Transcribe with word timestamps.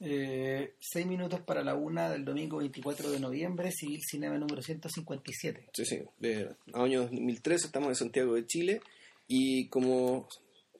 Eh, 0.00 0.74
seis 0.78 1.06
minutos 1.06 1.40
para 1.40 1.62
la 1.64 1.74
una 1.74 2.10
del 2.10 2.24
domingo 2.24 2.58
24 2.58 3.10
de 3.10 3.18
noviembre, 3.20 3.72
Civil 3.72 4.00
Cinema 4.08 4.38
número 4.38 4.62
157. 4.62 5.70
Sí, 5.72 5.84
sí. 5.84 6.00
Eh, 6.22 6.48
año 6.74 7.02
2013 7.02 7.66
estamos 7.66 7.88
en 7.88 7.94
Santiago 7.96 8.34
de 8.34 8.46
Chile 8.46 8.80
y 9.26 9.68
como... 9.68 10.28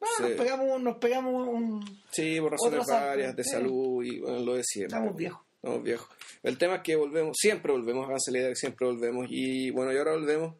Ah, 0.00 0.06
se- 0.18 0.22
nos 0.22 0.32
pegamos, 0.32 0.80
nos 0.82 0.96
pegamos 0.98 1.48
un... 1.48 2.02
Sí, 2.12 2.40
por 2.40 2.52
razones 2.52 2.86
varias 2.86 3.34
de 3.34 3.42
sí. 3.42 3.50
salud 3.50 4.04
y 4.04 4.20
bueno, 4.20 4.38
lo 4.40 4.54
de 4.54 4.62
siempre. 4.62 4.96
Estamos 4.96 5.16
viejos. 5.16 5.40
Estamos 5.56 5.82
viejos. 5.82 6.08
El 6.44 6.56
tema 6.56 6.76
es 6.76 6.82
que 6.82 6.94
volvemos, 6.94 7.36
siempre 7.36 7.72
volvemos, 7.72 8.06
háganse 8.06 8.30
la 8.30 8.38
idea 8.38 8.48
que 8.50 8.54
siempre 8.56 8.86
volvemos. 8.86 9.26
Y 9.28 9.70
bueno, 9.70 9.92
y 9.92 9.96
ahora 9.96 10.12
volvemos. 10.12 10.54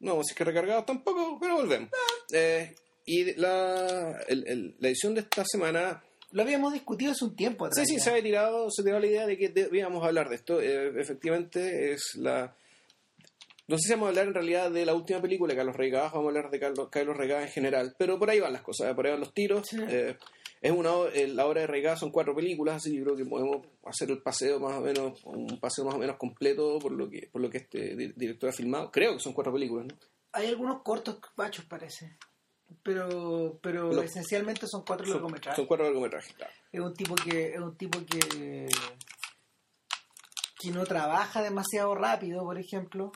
No, 0.00 0.14
si 0.24 0.32
es 0.32 0.36
que 0.36 0.42
recargados 0.44 0.84
tampoco, 0.84 1.38
pero 1.40 1.54
volvemos. 1.54 1.88
Eh, 2.32 2.74
y 3.06 3.34
la, 3.34 4.20
el- 4.26 4.44
el- 4.48 4.76
la 4.80 4.88
edición 4.88 5.14
de 5.14 5.20
esta 5.20 5.44
semana, 5.46 6.02
Lo 6.32 6.42
habíamos 6.42 6.72
discutido 6.72 7.12
hace 7.12 7.24
un 7.24 7.36
tiempo 7.36 7.66
sí, 7.66 7.70
atrás. 7.72 7.88
sí, 7.88 7.96
ya. 7.96 8.02
se 8.02 8.10
había 8.10 8.22
tirado, 8.22 8.70
se 8.70 8.82
tiró 8.82 8.98
la 8.98 9.06
idea 9.06 9.26
de 9.26 9.36
que 9.38 9.48
debíamos 9.50 10.04
hablar 10.04 10.28
de 10.28 10.36
esto. 10.36 10.60
Eh, 10.60 10.92
efectivamente, 11.00 11.92
es 11.92 12.14
la. 12.16 12.54
No 13.68 13.76
sé 13.78 13.84
si 13.86 13.90
vamos 13.92 14.06
a 14.06 14.08
hablar 14.10 14.26
en 14.26 14.34
realidad 14.34 14.70
de 14.70 14.84
la 14.84 14.94
última 14.94 15.22
película 15.22 15.54
Carlos 15.54 15.76
Regadas, 15.76 16.12
vamos 16.12 16.26
a 16.26 16.28
hablar 16.30 16.50
de 16.50 16.58
Carlos, 16.58 16.88
Carlos 16.90 17.16
Regadas 17.16 17.46
en 17.46 17.52
general, 17.52 17.94
pero 17.96 18.18
por 18.18 18.28
ahí 18.28 18.40
van 18.40 18.52
las 18.52 18.62
cosas, 18.62 18.92
por 18.94 19.06
ahí 19.06 19.12
van 19.12 19.20
los 19.20 19.32
tiros. 19.32 19.66
Sí. 19.68 19.78
Eh, 19.88 20.16
es 20.60 20.70
una, 20.72 20.90
eh, 21.14 21.28
la 21.28 21.46
obra 21.46 21.62
de 21.62 21.66
Regadas 21.68 22.00
son 22.00 22.10
cuatro 22.10 22.34
películas, 22.34 22.76
así 22.76 22.90
que 22.90 22.98
yo 22.98 23.04
creo 23.04 23.16
que 23.16 23.24
podemos 23.24 23.66
hacer 23.84 24.10
el 24.10 24.20
paseo 24.22 24.58
más 24.60 24.74
o 24.78 24.80
menos, 24.80 25.24
un 25.24 25.58
paseo 25.60 25.84
más 25.84 25.94
o 25.94 25.98
menos 25.98 26.16
completo 26.16 26.78
por 26.80 26.92
lo 26.92 27.08
que, 27.08 27.28
por 27.32 27.40
lo 27.40 27.48
que 27.50 27.58
este 27.58 27.96
di- 27.96 28.12
director 28.16 28.50
ha 28.50 28.52
filmado. 28.52 28.90
Creo 28.90 29.14
que 29.14 29.20
son 29.20 29.32
cuatro 29.32 29.52
películas, 29.52 29.86
¿no? 29.86 29.94
Hay 30.32 30.46
algunos 30.48 30.82
cortos 30.82 31.18
pachos, 31.34 31.64
parece. 31.64 32.16
Pero, 32.82 33.58
pero 33.62 34.02
esencialmente 34.02 34.66
son 34.66 34.82
cuatro 34.84 35.06
Son, 35.06 35.14
largometrajes. 35.14 35.56
son 35.56 35.66
cuatro 35.66 35.86
largometrajes, 35.86 36.32
claro. 36.34 36.52
Es 36.72 36.80
un 36.80 36.94
tipo 36.94 37.14
que 37.14 37.54
es 37.54 37.60
un 37.60 37.76
tipo 37.76 38.00
que 38.04 38.68
que 40.58 40.70
no 40.70 40.84
trabaja 40.84 41.42
demasiado 41.42 41.94
rápido, 41.94 42.42
por 42.44 42.58
ejemplo. 42.58 43.12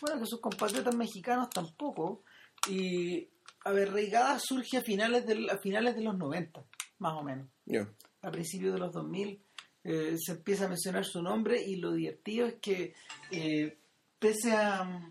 Bueno, 0.00 0.20
que 0.20 0.26
sus 0.26 0.40
compatriotas 0.40 0.94
mexicanos 0.96 1.48
tampoco. 1.50 2.24
Y 2.68 3.28
a 3.64 3.70
ver, 3.70 3.92
Reigada 3.92 4.38
surge 4.40 4.78
a 4.78 4.82
finales 4.82 5.24
del, 5.26 5.48
a 5.48 5.58
finales 5.58 5.94
de 5.94 6.02
los 6.02 6.16
90, 6.16 6.64
más 6.98 7.12
o 7.14 7.22
menos. 7.22 7.48
Ya. 7.64 7.88
A 8.22 8.30
principios 8.30 8.74
de 8.74 8.80
los 8.80 8.92
2000 8.92 9.40
eh, 9.84 10.16
se 10.18 10.32
empieza 10.32 10.64
a 10.64 10.68
mencionar 10.68 11.04
su 11.04 11.22
nombre 11.22 11.62
y 11.62 11.76
lo 11.76 11.92
divertido 11.92 12.46
es 12.46 12.54
que 12.60 12.94
eh, 13.30 13.78
pese 14.18 14.52
a 14.52 15.08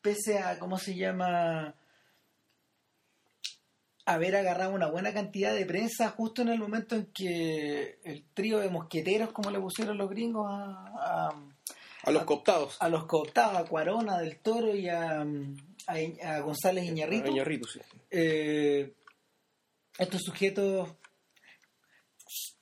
pese 0.00 0.38
a 0.38 0.58
cómo 0.58 0.78
se 0.78 0.96
llama 0.96 1.74
haber 4.04 4.36
agarrado 4.36 4.72
una 4.74 4.88
buena 4.88 5.12
cantidad 5.12 5.54
de 5.54 5.64
prensa 5.64 6.10
justo 6.10 6.42
en 6.42 6.48
el 6.48 6.58
momento 6.58 6.96
en 6.96 7.06
que 7.06 7.98
el 8.04 8.24
trío 8.34 8.58
de 8.58 8.68
mosqueteros 8.68 9.30
como 9.32 9.50
le 9.50 9.60
pusieron 9.60 9.96
los 9.98 10.10
gringos 10.10 10.46
a, 10.48 11.28
a, 11.28 11.42
A 12.04 12.10
los 12.10 12.24
cooptados. 12.24 12.76
a 12.80 12.88
los 12.88 13.04
cooptados 13.06 13.56
a 13.56 13.64
Cuarona 13.64 14.18
del 14.18 14.38
Toro 14.40 14.74
y 14.74 14.88
a, 14.88 15.20
a, 15.22 15.94
a 16.36 16.40
González 16.40 16.84
Iñarritu 16.84 17.26
A 17.28 17.30
Iñárritu, 17.30 17.68
sí. 17.68 17.80
eh, 18.10 18.92
estos 19.98 20.22
sujetos 20.22 20.88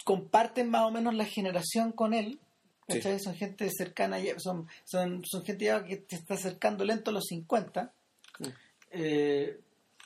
comparten 0.04 0.69
más 0.70 0.82
o 0.82 0.91
menos 0.91 1.14
la 1.14 1.25
generación 1.25 1.92
con 1.92 2.12
él. 2.14 2.41
¿cachai? 2.88 3.20
Son 3.20 3.34
gente 3.36 3.69
cercana, 3.70 4.19
son, 4.38 4.66
son, 4.84 5.22
son 5.25 5.44
gente 5.44 5.66
ya 5.66 5.84
que 5.84 5.97
te 5.98 6.16
está 6.16 6.34
acercando 6.34 6.84
lento 6.84 7.10
a 7.10 7.14
los 7.14 7.25
50. 7.28 7.92
Mm. 8.41 8.44
Eh, 8.91 9.60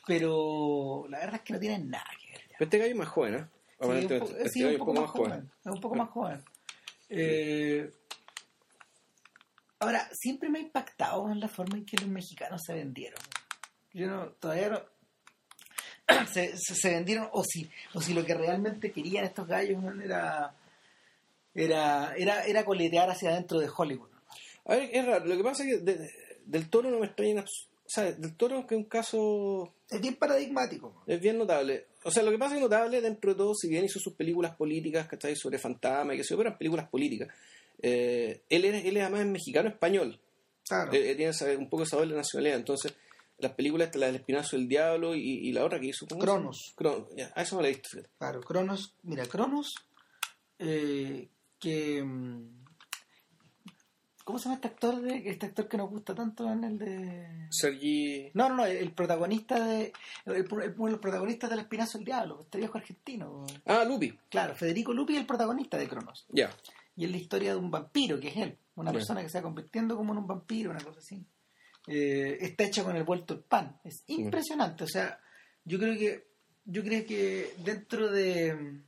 pero 0.06 1.06
la 1.08 1.18
verdad 1.18 1.36
es 1.36 1.40
que 1.42 1.52
no 1.54 1.58
tienen 1.60 1.90
nada 1.90 2.06
que 2.20 2.30
ver. 2.32 2.40
ya. 2.42 2.56
Pero 2.58 2.64
este 2.64 2.78
gallo 2.78 2.90
es 2.92 2.96
más 2.98 3.08
joven, 3.08 3.34
¿eh? 3.34 3.46
Sí, 3.80 3.86
un, 3.88 3.96
Este 4.12 4.48
sí, 4.48 4.64
un 4.64 4.78
poco 4.78 4.92
más 4.94 5.10
joven. 5.10 5.50
Es 5.64 5.72
un 5.72 5.80
poco 5.80 5.94
Sí. 5.94 5.98
más 6.00 6.10
joven. 6.10 6.44
Eh, 7.10 7.92
ahora, 9.80 10.08
siempre 10.12 10.48
me 10.48 10.58
ha 10.58 10.62
impactado 10.62 11.30
en 11.30 11.40
la 11.40 11.48
forma 11.48 11.76
en 11.76 11.84
que 11.84 11.96
los 11.98 12.08
mexicanos 12.08 12.62
se 12.64 12.74
vendieron. 12.74 13.20
Yo 13.92 14.06
no, 14.08 14.26
todavía 14.32 14.70
no. 14.70 14.80
Se, 16.32 16.56
se- 16.58 16.74
se 16.74 16.90
vendieron, 16.90 17.28
o 17.32 17.42
si, 17.44 17.70
o 17.94 18.00
si 18.00 18.12
lo 18.12 18.24
que 18.26 18.34
realmente 18.34 18.92
querían 18.92 19.24
estos 19.24 19.46
gallos 19.46 19.82
man, 19.82 20.00
era, 20.02 20.54
era, 21.54 22.14
era, 22.16 22.44
era 22.44 22.64
coletear 22.64 23.08
hacia 23.10 23.30
adentro 23.30 23.58
de 23.58 23.70
Hollywood. 23.74 24.10
A 24.66 24.74
ver, 24.76 24.90
es 24.92 25.06
raro. 25.06 25.24
Lo 25.24 25.36
que 25.36 25.42
pasa 25.44 25.62
es 25.64 25.70
que 25.70 25.78
de- 25.78 25.96
de- 25.96 26.10
del 26.44 26.68
toro 26.68 26.90
no 26.90 26.98
me 26.98 27.06
extraña. 27.06 27.44
Sea, 27.94 28.12
del 28.12 28.36
toro 28.36 28.66
que 28.66 28.74
es 28.74 28.78
un 28.80 28.88
caso 28.88 29.74
Es 29.88 30.00
bien 30.00 30.16
paradigmático. 30.16 31.02
Es 31.06 31.20
bien 31.20 31.38
notable. 31.38 31.86
O 32.04 32.10
sea, 32.10 32.22
lo 32.22 32.30
que 32.30 32.38
pasa 32.38 32.56
es 32.56 32.60
notable 32.60 33.00
dentro 33.00 33.32
de 33.32 33.36
todo, 33.36 33.54
si 33.54 33.68
bien 33.68 33.84
hizo 33.84 33.98
sus 33.98 34.14
películas 34.14 34.56
políticas, 34.56 35.06
¿cachai? 35.06 35.36
Sobre 35.36 35.58
fantasma 35.58 36.14
y 36.14 36.18
que 36.18 36.24
se 36.24 36.34
pero 36.34 36.48
eran 36.48 36.58
películas 36.58 36.88
políticas. 36.88 37.28
eh, 37.80 38.42
él, 38.48 38.64
es, 38.64 38.84
él 38.84 38.96
es 38.96 39.02
además 39.02 39.26
mexicano-español. 39.26 40.20
Claro. 40.66 40.92
Eh, 40.92 41.10
eh, 41.10 41.14
tiene 41.14 41.56
un 41.56 41.68
poco 41.68 41.82
esa 41.84 41.96
doble 41.96 42.14
nacionalidad. 42.16 42.58
Entonces, 42.58 42.94
las 43.38 43.52
películas, 43.52 43.86
esta, 43.86 43.98
la 43.98 44.06
del 44.06 44.16
Espinazo 44.16 44.56
del 44.56 44.68
Diablo 44.68 45.14
y, 45.14 45.48
y 45.48 45.52
la 45.52 45.64
otra 45.64 45.78
que 45.80 45.88
hizo. 45.88 46.06
Cronos. 46.06 46.72
Cronos, 46.76 47.08
ya, 47.16 47.32
a 47.34 47.42
eso 47.42 47.56
no 47.56 47.62
la 47.62 47.68
he 47.68 47.72
visto. 47.72 47.88
Claro, 48.18 48.40
Cronos, 48.40 48.94
mira, 49.02 49.26
Cronos, 49.26 49.74
eh, 50.58 51.28
que... 51.58 52.04
¿Cómo 54.24 54.38
se 54.38 54.44
llama 54.44 54.54
este 54.54 54.68
actor, 54.68 55.00
de, 55.02 55.28
este 55.28 55.46
actor 55.46 55.68
que 55.68 55.76
nos 55.76 55.90
gusta 55.90 56.14
tanto 56.14 56.50
en 56.50 56.64
el 56.64 56.78
de... 56.78 57.46
Sergi. 57.50 58.30
No, 58.32 58.48
no, 58.48 58.56
no, 58.56 58.64
el 58.66 58.90
protagonista 58.92 59.62
de... 59.64 59.92
El, 60.24 60.34
el- 60.36 60.74
uno 60.76 60.86
de 60.86 60.92
los 60.92 61.00
protagonistas 61.00 61.50
del 61.50 61.58
Espinazo 61.60 61.98
del 61.98 62.06
Diablo, 62.06 62.40
este 62.40 62.56
viejo 62.58 62.78
argentino. 62.78 63.44
Ah, 63.66 63.84
Lupi. 63.84 64.18
Claro, 64.30 64.54
Federico 64.54 64.94
Lupi 64.94 65.14
es 65.14 65.20
el 65.20 65.26
protagonista 65.26 65.76
de 65.76 65.88
Cronos. 65.88 66.24
Ya. 66.30 66.50
Y 66.96 67.04
es 67.04 67.10
la 67.10 67.16
historia 67.18 67.50
de 67.50 67.58
un 67.58 67.70
vampiro, 67.70 68.18
que 68.18 68.28
es 68.28 68.36
él. 68.38 68.56
Una 68.76 68.92
persona 68.92 69.22
que 69.22 69.28
se 69.28 69.38
va 69.38 69.42
convirtiendo 69.42 69.96
como 69.96 70.12
en 70.12 70.18
un 70.20 70.26
vampiro, 70.26 70.70
una 70.70 70.82
cosa 70.82 71.00
así. 71.00 71.24
Eh, 71.86 72.38
está 72.40 72.64
hecha 72.64 72.82
con 72.82 72.96
el 72.96 73.04
vuelto 73.04 73.34
el 73.34 73.40
pan. 73.40 73.78
Es 73.84 74.04
impresionante. 74.06 74.84
O 74.84 74.88
sea, 74.88 75.20
yo 75.64 75.78
creo 75.78 75.98
que 75.98 76.26
yo 76.64 76.82
creo 76.82 77.04
que 77.04 77.54
dentro 77.58 78.10
de 78.10 78.80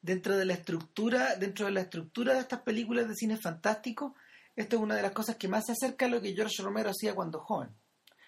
dentro 0.00 0.36
de 0.36 0.44
la 0.46 0.54
estructura 0.54 1.36
dentro 1.36 1.66
de 1.66 1.72
la 1.72 1.82
estructura 1.82 2.32
de 2.34 2.40
estas 2.40 2.60
películas 2.62 3.06
de 3.06 3.14
cine 3.14 3.36
fantástico 3.36 4.14
esto 4.56 4.76
es 4.76 4.82
una 4.82 4.96
de 4.96 5.02
las 5.02 5.12
cosas 5.12 5.36
que 5.36 5.48
más 5.48 5.66
se 5.66 5.72
acerca 5.72 6.06
a 6.06 6.08
lo 6.08 6.20
que 6.20 6.34
George 6.34 6.62
Romero 6.62 6.90
hacía 6.90 7.14
cuando 7.14 7.40
joven. 7.40 7.68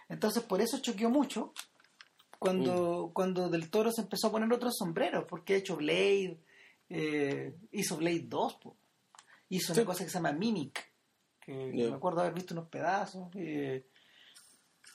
Entonces 0.08 0.42
por 0.42 0.60
eso 0.60 0.78
choqueó 0.78 1.10
mucho 1.10 1.52
cuando 2.38 3.10
cuando 3.12 3.48
del 3.48 3.68
Toro 3.70 3.90
se 3.90 4.02
empezó 4.02 4.28
a 4.28 4.30
poner 4.30 4.52
otros 4.52 4.76
sombreros 4.76 5.24
porque 5.28 5.54
ha 5.54 5.56
hecho 5.56 5.76
Blade 5.76 6.38
eh, 6.88 7.56
hizo 7.72 7.96
Blade 7.96 8.24
2 8.26 8.54
po. 8.54 8.76
hizo 9.48 9.72
una 9.72 9.84
cosa 9.84 10.04
que 10.04 10.10
se 10.10 10.18
llama 10.18 10.32
Mimic 10.32 10.92
que 11.40 11.72
me 11.72 11.92
acuerdo 11.92 12.20
haber 12.20 12.34
visto 12.34 12.54
unos 12.54 12.68
pedazos 12.68 13.28
eh, 13.34 13.86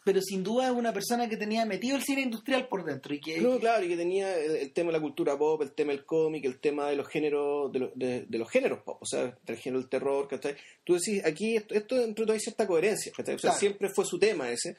pero 0.03 0.22
sin 0.22 0.44
duda 0.44 0.68
es 0.68 0.72
una 0.74 0.91
persona 0.94 1.30
que 1.30 1.38
tenía 1.38 1.66
metido 1.66 1.96
el 1.96 2.03
cine 2.03 2.22
industrial 2.22 2.68
por 2.68 2.84
dentro 2.86 3.14
y 3.14 3.19
que 3.19 3.40
No, 3.40 3.59
claro, 3.59 3.84
y 3.86 3.88
que 3.88 3.96
tenía 3.97 4.38
el, 4.38 4.56
el 4.58 4.72
tema 4.74 4.88
de 4.91 4.97
la 4.97 5.02
cultura 5.02 5.38
pop, 5.38 5.62
el 5.62 5.72
tema 5.72 5.91
del 5.94 6.06
cómic, 6.06 6.46
el 6.46 6.59
tema 6.59 6.90
de 6.90 6.96
los 6.96 7.08
géneros, 7.08 7.72
de, 7.72 7.80
los- 7.80 7.91
de- 7.96 8.25
de 8.28 8.38
los 8.38 8.50
géneros 8.50 8.80
pop, 8.84 8.97
o 9.02 9.06
sea, 9.06 9.38
del 9.46 9.58
género 9.58 9.80
del 9.80 9.90
terror, 9.90 10.28
¿cachai? 10.28 10.56
Tú 10.84 10.94
decís, 10.96 11.24
aquí 11.25 11.56
esto, 11.56 11.74
esto 11.74 11.96
dentro 11.96 12.24
de 12.24 12.28
todo 12.28 12.34
hay 12.34 12.40
cierta 12.40 12.68
coherencia, 12.68 13.12
¿cachai? 13.16 13.36
O 13.36 13.40
sea, 13.40 13.50
Claro. 13.52 13.59
siempre 13.59 13.90
fue 13.90 14.06
su 14.06 14.19
tema 14.19 14.50
ese. 14.52 14.75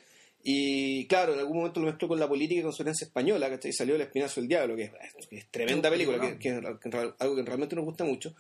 Y 0.47 1.07
claro, 1.07 1.33
en 1.33 1.39
algún 1.39 1.57
momento 1.57 1.81
lo 1.81 1.87
mezcló 1.87 2.07
con 2.09 2.21
la 2.21 2.29
política 2.29 2.61
y 2.61 2.63
con 2.63 2.73
su 2.75 2.83
herencia 2.83 3.07
española, 3.07 3.49
¿cachai? 3.49 3.71
Y 3.71 3.73
salió 3.75 3.95
El 3.95 4.03
Espinazo 4.03 4.41
del 4.43 4.49
Diablo, 4.49 4.77
que 4.77 4.83
es, 4.85 4.91
que 5.31 5.37
es 5.39 5.47
tremenda 5.51 5.89
película, 5.89 6.21
que, 6.21 6.39
que 6.39 6.49
es 6.51 6.55
algo 7.19 7.35
que 7.37 7.43
realmente 7.43 7.75
nos 7.75 7.87
gusta 7.87 8.05
mucho. 8.05 8.35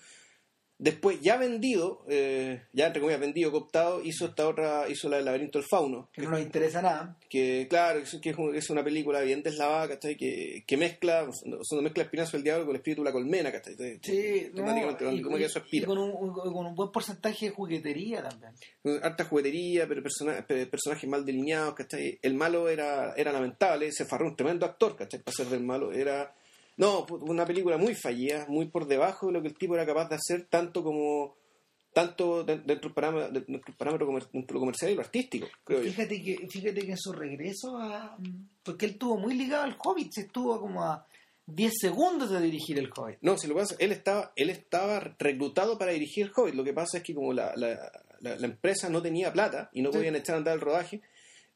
Después, 0.76 1.20
ya 1.20 1.36
vendido, 1.36 2.04
eh, 2.08 2.62
ya 2.72 2.86
entre 2.88 3.00
comillas 3.00 3.20
vendido, 3.20 3.52
cooptado, 3.52 4.02
hizo 4.02 4.26
esta 4.26 4.48
otra, 4.48 4.88
hizo 4.88 5.08
la 5.08 5.16
del 5.16 5.24
laberinto 5.24 5.58
del 5.60 5.68
fauno, 5.68 6.08
que 6.12 6.22
no 6.22 6.30
nos 6.30 6.40
interesa 6.40 6.82
nada 6.82 7.16
que 7.30 7.66
claro, 7.70 8.00
es, 8.00 8.18
que 8.20 8.30
es, 8.30 8.36
un- 8.36 8.54
es 8.56 8.68
una 8.70 8.82
película 8.82 9.20
bien 9.20 9.42
deslavada, 9.42 9.88
¿cachai? 9.88 10.16
Que, 10.16 10.64
que 10.66 10.76
mezcla, 10.76 11.24
o 11.28 11.64
sea, 11.64 11.80
mezcla 11.80 12.02
espinazo 12.02 12.36
del 12.36 12.42
diablo 12.44 12.64
con 12.66 12.74
el 12.74 12.80
espíritu 12.80 13.02
de 13.02 13.08
la 13.08 13.12
colmena, 13.12 13.52
¿cachai? 13.52 13.76
Sí, 14.02 14.50
no, 14.52 15.12
y, 15.12 15.22
como 15.22 15.36
que 15.36 15.44
eso 15.44 15.60
y 15.60 15.62
aspira. 15.62 15.86
con 15.86 15.98
un, 15.98 16.12
con 16.32 16.66
un 16.66 16.74
buen 16.74 16.91
porcentaje 16.91 17.47
de 17.47 17.53
juguetería 17.53 18.22
también. 18.28 18.53
Harta 19.03 19.24
juguetería, 19.24 19.86
pero 19.86 20.03
persona- 20.03 20.44
pe- 20.47 20.66
personajes 20.66 21.09
mal 21.09 21.24
delineados, 21.24 21.74
¿cachai? 21.74 22.18
El 22.20 22.34
malo 22.34 22.68
era, 22.68 23.15
era 23.16 23.30
lamentable, 23.32 23.92
se 23.92 24.04
farró 24.06 24.27
un 24.27 24.34
tremendo 24.36 24.66
actor, 24.66 24.97
¿cachai? 24.97 25.20
Para 25.22 25.36
ser 25.36 25.47
del 25.47 25.62
malo, 25.62 25.92
era... 25.92 26.34
No, 26.76 27.06
pu- 27.06 27.21
una 27.28 27.44
película 27.47 27.76
muy 27.78 27.94
fallida, 27.94 28.47
muy 28.48 28.66
por 28.66 28.86
debajo 28.86 29.26
de 29.28 29.32
lo 29.34 29.42
que 29.42 29.48
el 29.48 29.56
tipo 29.59 29.74
era 29.74 29.86
capaz 29.86 30.09
de 30.09 30.16
hacer, 30.16 30.47
tanto 30.48 30.82
como... 30.82 31.36
Tanto 31.92 32.42
de- 32.42 32.59
dentro 32.59 32.88
del 32.88 32.92
parámetro, 32.94 33.28
de- 33.32 33.41
dentro 33.47 33.66
del 33.68 33.76
parámetro 33.76 34.06
comer- 34.06 34.28
dentro 34.32 34.47
de 34.48 34.54
lo 34.54 34.60
comercial 34.60 34.91
y 34.91 34.94
lo 34.97 35.00
artístico, 35.03 35.47
creo 35.62 35.80
yo. 35.82 35.92
Fíjate 35.92 36.21
que, 36.22 36.48
fíjate 36.48 36.80
que 36.80 36.91
en 36.91 36.98
su 36.98 37.12
regreso 37.12 37.78
a... 37.78 38.16
Porque 38.65 38.86
él 38.86 38.92
estuvo 38.92 39.16
muy 39.16 39.34
ligado 39.34 39.62
al 39.62 39.76
Hobbit, 39.82 40.10
se 40.12 40.22
estuvo 40.22 40.60
como 40.60 40.82
a 40.82 41.06
10 41.47 41.72
segundos 41.80 42.30
de 42.30 42.41
dirigir 42.41 42.78
el 42.80 42.91
Hobbit. 42.97 43.18
No, 43.20 43.38
si 43.38 43.47
lo 43.47 43.54
que 43.54 43.60
pasa, 43.60 43.77
él 43.78 43.92
estaba, 43.92 44.32
él 44.34 44.50
estaba 44.50 44.98
reclutado 45.20 45.78
para 45.78 45.92
dirigir 45.92 46.27
el 46.27 46.32
Hobbit. 46.34 46.54
Lo 46.56 46.65
que 46.65 46.72
pasa 46.72 46.98
es 46.98 47.04
que 47.04 47.15
como 47.15 47.32
la, 47.32 47.53
la, 47.54 47.78
la- 48.20 48.36
la 48.36 48.47
empresa 48.47 48.88
no 48.88 49.00
tenía 49.00 49.32
plata 49.32 49.70
y 49.72 49.80
no 49.80 49.92
Sí. 49.92 49.98
podían 49.98 50.16
echar 50.16 50.34
a 50.34 50.38
andar 50.38 50.54
el 50.54 50.60
rodaje, 50.62 51.00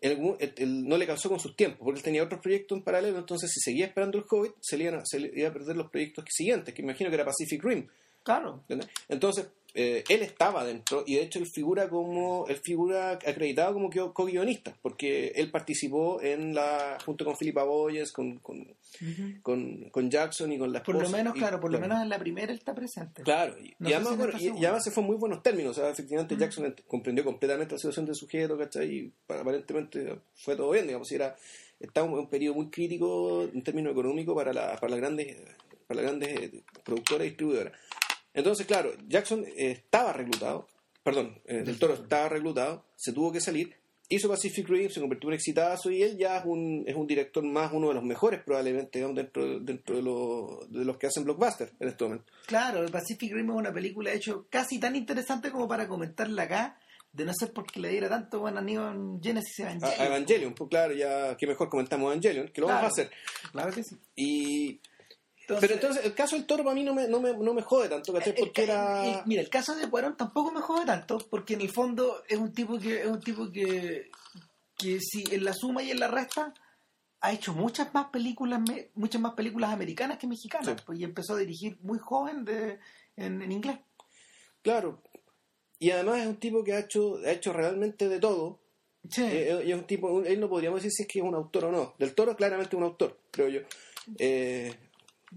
en 0.00 0.10
algún- 0.12 0.36
el- 0.38 0.54
el- 0.56 0.88
no 0.88 0.96
le 0.96 1.06
calzó 1.06 1.28
con 1.28 1.40
sus 1.40 1.56
tiempos, 1.56 1.80
porque 1.84 1.98
él 1.98 2.04
tenía 2.04 2.22
otros 2.22 2.40
proyectos 2.40 2.78
en 2.78 2.84
paralelo, 2.84 3.18
entonces 3.18 3.50
si 3.52 3.60
seguía 3.60 3.86
esperando 3.86 4.18
el 4.18 4.24
Hobbit, 4.30 4.52
se 4.60 4.76
le, 4.76 4.84
iban 4.84 5.00
a, 5.00 5.02
se 5.04 5.18
le 5.20 5.32
iba 5.34 5.48
a 5.48 5.52
perder 5.52 5.76
los 5.76 5.90
proyectos 5.90 6.24
siguientes, 6.28 6.72
que 6.74 6.82
imagino 6.82 7.10
que 7.10 7.14
era 7.16 7.24
Pacific 7.24 7.62
Rim. 7.64 7.86
Claro. 8.22 8.60
¿entendés? 8.62 8.88
Entonces, 9.08 9.46
eh, 9.74 10.02
él 10.08 10.22
estaba 10.22 10.64
dentro 10.64 11.04
y 11.06 11.16
de 11.16 11.22
hecho 11.22 11.38
él 11.38 11.46
figura 11.46 11.88
como 11.88 12.46
él 12.48 12.56
figura 12.56 13.12
acreditado 13.12 13.74
como 13.74 13.90
co-guionista, 14.14 14.74
porque 14.82 15.28
él 15.36 15.50
participó 15.50 16.20
en 16.22 16.54
la 16.54 16.98
junto 17.04 17.24
con 17.24 17.36
Philippa 17.36 17.62
Boyes, 17.64 18.10
con, 18.12 18.38
con, 18.38 18.66
con, 19.42 19.90
con 19.90 20.10
Jackson 20.10 20.50
y 20.52 20.58
con 20.58 20.72
la 20.72 20.82
Por 20.82 21.00
lo 21.00 21.08
menos, 21.08 21.36
y- 21.36 21.38
claro, 21.38 21.60
por 21.60 21.70
lo 21.70 21.78
menos 21.78 22.02
en 22.02 22.08
la 22.08 22.18
primera 22.18 22.50
él 22.52 22.58
está 22.58 22.74
presente. 22.74 23.22
Claro, 23.22 23.54
y, 23.58 23.74
No 23.78 23.88
y 23.88 23.92
sé 23.92 23.96
además, 23.96 24.12
si 24.12 24.18
bueno, 24.18 24.32
y- 24.58 24.64
además 24.64 24.84
se 24.84 24.90
fue 24.90 25.02
en 25.02 25.06
muy 25.08 25.16
buenos 25.16 25.42
términos. 25.42 25.76
O 25.76 25.80
sea, 25.80 25.90
efectivamente 25.90 26.36
Jackson 26.36 26.74
comprendió 26.86 27.24
completamente 27.24 27.72
la 27.74 27.78
situación 27.78 28.06
del 28.06 28.14
sujeto, 28.14 28.56
¿cachai? 28.58 28.90
Y 28.90 29.12
pa- 29.26 29.40
aparentemente 29.40 30.18
fue 30.34 30.56
todo 30.56 30.70
bien, 30.70 30.86
digamos. 30.86 31.10
Y 31.12 31.14
era, 31.16 31.36
estaba 31.78 32.06
en 32.08 32.14
un 32.14 32.28
periodo 32.28 32.54
muy 32.56 32.68
crítico 32.70 33.42
en 33.44 33.62
términos 33.62 33.92
económicos 33.92 34.34
para, 34.34 34.52
la, 34.52 34.76
para 34.76 34.90
las 34.90 34.98
grandes, 35.00 35.36
para 35.86 36.00
las 36.02 36.10
grandes 36.10 36.28
eh, 36.40 36.62
productoras 36.84 37.26
y 37.26 37.30
distribuidoras. 37.30 37.72
Entonces, 38.38 38.66
claro, 38.66 38.92
Jackson 39.08 39.44
eh, 39.56 39.72
estaba 39.72 40.12
reclutado, 40.12 40.68
perdón, 41.02 41.40
eh, 41.44 41.62
Del 41.64 41.76
Toro 41.76 41.94
estaba 41.94 42.28
reclutado, 42.28 42.84
se 42.94 43.12
tuvo 43.12 43.32
que 43.32 43.40
salir, 43.40 43.74
hizo 44.08 44.28
Pacific 44.28 44.68
Rim, 44.68 44.90
se 44.90 45.00
convirtió 45.00 45.26
en 45.26 45.32
un 45.32 45.34
exitazo 45.34 45.90
y 45.90 46.04
él 46.04 46.16
ya 46.16 46.38
es 46.38 46.44
un, 46.44 46.84
es 46.86 46.94
un 46.94 47.08
director 47.08 47.42
más, 47.44 47.72
uno 47.72 47.88
de 47.88 47.94
los 47.94 48.04
mejores 48.04 48.40
probablemente, 48.44 49.00
dentro, 49.00 49.58
dentro 49.58 49.96
de, 49.96 50.02
los, 50.02 50.70
de 50.70 50.84
los 50.84 50.96
que 50.98 51.08
hacen 51.08 51.24
blockbuster 51.24 51.72
en 51.80 51.88
este 51.88 52.04
momento. 52.04 52.32
Claro, 52.46 52.84
el 52.84 52.92
Pacific 52.92 53.32
Rim 53.32 53.50
es 53.50 53.56
una 53.56 53.72
película 53.72 54.12
hecho 54.12 54.46
casi 54.48 54.78
tan 54.78 54.94
interesante 54.94 55.50
como 55.50 55.66
para 55.66 55.88
comentarla 55.88 56.44
acá, 56.44 56.78
de 57.12 57.24
no 57.24 57.32
ser 57.34 57.52
porque 57.52 57.80
le 57.80 57.88
diera 57.88 58.08
tanto 58.08 58.38
buen 58.38 58.56
en 58.56 59.20
Genesis 59.20 59.58
Evangelion. 59.58 60.00
a 60.00 60.06
Evangelion, 60.06 60.54
pues 60.54 60.70
claro, 60.70 60.94
ya 60.94 61.36
que 61.36 61.48
mejor 61.48 61.68
comentamos 61.68 62.12
Evangelion, 62.12 62.48
que 62.48 62.60
lo 62.60 62.68
vamos 62.68 62.84
a 62.84 62.86
hacer. 62.86 63.10
Claro 63.50 63.72
que 63.72 63.82
sí. 63.82 63.96
Y, 64.14 64.80
Entonces, 65.48 65.60
pero 65.68 65.74
entonces, 65.80 66.04
el 66.04 66.14
caso 66.14 66.36
del 66.36 66.44
toro 66.46 66.62
para 66.62 66.74
mí 66.74 66.84
no 66.84 66.92
me, 66.94 67.08
no 67.08 67.20
me, 67.20 67.32
no 67.32 67.54
me 67.54 67.62
jode 67.62 67.88
tanto, 67.88 68.12
¿cachai? 68.12 68.34
Porque 68.36 68.64
el- 68.64 68.70
era... 68.70 69.06
el- 69.06 69.20
mira, 69.26 69.40
el 69.40 69.48
caso 69.48 69.74
de 69.74 69.88
Cuarón 69.88 70.14
tampoco 70.16 70.52
me 70.52 70.60
jode 70.60 70.84
tanto, 70.84 71.16
porque 71.30 71.54
en 71.54 71.62
el 71.62 71.70
fondo 71.70 72.22
es 72.28 72.36
un 72.38 72.52
tipo 72.52 72.78
que, 72.78 73.00
es 73.00 73.06
un 73.06 73.20
tipo 73.20 73.50
que, 73.50 74.10
que 74.76 75.00
si 75.00 75.24
en 75.30 75.44
la 75.44 75.54
suma 75.54 75.82
y 75.82 75.90
en 75.90 76.00
la 76.00 76.08
resta 76.08 76.52
ha 77.22 77.32
hecho 77.32 77.54
muchas 77.54 77.92
más 77.94 78.10
películas, 78.10 78.60
muchas 78.94 79.20
más 79.22 79.32
películas 79.32 79.72
americanas 79.72 80.18
que 80.18 80.26
mexicanas, 80.26 80.66
Sí. 80.66 80.82
pues, 80.84 81.00
y 81.00 81.04
empezó 81.04 81.32
a 81.34 81.38
dirigir 81.38 81.78
muy 81.80 81.98
joven 81.98 82.44
de, 82.44 82.78
en, 83.16 83.40
en 83.40 83.50
inglés. 83.50 83.78
Claro. 84.62 85.02
Y 85.78 85.90
además 85.92 86.18
es 86.20 86.26
un 86.26 86.36
tipo 86.36 86.62
que 86.62 86.74
ha 86.74 86.80
hecho, 86.80 87.16
ha 87.24 87.30
hecho 87.30 87.52
realmente 87.54 88.08
de 88.08 88.18
todo. 88.20 88.60
Sí. 89.10 89.22
Eh, 89.24 89.62
y 89.66 89.70
es 89.72 89.78
un 89.78 89.84
tipo, 89.86 90.22
él 90.22 90.38
no 90.40 90.48
podríamos 90.50 90.80
decir 90.80 90.92
si 90.92 91.02
es 91.04 91.08
que 91.08 91.20
es 91.20 91.24
un 91.24 91.34
autor 91.34 91.64
o 91.66 91.72
no. 91.72 91.94
Del 91.98 92.14
Toro 92.14 92.36
claramente 92.36 92.76
un 92.76 92.82
autor, 92.82 93.18
creo 93.30 93.48
yo. 93.48 93.60
Eh, 94.18 94.74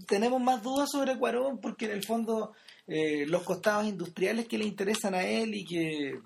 tenemos 0.06 0.40
más 0.40 0.62
dudas 0.62 0.88
sobre 0.90 1.16
Cuarón 1.18 1.58
porque 1.60 1.86
en 1.86 1.92
el 1.92 2.04
fondo 2.04 2.52
eh, 2.86 3.26
los 3.26 3.42
costados 3.42 3.86
industriales 3.86 4.46
que 4.46 4.58
le 4.58 4.64
interesan 4.64 5.14
a 5.14 5.24
él 5.24 5.54
y 5.54 5.64
que 5.64 6.18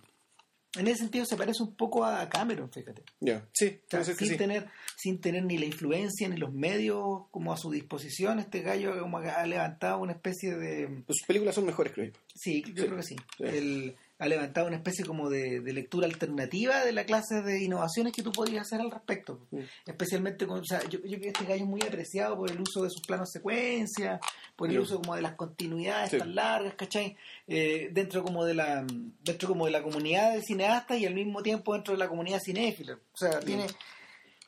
en 0.79 0.89
ese 0.89 0.99
sentido 1.05 1.25
se 1.25 1.37
parece 1.37 1.63
un 1.63 1.75
poco 1.75 2.05
a 2.05 2.29
Cameron, 2.29 2.71
fíjate. 2.71 3.03
ya, 3.21 3.49
sí, 3.53 3.67
O 3.67 3.71
sea, 3.89 4.01
puede 4.01 4.05
ser 4.05 4.17
que 4.17 4.25
sin, 4.27 4.33
sí. 4.35 4.39
tener, 4.39 4.69
sin 4.97 5.21
tener 5.23 5.43
ni 5.45 5.57
la 5.57 5.65
influencia 5.65 6.29
ni 6.29 6.37
los 6.37 6.53
medios 6.53 7.29
como 7.31 7.53
a 7.53 7.57
su 7.57 7.71
disposición, 7.71 8.39
este 8.41 8.61
gallo 8.61 9.01
como 9.01 9.19
ha 9.19 9.47
levantado 9.47 9.99
una 10.01 10.13
especie 10.13 10.55
de... 10.55 10.87
Pues 11.07 11.17
sus 11.19 11.27
películas 11.27 11.55
son 11.55 11.65
mejores, 11.65 11.93
creo 11.95 12.07
yo. 12.09 12.13
Sí, 12.35 12.63
yo 12.75 12.83
Sí, 12.83 12.89
creo 12.89 12.97
que 12.97 13.03
sí. 13.05 13.17
sí. 13.39 13.45
Él 13.45 13.97
ha 14.19 14.29
levantado 14.29 14.67
una 14.67 14.77
especie 14.77 15.05
como 15.05 15.29
de, 15.29 15.61
de 15.61 15.73
lectura 15.73 16.07
alternativa 16.07 16.85
de 16.85 16.93
la 16.93 17.05
clase 17.05 17.43
de 17.43 17.63
innovaciones 17.63 18.13
que 18.13 18.23
tú 18.23 18.33
podrías 18.33 18.63
hacer 18.67 18.81
al 18.81 18.91
respecto. 18.91 19.47
Especialmente 19.85 20.47
con... 20.47 20.61
O 20.61 20.65
sea, 20.65 20.81
yo, 20.85 20.99
yo 21.01 21.19
creo 21.19 21.21
que 21.21 21.29
este 21.29 21.45
gallo 21.45 21.65
es 21.65 21.69
muy 21.69 21.83
apreciado 21.83 22.37
por 22.37 22.51
el 22.51 22.61
uso 22.61 22.83
de 22.83 22.91
sus 22.91 23.03
planos 23.07 23.31
secuencia, 23.31 24.19
por 24.57 24.71
el 24.71 24.79
uso 24.81 25.01
como 25.01 25.15
de 25.17 25.23
las 25.23 25.35
continuidades 25.35 26.11
Sí. 26.11 26.19
tan 26.19 26.35
largas, 26.35 26.75
¿cachai? 26.75 27.17
Eh, 27.47 27.91
dentro 27.93 28.23
como 28.23 28.45
de 28.45 28.55
la 28.55 28.87
dentro 29.23 29.49
como 29.49 29.67
de 29.67 29.73
la 29.73 29.83
comunidad 29.83 30.33
de 30.33 30.43
cineastas 30.43 30.99
y 30.99 31.07
al 31.07 31.15
mismo 31.15 31.43
tiempo 31.43 31.75
dentro 31.75 31.93
de 31.95 31.99
la 31.99 32.09
comunidad 32.09 32.41
cinéfila. 32.43 32.95
O 33.13 33.17
sea, 33.17 33.41
tiene 33.41 33.67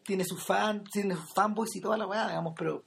tiene 0.07 0.25
sus 0.25 0.43
fans, 0.43 0.85
tiene 0.91 1.15
sus 1.15 1.35
fanboys 1.35 1.77
y 1.77 1.81
toda 1.83 1.99
la 1.99 2.07
weá, 2.07 2.29
digamos, 2.29 2.55
pero 2.57 2.83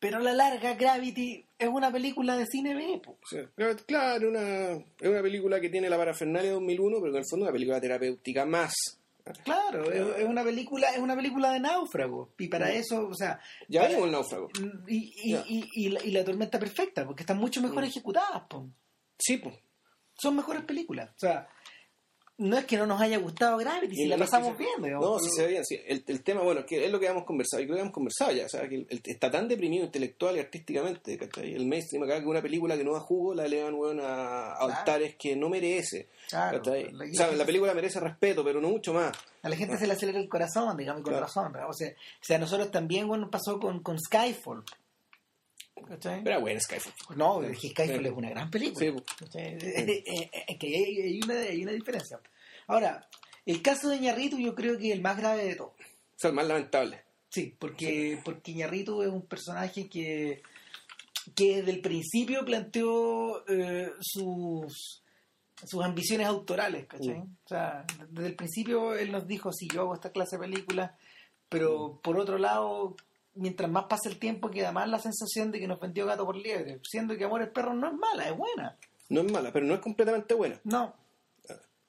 pero 0.00 0.16
a 0.16 0.20
la 0.20 0.32
larga 0.32 0.74
Gravity 0.74 1.44
es 1.58 1.68
una 1.68 1.92
película 1.92 2.36
de 2.36 2.46
cine 2.46 2.74
B, 2.74 3.00
sea, 3.28 3.48
claro, 3.86 4.28
una, 4.30 4.70
es 4.72 5.08
una 5.08 5.22
película 5.22 5.60
que 5.60 5.68
tiene 5.68 5.88
la 5.90 5.96
parafernalia 5.98 6.48
de 6.50 6.54
2001, 6.54 6.96
pero 7.00 7.12
que 7.12 7.18
en 7.18 7.22
el 7.24 7.28
fondo 7.30 7.44
es 7.44 7.48
una 7.48 7.52
película 7.52 7.80
terapéutica 7.80 8.44
más. 8.46 8.74
Claro, 9.44 9.92
es, 9.92 10.18
es 10.18 10.24
una 10.24 10.42
película, 10.42 10.88
es 10.90 10.98
una 10.98 11.14
película 11.14 11.52
de 11.52 11.60
náufrago. 11.60 12.32
Y 12.38 12.48
para 12.48 12.72
eso, 12.72 13.06
o 13.06 13.14
sea, 13.14 13.38
Ya 13.68 13.86
vimos 13.86 14.06
el 14.06 14.12
náufrago. 14.12 14.48
y, 14.88 15.12
y, 15.22 15.34
y, 15.46 15.68
y 15.74 15.88
la, 15.90 16.04
y 16.04 16.10
la 16.10 16.24
tormenta 16.24 16.58
perfecta, 16.58 17.06
porque 17.06 17.22
están 17.22 17.38
mucho 17.38 17.60
mejor 17.60 17.84
Mm. 17.84 17.86
ejecutadas, 17.86 18.42
po. 18.48 18.66
Sí, 19.18 19.36
pues. 19.36 19.54
son 20.14 20.34
mejores 20.36 20.64
películas. 20.64 21.10
O 21.10 21.18
sea, 21.18 21.46
no 22.40 22.58
es 22.58 22.64
que 22.64 22.76
no 22.76 22.86
nos 22.86 23.00
haya 23.00 23.18
gustado 23.18 23.56
Gravity, 23.58 23.94
si 23.94 24.06
la 24.06 24.14
es 24.16 24.20
pasamos 24.22 24.56
bien, 24.56 24.70
digamos. 24.82 25.04
No, 25.04 25.18
sí 25.18 25.30
se 25.34 25.42
ve 25.42 25.48
bien. 25.48 25.64
sí. 25.64 25.78
El, 25.86 26.02
el 26.06 26.22
tema, 26.22 26.40
bueno, 26.42 26.64
que 26.66 26.84
es 26.84 26.90
lo 26.90 26.98
que 26.98 27.06
hemos 27.06 27.24
conversado. 27.24 27.62
Y 27.62 27.66
creo 27.66 27.76
que 27.76 27.80
hemos 27.82 27.92
conversado 27.92 28.32
ya. 28.32 28.46
O 28.46 28.48
sea, 28.48 28.68
que 28.68 28.74
el- 28.76 28.86
el- 28.88 29.02
está 29.04 29.30
tan 29.30 29.46
deprimido 29.46 29.84
intelectual 29.84 30.36
y 30.36 30.40
artísticamente. 30.40 31.18
¿cachai? 31.18 31.54
El 31.54 31.66
mainstream 31.66 32.02
acá 32.04 32.20
que 32.20 32.26
una 32.26 32.42
película 32.42 32.76
que 32.76 32.84
no 32.84 32.92
da 32.94 33.00
jugo 33.00 33.34
la 33.34 33.44
elevan 33.46 33.74
weón, 33.74 34.00
a, 34.00 34.54
Claro. 34.58 34.72
altares 34.74 35.16
que 35.16 35.36
no 35.36 35.48
merece. 35.48 36.08
Claro, 36.28 36.58
¿cachai? 36.58 36.90
la- 36.92 37.04
o 37.04 37.14
sea, 37.14 37.30
la 37.32 37.44
película 37.44 37.74
merece 37.74 38.00
respeto, 38.00 38.42
pero 38.42 38.60
no 38.60 38.68
mucho 38.70 38.92
más. 38.94 39.16
A 39.42 39.48
la 39.48 39.56
gente 39.56 39.76
se 39.78 39.86
le 39.86 39.92
acelera 39.92 40.18
el 40.18 40.28
corazón, 40.28 40.76
digamos, 40.76 41.02
con 41.02 41.12
Claro. 41.12 41.26
razón. 41.26 41.54
O 41.68 41.72
sea, 41.72 41.88
o 41.90 42.24
sea, 42.24 42.38
nosotros 42.38 42.70
también, 42.70 43.06
bueno, 43.06 43.30
pasó 43.30 43.58
con, 43.60 43.80
con 43.82 43.98
Skyfall. 43.98 44.64
¿Cachai? 45.88 46.22
Pero 46.22 46.40
bueno, 46.42 46.60
Skyfall. 46.60 46.92
No, 47.16 47.42
es 47.42 47.58
que 47.58 47.68
Skyfall 47.70 48.00
Sí. 48.02 48.06
es 48.06 48.12
una 48.12 48.30
gran 48.30 48.50
película. 48.50 48.86
Eh, 49.34 50.56
que 50.58 50.66
hay, 50.66 51.00
hay 51.00 51.20
una, 51.22 51.34
hay 51.40 51.62
una 51.62 51.72
diferencia. 51.72 52.18
Ahora, 52.72 53.08
el 53.46 53.62
caso 53.62 53.88
de 53.88 53.98
Ñarritu 54.00 54.38
yo 54.38 54.54
creo 54.54 54.78
que 54.78 54.88
es 54.88 54.94
el 54.94 55.02
más 55.02 55.16
grave 55.16 55.44
de 55.44 55.54
todos. 55.56 55.72
O 55.72 56.16
sea, 56.16 56.30
el 56.30 56.36
más 56.36 56.46
lamentable. 56.46 57.02
Sí, 57.28 57.54
porque, 57.58 58.20
porque 58.24 58.50
Iñárritu 58.50 59.02
es 59.02 59.08
un 59.08 59.22
personaje 59.22 59.88
que, 59.88 60.42
que 61.34 61.56
desde 61.58 61.70
el 61.70 61.80
principio 61.80 62.44
planteó 62.44 63.44
eh, 63.46 63.92
sus, 64.00 65.02
sus 65.64 65.84
ambiciones 65.84 66.26
autorales, 66.26 66.86
¿cachai? 66.86 67.18
Mm. 67.20 67.36
O 67.44 67.48
sea, 67.48 67.84
desde 68.08 68.28
el 68.28 68.34
principio 68.34 68.94
él 68.94 69.12
nos 69.12 69.26
dijo, 69.28 69.52
sí, 69.52 69.68
yo 69.72 69.82
hago 69.82 69.94
esta 69.94 70.10
clase 70.10 70.36
de 70.36 70.42
películas, 70.42 70.90
pero 71.48 71.88
Mm. 71.94 71.98
por 72.02 72.18
otro 72.18 72.36
lado, 72.38 72.96
mientras 73.34 73.70
más 73.70 73.84
pasa 73.84 74.08
el 74.08 74.18
tiempo, 74.18 74.50
queda 74.50 74.72
más 74.72 74.88
la 74.88 74.98
sensación 74.98 75.52
de 75.52 75.60
que 75.60 75.68
nos 75.68 75.78
vendió 75.78 76.06
gato 76.06 76.26
por 76.26 76.36
liebre, 76.36 76.80
siendo 76.82 77.16
que 77.16 77.24
Amores 77.24 77.48
Perros 77.50 77.76
no 77.76 77.86
es 77.88 77.94
mala, 77.94 78.28
es 78.28 78.36
buena. 78.36 78.76
No 79.08 79.20
es 79.20 79.30
mala, 79.32 79.52
pero 79.52 79.66
no 79.66 79.74
es 79.74 79.80
completamente 79.80 80.34
buena. 80.34 80.60
No, 80.64 80.94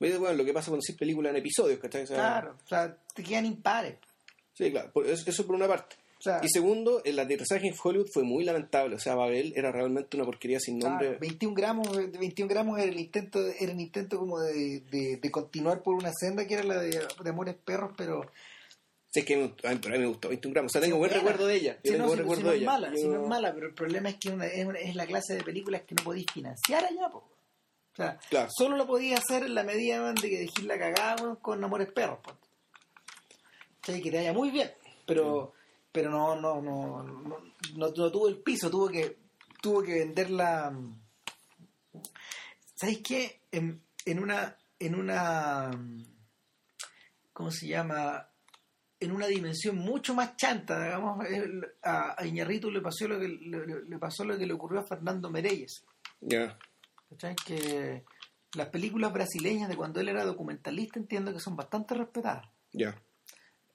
Oye, 0.02 0.18
Bueno, 0.18 0.36
lo 0.36 0.46
que 0.46 0.54
pasa 0.54 0.70
con 0.72 0.80
decir 0.80 0.98
películas 0.98 1.30
en 1.32 1.38
episodios, 1.38 1.80
¿cachai? 1.80 2.04
O 2.04 2.08
sea, 2.08 2.16
claro, 2.18 2.56
o 2.64 2.68
sea, 2.68 2.98
te 3.14 3.24
quedan 3.24 3.46
impares. 3.46 3.96
Sí, 4.54 4.70
claro. 4.72 4.92
Eso, 5.06 5.46
por 5.46 5.56
una 5.56 5.68
parte. 5.68 5.96
Y 6.44 6.50
segundo, 6.50 7.02
el 7.04 7.18
aterrizaje 7.18 7.68
en 7.68 7.74
Hollywood 7.84 8.08
fue 8.14 8.22
muy 8.24 8.44
lamentable. 8.44 8.96
O 8.96 9.00
sea, 9.00 9.16
Babel 9.16 9.54
era 9.56 9.72
realmente 9.72 10.16
una 10.18 10.26
porquería 10.26 10.60
sin 10.60 10.78
nombre. 10.78 11.08
Claro, 11.08 11.20
21 11.20 11.56
gramos, 11.56 11.98
21 12.20 12.48
gramos 12.48 12.78
era 12.80 12.92
el 12.92 13.00
intento, 13.00 13.40
era 13.60 13.72
el 13.72 13.80
intento 13.80 14.20
como 14.20 14.40
de, 14.40 14.82
de, 14.92 15.18
de 15.20 15.32
continuar 15.32 15.82
por 15.82 15.96
una 15.96 16.12
senda 16.14 16.46
que 16.46 16.54
era 16.56 16.64
la 16.64 16.80
de, 16.80 16.92
de 17.24 17.30
Amores 17.30 17.56
Perros, 17.56 17.94
pero 17.98 18.22
Sí, 19.14 19.22
es 19.22 19.26
que 19.26 19.36
me, 19.36 19.44
a 19.68 19.74
mí, 19.74 19.80
me 19.98 20.06
gustó 20.08 20.30
21 20.30 20.54
gramos. 20.54 20.72
O 20.72 20.74
sea, 20.74 20.82
tengo 20.82 20.98
buen 20.98 21.12
recuerdo 21.12 21.48
de 21.48 21.56
ella. 21.56 21.74
Yo 21.84 21.92
si 21.92 21.98
tengo 21.98 22.04
no, 22.04 22.06
buen 22.08 22.18
si- 22.18 22.22
recuerdo 22.22 22.44
no 22.44 22.52
de 22.52 22.58
es 22.58 22.64
mala, 22.66 22.96
si 22.96 23.08
no 23.08 23.24
es 23.24 23.28
mala, 23.28 23.54
pero 23.56 23.68
el 23.68 23.74
problema 23.74 24.10
es 24.10 24.16
que 24.18 24.30
una- 24.30 24.46
es, 24.48 24.66
una- 24.66 24.80
es 24.80 24.96
la 24.96 25.06
clase 25.08 25.34
de 25.36 25.44
películas 25.44 25.82
que 25.88 25.96
no 25.96 26.04
podéis 26.04 26.28
financiar 26.32 26.86
allá, 26.86 27.10
po. 27.10 27.24
Claro. 27.94 28.50
solo 28.56 28.78
lo 28.78 28.88
podías 28.88 29.20
hacer 29.20 29.44
en 29.44 29.54
la 29.54 29.64
medida 29.64 30.12
de 30.14 30.30
que 30.30 30.40
dejís 30.40 30.64
la 30.64 30.80
cagada 30.80 31.36
con 31.36 31.64
Amores 31.64 31.92
Perros, 31.92 32.20
sea, 33.84 34.02
que 34.02 34.12
te 34.12 34.18
vaya 34.18 34.34
muy 34.34 34.50
bien, 34.50 34.72
pero 35.06 35.54
pero 35.92 36.10
no 36.10 36.36
no 36.36 36.62
no, 36.62 37.04
no, 37.04 37.14
no, 37.14 37.42
no 37.76 37.92
tuvo 37.92 38.28
el 38.28 38.38
piso, 38.38 38.70
tuvo 38.70 38.88
que 38.88 39.18
tuvo 39.62 39.84
que 39.84 40.00
venderla 40.00 40.74
¿Sabéis 42.76 43.02
qué? 43.04 43.42
En, 43.52 43.84
en 44.06 44.20
una 44.20 44.58
en 44.80 44.96
una 44.96 45.72
¿cómo 47.34 47.52
se 47.52 47.68
llama? 47.68 48.28
en 49.00 49.12
una 49.12 49.26
dimensión 49.26 49.78
mucho 49.78 50.14
más 50.14 50.38
chanta, 50.38 50.84
digamos, 50.84 51.26
a, 51.82 52.24
Iñarritu 52.24 52.70
le 52.70 52.82
pasó 52.82 53.08
lo 53.08 53.20
que 53.20 53.28
le 53.28 53.98
pasó 53.98 54.24
lo 54.24 54.38
que 54.38 54.46
le 54.46 54.54
ocurrió 54.54 54.80
a 54.80 54.86
Fernando 54.86 55.30
Mereyes, 55.30 55.84
Ya. 56.22 56.58
¿Cachai? 57.12 57.36
Que 57.46 58.04
las 58.56 58.70
películas 58.70 59.14
brasileñas 59.14 59.70
de 59.70 59.76
cuando 59.76 60.00
él 60.00 60.10
era 60.10 60.26
documentalista 60.26 60.98
entiendo 61.00 61.32
que 61.34 61.40
son 61.40 61.56
bastante 61.56 61.94
respetadas. 61.94 62.48
Ya. 62.74 63.00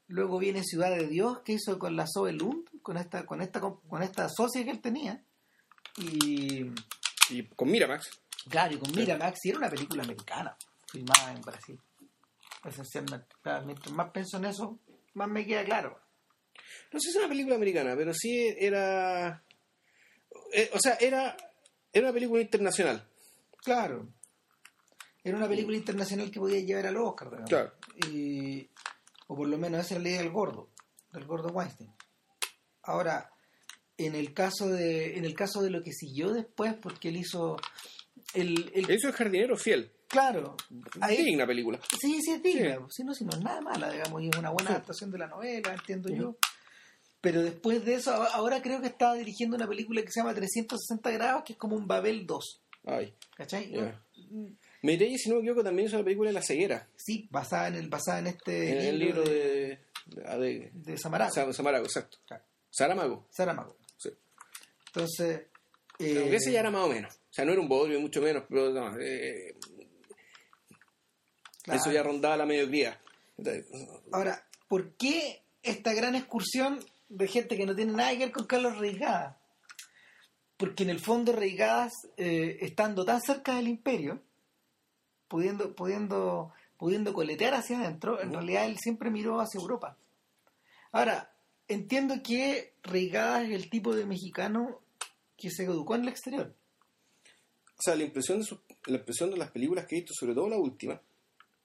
Luego 0.08 0.38
viene 0.38 0.62
Ciudad 0.64 0.90
de 0.90 1.06
Dios, 1.06 1.40
que 1.44 1.52
hizo 1.54 1.78
con 1.78 1.96
la 1.96 2.06
Zoe 2.12 2.32
Lund, 2.32 2.66
con 2.82 2.96
esta, 2.96 3.24
con 3.26 3.40
esta, 3.42 3.60
con 3.60 4.02
esta 4.02 4.28
socia 4.28 4.64
que 4.64 4.70
él 4.70 4.80
tenía. 4.80 5.22
Y 5.98 6.66
Y 7.30 7.42
con 7.54 7.70
Miramax. 7.70 8.08
claro, 8.48 8.74
y 8.74 8.78
con. 8.78 8.92
Miramax, 8.92 9.38
y 9.44 9.48
era 9.50 9.58
una 9.58 9.70
película 9.70 10.02
americana, 10.02 10.56
filmada 10.90 11.32
en 11.32 11.40
Brasil. 11.40 11.80
esencialmente. 12.64 13.34
Claro, 13.42 13.64
mientras 13.66 13.92
más 13.94 14.10
pienso 14.10 14.36
en 14.38 14.44
eso, 14.46 14.78
más 15.14 15.28
me 15.28 15.44
queda 15.46 15.64
claro. 15.64 15.98
No 16.92 17.00
sé 17.00 17.10
si 17.10 17.10
es 17.10 17.16
una 17.16 17.28
película 17.28 17.56
americana, 17.56 17.94
pero 17.96 18.12
sí 18.14 18.54
era. 18.58 19.42
eh, 20.52 20.70
o 20.72 20.78
sea, 20.80 20.94
era, 21.00 21.36
era 21.92 22.06
una 22.06 22.12
película 22.12 22.42
internacional. 22.42 23.08
Claro. 23.66 24.08
Era 25.24 25.36
una 25.36 25.48
película 25.48 25.76
internacional 25.76 26.30
que 26.30 26.38
podía 26.38 26.60
llevar 26.60 26.86
al 26.86 26.96
Oscar, 26.98 27.28
digamos. 27.30 27.50
Claro. 27.50 27.72
Y, 28.08 28.70
o 29.26 29.34
por 29.36 29.48
lo 29.48 29.58
menos 29.58 29.84
esa 29.84 29.96
es 29.96 30.02
la 30.02 30.08
idea 30.08 30.20
del 30.22 30.30
gordo, 30.30 30.70
del 31.12 31.24
gordo 31.26 31.48
Weinstein. 31.48 31.92
Ahora, 32.84 33.28
en 33.98 34.14
el 34.14 34.32
caso 34.32 34.68
de, 34.68 35.18
en 35.18 35.24
el 35.24 35.34
caso 35.34 35.62
de 35.62 35.70
lo 35.70 35.82
que 35.82 35.92
siguió 35.92 36.32
después, 36.32 36.74
porque 36.74 37.08
él 37.08 37.16
hizo 37.16 37.56
el, 38.34 38.70
el- 38.72 38.88
Eso 38.88 39.08
es 39.08 39.16
Jardinero 39.16 39.56
Fiel. 39.56 39.90
claro, 40.06 40.56
ahí, 41.00 41.24
Digna 41.24 41.44
película. 41.44 41.80
sí, 42.00 42.20
sí 42.22 42.30
es 42.30 42.42
digna, 42.42 42.78
si 42.90 43.02
no, 43.02 43.12
si 43.12 43.24
no 43.24 43.30
es 43.36 43.40
nada 43.42 43.60
mala, 43.60 43.90
digamos, 43.90 44.22
y 44.22 44.28
es 44.28 44.36
una 44.36 44.50
buena 44.50 44.70
adaptación 44.70 45.10
de 45.10 45.18
la 45.18 45.26
novela, 45.26 45.72
entiendo 45.74 46.08
yo. 46.14 46.36
Pero 47.20 47.42
después 47.42 47.84
de 47.84 47.94
eso, 47.94 48.12
ahora 48.12 48.62
creo 48.62 48.80
que 48.80 48.86
estaba 48.86 49.14
dirigiendo 49.14 49.56
una 49.56 49.66
película 49.66 50.02
que 50.02 50.12
se 50.12 50.20
llama 50.20 50.34
360 50.34 51.10
grados, 51.10 51.42
que 51.44 51.54
es 51.54 51.58
como 51.58 51.74
un 51.74 51.88
Babel 51.88 52.24
2, 52.26 52.62
Ay. 52.86 53.12
¿cachai? 53.36 53.70
Ya. 53.70 54.00
Meirelles, 54.82 55.20
si 55.22 55.28
no 55.28 55.34
me 55.36 55.40
equivoco, 55.42 55.62
también 55.64 55.88
hizo 55.88 55.98
la 55.98 56.04
película 56.04 56.30
de 56.30 56.34
La 56.34 56.42
Ceguera. 56.42 56.88
Sí, 56.96 57.28
basada 57.30 57.68
en 57.68 57.74
el, 57.74 57.88
basada 57.88 58.20
en 58.20 58.28
este 58.28 58.70
en 58.70 58.86
el 58.86 58.98
libro 58.98 59.22
de. 59.24 59.78
de, 60.06 60.38
de- 60.38 60.70
de 60.72 60.98
Samarago. 60.98 61.32
Sa- 61.32 61.52
Samarago, 61.52 61.84
exacto. 61.84 62.18
Claro. 62.26 62.42
Saramago. 62.70 63.26
Saramago. 63.30 63.76
Sí. 63.98 64.10
Entonces, 64.88 65.42
Pero 65.98 66.20
eh, 66.20 66.36
ese 66.36 66.52
ya 66.52 66.60
era 66.60 66.70
más 66.70 66.84
o 66.84 66.88
menos. 66.88 67.14
O 67.14 67.18
sea, 67.36 67.44
no 67.44 67.52
era 67.52 67.60
un 67.60 67.68
bodrio, 67.68 68.00
mucho 68.00 68.20
menos, 68.22 68.44
pero 68.48 68.70
no, 68.70 68.98
eh, 69.00 69.54
claro. 71.62 71.80
eso 71.80 71.90
ya 71.92 72.02
rondaba 72.02 72.36
la 72.36 72.46
mediocridad. 72.46 72.98
Ahora, 74.12 74.42
¿por 74.68 74.92
qué 74.92 75.42
esta 75.62 75.92
gran 75.94 76.14
excursión 76.14 76.78
de 77.08 77.28
gente 77.28 77.56
que 77.56 77.66
no 77.66 77.74
tiene 77.76 77.92
nada 77.92 78.12
que 78.12 78.18
ver 78.18 78.32
con 78.32 78.46
Carlos 78.46 78.78
Reigadas? 78.78 79.36
Porque 80.56 80.84
en 80.84 80.90
el 80.90 81.00
fondo 81.00 81.32
Reigadas, 81.32 81.92
eh, 82.16 82.58
estando 82.60 83.04
tan 83.04 83.20
cerca 83.20 83.56
del 83.56 83.68
imperio, 83.68 84.22
pudiendo, 85.28 85.74
pudiendo, 85.74 86.52
pudiendo 86.78 87.12
coletear 87.12 87.54
hacia 87.54 87.78
adentro, 87.80 88.20
en 88.22 88.32
realidad 88.32 88.66
él 88.66 88.78
siempre 88.78 89.10
miró 89.10 89.40
hacia 89.40 89.60
Europa. 89.60 89.96
Ahora, 90.92 91.32
entiendo 91.68 92.22
que 92.22 92.72
Reigadas 92.82 93.44
es 93.44 93.50
el 93.50 93.68
tipo 93.68 93.94
de 93.94 94.06
mexicano 94.06 94.80
que 95.36 95.50
se 95.50 95.64
educó 95.64 95.94
en 95.94 96.02
el 96.02 96.08
exterior. 96.08 96.54
O 97.78 97.82
sea, 97.82 97.94
la 97.94 98.04
impresión, 98.04 98.38
de 98.38 98.44
sus- 98.44 98.60
la 98.86 98.96
impresión 98.96 99.30
de 99.30 99.36
las 99.36 99.50
películas 99.50 99.84
que 99.86 99.96
he 99.96 100.00
visto, 100.00 100.14
sobre 100.18 100.34
todo 100.34 100.48
la 100.48 100.56
última, 100.56 100.98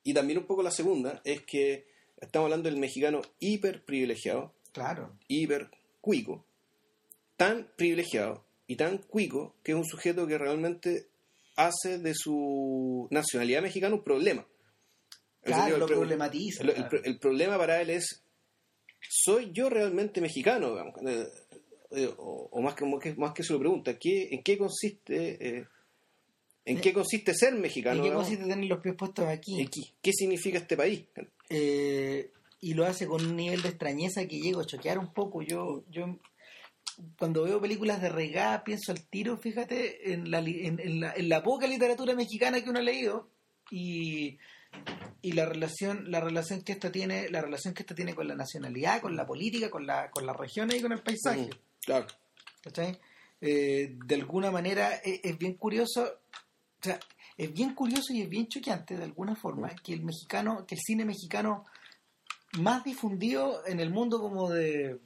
y 0.03 0.13
también 0.13 0.39
un 0.39 0.45
poco 0.45 0.63
la 0.63 0.71
segunda, 0.71 1.21
es 1.24 1.41
que 1.45 1.88
estamos 2.19 2.48
hablando 2.48 2.69
del 2.69 2.79
mexicano 2.79 3.21
hiper 3.39 3.86
privilegiado, 3.86 4.53
Claro. 4.74 5.13
hiper 5.29 5.69
cuico, 6.01 6.43
tan 7.38 7.69
privilegiado 7.77 8.43
y 8.71 8.75
tan 8.77 8.99
cuico 8.99 9.55
que 9.63 9.73
es 9.73 9.77
un 9.77 9.85
sujeto 9.85 10.25
que 10.27 10.37
realmente 10.37 11.07
hace 11.57 11.97
de 11.97 12.13
su 12.15 13.07
nacionalidad 13.11 13.61
mexicana 13.61 13.95
un 13.95 14.03
problema. 14.03 14.45
En 15.43 15.53
Claro, 15.53 15.77
lo 15.77 15.85
pro- 15.87 15.97
problematiza. 15.99 16.63
el, 16.63 16.73
claro. 16.73 17.19
problema 17.19 17.57
para 17.57 17.81
él 17.81 17.89
es, 17.89 18.23
¿soy 19.09 19.51
yo 19.51 19.69
realmente 19.69 20.21
mexicano? 20.21 20.77
Eh, 21.05 21.27
eh, 21.91 22.13
o, 22.17 22.47
o 22.51 22.61
más, 22.61 22.75
que, 22.75 22.85
más 22.85 23.01
que 23.01 23.13
más 23.15 23.33
que 23.33 23.43
se 23.43 23.51
lo 23.53 23.59
pregunta, 23.59 23.97
¿qué, 23.99 24.29
¿en 24.31 24.41
qué 24.43 24.57
consiste 24.57 25.57
eh, 25.57 25.65
en 26.63 26.79
qué 26.79 26.93
consiste 26.93 27.33
ser 27.33 27.53
mexicano? 27.55 27.97
¿Y 27.97 27.99
qué 27.99 28.03
digamos? 28.03 28.23
consiste 28.27 28.47
tener 28.47 28.69
los 28.69 28.79
pies 28.81 28.95
puestos 28.95 29.25
aquí? 29.25 29.59
¿En 29.59 29.67
qué, 29.67 29.81
qué 30.01 30.11
significa 30.13 30.59
este 30.59 30.77
país? 30.77 31.03
Eh, 31.49 32.31
y 32.61 32.73
lo 32.75 32.85
hace 32.85 33.07
con 33.07 33.25
un 33.25 33.35
nivel 33.35 33.61
de 33.63 33.69
extrañeza 33.69 34.25
que 34.27 34.39
llego 34.39 34.61
a 34.61 34.65
choquear 34.65 34.97
un 34.99 35.11
poco. 35.11 35.41
Yo, 35.41 35.83
yo 35.89 36.17
cuando 37.17 37.43
veo 37.43 37.62
películas 37.62 38.01
de 38.01 38.10
regada 38.10 38.63
pienso 38.63 38.91
al 38.91 39.03
tiro, 39.03 39.38
fíjate, 39.38 40.13
en 40.13 40.29
la, 40.29 40.39
en, 40.39 40.79
en 40.79 41.00
la, 41.00 41.13
en 41.13 41.29
la 41.29 41.43
poca 41.43 41.67
literatura 41.67 42.15
mexicana 42.15 42.62
que 42.62 42.69
uno 42.69 42.79
ha 42.79 42.83
leído 42.83 43.29
y, 43.69 44.38
y 45.21 45.31
la 45.33 45.45
relación, 45.45 46.12
la 46.12 46.19
relación 46.19 46.62
que 46.62 46.74
esta 46.74 46.91
tiene, 46.91 47.29
la 47.29 47.41
relación 47.41 47.74
que 47.74 47.83
esta 47.83 47.95
tiene 47.95 48.15
con 48.15 48.27
la 48.27 48.36
nacionalidad, 48.36 49.01
con 49.01 49.15
la 49.15 49.25
política, 49.25 49.69
con 49.69 49.86
la, 49.86 50.10
con 50.12 50.25
las 50.25 50.36
regiones 50.36 50.77
y 50.77 50.81
con 50.81 50.91
el 50.91 51.01
paisaje. 51.01 51.48
Mm, 51.48 51.50
Claro. 51.83 52.05
Eh, 53.41 53.95
de 54.05 54.15
alguna 54.15 54.51
manera 54.51 54.95
es, 54.98 55.19
es 55.24 55.38
bien 55.38 55.55
curioso, 55.55 56.03
o 56.03 56.83
sea, 56.83 57.00
es 57.36 57.51
bien 57.51 57.74
curioso 57.74 58.13
y 58.13 58.21
es 58.21 58.29
bien 58.29 58.48
choqueante 58.48 58.95
de 58.95 59.03
alguna 59.03 59.36
forma 59.36 59.74
que 59.83 59.93
el 59.93 60.03
mexicano, 60.03 60.65
que 60.67 60.75
el 60.75 60.81
cine 60.81 61.05
mexicano 61.05 61.65
más 62.60 62.83
difundido 62.83 63.65
en 63.65 63.79
el 63.79 63.89
mundo 63.89 64.19
como 64.19 64.50
de 64.51 65.00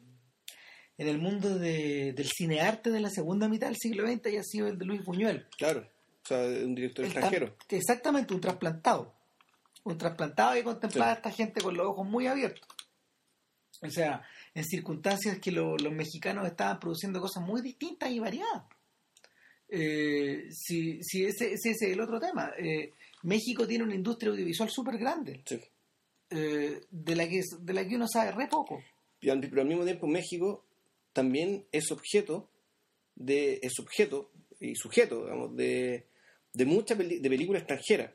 en 0.98 1.08
el 1.08 1.18
mundo 1.18 1.58
de, 1.60 2.14
del 2.14 2.30
cinearte 2.30 2.90
de 2.92 3.00
la 3.00 3.10
segunda 3.10 3.48
mitad 3.50 3.68
del 3.68 3.78
siglo 3.78 4.08
XX 4.08 4.26
haya 4.28 4.44
sido 4.44 4.68
el 4.68 4.78
de 4.78 4.86
Luis 4.86 5.04
Buñuel. 5.04 5.48
Claro. 5.58 5.88
O 6.24 6.28
sea, 6.28 6.38
un 6.40 6.74
director 6.76 7.06
El 7.06 7.12
extranjero. 7.12 7.56
tra- 7.58 7.78
Exactamente, 7.78 8.34
un 8.34 8.42
trasplantado. 8.42 9.14
Un 9.84 9.98
trasplantado 9.98 10.54
que 10.54 10.64
contemplaba 10.64 11.12
Sí. 11.12 11.16
a 11.16 11.18
esta 11.18 11.32
gente 11.32 11.62
con 11.62 11.76
los 11.78 11.86
ojos 11.88 12.08
muy 12.08 12.28
abiertos. 12.28 12.68
O 13.82 13.90
sea, 13.90 14.24
en 14.54 14.64
circunstancias 14.64 15.38
que 15.40 15.52
lo- 15.52 15.78
los 15.78 15.92
mexicanos 15.94 16.48
estaban 16.48 16.80
produciendo 16.80 17.20
cosas 17.22 17.44
muy 17.44 17.62
distintas 17.62 18.10
y 18.10 18.20
variadas. 18.20 18.64
Eh, 19.68 20.48
si, 20.52 21.02
si 21.04 21.26
ese, 21.26 21.54
ese 21.54 21.72
es 21.72 21.82
el 21.82 22.00
otro 22.00 22.20
tema. 22.20 22.52
Eh, 22.58 22.94
México 23.24 23.68
tiene 23.68 23.84
una 23.84 23.96
industria 23.96 24.32
audiovisual 24.32 24.70
súper 24.70 24.98
grande, 24.98 25.42
Sí. 25.46 25.60
eh, 26.30 26.82
de, 26.90 27.16
la 27.16 27.28
que, 27.28 27.42
de 27.60 27.74
la 27.74 27.88
que 27.88 27.96
uno 27.96 28.08
sabe 28.08 28.32
re 28.32 28.48
poco. 28.48 28.82
Y 29.22 29.28
Pero 29.28 29.62
al 29.62 29.68
mismo 29.68 29.84
tiempo 29.84 30.08
México 30.08 30.65
también 31.16 31.66
es 31.72 31.92
objeto 31.92 32.50
de 33.16 33.60
es 33.64 33.80
objeto 33.80 34.30
y 34.60 34.76
sujeto 34.76 35.24
digamos, 35.24 35.56
de, 35.56 36.06
de 36.54 36.66
mucha 36.66 36.96
peli- 36.96 37.20
de 37.20 37.30
película 37.30 37.60
extranjera 37.60 38.14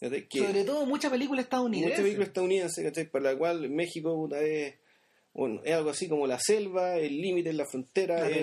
que 0.00 0.38
Sobre 0.38 0.62
todo 0.62 0.86
mucha 0.86 1.10
película 1.10 1.40
estadounidense. 1.42 1.90
mucha 1.90 2.02
película 2.02 2.26
estadounidense 2.26 2.82
¿cachai? 2.84 3.10
para 3.10 3.32
la 3.32 3.38
cual 3.38 3.68
México 3.68 4.14
puta, 4.14 4.40
es 4.40 4.74
bueno, 5.34 5.60
es 5.64 5.74
algo 5.74 5.90
así 5.90 6.08
como 6.08 6.26
la 6.28 6.38
selva 6.38 6.96
el 6.96 7.20
límite 7.20 7.52
la 7.52 7.66
frontera 7.66 8.20
La 8.20 8.28
es 8.30 8.36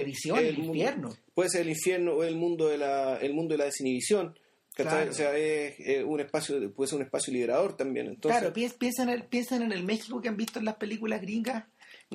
el 0.50 0.58
mundo- 0.58 0.74
infierno. 0.76 1.16
puede 1.34 1.50
ser 1.50 1.62
el 1.62 1.70
infierno 1.70 2.14
o 2.16 2.24
el 2.26 2.36
mundo 2.36 2.68
de 2.68 2.78
la 2.78 3.18
el 3.18 3.34
mundo 3.34 3.54
de 3.54 3.60
la 3.60 3.66
desinhibición 3.66 4.38
o 5.10 5.14
sea 5.14 5.38
es, 5.38 6.04
un 6.04 6.20
espacio 6.20 6.74
puede 6.74 6.90
ser 6.90 6.98
un 7.00 7.06
espacio 7.06 7.32
liberador 7.32 7.78
también 7.78 8.08
entonces 8.08 8.40
claro, 8.42 8.54
piens- 8.54 8.76
piensan, 8.78 9.08
en 9.10 9.16
el, 9.16 9.72
en 9.72 9.72
el 9.72 9.84
México 9.86 10.20
que 10.22 10.28
han 10.28 10.36
visto 10.36 10.60
en 10.60 10.66
las 10.66 10.76
películas 10.76 11.22
gringas, 11.22 11.64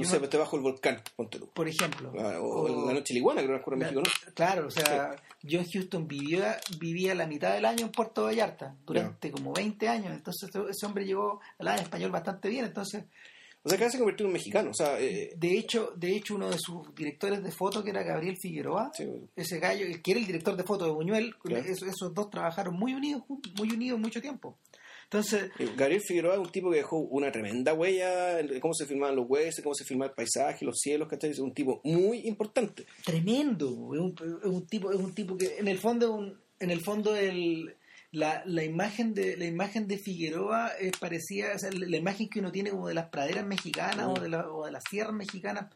no 0.00 0.04
yo 0.04 0.20
sé 0.20 0.28
te 0.28 0.36
bajo 0.36 0.56
el 0.56 0.62
volcán 0.62 1.00
ponte 1.16 1.38
tú 1.38 1.48
por 1.50 1.68
ejemplo. 1.68 2.12
Ah, 2.18 2.38
o, 2.40 2.62
O- 2.62 2.86
la 2.86 2.94
noche 2.94 3.14
liguana 3.14 3.42
creo 3.42 3.62
que 3.62 3.70
en 3.74 3.78
La- 3.80 3.86
México 3.90 4.02
¿no? 4.02 4.32
Claro, 4.34 4.66
o 4.66 4.70
sea, 4.70 5.16
John 5.48 5.64
Houston 5.72 6.06
vivía, 6.06 6.58
vivía 6.78 7.14
la 7.14 7.26
mitad 7.26 7.54
del 7.54 7.64
año 7.64 7.86
en 7.86 7.92
Puerto 7.92 8.24
Vallarta, 8.24 8.76
durante 8.84 9.30
como 9.30 9.52
20 9.52 9.88
años, 9.88 10.12
entonces 10.12 10.50
ese 10.68 10.86
hombre 10.86 11.04
llegó 11.06 11.40
a 11.40 11.52
hablar 11.58 11.80
español 11.80 12.10
bastante 12.10 12.48
bien, 12.48 12.64
entonces, 12.66 13.04
O 13.62 13.68
sea, 13.68 13.76
que 13.78 13.90
se 13.90 13.98
convirtió 13.98 14.24
en 14.24 14.28
un 14.28 14.32
mexicano. 14.34 14.70
O 14.70 14.74
sea, 14.74 14.98
eh, 14.98 15.34
de 15.36 15.58
hecho, 15.58 15.92
de 15.94 16.16
hecho 16.16 16.34
uno 16.34 16.48
de 16.48 16.56
sus 16.58 16.94
directores 16.94 17.42
de 17.42 17.50
foto, 17.52 17.84
que 17.84 17.90
era 17.90 18.02
Gabriel 18.02 18.36
Figueroa, 18.40 18.90
sí, 18.94 19.04
ese 19.36 19.58
gallo, 19.58 19.84
que 20.02 20.10
era 20.12 20.20
el 20.20 20.26
director 20.26 20.56
de 20.56 20.64
foto 20.64 20.86
de 20.86 20.92
Buñuel, 20.92 21.36
Claro. 21.36 21.62
esos, 21.64 21.86
esos 21.88 22.14
dos 22.14 22.30
trabajaron 22.30 22.74
muy 22.74 22.94
unidos, 22.94 23.22
muy 23.58 23.70
unidos 23.70 24.00
mucho 24.00 24.20
tiempo. 24.22 24.56
Entonces, 25.12 25.50
eh, 25.58 25.68
Gabriel 25.76 26.00
Figueroa 26.00 26.34
es 26.34 26.38
un 26.40 26.52
tipo 26.52 26.70
que 26.70 26.76
dejó 26.76 26.98
una 26.98 27.32
tremenda 27.32 27.74
huella 27.74 28.38
en 28.38 28.60
cómo 28.60 28.72
se 28.74 28.86
filmaban 28.86 29.16
los 29.16 29.28
huesos, 29.28 29.60
cómo 29.64 29.74
se 29.74 29.84
filmaba 29.84 30.10
el 30.10 30.14
paisaje, 30.14 30.64
los 30.64 30.78
cielos, 30.78 31.08
¿cachai? 31.08 31.30
Es 31.30 31.40
un 31.40 31.52
tipo 31.52 31.80
muy 31.82 32.28
importante. 32.28 32.86
tremendo, 33.04 33.66
es 33.92 34.00
un, 34.00 34.14
es 34.40 34.46
un 34.48 34.66
tipo, 34.68 34.92
es 34.92 35.00
un 35.00 35.12
tipo 35.12 35.36
que 35.36 35.58
en 35.58 35.66
el 35.66 35.78
fondo, 35.78 36.12
un- 36.12 36.40
en 36.60 36.70
el 36.70 36.80
fondo 36.80 37.16
el, 37.16 37.74
la, 38.12 38.44
la 38.46 38.62
imagen 38.62 39.12
de 39.12 39.36
la 39.36 39.46
imagen 39.46 39.88
de 39.88 39.98
Figueroa 39.98 40.68
es 40.78 40.92
parecida, 40.96 41.54
o 41.56 41.58
sea, 41.58 41.72
la, 41.72 41.86
la 41.88 41.96
imagen 41.96 42.28
que 42.28 42.38
uno 42.38 42.52
tiene 42.52 42.70
como 42.70 42.86
de 42.86 42.94
las 42.94 43.08
praderas 43.08 43.44
mexicanas 43.44 44.06
Mm. 44.06 44.10
o 44.10 44.14
de 44.20 44.28
la, 44.28 44.48
o 44.48 44.64
de 44.66 44.70
las 44.70 44.84
sierras 44.88 45.14
mexicanas, 45.14 45.74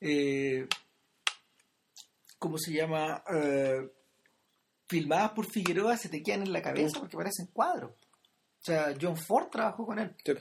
eh, 0.00 0.66
¿cómo 2.38 2.58
se 2.58 2.72
llama? 2.72 3.22
Eh, 3.32 3.88
filmadas 4.88 5.30
por 5.30 5.46
Figueroa 5.46 5.96
se 5.96 6.08
te 6.08 6.20
quedan 6.22 6.42
en 6.42 6.52
la 6.52 6.62
cabeza 6.62 6.98
Mm. 6.98 7.00
porque 7.02 7.16
parecen 7.16 7.46
cuadros. 7.52 7.92
O 8.62 8.64
sea, 8.64 8.94
John 9.00 9.16
Ford 9.16 9.48
trabajó 9.50 9.84
con 9.86 9.98
él. 9.98 10.14
Sí. 10.24 10.32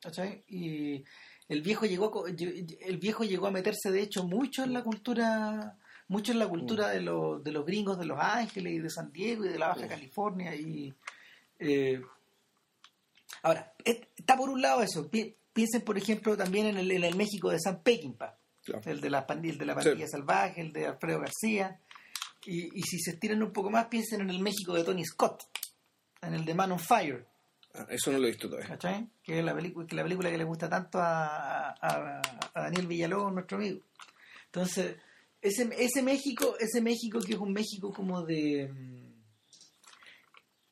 ¿cachai? 0.00 0.44
Y 0.48 1.04
el 1.48 1.62
viejo 1.62 1.84
llegó 1.86 2.26
el 2.26 2.96
viejo 2.98 3.24
llegó 3.24 3.46
a 3.48 3.50
meterse 3.50 3.90
de 3.90 4.02
hecho 4.02 4.24
mucho 4.24 4.62
en 4.64 4.72
la 4.72 4.82
cultura 4.84 5.76
mucho 6.08 6.30
en 6.32 6.38
la 6.38 6.48
cultura 6.48 6.88
de 6.90 7.00
los 7.00 7.42
de 7.42 7.50
los 7.52 7.64
gringos 7.66 7.98
de 7.98 8.04
Los 8.04 8.18
Ángeles 8.20 8.72
y 8.74 8.78
de 8.78 8.90
San 8.90 9.10
Diego 9.12 9.44
y 9.44 9.48
de 9.48 9.58
la 9.58 9.68
Baja 9.68 9.82
Sí. 9.82 9.88
California 9.88 10.54
y 10.54 10.94
eh, 11.58 12.00
ahora 13.42 13.72
está 13.84 14.36
por 14.36 14.48
un 14.50 14.60
lado 14.62 14.82
eso 14.82 15.08
Pi- 15.10 15.34
piensen 15.52 15.82
por 15.82 15.96
ejemplo 15.98 16.36
también 16.36 16.66
en 16.66 16.76
el, 16.78 16.90
en 16.90 17.04
el 17.04 17.16
México 17.16 17.50
de 17.50 17.58
San 17.60 17.82
Peckinpah 17.82 18.36
Claro. 18.64 18.82
el 18.90 19.00
de 19.00 19.10
la 19.10 19.24
pandilla, 19.26 19.52
el 19.52 19.58
de 19.60 19.66
la 19.66 19.80
Sí. 19.80 19.88
pandilla 19.88 20.08
salvaje 20.08 20.60
el 20.60 20.72
de 20.72 20.86
Alfredo 20.86 21.20
García 21.20 21.80
y, 22.44 22.76
y 22.78 22.82
si 22.82 22.98
se 22.98 23.12
estiran 23.12 23.42
un 23.42 23.52
poco 23.52 23.70
más 23.70 23.86
piensen 23.86 24.20
en 24.20 24.30
el 24.30 24.40
México 24.40 24.74
de 24.74 24.82
Tony 24.84 25.04
Scott 25.04 25.44
en 26.22 26.34
el 26.34 26.44
de 26.44 26.54
Man 26.54 26.72
on 26.72 26.78
Fire 26.80 27.26
Eso 27.88 28.12
no 28.12 28.18
lo 28.18 28.26
he 28.26 28.30
visto 28.30 28.48
todavía. 28.48 28.68
¿cachai? 28.70 29.08
Que 29.22 29.38
es 29.38 29.44
la, 29.44 29.54
película, 29.54 29.86
que 29.86 29.96
la 29.96 30.02
película 30.02 30.30
que 30.30 30.38
le 30.38 30.44
gusta 30.44 30.68
tanto 30.68 30.98
a, 30.98 31.70
a- 31.72 32.22
a 32.54 32.60
Daniel 32.62 32.86
Villalobos, 32.86 33.32
nuestro 33.32 33.58
amigo. 33.58 33.80
Entonces, 34.46 34.96
ese, 35.42 35.68
ese 35.78 36.02
México, 36.02 36.56
ese 36.58 36.80
México 36.80 37.20
que 37.20 37.34
es 37.34 37.38
un 37.38 37.52
México 37.52 37.92
como 37.92 38.22
de... 38.22 38.68
mm, 38.72 39.06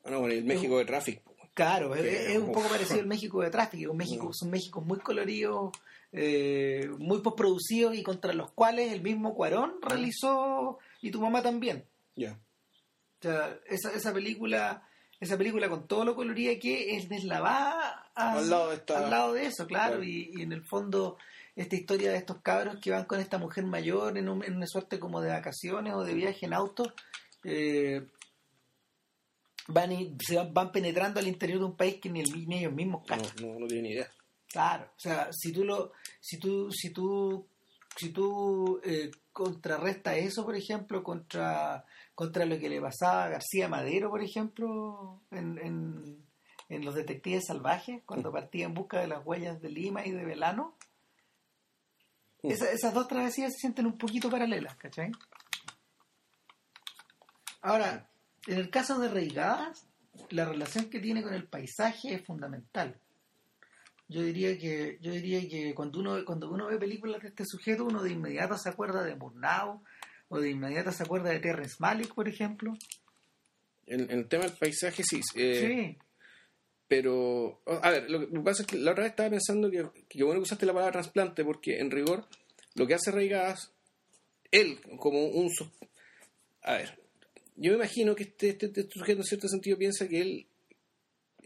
Ah, 0.05 0.11
no, 0.11 0.21
bueno, 0.21 0.35
el 0.35 0.45
México 0.45 0.77
de 0.79 0.85
Traffic. 0.85 1.23
po. 1.23 1.35
Claro, 1.55 1.95
es, 1.95 2.37
un 2.37 2.53
poco 2.53 2.69
parecido 2.69 3.01
al 3.01 3.07
México 3.07 3.41
de 3.41 3.49
tráfico, 3.51 3.93
un 3.93 3.97
México, 3.97 4.31
son 4.33 4.51
Méxicos 4.51 4.85
muy 4.85 4.99
coloridos, 4.99 5.71
eh, 6.13 6.91
muy 6.99 7.21
postproducidos 7.21 7.95
y 7.95 8.03
contra 8.03 8.33
los 8.35 8.51
cuales 8.53 8.93
el 8.93 9.03
mismo 9.03 9.35
Cuarón 9.35 9.75
realizó 9.81 10.79
y 11.01 11.11
tu 11.13 11.21
mamá 11.21 11.43
también. 11.43 11.85
Ya. 12.17 12.33
O 12.33 13.23
sea, 13.23 13.57
esa, 13.67 13.93
esa 13.93 14.13
película, 14.13 14.83
esa 15.25 15.37
película 15.39 15.69
con 15.69 15.87
todo 15.89 16.05
lo 16.05 16.15
colorida 16.15 16.59
que 16.59 16.97
es 16.97 17.09
deslavada 17.09 18.11
Al 18.15 18.49
lado 18.49 18.71
de 18.71 18.77
esta- 18.77 19.05
al 19.05 19.11
lado 19.11 19.33
de 19.33 19.47
eso, 19.47 19.67
claro, 19.67 19.97
Claro. 19.97 20.05
y, 20.05 20.31
y 20.35 20.43
en 20.43 20.53
el 20.53 20.63
fondo 20.65 21.19
esta 21.57 21.77
historia 21.77 22.11
de 22.13 22.19
estos 22.19 22.39
cabros 22.43 22.79
que 22.81 22.91
van 22.91 23.05
con 23.05 23.21
esta 23.21 23.39
mujer 23.39 23.65
mayor 23.65 24.17
en, 24.19 24.29
un- 24.29 24.45
en 24.45 24.57
una 24.57 24.67
suerte 24.67 24.99
como 24.99 25.21
de 25.21 25.31
vacaciones 25.31 25.95
o 25.95 26.03
de 26.05 26.15
viaje 26.15 26.47
en 26.47 26.53
auto, 26.55 26.93
eh, 27.45 28.07
van, 29.69 29.93
y, 29.93 30.17
se 30.21 30.37
van, 30.37 30.53
van 30.53 30.73
penetrando 30.73 31.21
al 31.21 31.29
interior 31.29 31.59
de 31.61 31.65
un 31.67 31.77
país 31.77 31.97
que 32.01 32.11
ni, 32.11 32.21
el- 32.21 32.47
ni 32.49 32.59
ellos 32.59 32.73
mismos 32.73 33.03
No, 33.03 33.07
cachan. 33.07 33.37
no, 33.41 33.59
no 33.59 33.67
tiene 33.67 33.83
ni 33.83 33.95
idea. 33.95 34.11
Claro, 34.49 34.85
o 34.97 35.01
sea, 35.01 35.29
si 35.33 35.53
tú 35.53 35.65
lo, 35.65 35.93
si 36.21 36.39
tú, 36.39 36.71
si 36.71 36.91
tú, 36.91 37.47
si 37.97 38.11
tú 38.11 38.81
eh, 38.85 39.11
contrarrestas 39.33 40.17
eso, 40.17 40.45
por 40.45 40.57
ejemplo, 40.57 41.03
contra, 41.03 41.85
contra 42.15 42.45
lo 42.45 42.59
que 42.59 42.69
le 42.69 42.81
pasaba 42.81 43.25
a 43.25 43.29
García 43.29 43.69
Madero, 43.69 44.11
por 44.11 44.23
ejemplo, 44.23 45.23
en, 45.31 45.59
en, 45.59 46.27
en 46.69 46.85
los 46.85 46.95
detectives 46.95 47.45
salvajes, 47.47 48.03
cuando 48.07 48.33
partía 48.33 48.67
en 48.67 48.75
busca 48.75 49.01
de 49.01 49.07
las 49.09 49.25
huellas 49.25 49.61
de 49.61 49.71
Lima 49.71 50.05
y 50.07 50.11
de 50.13 50.25
Velano, 50.25 50.77
Mm. 52.43 52.51
esa- 52.51 52.71
esas 52.71 52.93
dos 52.93 53.09
travesías 53.09 53.53
se 53.55 53.59
sienten 53.61 53.87
un 53.87 53.97
poquito 53.97 54.29
paralelas, 54.29 54.77
¿cachai? 54.77 55.11
Ahora, 57.63 58.11
en 58.47 58.59
el 58.59 58.71
caso 58.71 58.99
de 58.99 59.09
Reigadas, 59.09 59.87
la 60.31 60.45
relación 60.45 60.91
que 60.91 61.01
tiene 61.01 61.23
con 61.23 61.33
el 61.33 61.47
paisaje 61.49 62.15
es 62.15 62.27
fundamental. 62.27 63.01
Yo 64.09 64.23
diría 64.23 64.59
que, 64.59 64.99
yo 65.01 65.13
diría 65.13 65.41
que 65.49 65.75
cuando 65.75 65.99
uno, 65.99 66.25
cuando 66.25 66.51
uno 66.51 66.67
ve 66.67 66.79
películas 66.79 67.23
de 67.23 67.29
este 67.29 67.45
sujeto, 67.47 67.85
uno 67.85 68.03
de 68.03 68.13
inmediato 68.13 68.57
se 68.59 68.69
acuerda 68.69 69.03
de 69.03 69.17
Murnau, 69.17 69.83
o 70.29 70.41
de 70.41 70.51
inmediato 70.51 70.93
se 70.93 71.03
acuerda 71.03 71.31
de 71.31 71.41
Terrence 71.41 71.77
Malick, 71.79 72.15
por 72.15 72.29
ejemplo. 72.29 72.75
En, 73.87 74.03
en 74.03 74.19
el 74.19 74.29
tema 74.29 74.45
del 74.45 74.57
paisaje, 74.57 75.03
sí. 75.05 75.21
eh, 75.37 75.95
sí, 75.95 75.99
Pero, 76.89 77.63
a 77.67 77.91
ver, 77.91 78.11
lo 78.11 78.29
que 78.29 78.41
pasa 78.41 78.63
es 78.63 78.69
que 78.69 78.77
la 78.77 78.93
otra 78.93 79.05
vez 79.05 79.13
estaba 79.13 79.31
pensando 79.31 79.71
que, 79.71 79.87
que 80.09 80.23
bueno 80.23 80.41
que 80.41 80.45
usaste 80.45 80.67
la 80.67 80.73
palabra 80.73 80.93
trasplante, 80.93 81.45
porque 81.45 81.79
en 81.79 81.91
rigor, 81.91 82.27
lo 82.75 82.87
que 82.87 82.95
hace 82.95 83.11
Reigadas, 83.11 83.73
él, 84.51 84.81
como 84.99 85.27
un. 85.27 85.51
A 86.63 86.75
ver, 86.75 86.99
yo 87.57 87.73
me 87.73 87.77
imagino 87.77 88.15
que 88.15 88.25
este, 88.25 88.51
este, 88.51 88.67
este 88.67 88.87
sujeto 88.89 89.21
en 89.21 89.25
cierto 89.25 89.49
sentido 89.49 89.79
piensa 89.79 90.09
que 90.09 90.21
él. 90.21 90.47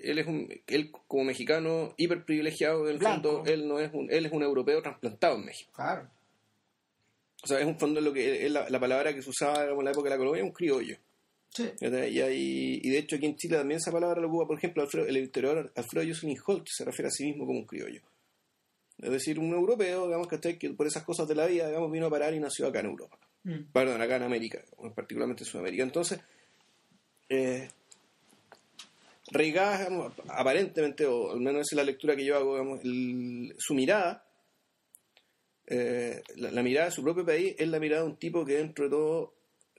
Él 0.02 0.19
es 0.19 0.26
un, 0.26 0.49
él 0.67 0.90
como 1.07 1.25
mexicano 1.25 1.95
hiper 1.97 2.25
privilegiado, 2.25 2.87
en 2.87 2.93
el 2.95 2.99
Blanco. 2.99 3.33
fondo, 3.38 3.50
él 3.50 3.67
no 3.69 3.78
es 3.81 3.90
un, 3.93 4.11
él 4.11 4.26
es 4.26 4.33
un 4.33 4.43
europeo 4.43 4.81
trasplantado 4.83 5.37
en 5.37 5.45
México. 5.47 5.73
claro. 5.75 6.09
O 7.43 7.47
sea, 7.47 7.61
es 7.61 7.67
un 7.67 7.78
fondo 7.78 8.00
lo 8.00 8.12
que 8.12 8.47
es 8.47 8.50
la, 8.50 8.69
la 8.69 8.81
palabra 8.81 9.14
que 9.14 9.23
se 9.23 9.31
usaba 9.31 9.64
en 9.64 9.85
la 9.85 9.90
época 9.93 10.09
de 10.11 10.17
la 10.17 10.19
colonia, 10.19 10.43
un 10.43 10.50
criollo. 10.50 10.97
Sí. 11.50 11.71
Y, 11.81 11.87
hay- 12.21 12.81
y 12.83 12.90
de 12.90 12.99
hecho 12.99 13.14
aquí 13.17 13.26
en 13.26 13.37
Chile 13.37 13.57
también 13.57 13.78
esa 13.78 13.93
palabra 13.93 14.21
lo 14.21 14.26
ocupa, 14.28 14.49
por 14.49 14.59
ejemplo, 14.59 14.83
Alfredo, 14.83 15.07
el 15.07 15.17
historiador 15.19 15.73
Alfredo 15.76 16.07
Jocelyn 16.09 16.37
Holt 16.45 16.67
se 16.69 16.85
refiere 16.85 17.07
a 17.09 17.11
sí 17.12 17.25
mismo 17.26 17.47
como 17.47 17.61
un 17.61 17.64
criollo. 17.67 18.02
Es 18.99 19.11
decir, 19.11 19.38
un 19.38 19.52
europeo, 19.52 20.07
digamos, 20.07 20.26
que, 20.26 20.59
que 20.59 20.71
por 20.71 20.88
esas 20.88 21.05
cosas 21.05 21.28
de 21.28 21.37
la 21.37 21.47
vida, 21.47 21.69
digamos, 21.69 21.93
vino 21.93 22.07
a 22.07 22.11
parar 22.11 22.35
y 22.35 22.40
nació 22.40 22.67
acá 22.67 22.81
en 22.81 22.87
Europa. 22.87 23.17
Mm. 23.45 23.71
Perdón, 23.73 24.02
acá 24.02 24.17
en 24.17 24.25
América, 24.25 24.61
particularmente 24.97 25.45
en 25.45 25.49
Sudamérica. 25.49 25.85
Entonces, 25.85 26.19
eh, 27.28 27.69
Reigás, 29.31 29.81
digamos, 29.81 30.12
aparentemente, 30.29 31.05
o 31.07 31.33
al 31.33 31.41
menos 31.41 31.61
esa 31.62 31.75
es 31.75 31.77
la 31.77 31.85
lectura 31.85 32.17
que 32.17 32.25
yo 32.25 32.37
hago, 32.37 32.53
digamos, 32.55 32.81
el- 32.85 33.55
su 33.59 33.75
mirada, 33.75 34.25
eh, 35.67 36.23
la, 36.37 36.62
mirada 36.62 36.87
de 36.87 36.93
su 36.93 37.03
propio 37.03 37.27
país 37.27 37.55
es 37.59 37.69
la 37.69 37.79
mirada 37.79 38.03
de 38.03 38.09
un 38.09 38.17
tipo 38.17 38.45
que 38.45 38.55
dentro 38.55 38.85
de 38.85 38.91
todo, 38.91 39.35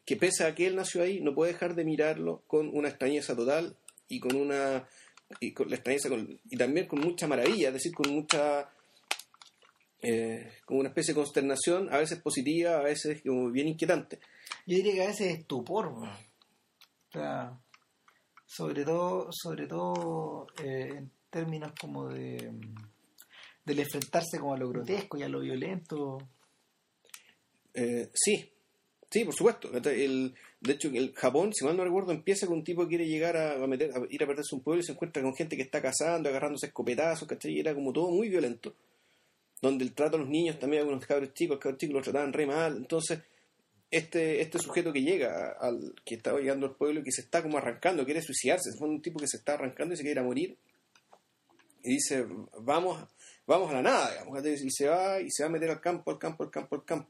que 0.05 0.15
pese 0.17 0.43
a 0.43 0.53
que 0.53 0.67
él 0.67 0.75
nació 0.75 1.01
ahí, 1.01 1.19
no 1.21 1.33
puede 1.33 1.53
dejar 1.53 1.73
de 1.75 1.83
mirarlo 1.83 2.43
con 2.47 2.69
una 2.75 2.89
extrañeza 2.89 3.35
total 3.35 3.75
y 4.07 4.19
con 4.19 4.35
una 4.35 4.87
y 5.39 5.51
con 5.53 5.69
la 5.69 5.75
extrañeza 5.75 6.09
con- 6.09 6.39
y 6.49 6.57
también 6.57 6.87
con 6.87 6.99
mucha 6.99 7.27
maravilla, 7.27 7.67
es 7.69 7.73
decir, 7.75 7.93
con 7.93 8.11
mucha 8.11 8.69
eh, 10.01 10.51
como 10.65 10.79
una 10.79 10.89
especie 10.89 11.13
de 11.13 11.19
consternación, 11.19 11.91
a 11.93 11.97
veces 11.97 12.19
positiva, 12.21 12.77
a 12.77 12.83
veces 12.83 13.21
como 13.21 13.49
bien 13.51 13.67
inquietante. 13.67 14.19
Yo 14.65 14.77
diría 14.77 14.93
que 14.93 15.03
a 15.03 15.07
veces 15.07 15.27
es 15.33 15.39
estupor. 15.39 15.87
O 15.87 16.07
sea, 17.11 17.59
sobre 18.49 18.83
todo, 18.83 19.29
sobre 19.31 19.67
todo 19.67 20.47
eh, 20.63 20.89
en 20.97 21.11
términos 21.29 21.71
como 21.79 22.09
de 22.09 22.51
del 23.63 23.79
enfrentarse 23.79 24.39
como 24.39 24.55
a 24.55 24.57
lo 24.57 24.67
grotesco 24.69 25.17
y 25.17 25.21
a 25.21 25.29
lo 25.29 25.41
violento. 25.41 26.17
Eh, 27.75 28.09
sí, 28.11 28.51
sí, 29.07 29.23
por 29.23 29.35
supuesto. 29.35 29.69
El, 29.71 30.33
de 30.59 30.73
hecho, 30.73 30.89
el 30.89 31.13
Japón, 31.13 31.53
si 31.53 31.63
mal 31.63 31.77
no 31.77 31.83
recuerdo, 31.83 32.11
empieza 32.11 32.47
con 32.47 32.57
un 32.57 32.63
tipo 32.63 32.81
que 32.81 32.89
quiere 32.89 33.07
llegar 33.07 33.37
a, 33.37 33.67
meter, 33.67 33.91
a 33.91 34.01
ir 34.09 34.23
a 34.23 34.25
perderse 34.25 34.55
un 34.55 34.61
pueblo 34.61 34.81
y 34.81 34.85
se 34.85 34.93
encuentra 34.93 35.21
con 35.21 35.35
gente 35.35 35.55
que 35.55 35.61
está 35.61 35.79
cazando, 35.83 36.29
agarrándose 36.29 36.65
escopetazos, 36.65 37.27
¿cachai? 37.27 37.51
Y 37.51 37.59
era 37.59 37.75
como 37.75 37.93
todo 37.93 38.09
muy 38.09 38.29
violento. 38.29 38.73
Donde 39.61 39.83
el 39.83 39.93
trato 39.93 40.15
a 40.15 40.21
los 40.21 40.29
niños 40.29 40.57
también, 40.57 40.81
algunos 40.81 41.05
cabros 41.05 41.35
chicos, 41.35 41.59
cabros 41.59 41.77
chicos 41.77 41.93
los 41.93 42.03
trataban 42.03 42.33
re 42.33 42.47
mal. 42.47 42.75
Entonces, 42.77 43.19
este, 43.91 44.41
este 44.41 44.59
sujeto 44.59 44.93
que 44.93 45.01
llega, 45.01 45.55
al 45.59 45.95
que 46.05 46.15
está 46.15 46.37
llegando 46.37 46.67
al 46.67 46.75
pueblo 46.75 46.99
y 46.99 47.03
que 47.03 47.11
se 47.11 47.21
está 47.21 47.41
como 47.41 47.57
arrancando, 47.57 48.05
quiere 48.05 48.21
suicidarse, 48.21 48.69
es 48.69 48.79
un 48.81 49.01
tipo 49.01 49.19
que 49.19 49.27
se 49.27 49.37
está 49.37 49.53
arrancando 49.53 49.93
y 49.93 49.97
se 49.97 50.03
quiere 50.03 50.19
ir 50.19 50.25
a 50.25 50.27
morir. 50.27 50.57
Y 51.83 51.93
dice, 51.93 52.25
vamos, 52.59 53.03
vamos 53.47 53.69
a 53.71 53.75
la 53.75 53.81
nada, 53.81 54.11
digamos, 54.11 54.45
y 54.45 54.69
se 54.69 54.87
va 54.87 55.19
y 55.21 55.31
se 55.31 55.43
va 55.43 55.49
a 55.49 55.51
meter 55.51 55.69
al 55.69 55.81
campo, 55.81 56.11
al 56.11 56.19
campo, 56.19 56.43
al 56.43 56.51
campo, 56.51 56.75
al 56.75 56.85
campo. 56.85 57.09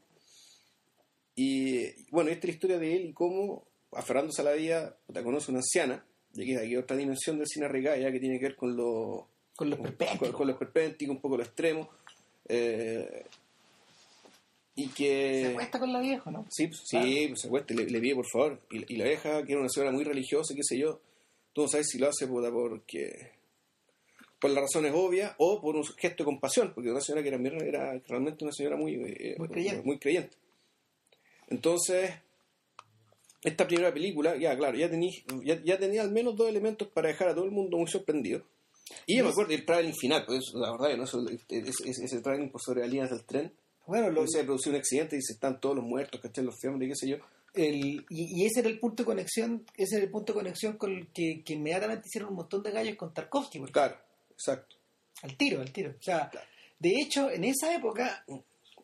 Y 1.34 2.10
bueno, 2.10 2.30
esta 2.30 2.40
es 2.46 2.50
la 2.50 2.54
historia 2.54 2.78
de 2.78 2.96
él 2.96 3.06
y 3.06 3.12
cómo, 3.12 3.66
aferrándose 3.92 4.42
a 4.42 4.44
la 4.44 4.52
vida, 4.52 4.96
te 5.12 5.22
conoce 5.22 5.50
una 5.50 5.58
anciana, 5.60 6.04
y 6.34 6.42
aquí 6.42 6.56
hay 6.56 6.76
otra 6.76 6.96
dimensión 6.96 7.38
del 7.38 7.46
cine 7.48 7.66
regaya 7.68 8.12
que 8.12 8.20
tiene 8.20 8.38
que 8.38 8.46
ver 8.46 8.56
con 8.56 8.76
lo, 8.76 9.28
Con 9.56 9.68
los 9.70 9.78
con, 9.78 9.88
perpénticos. 9.88 10.30
con 10.30 10.46
lo 10.46 10.52
esperpéntico, 10.52 11.12
un 11.12 11.20
poco 11.20 11.36
lo 11.36 11.42
extremo. 11.42 11.90
eh, 12.48 13.24
y 14.74 14.88
que... 14.88 15.42
Se 15.46 15.50
acuesta 15.52 15.78
con 15.78 15.92
la 15.92 16.00
vieja, 16.00 16.30
¿no? 16.30 16.46
Sí, 16.50 16.68
pues, 16.68 16.80
sí, 16.84 17.26
pues 17.28 17.40
se 17.40 17.46
acuesta 17.48 17.74
le, 17.74 17.86
le 17.86 18.00
pide 18.00 18.14
por 18.14 18.26
favor. 18.30 18.60
Y, 18.70 18.94
y 18.94 18.96
la 18.96 19.04
vieja, 19.04 19.44
que 19.44 19.52
era 19.52 19.60
una 19.60 19.68
señora 19.68 19.92
muy 19.92 20.04
religiosa, 20.04 20.54
qué 20.54 20.62
sé 20.62 20.78
yo, 20.78 21.00
tú 21.52 21.62
no 21.62 21.68
sabes 21.68 21.88
si 21.88 21.98
lo 21.98 22.08
hace 22.08 22.26
puta, 22.26 22.50
porque 22.50 23.32
por 24.38 24.50
las 24.50 24.62
razones 24.62 24.92
obvias 24.94 25.34
o 25.38 25.60
por 25.60 25.76
un 25.76 25.84
gesto 25.84 26.22
de 26.22 26.24
compasión, 26.24 26.72
porque 26.74 26.90
una 26.90 27.00
señora 27.00 27.22
que 27.22 27.28
era, 27.68 28.00
realmente 28.08 28.44
una 28.44 28.52
señora 28.52 28.76
muy, 28.76 28.94
eh, 28.94 29.34
Muy 29.38 29.48
creyente. 29.48 29.82
muy 29.84 29.98
creyente. 29.98 30.36
Entonces, 31.48 32.12
esta 33.42 33.66
primera 33.66 33.92
película, 33.92 34.36
ya 34.36 34.56
claro, 34.56 34.78
ya 34.78 34.88
tenía, 34.88 35.10
ya, 35.44 35.62
ya 35.62 35.78
tenía 35.78 36.02
al 36.02 36.10
menos 36.10 36.36
dos 36.36 36.48
elementos 36.48 36.88
para 36.88 37.08
dejar 37.08 37.28
a 37.28 37.34
todo 37.34 37.44
el 37.44 37.50
mundo 37.50 37.76
muy 37.76 37.88
sorprendido. 37.88 38.42
Y 39.06 39.18
yo 39.18 39.24
me 39.24 39.30
acuerdo 39.30 39.50
del 39.50 39.64
traveling 39.64 39.94
final, 39.94 40.24
pues 40.26 40.52
la 40.54 40.72
verdad, 40.72 40.96
¿no? 40.96 41.04
Eso, 41.04 41.20
ese, 41.48 41.68
ese, 41.68 42.04
ese 42.04 42.20
traveling 42.20 42.50
por 42.50 42.60
sobre 42.62 42.80
las 42.80 42.90
líneas 42.90 43.10
del 43.10 43.24
tren, 43.24 43.52
Bueno, 43.90 44.08
lo- 44.10 44.26
se 44.28 44.44
produce 44.44 44.70
un 44.70 44.76
accidente 44.76 45.16
y 45.16 45.22
se 45.22 45.32
están 45.32 45.60
todos 45.60 45.76
los 45.76 45.84
muertos, 45.84 46.20
¿cachai? 46.20 46.44
Los 46.44 46.58
fiambres, 46.60 46.88
qué 46.90 46.94
sé 46.96 47.08
yo. 47.08 47.16
el, 47.52 48.06
y, 48.08 48.42
y 48.42 48.46
ese 48.46 48.60
era 48.60 48.68
el 48.68 48.78
punto 48.78 49.02
de 49.02 49.06
conexión, 49.06 49.66
ese 49.76 49.96
era 49.96 50.04
el 50.04 50.10
punto 50.12 50.32
de 50.32 50.38
conexión 50.38 50.76
con 50.76 50.92
el 50.96 51.08
que, 51.08 51.42
que 51.44 51.54
inmediatamente 51.54 52.06
hicieron 52.06 52.30
un 52.30 52.36
montón 52.36 52.62
de 52.62 52.70
gallos 52.70 52.94
con 52.96 53.12
Tarkovsky, 53.12 53.58
porque- 53.58 53.72
Claro, 53.72 53.96
exacto. 54.30 54.76
al 55.22 55.36
tiro, 55.36 55.60
al 55.60 55.72
tiro. 55.72 55.90
O 55.98 56.02
sea, 56.02 56.30
de 56.78 56.90
hecho, 57.00 57.28
en 57.30 57.42
esa 57.44 57.74
época, 57.74 58.24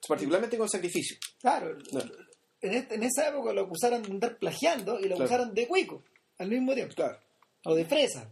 Particularmente 0.09 0.59
con 0.59 0.69
sacrificio. 0.69 1.17
claro, 1.41 1.79
No. 1.93 2.01
en, 2.61 2.73
este- 2.75 2.95
en 2.97 3.03
esa 3.05 3.29
época 3.29 3.53
lo 3.53 3.63
acusaron 3.63 4.03
de 4.03 4.11
andar 4.11 4.37
plagiando 4.39 4.99
y 4.99 5.05
lo 5.05 5.11
Claro. 5.17 5.25
acusaron 5.25 5.55
de 5.55 5.69
cuico 5.69 6.03
al 6.39 6.49
mismo 6.49 6.75
tiempo, 6.75 6.95
Claro. 6.97 7.19
o 7.67 7.75
de 7.75 7.85
fresa. 7.85 8.29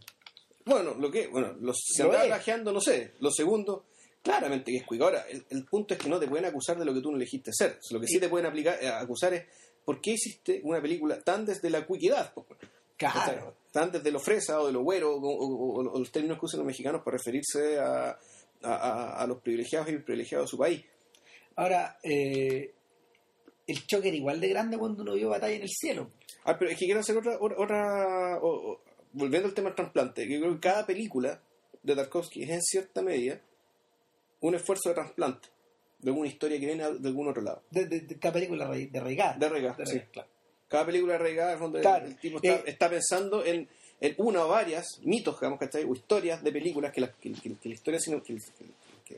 Bueno, 0.67 0.95
lo 0.95 1.11
que, 1.13 1.29
bueno, 1.29 1.53
los, 1.61 1.79
si 1.79 2.03
Lo 2.03 2.07
andaba 2.09 2.25
plagiando, 2.27 2.73
no 2.73 2.81
sé. 2.81 3.13
Lo 3.21 3.31
segundo, 3.31 3.87
claramente 4.25 4.73
que 4.73 4.79
es 4.79 4.85
cuico. 4.85 5.05
Ahora, 5.05 5.25
el, 5.31 5.45
el 5.51 5.65
punto 5.67 5.95
es 5.95 6.01
que 6.01 6.09
no 6.09 6.19
te 6.19 6.27
pueden 6.27 6.47
acusar 6.47 6.77
de 6.79 6.85
lo 6.85 6.93
que 6.93 7.01
tú 7.01 7.11
no 7.13 7.17
elegiste 7.17 7.53
ser. 7.53 7.79
Lo 7.91 8.01
que 8.01 8.09
sí 8.09 8.19
te 8.19 8.29
pueden 8.29 8.47
aplicar, 8.47 8.77
eh, 8.83 8.89
acusar 8.89 9.35
es 9.35 9.45
¿por 9.85 10.01
qué 10.01 10.13
hiciste 10.13 10.61
una 10.65 10.81
película 10.83 11.21
tan 11.21 11.45
desde 11.47 11.69
la 11.71 11.87
cuiquidad? 11.87 12.33
Tan 13.71 13.93
desde 13.93 14.11
lo 14.11 14.19
fresa 14.19 14.61
o 14.61 14.67
de 14.67 14.73
lo 14.73 14.83
güero 14.83 15.15
o, 15.15 15.21
o- 15.21 15.91
o- 15.93 15.99
los 15.99 16.11
términos 16.11 16.39
que 16.39 16.47
usan 16.47 16.59
los 16.61 16.67
mexicanos 16.67 17.03
para 17.05 17.17
referirse 17.19 17.79
a, 17.79 18.11
a- 18.11 18.19
a- 18.63 19.23
a 19.23 19.27
los 19.27 19.43
privilegiados 19.43 19.89
y 19.91 19.99
privilegiados 19.99 20.47
de 20.47 20.51
su 20.51 20.59
país. 20.59 20.83
Ahora, 21.57 21.99
eh, 22.03 22.73
el 23.67 23.87
choque 23.87 24.09
era 24.09 24.17
igual 24.17 24.41
de 24.41 24.49
grande 24.49 24.79
cuando 24.79 25.03
uno 25.03 25.15
vio 25.15 25.29
Batalla 25.29 25.55
en 25.57 25.63
el 25.63 25.69
Cielo. 25.71 26.11
Ah, 26.45 26.57
pero 26.59 26.71
es 26.71 26.79
que 26.79 26.85
quiero 26.87 27.01
hacer 27.01 27.17
otra, 27.17 27.37
otra, 27.41 27.57
otra- 27.59 28.41
volviendo 29.13 29.49
al 29.49 29.55
tema 29.55 29.69
del 29.69 29.77
trasplante, 29.77 30.27
yo 30.29 30.41
creo 30.41 30.55
que 30.55 30.61
cada 30.61 30.87
película 30.87 31.41
de 31.83 31.95
Tarkovsky 31.95 32.43
es 32.45 32.51
en 32.51 32.63
cierta 32.63 33.03
medida 33.03 33.41
un 34.49 34.55
esfuerzo 34.55 34.89
de 34.91 34.95
trasplante 34.97 35.49
de 35.99 36.11
alguna 36.11 36.29
historia 36.29 36.59
que 36.61 36.67
viene 36.67 36.83
de 36.91 37.09
algún 37.09 37.29
otro 37.29 37.43
lado. 37.43 37.63
De, 37.71 37.87
de, 37.87 38.01
de 38.01 38.19
cada 38.19 38.35
película 38.35 38.69
de 38.69 39.01
Reigard. 39.01 39.37
De 39.39 39.49
Reigard, 39.49 39.77
De 39.79 39.87
sí. 39.87 40.01
Claro. 40.13 40.29
Cada 40.69 40.85
película 40.87 41.15
de 41.15 41.19
Reigard 41.19 41.55
es 41.55 41.61
donde 41.61 41.81
Claro. 41.81 42.07
el 42.07 42.17
tipo 42.17 42.37
está, 42.37 42.49
Eh, 42.57 42.63
está 42.67 42.91
pensando 42.91 43.45
en, 43.45 43.69
en 44.01 44.15
una 44.19 44.45
o 44.45 44.49
varias 44.49 44.87
mitos, 45.03 45.37
digamos, 45.41 45.59
¿cachai? 45.59 45.85
o 45.85 45.95
historias 45.95 46.43
de 46.43 46.53
películas 46.53 46.93
que 46.93 47.01
la, 47.01 47.09
que, 47.13 47.33
que- 47.33 47.55
que 47.57 47.69
la 47.69 47.75
historia 47.75 48.01
que- 48.01 48.35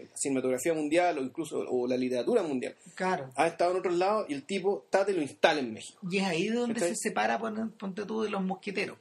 la 0.04 0.16
cinematografía 0.16 0.74
mundial 0.74 1.18
o 1.18 1.22
incluso 1.22 1.58
o 1.60 1.86
la 1.88 1.96
literatura 1.96 2.42
mundial 2.42 2.74
Claro. 2.94 3.30
ha 3.36 3.46
estado 3.46 3.70
en 3.72 3.76
otros 3.78 3.94
lados 3.94 4.26
y 4.28 4.34
el 4.34 4.42
tipo 4.44 4.84
Tate 4.90 5.12
lo 5.12 5.22
instala 5.22 5.60
en 5.60 5.72
México. 5.72 5.98
Y 6.10 6.18
es 6.18 6.24
ahí 6.24 6.48
de 6.48 6.56
donde 6.56 6.74
¿Cachai? 6.74 6.90
se 6.90 7.08
separa, 7.08 7.38
pon- 7.38 7.72
ponte 7.78 8.04
tú, 8.04 8.22
de 8.22 8.30
los 8.30 8.42
mosqueteros. 8.42 8.98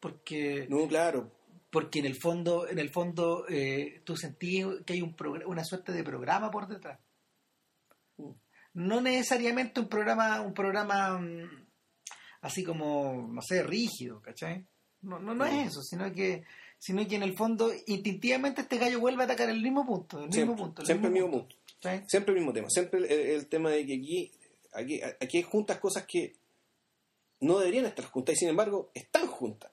Porque, 0.00 0.66
No, 0.68 0.86
claro. 0.88 1.28
Porque 1.70 2.00
en 2.00 2.06
el 2.06 2.16
fondo, 2.16 2.68
en 2.68 2.78
el 2.78 2.90
fondo 2.90 3.46
eh, 3.48 4.02
tú 4.04 4.16
sentís 4.16 4.66
que 4.84 4.94
hay 4.94 5.02
un 5.02 5.14
una 5.46 5.64
suerte 5.64 5.92
de 5.92 6.02
programa 6.04 6.50
por 6.50 6.66
detrás. 6.66 6.98
Mm. 8.16 8.30
No 8.74 9.00
necesariamente 9.00 9.80
un 9.80 9.88
programa, 9.88 10.40
un 10.40 10.54
programa 10.54 11.18
mm, 11.18 11.66
así 12.42 12.64
como, 12.64 13.28
no 13.32 13.42
sé, 13.42 13.62
rígido, 13.62 14.20
¿cachai? 14.20 14.66
No, 15.02 15.18
no, 15.18 15.34
no 15.34 15.44
Mm. 15.44 15.48
es 15.60 15.68
eso, 15.68 15.82
sino 15.82 16.12
que, 16.12 16.44
sino 16.78 17.06
que 17.06 17.16
en 17.16 17.22
el 17.22 17.36
fondo, 17.36 17.72
instintivamente 17.86 18.62
este 18.62 18.78
gallo 18.78 19.00
vuelve 19.00 19.22
a 19.22 19.26
atacar 19.26 19.48
el 19.50 19.62
mismo 19.62 19.86
punto, 19.86 20.18
el 20.18 20.24
mismo 20.26 20.34
Siempre, 20.34 20.56
punto. 20.56 20.84
siempre 20.84 21.06
el 21.08 21.12
mismo 21.14 21.30
punto. 21.30 21.56
Siempre 22.06 22.32
el 22.34 22.38
mismo 22.40 22.52
tema. 22.52 22.68
Siempre 22.68 22.98
el, 23.00 23.06
el 23.30 23.46
tema 23.46 23.70
de 23.70 23.86
que 23.86 23.94
aquí, 23.94 24.32
aquí, 24.74 25.00
aquí 25.20 25.36
hay 25.38 25.42
juntas 25.42 25.78
cosas 25.78 26.04
que 26.06 26.34
no 27.40 27.58
deberían 27.58 27.86
estar 27.86 28.04
juntas 28.04 28.34
y 28.34 28.38
sin 28.38 28.48
embargo 28.50 28.90
están 28.94 29.26
juntas. 29.28 29.70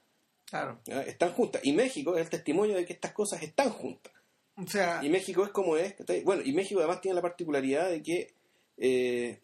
Claro. 0.49 0.79
¿ya? 0.85 1.01
Están 1.03 1.33
juntas. 1.33 1.61
Y 1.63 1.73
México 1.73 2.15
es 2.15 2.21
el 2.23 2.29
testimonio 2.29 2.75
de 2.75 2.85
que 2.85 2.93
estas 2.93 3.11
cosas 3.13 3.41
están 3.43 3.69
juntas. 3.69 4.13
O 4.55 4.65
sea, 4.67 5.01
Y 5.03 5.09
México 5.09 5.43
es 5.45 5.51
como 5.51 5.77
es. 5.77 5.93
Bueno, 6.23 6.41
y 6.43 6.51
México 6.53 6.79
además 6.79 7.01
tiene 7.01 7.15
la 7.15 7.21
particularidad 7.21 7.89
de 7.89 8.01
que 8.01 8.33
eh, 8.77 9.39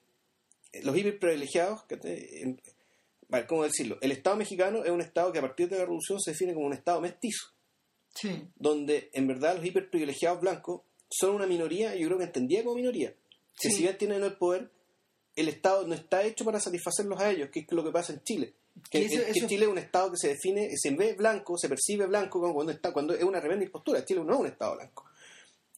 los 0.81 0.97
hiperprivilegiados, 0.97 1.81
vale, 3.27 3.45
¿cómo 3.47 3.63
decirlo? 3.63 3.97
El 4.01 4.11
Estado 4.11 4.35
mexicano 4.37 4.83
es 4.83 4.89
un 4.91 5.01
Estado 5.01 5.31
que 5.31 5.39
a 5.39 5.43
partir 5.43 5.69
de 5.69 5.77
la 5.77 5.83
Revolución 5.83 6.19
se 6.19 6.31
define 6.31 6.53
como 6.53 6.65
un 6.65 6.73
Estado 6.73 6.99
mestizo, 7.01 7.47
sí, 8.15 8.47
donde 8.55 9.09
en 9.13 9.27
verdad 9.27 9.55
los 9.57 9.65
hiperprivilegiados 9.65 10.41
blancos 10.41 10.81
son 11.09 11.35
una 11.35 11.45
minoría, 11.45 11.95
y 11.95 11.99
yo 12.01 12.07
creo 12.07 12.17
que 12.17 12.23
entendía 12.25 12.63
como 12.63 12.75
minoría. 12.75 13.13
Que 13.61 13.69
Sí. 13.69 13.75
si 13.75 13.81
bien 13.83 13.97
tienen 13.99 14.23
el 14.23 14.33
poder, 14.37 14.71
el 15.35 15.47
Estado 15.47 15.85
no 15.87 15.93
está 15.93 16.23
hecho 16.23 16.43
para 16.43 16.59
satisfacerlos 16.59 17.19
a 17.19 17.29
ellos, 17.29 17.49
que 17.51 17.59
es 17.61 17.71
lo 17.71 17.83
que 17.83 17.91
pasa 17.91 18.13
en 18.13 18.23
Chile. 18.23 18.53
Que, 18.89 19.05
eso- 19.05 19.23
que 19.25 19.31
eso- 19.39 19.47
Chile 19.47 19.65
es 19.65 19.71
un 19.71 19.77
Estado 19.77 20.11
que 20.11 20.17
se 20.17 20.29
define, 20.29 20.69
se 20.75 20.91
ve 20.91 21.13
blanco, 21.13 21.57
se 21.57 21.69
percibe 21.69 22.05
blanco 22.07 22.39
cuando, 22.53 22.71
está, 22.71 22.91
cuando 22.91 23.13
es 23.13 23.23
una 23.23 23.39
tremenda 23.39 23.65
impostura. 23.65 24.03
Chile 24.05 24.21
no 24.25 24.33
es 24.33 24.39
un 24.39 24.47
Estado 24.47 24.75
blanco, 24.75 25.05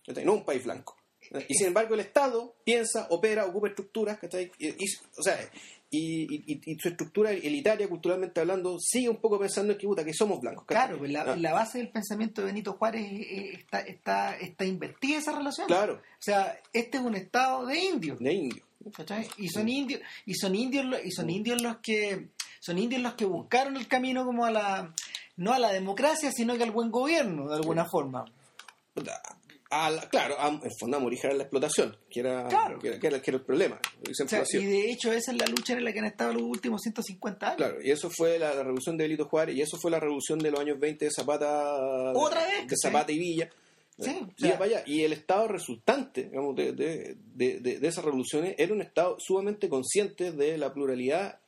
no 0.07 0.13
es 0.19 0.27
un 0.27 0.45
país 0.45 0.63
blanco. 0.63 0.95
Y 1.47 1.55
sin 1.55 1.67
embargo 1.67 1.95
el 1.95 2.01
Estado 2.01 2.55
piensa, 2.63 3.07
opera, 3.09 3.45
ocupa 3.45 3.67
estructuras, 3.69 4.19
¿cachai? 4.19 4.51
Y, 4.59 4.67
y- 4.69 4.95
o 5.17 5.23
sea, 5.23 5.37
y, 5.89 6.77
su 6.79 6.89
estructura 6.89 7.31
elitaria, 7.31 7.87
culturalmente 7.87 8.39
hablando, 8.41 8.77
sigue 8.79 9.09
un 9.09 9.17
poco 9.17 9.39
pensando 9.39 9.73
en 9.73 9.79
que, 9.79 9.87
puta, 9.87 10.03
que 10.03 10.13
somos 10.13 10.39
blancos. 10.41 10.65
Claro, 10.65 10.97
pues 10.97 11.09
la, 11.11 11.21
Ah, 11.21 11.35
la 11.35 11.53
base 11.53 11.77
del 11.79 11.89
pensamiento 11.89 12.41
de 12.41 12.47
Benito 12.47 12.73
Juárez 12.73 13.05
está, 13.53 13.79
está, 13.79 14.37
está 14.37 14.65
invertida 14.65 15.17
esa 15.19 15.31
relación. 15.37 15.67
Claro, 15.67 15.93
O 15.95 16.21
sea, 16.21 16.59
este 16.73 16.97
es 16.97 17.03
un 17.03 17.15
estado 17.15 17.65
de 17.65 17.77
indios. 17.79 18.19
de 18.19 18.33
indio. 18.33 18.63
¿cachai? 18.95 19.27
Y 19.37 19.47
son 19.49 19.67
indios, 19.67 20.01
y 20.27 20.35
son 20.35 20.53
indios, 20.53 20.85
y 21.03 21.09
son 21.11 21.29
indios 21.31 21.59
los 21.61 21.77
que, 21.77 22.27
son 22.65 22.77
indios 22.79 23.01
los 23.01 23.13
que 23.13 23.25
buscaron 23.25 23.77
el 23.77 23.87
camino 23.87 24.25
como 24.25 24.45
a 24.45 24.51
la, 24.51 24.93
no 25.37 25.53
a 25.53 25.59
la 25.59 25.71
democracia, 25.71 26.31
sino 26.31 26.57
que 26.57 26.63
al 26.63 26.71
buen 26.71 26.89
gobierno, 26.89 27.47
de 27.49 27.55
alguna 27.55 27.85
forma. 27.85 28.25
Puta, 28.93 29.21
a 29.69 29.89
la- 29.89 30.09
claro, 30.09 30.35
a- 30.39 30.47
en 30.47 30.71
fondo 30.79 30.97
a 30.97 30.99
morir 30.99 31.19
era 31.23 31.33
la 31.33 31.43
explotación, 31.43 31.97
que 32.09 32.21
era, 32.21 32.47
Claro. 32.47 32.79
que 32.79 32.87
era, 32.89 32.99
que 32.99 33.07
era- 33.07 33.21
que 33.21 33.31
era 33.31 33.37
el 33.37 33.43
problema. 33.45 33.79
y 34.03 34.11
O 34.11 34.27
sea, 34.27 34.43
de 34.43 34.91
hecho 34.91 35.11
esa 35.11 35.31
es 35.31 35.37
la 35.37 35.47
lucha 35.47 35.73
en 35.73 35.83
la 35.83 35.91
que 35.91 35.99
han 35.99 36.05
estado 36.05 36.33
los 36.33 36.43
últimos 36.43 36.81
150 36.81 37.47
años. 37.47 37.57
Claro, 37.57 37.77
y 37.83 37.91
eso 37.91 38.09
fue 38.09 38.39
la, 38.39 38.53
la 38.53 38.63
revolución 38.63 38.95
de 38.97 39.03
Benito 39.03 39.25
Juárez, 39.25 39.55
y 39.55 39.61
eso 39.61 39.77
fue 39.77 39.91
la 39.91 39.99
revolución 39.99 40.39
de 40.39 40.51
los 40.51 40.59
años 40.59 40.79
20 40.79 41.05
de 41.05 41.11
Zapata, 41.11 41.73
Otra 42.13 42.45
vez, 42.45 42.67
de 42.67 42.75
¿sí? 42.75 42.87
Zapata 42.87 43.11
y 43.11 43.19
Villa. 43.19 43.49
Sí, 43.97 44.11
Y 44.37 44.47
o 44.51 44.57
sea-. 44.57 44.83
Y 44.85 45.03
el 45.03 45.13
Estado 45.13 45.47
resultante 45.47 46.23
digamos, 46.25 46.53
de, 46.55 46.73
de, 46.73 47.15
de- 47.33 47.59
de 47.79 47.87
esas 47.87 48.03
revoluciones 48.03 48.53
era 48.57 48.73
un 48.73 48.81
Estado 48.81 49.15
sumamente 49.19 49.69
consciente 49.69 50.31
de 50.31 50.57
la 50.57 50.73
pluralidad. 50.73 51.39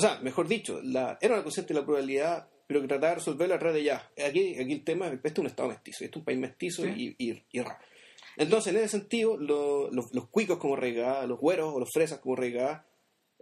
O 0.00 0.08
sea, 0.08 0.18
mejor 0.20 0.48
dicho, 0.48 0.80
la, 0.82 1.18
era 1.20 1.34
una 1.34 1.42
consciente 1.42 1.74
de 1.74 1.80
la 1.80 1.86
pluralidad, 1.86 2.48
pero 2.66 2.80
que 2.80 2.88
trataba 2.88 3.10
de 3.10 3.14
resolverla 3.16 3.56
a 3.56 3.58
través 3.58 3.76
de 3.76 3.84
ya. 3.84 4.10
Aquí, 4.26 4.54
aquí 4.58 4.72
el 4.72 4.84
tema 4.84 5.08
es 5.08 5.12
este 5.14 5.28
es 5.28 5.38
un 5.38 5.46
Estado 5.46 5.68
mestizo, 5.68 6.04
este 6.04 6.16
es 6.16 6.16
un 6.16 6.24
país 6.24 6.38
mestizo 6.38 6.84
Sí. 6.84 7.14
y, 7.18 7.30
y, 7.30 7.42
y 7.52 7.60
ra. 7.60 7.78
Entonces, 8.36 8.72
en 8.72 8.78
ese 8.80 8.88
sentido, 8.88 9.36
lo- 9.36 9.90
los, 9.90 10.06
los 10.14 10.28
cuicos 10.28 10.58
como 10.58 10.76
Reigada, 10.76 11.26
los 11.26 11.38
güeros 11.38 11.74
o 11.74 11.80
los 11.80 11.90
fresas 11.92 12.20
como 12.20 12.36
Reigada, 12.36 12.86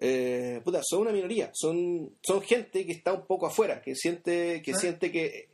eh, 0.00 0.60
puta, 0.64 0.80
son 0.82 1.02
una 1.02 1.12
minoría, 1.12 1.50
son, 1.54 2.16
son 2.22 2.40
gente 2.42 2.86
que 2.86 2.92
está 2.92 3.12
un 3.12 3.26
poco 3.26 3.46
afuera, 3.46 3.80
que 3.82 3.94
siente 3.94 4.62
que, 4.62 4.74
siente 4.74 5.10
que 5.12 5.50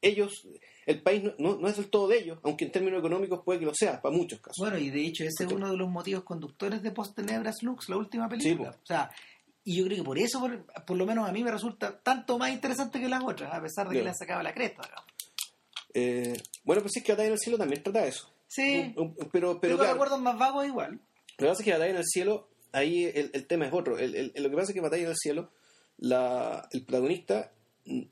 ellos, 0.00 0.46
el 0.86 1.02
país 1.02 1.22
no, 1.22 1.34
no, 1.38 1.56
no 1.58 1.68
es 1.68 1.76
del 1.76 1.90
todo 1.90 2.08
de 2.08 2.18
ellos, 2.18 2.38
aunque 2.42 2.64
en 2.64 2.72
términos 2.72 3.00
económicos 3.00 3.42
puede 3.44 3.58
que 3.60 3.66
lo 3.66 3.74
sea, 3.74 4.00
para 4.00 4.16
muchos 4.16 4.40
casos. 4.40 4.56
Bueno, 4.58 4.78
y 4.78 4.90
de 4.90 5.02
hecho 5.04 5.24
ese 5.24 5.44
es 5.44 5.52
uno 5.52 5.70
de 5.70 5.76
los 5.76 5.90
motivos 5.90 6.24
conductores 6.24 6.82
de 6.82 6.90
Post 6.92 7.16
Tenebras 7.16 7.62
Lux, 7.62 7.88
la 7.88 7.96
última 7.96 8.28
Sí, 8.30 8.36
película. 8.36 8.70
po. 8.72 8.78
o 8.82 8.86
sea, 8.86 9.10
y 9.64 9.76
yo 9.76 9.84
creo 9.84 9.98
que 9.98 10.04
por 10.04 10.18
eso, 10.18 10.40
por, 10.40 10.64
por 10.84 10.96
lo 10.96 11.06
menos 11.06 11.28
a 11.28 11.32
mí 11.32 11.42
me 11.44 11.50
resulta 11.50 12.00
tanto 12.00 12.38
más 12.38 12.50
interesante 12.50 13.00
que 13.00 13.08
las 13.08 13.22
otras, 13.22 13.52
a 13.52 13.60
pesar 13.62 13.88
de 13.88 13.96
que 13.96 14.02
le 14.02 14.08
han 14.10 14.16
sacado 14.16 14.42
la 14.42 14.54
cresta. 14.54 14.82
Eh, 15.94 16.40
bueno, 16.64 16.82
pues 16.82 16.92
sí 16.92 17.00
es 17.00 17.04
que 17.04 17.12
Batalla 17.12 17.28
en 17.28 17.32
el 17.34 17.38
Cielo 17.40 17.58
también 17.58 17.82
trata 17.82 18.06
eso. 18.06 18.32
Sí, 18.46 18.92
Un- 18.96 19.02
un- 19.04 19.14
pero, 19.14 19.28
pero 19.30 19.60
pero 19.60 19.76
claro, 19.78 19.92
recuerdos 19.94 20.20
más 20.20 20.38
vagos 20.38 20.66
igual. 20.66 20.92
Lo 20.92 21.00
que 21.36 21.46
pasa 21.46 21.62
es 21.62 21.64
que 21.64 21.72
Batalla 21.72 21.90
en 21.90 21.96
el 21.96 22.06
Cielo, 22.06 22.48
ahí 22.72 23.04
el, 23.04 23.30
el 23.32 23.46
tema 23.46 23.66
es 23.66 23.72
otro. 23.72 23.98
El- 23.98 24.14
el- 24.34 24.42
lo 24.42 24.50
que 24.50 24.56
pasa 24.56 24.70
es 24.70 24.74
que 24.74 24.80
Batalla 24.80 25.02
en 25.04 25.08
el 25.10 25.16
Cielo, 25.16 25.50
la, 25.98 26.68
el 26.72 26.84
protagonista 26.84 27.52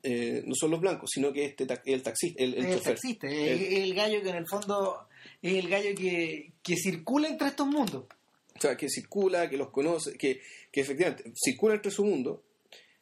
eh, 0.03 0.43
no 0.47 0.55
son 0.55 0.71
los 0.73 0.81
blancos, 0.81 1.11
sino 1.13 1.33
que 1.33 1.45
este 1.45 1.67
el 1.85 2.03
taxista, 2.03 2.43
el, 2.43 2.55
el 2.55 2.65
el 2.67 2.73
chofer. 2.75 2.95
taxista, 2.95 3.29
es, 3.29 3.61
es 3.61 3.79
el 3.81 3.95
gallo 3.95 4.23
que 4.23 4.31
en 4.31 4.37
el 4.37 4.47
fondo 4.49 5.09
es 5.43 5.55
el 5.55 5.69
gallo 5.69 5.91
que, 5.97 6.53
que 6.63 6.77
circula 6.77 7.29
entre 7.29 7.49
estos 7.49 7.67
mundos. 7.67 8.05
O 8.59 8.61
sea, 8.61 8.77
que 8.77 8.89
circula, 8.89 9.49
que 9.49 9.57
los 9.57 9.71
conoce, 9.71 10.19
que, 10.19 10.41
que 10.73 10.81
efectivamente 10.81 11.33
circula 11.35 11.75
entre 11.75 11.91
su 11.91 12.05
mundo. 12.05 12.43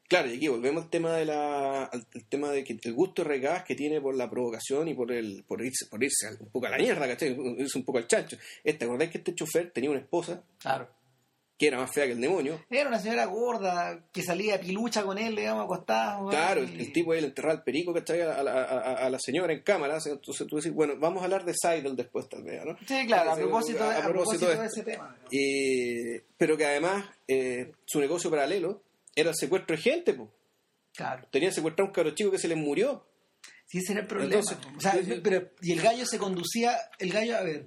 Claro, 0.09 0.31
y 0.31 0.37
aquí 0.37 0.47
volvemos 0.47 0.85
al 0.85 0.91
tema 0.91 1.17
de 1.17 1.25
la, 1.25 1.85
al, 1.85 2.07
al 2.15 2.25
tema 2.29 2.53
de 2.53 2.63
que 2.63 2.79
el 2.81 2.93
gusto 2.93 3.25
regaz 3.25 3.65
que 3.65 3.75
tiene 3.75 4.01
por 4.01 4.15
la 4.15 4.31
provocación 4.31 4.87
y 4.87 4.95
por 4.95 5.11
el, 5.11 5.45
por 5.49 5.61
irse, 5.65 5.87
por 5.87 6.03
irse 6.05 6.29
un 6.39 6.51
poco 6.51 6.67
a 6.67 6.71
la 6.71 6.79
mierda, 6.79 7.09
¿cachai? 7.09 7.37
Irse 7.59 7.79
un 7.79 7.85
poco 7.85 7.99
al 7.99 8.07
chancho. 8.07 8.37
Este, 8.63 8.85
¿acordáis 8.85 9.11
que 9.11 9.19
este 9.19 9.35
chofer 9.35 9.73
tenía 9.73 9.91
una 9.91 9.99
esposa 9.99 10.45
Claro. 10.59 10.89
Que 11.59 11.69
era 11.69 11.79
más 11.79 11.91
fea 11.93 12.05
que 12.07 12.13
el 12.13 12.21
demonio? 12.21 12.61
Era 12.69 12.89
una 12.89 12.99
señora 12.99 13.25
gorda 13.25 13.99
que 14.13 14.23
salía 14.23 14.61
pilucha 14.61 15.03
con 15.03 15.17
él, 15.19 15.35
digamos, 15.37 15.65
acostada. 15.65 16.19
Claro, 16.29 16.61
el, 16.61 16.79
el 16.81 16.93
tipo 16.93 17.13
ahí 17.13 17.21
le 17.23 17.29
enterraba 17.29 17.55
el 17.55 17.63
perico, 17.63 17.95
¿cachai? 17.95 18.21
A, 18.21 18.43
la- 18.43 18.53
a- 18.53 18.65
a- 18.65 19.07
a 19.07 19.11
la 19.11 19.19
señora 19.19 19.53
en 19.53 19.63
cámara. 19.63 19.99
Entonces 20.05 20.47
tú 20.47 20.57
decís, 20.57 20.73
bueno, 20.73 20.95
vamos 20.99 21.23
a 21.23 21.25
hablar 21.25 21.45
de 21.45 21.55
Seidel 21.55 21.97
después, 21.97 22.29
tal 22.29 22.43
vez, 22.43 22.65
¿no? 22.65 22.77
Sí, 22.87 23.07
claro, 23.07 23.31
a 23.33 23.37
propósito, 23.37 23.89
de, 23.89 24.03
propósito 24.03 24.49
de 24.49 24.67
ese 24.67 24.83
tema. 24.83 25.17
Eh, 25.33 26.25
pero 26.37 26.57
que 26.57 26.67
además 26.67 27.05
eh, 27.29 27.73
su 27.87 28.01
negocio 28.01 28.31
paralelo 28.31 28.83
era 29.15 29.31
el 29.31 29.37
secuestro 29.37 29.75
de 29.77 29.83
gente, 29.83 30.13
pues. 30.15 30.29
Claro. 30.95 31.27
Tenían 31.31 31.53
secuestrado 31.53 31.87
a 31.87 31.89
un 31.89 31.95
cabro 31.95 32.11
chico 32.15 32.31
que 32.31 32.39
se 32.39 32.49
les 32.49 32.57
murió. 32.59 33.07
Sí, 33.67 33.79
ese 33.79 33.93
era 33.93 34.03
el 34.03 34.07
problema. 34.07 34.35
Entonces, 34.35 34.59
o 34.77 34.81
sea, 34.81 34.95
pero, 35.23 35.49
y 35.61 35.73
el 35.73 35.81
gallo 35.83 36.07
se 36.07 36.19
conducía, 36.19 36.77
el 36.99 37.13
gallo, 37.13 37.37
a 37.37 37.43
ver, 37.43 37.67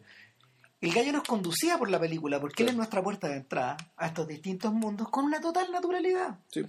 el 0.82 0.94
gallo 0.94 1.12
nos 1.12 1.24
conducía 1.24 1.78
por 1.78 1.90
la 1.90 2.00
película, 2.00 2.40
porque 2.40 2.64
él 2.64 2.70
es 2.70 2.76
nuestra 2.76 3.04
puerta 3.04 3.28
de 3.28 3.38
entrada 3.38 3.78
a 3.98 4.08
estos 4.08 4.28
distintos 4.28 4.72
mundos 4.74 5.10
con 5.10 5.26
una 5.26 5.42
total 5.42 5.72
naturalidad. 5.72 6.40
Sí. 6.52 6.66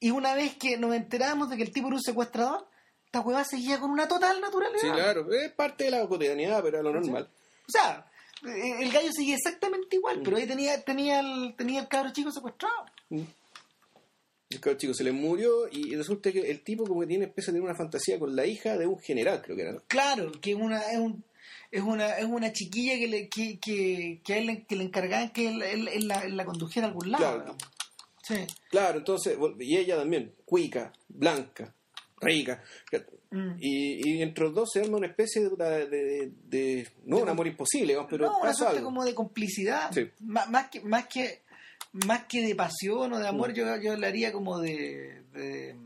Y 0.00 0.10
una 0.10 0.34
vez 0.34 0.56
que 0.56 0.76
nos 0.76 0.94
enteramos 0.94 1.50
de 1.50 1.56
que 1.56 1.62
el 1.62 1.72
tipo 1.72 1.88
era 1.88 1.96
un 1.96 2.02
secuestrador, 2.02 2.68
esta 3.06 3.20
hueva 3.20 3.44
seguía 3.44 3.80
con 3.80 3.90
una 3.90 4.06
total 4.08 4.40
naturalidad. 4.40 4.80
Sí, 4.80 4.90
claro, 4.90 5.32
es 5.32 5.52
parte 5.52 5.84
de 5.84 5.90
la 5.92 6.06
cotidianidad, 6.06 6.62
pero 6.62 6.78
era 6.78 6.82
lo 6.82 6.92
normal. 7.00 7.28
O 7.66 7.70
sea, 7.70 8.06
eh, 8.44 8.82
el 8.82 8.92
gallo 8.92 9.10
seguía 9.12 9.36
exactamente 9.36 9.96
igual, 9.96 10.20
Mm. 10.20 10.22
pero 10.24 10.36
ahí 10.36 10.46
tenía, 10.46 10.82
tenía, 10.82 11.20
el, 11.20 11.54
tenía 11.56 11.80
el 11.80 11.88
cabro 11.88 12.12
chico 12.12 12.30
secuestrado. 12.30 12.84
El 14.50 14.60
cabro 14.60 14.78
chico 14.78 14.94
se 14.94 15.04
les 15.04 15.14
murió 15.14 15.68
y 15.70 15.94
resulta 15.96 16.30
que 16.30 16.50
el 16.50 16.62
tipo 16.62 16.84
como 16.84 17.00
que 17.00 17.06
tiene, 17.06 17.24
empieza 17.24 17.50
a 17.50 17.54
tener 17.54 17.64
una 17.64 17.74
fantasía 17.76 18.18
con 18.18 18.36
la 18.36 18.46
hija 18.46 18.76
de 18.76 18.86
un 18.86 18.98
general, 18.98 19.40
creo 19.42 19.56
que 19.56 19.62
era. 19.62 19.80
Claro, 19.88 20.30
que 20.40 20.50
es 20.52 20.56
una, 20.56 20.80
es 20.92 20.98
un, 20.98 21.24
es 21.76 21.82
una, 21.82 22.18
es 22.18 22.24
una 22.24 22.52
chiquilla 22.52 22.94
que 22.98 23.08
le, 23.08 23.28
que, 23.28 23.58
que, 23.58 24.20
que 24.24 24.34
a 24.34 24.38
él 24.38 24.46
le, 24.46 24.64
que 24.64 24.76
le 24.76 24.84
encargaban 24.84 25.30
que 25.30 25.48
él, 25.48 25.62
él- 25.62 25.88
él 25.88 26.08
la, 26.08 26.20
él 26.24 26.36
la 26.36 26.44
condujera 26.44 26.86
a 26.86 26.90
algún 26.90 27.10
lado. 27.10 27.24
Claro. 27.44 27.56
Sí. 28.22 28.36
Claro, 28.70 28.98
entonces, 28.98 29.36
y 29.60 29.76
ella 29.76 29.96
también, 29.96 30.34
cuica, 30.44 30.92
blanca, 31.08 31.74
rica. 32.20 32.62
Mm. 33.30 33.56
Y, 33.60 34.08
y 34.18 34.22
entre 34.22 34.44
los 34.44 34.54
dos 34.54 34.70
se 34.72 34.80
arma 34.80 34.96
una 34.98 35.08
especie 35.08 35.42
de, 35.42 35.50
de, 35.56 35.86
de- 35.88 36.32
de- 36.44 36.88
no 37.04 37.18
un 37.18 37.28
amor 37.28 37.46
imposible, 37.48 37.96
pero 38.08 38.26
no, 38.26 38.32
una 38.34 38.40
pasa 38.42 38.54
suerte 38.54 38.76
algo. 38.78 38.88
como 38.88 39.04
de 39.04 39.14
complicidad. 39.14 39.90
Sí. 39.92 40.08
Má- 40.20 40.46
Más, 40.46 40.68
que, 40.70 40.80
más 40.80 41.06
que 41.08 41.42
más 42.06 42.24
que 42.24 42.44
de 42.44 42.54
pasión 42.56 43.12
o 43.12 43.18
de 43.18 43.28
amor, 43.28 43.50
Mm. 43.50 43.54
yo, 43.54 43.76
yo 43.82 43.92
hablaría 43.92 44.32
como 44.32 44.58
de, 44.58 45.22
de- 45.32 45.76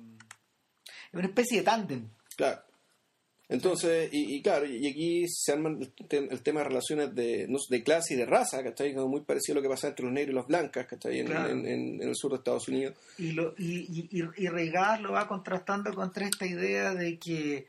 una 1.13 1.27
especie 1.27 1.59
de 1.59 1.65
tándem. 1.65 2.09
Claro. 2.37 2.63
Entonces, 3.51 4.11
y, 4.13 4.35
y 4.37 4.43
claro, 4.43 4.67
y 4.67 4.87
aquí 4.87 5.25
se 5.29 5.53
arma 5.53 5.71
el, 5.71 5.91
te- 6.07 6.19
el 6.19 6.43
tema 6.43 6.61
de 6.61 6.69
relaciones 6.69 7.15
de, 7.15 7.47
no 7.49 7.59
de 7.71 7.83
clase 7.83 8.13
y 8.13 8.17
de 8.19 8.27
raza, 8.27 8.63
¿cachai? 8.63 8.95
Como 8.95 9.09
muy 9.09 9.23
parecido 9.23 9.55
a 9.55 9.57
lo 9.57 9.63
que 9.63 9.71
pasa 9.71 9.89
entre 9.89 10.05
los 10.05 10.13
negros 10.13 10.33
y 10.33 10.37
los 10.37 10.47
blancas, 10.47 10.87
¿cachai? 10.87 11.21
En, 11.21 11.27
Claro. 11.29 11.49
en- 11.51 11.67
en- 11.67 12.03
en 12.03 12.09
el 12.11 12.15
sur 12.15 12.33
de 12.33 12.37
Estados 12.39 12.69
Unidos. 12.69 12.95
Y, 13.17 13.33
lo, 13.33 13.55
y, 13.57 14.09
y, 14.11 14.21
y- 14.21 14.49
lo 15.01 15.13
va 15.13 15.27
contrastando 15.27 15.95
contra 15.95 16.27
esta 16.27 16.47
idea 16.47 16.95
de 16.95 17.19
que 17.19 17.67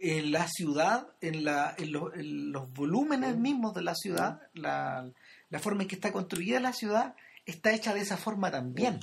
en 0.00 0.32
la 0.32 0.48
ciudad, 0.48 1.06
en, 1.20 1.44
la, 1.44 1.76
en, 1.78 1.92
lo- 1.92 2.12
en 2.14 2.50
los 2.50 2.72
volúmenes 2.72 3.36
mismos 3.36 3.72
de 3.74 3.82
la 3.82 3.94
ciudad, 3.94 4.40
la, 4.54 5.08
la 5.48 5.58
forma 5.60 5.82
en 5.82 5.88
que 5.88 5.94
está 5.94 6.10
construida 6.10 6.58
la 6.58 6.72
ciudad 6.72 7.14
está 7.46 7.72
hecha 7.72 7.94
de 7.94 8.00
esa 8.00 8.16
forma 8.16 8.50
también. 8.50 8.98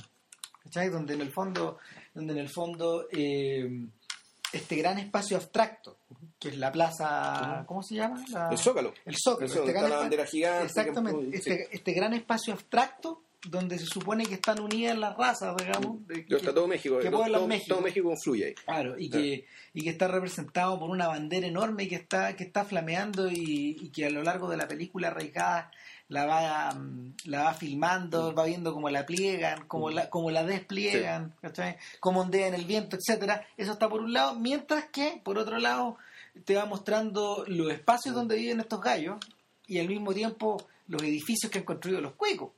¿Cachai? 0.64 0.90
Donde 0.90 1.14
en 1.14 1.22
el 1.22 1.30
fondo, 1.30 1.78
donde 2.12 2.34
en 2.34 2.38
el 2.40 2.48
fondo 2.50 3.06
eh, 3.12 3.66
este 4.52 4.76
gran 4.76 4.98
espacio 4.98 5.36
abstracto, 5.36 5.98
que 6.38 6.48
es 6.48 6.56
la 6.58 6.72
plaza, 6.72 7.64
¿cómo 7.66 7.82
se 7.82 7.96
llama? 7.96 8.24
La- 8.30 8.48
El 8.50 8.58
Zócalo. 8.58 8.94
El 9.04 9.16
Zócalo. 9.16 9.46
Este 9.46 9.72
gran 9.72 9.84
la 9.84 9.88
espa- 9.90 9.98
bandera 10.00 10.26
gigante. 10.26 10.64
Exactamente. 10.66 11.30
que- 11.30 11.36
Este, 11.36 11.68
este 11.76 11.92
gran 11.92 12.14
espacio 12.14 12.52
abstracto 12.54 13.22
donde 13.48 13.78
se 13.78 13.86
supone 13.86 14.26
que 14.26 14.34
están 14.34 14.58
unidas 14.60 14.98
las 14.98 15.16
razas, 15.16 15.54
digamos. 15.56 16.04
de- 16.08 16.26
Yo 16.28 16.38
está 16.38 16.48
que- 16.48 16.54
todo 16.54 16.66
México. 16.66 16.98
que 16.98 17.08
todo, 17.08 17.20
pueblan 17.20 17.40
todo- 17.40 17.48
México. 17.48 17.74
todo 17.76 17.80
México 17.84 18.08
confluye 18.08 18.46
ahí. 18.46 18.54
Claro, 18.54 18.98
y 18.98 19.08
que, 19.10 19.46
y 19.74 19.82
que 19.82 19.90
está 19.90 20.08
representado 20.08 20.78
por 20.78 20.90
una 20.90 21.06
bandera 21.06 21.46
enorme 21.46 21.86
que 21.86 21.94
está, 21.94 22.34
que 22.34 22.42
está 22.44 22.64
flameando 22.64 23.30
y, 23.30 23.76
y 23.80 23.90
que 23.90 24.06
a 24.06 24.10
lo 24.10 24.22
largo 24.24 24.48
de 24.50 24.56
la 24.56 24.66
película 24.66 25.10
Reigada 25.10 25.70
la 26.08 26.24
va, 26.26 26.72
mm, 26.74 27.14
la 27.26 27.42
va 27.44 27.54
filmando, 27.54 28.34
va 28.34 28.44
viendo 28.46 28.72
cómo 28.72 28.88
la 28.90 29.04
pliegan, 29.06 29.66
cómo 29.66 29.90
la, 29.90 30.08
cómo 30.08 30.30
la 30.30 30.44
despliegan, 30.44 31.34
cómo 32.00 32.20
ondea 32.22 32.48
en 32.48 32.54
el 32.54 32.64
viento, 32.64 32.96
etcétera. 32.96 33.46
Eso 33.56 33.72
está 33.72 33.88
por 33.88 34.00
un 34.00 34.12
lado, 34.12 34.34
mientras 34.38 34.86
que, 34.90 35.20
por 35.22 35.38
otro 35.38 35.58
lado, 35.58 35.96
te 36.44 36.54
va 36.54 36.64
mostrando 36.66 37.44
los 37.46 37.70
espacios 37.72 38.14
donde 38.14 38.36
viven 38.36 38.60
estos 38.60 38.80
gallos 38.80 39.16
y 39.66 39.78
al 39.78 39.88
mismo 39.88 40.14
tiempo 40.14 40.56
los 40.86 41.02
edificios 41.02 41.50
que 41.52 41.58
han 41.58 41.64
construido 41.64 42.00
los 42.00 42.14
cuicos. 42.14 42.50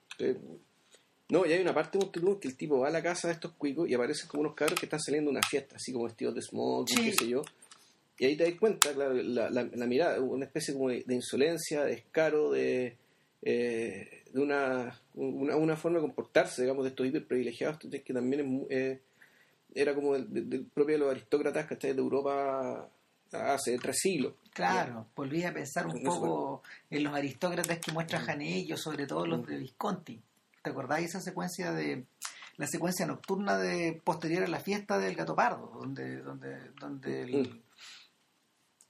No, 1.29 1.47
y 1.47 1.53
hay 1.53 1.61
una 1.61 1.73
parte 1.75 1.99
muy 2.21 2.37
que 2.39 2.49
el 2.49 2.57
tipo 2.57 2.81
va 2.81 2.89
a 2.89 2.91
la 2.91 3.03
casa 3.03 3.29
de 3.29 3.35
estos 3.35 3.53
cuicos 3.53 3.89
y 3.89 3.95
aparecen 3.95 4.29
como 4.29 4.43
unos 4.43 4.55
cabros 4.55 4.79
que 4.79 4.87
están 4.87 5.01
saliendo 5.01 5.31
a 5.31 5.33
una 5.33 5.43
fiesta, 5.43 5.77
así 5.77 5.93
como 5.93 6.05
vestidos 6.07 6.35
de 6.35 6.43
smoking, 6.43 6.97
Sí. 6.99 7.05
qué 7.05 7.13
sé 7.13 7.29
yo. 7.29 7.43
Y 8.19 8.27
ahí 8.27 8.37
te 8.37 8.45
das 8.51 8.59
cuenta, 8.59 8.93
claro, 8.93 9.15
la, 9.15 9.49
la, 9.49 9.63
la 9.63 9.87
mirada, 9.87 10.21
una 10.21 10.45
especie 10.45 10.75
como 10.75 10.89
de, 10.91 11.05
de 11.07 11.15
insolencia, 11.15 11.85
de 11.85 11.93
descaro, 11.93 12.51
de, 12.51 12.97
eh, 13.42 14.24
de 14.33 14.40
una, 14.40 14.98
una, 15.14 15.57
una 15.57 15.76
forma 15.76 15.98
de 15.98 16.03
comportarse, 16.03 16.62
digamos, 16.62 16.85
de 16.85 16.90
estos 16.90 17.07
hiper 17.07 17.26
privilegiados, 17.26 17.79
que 17.79 18.12
también 18.12 18.66
eh, 18.70 19.00
era 19.74 19.94
como 19.94 20.14
del, 20.14 20.66
propio 20.66 20.94
de 20.94 20.98
los 20.98 21.11
aristócratas, 21.11 21.66
¿cachai? 21.66 21.92
De 21.92 22.00
Europa 22.00 22.88
hace 23.33 23.79
tres 23.79 23.98
siglos. 23.98 24.35
Claro, 24.53 25.07
volví 25.14 25.44
a 25.44 25.55
pensar 25.55 25.87
un 25.87 26.03
poco 26.03 26.62
en 26.90 27.05
los 27.05 27.14
aristócratas 27.14 27.79
que 27.79 27.92
muestra 27.92 28.20
Janello, 28.20 28.76
sobre 28.76 29.07
todo 29.07 29.26
los 29.26 29.46
de 29.46 29.59
Visconti. 29.59 30.20
¿Te 30.62 30.70
acordáis 30.70 31.09
esa 31.09 31.20
secuencia 31.20 31.72
de 31.72 32.05
la 32.57 32.66
secuencia 32.66 33.07
nocturna 33.07 33.57
de 33.57 34.00
posterior 34.05 34.44
a 34.44 34.48
la 34.48 34.61
fiesta 34.61 34.98
del 34.98 35.14
Gato 35.14 35.35
Pardo, 35.35 35.70
donde 35.81 36.18
donde 36.18 36.70
donde 36.79 37.22
el, 37.22 37.48
Mm. 37.48 37.62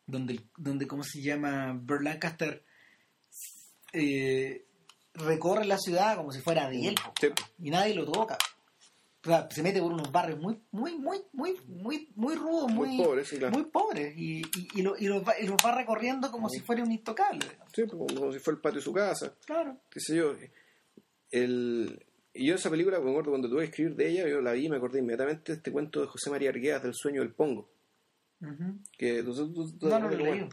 donde 0.06 0.40
donde 0.56 0.86
cómo 0.88 1.04
se 1.04 1.22
llama 1.22 1.72
Burt 1.72 2.02
Lancaster 2.02 2.64
eh, 3.92 4.64
recorre 5.14 5.64
la 5.64 5.78
ciudad 5.78 6.16
como 6.16 6.32
si 6.32 6.40
fuera 6.40 6.68
de 6.68 6.88
él 6.88 6.94
Sí. 7.20 7.28
y 7.58 7.70
nadie 7.70 7.94
lo 7.94 8.04
toca. 8.10 8.38
O 9.22 9.28
sea, 9.28 9.48
se 9.50 9.62
mete 9.62 9.80
por 9.82 9.92
unos 9.92 10.10
barrios 10.10 10.38
muy 10.40 10.58
muy 10.70 10.96
muy 10.96 11.20
muy 11.32 11.54
muy 11.66 12.08
muy 12.16 12.34
rudos, 12.36 12.72
Muy 12.72 12.88
muy 12.96 13.04
pobres, 13.04 13.28
sí, 13.28 13.36
claro. 13.36 13.52
muy 13.52 13.64
pobres 13.66 14.14
y, 14.16 14.38
y, 14.40 14.68
y 14.76 14.82
lo- 14.82 14.96
y 14.98 15.06
los 15.08 15.22
va, 15.22 15.38
y 15.38 15.46
los 15.46 15.56
va 15.64 15.74
recorriendo 15.74 16.30
como 16.30 16.48
si 16.48 16.60
fuera 16.60 16.82
un 16.82 16.90
intocable. 16.92 17.46
Sí, 17.74 17.86
como, 17.86 18.06
si 18.32 18.38
fuera 18.38 18.56
el 18.56 18.62
patio 18.62 18.78
de 18.78 18.84
su 18.84 18.92
casa. 18.94 19.34
Claro. 19.44 19.76
qué 19.90 20.00
sé 20.00 20.16
yo. 20.16 20.34
El, 21.30 22.04
y 22.32 22.46
yo 22.46 22.54
esa 22.54 22.70
película, 22.70 22.98
me 23.00 23.10
acuerdo 23.10 23.30
cuando 23.30 23.48
tuve 23.48 23.60
que 23.64 23.66
escribir 23.70 23.94
de 23.96 24.08
ella, 24.08 24.28
yo 24.28 24.40
la 24.40 24.52
vi 24.52 24.66
y 24.66 24.68
me 24.70 24.76
acordé 24.76 25.00
inmediatamente 25.00 25.52
de 25.52 25.56
este 25.58 25.70
cuento 25.72 26.00
de 26.00 26.06
José 26.06 26.30
María 26.30 26.48
Arguedas 26.50 26.82
del 26.82 26.94
sueño 26.94 27.20
del 27.20 27.34
pongo. 27.34 27.68
Que, 28.96 29.22
tú- 29.22 29.34
tú- 29.52 29.78
tú- 29.78 29.88
No, 29.88 29.98
no 29.98 30.08
lo 30.08 30.16
leído. 30.16 30.48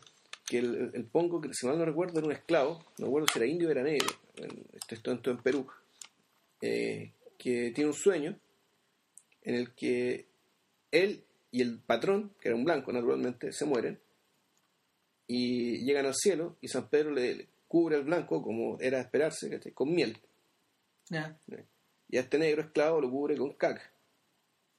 Que 0.47 0.60
el, 0.60 1.05
pongo, 1.12 1.41
que 1.41 1.53
si 1.53 1.65
mal 1.67 1.77
no 1.77 1.86
recuerdo, 1.86 2.17
era 2.19 2.27
un 2.27 2.33
esclavo, 2.33 2.83
no 2.99 3.05
recuerdo 3.07 3.27
si 3.31 3.39
era 3.39 3.45
indio 3.47 3.67
o 3.67 3.71
era 3.71 3.83
negro, 3.83 4.07
esto, 4.73 5.12
esto, 5.12 5.31
en 5.31 5.38
Perú, 5.39 5.67
eh, 6.62 7.12
que 7.38 7.71
tiene 7.75 7.89
un 7.89 7.95
sueño 7.95 8.39
en 9.43 9.55
el 9.55 9.73
que 9.75 10.25
él 10.91 11.23
y 11.51 11.62
el 11.62 11.79
patrón, 11.79 12.31
que 12.39 12.49
era 12.49 12.55
un 12.55 12.63
blanco 12.65 12.91
naturalmente, 12.91 13.51
se 13.51 13.65
mueren 13.65 13.99
y 15.27 15.83
llegan 15.86 16.05
al 16.05 16.15
cielo 16.15 16.55
y 16.62 16.67
San 16.69 16.88
Pedro 16.89 17.12
le, 17.12 17.36
le 17.36 17.47
cubre 17.67 17.97
al 17.97 18.03
blanco, 18.03 18.41
como 18.41 18.79
era 18.79 18.97
de 18.97 19.03
esperarse, 19.03 19.60
con 19.73 19.93
miel. 19.93 20.17
Y 22.10 22.17
a 22.17 22.21
este 22.21 22.38
negro 22.39 22.62
esclavo 22.62 23.01
lo 23.01 23.10
cubre 23.12 23.36
con 23.38 23.53
caca. 23.53 23.91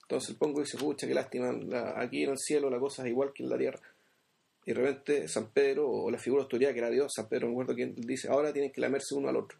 Entonces 0.03 0.31
el 0.31 0.37
pongo 0.37 0.61
dice, 0.61 0.79
pucha, 0.79 1.07
qué 1.07 1.13
lástima, 1.15 1.53
la- 1.53 2.01
aquí 2.01 2.23
en 2.25 2.31
el 2.31 2.39
cielo 2.39 2.71
la 2.71 2.79
cosa 2.79 3.03
es 3.03 3.09
igual 3.11 3.33
que 3.35 3.43
en 3.43 3.51
la 3.51 3.59
tierra. 3.59 3.81
Y 4.69 4.75
de 4.75 4.83
repente 4.83 5.29
San 5.29 5.51
Pedro, 5.51 5.89
o 5.89 6.11
la 6.11 6.19
figura 6.19 6.43
de 6.43 6.45
autoridad 6.45 6.73
que 6.73 6.79
era 6.81 6.91
Dios, 6.91 7.11
San 7.17 7.27
Pedro, 7.27 7.47
no 7.47 7.55
me 7.55 7.63
acuerdo 7.63 7.75
quién, 7.75 7.95
dice, 7.97 8.29
ahora 8.29 8.53
tienen 8.53 8.71
que 8.71 8.83
lamerse 8.83 9.15
uno 9.15 9.31
al 9.31 9.37
otro. 9.37 9.59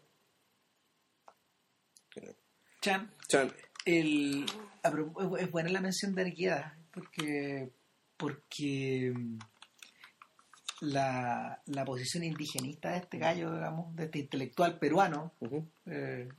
Chan, 2.79 3.11
Chan, 3.27 3.51
el, 3.85 4.45
es 5.39 5.49
buena 5.49 5.71
la 5.71 5.81
mención 5.81 6.13
de 6.13 6.21
Arguedas 6.21 6.73
porque 6.93 7.71
porque 8.17 9.11
mm, 9.15 9.39
la, 10.81 11.59
la 11.65 11.85
posición 11.85 12.23
indigenista 12.23 12.91
de 12.91 12.97
este 12.97 13.17
gallo, 13.17 13.51
digamos, 13.51 13.95
de 13.95 14.03
este 14.03 14.19
intelectual 14.19 14.77
peruano, 14.77 15.33
eh, 15.87 16.29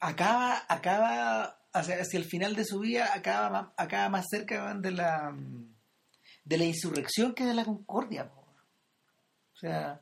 acaba, 0.00 0.62
acaba 0.68 1.58
hacia, 1.72 2.02
hacia 2.02 2.18
el 2.18 2.26
final 2.26 2.54
de 2.54 2.66
su 2.66 2.80
vida, 2.80 3.14
acaba 3.14 3.48
más, 3.48 3.68
acaba 3.78 4.10
más 4.10 4.26
cerca 4.28 4.74
de 4.74 4.90
la 4.90 5.30
mm, 5.30 5.75
de 6.46 6.56
la 6.58 6.64
insurrección 6.64 7.34
que 7.34 7.44
de 7.44 7.52
la 7.54 7.64
concordia. 7.66 8.30
O 9.54 9.58
sea, 9.58 10.00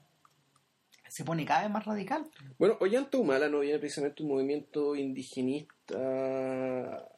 se 1.08 1.24
pone 1.24 1.44
cada 1.44 1.62
vez 1.62 1.70
más 1.70 1.84
radical. 1.84 2.24
Bueno, 2.58 2.76
Ollanta 2.80 3.18
Humala 3.18 3.48
no 3.48 3.60
viene 3.60 3.78
precisamente 3.78 4.22
un 4.22 4.30
movimiento 4.30 4.94
indigenista. 4.94 7.08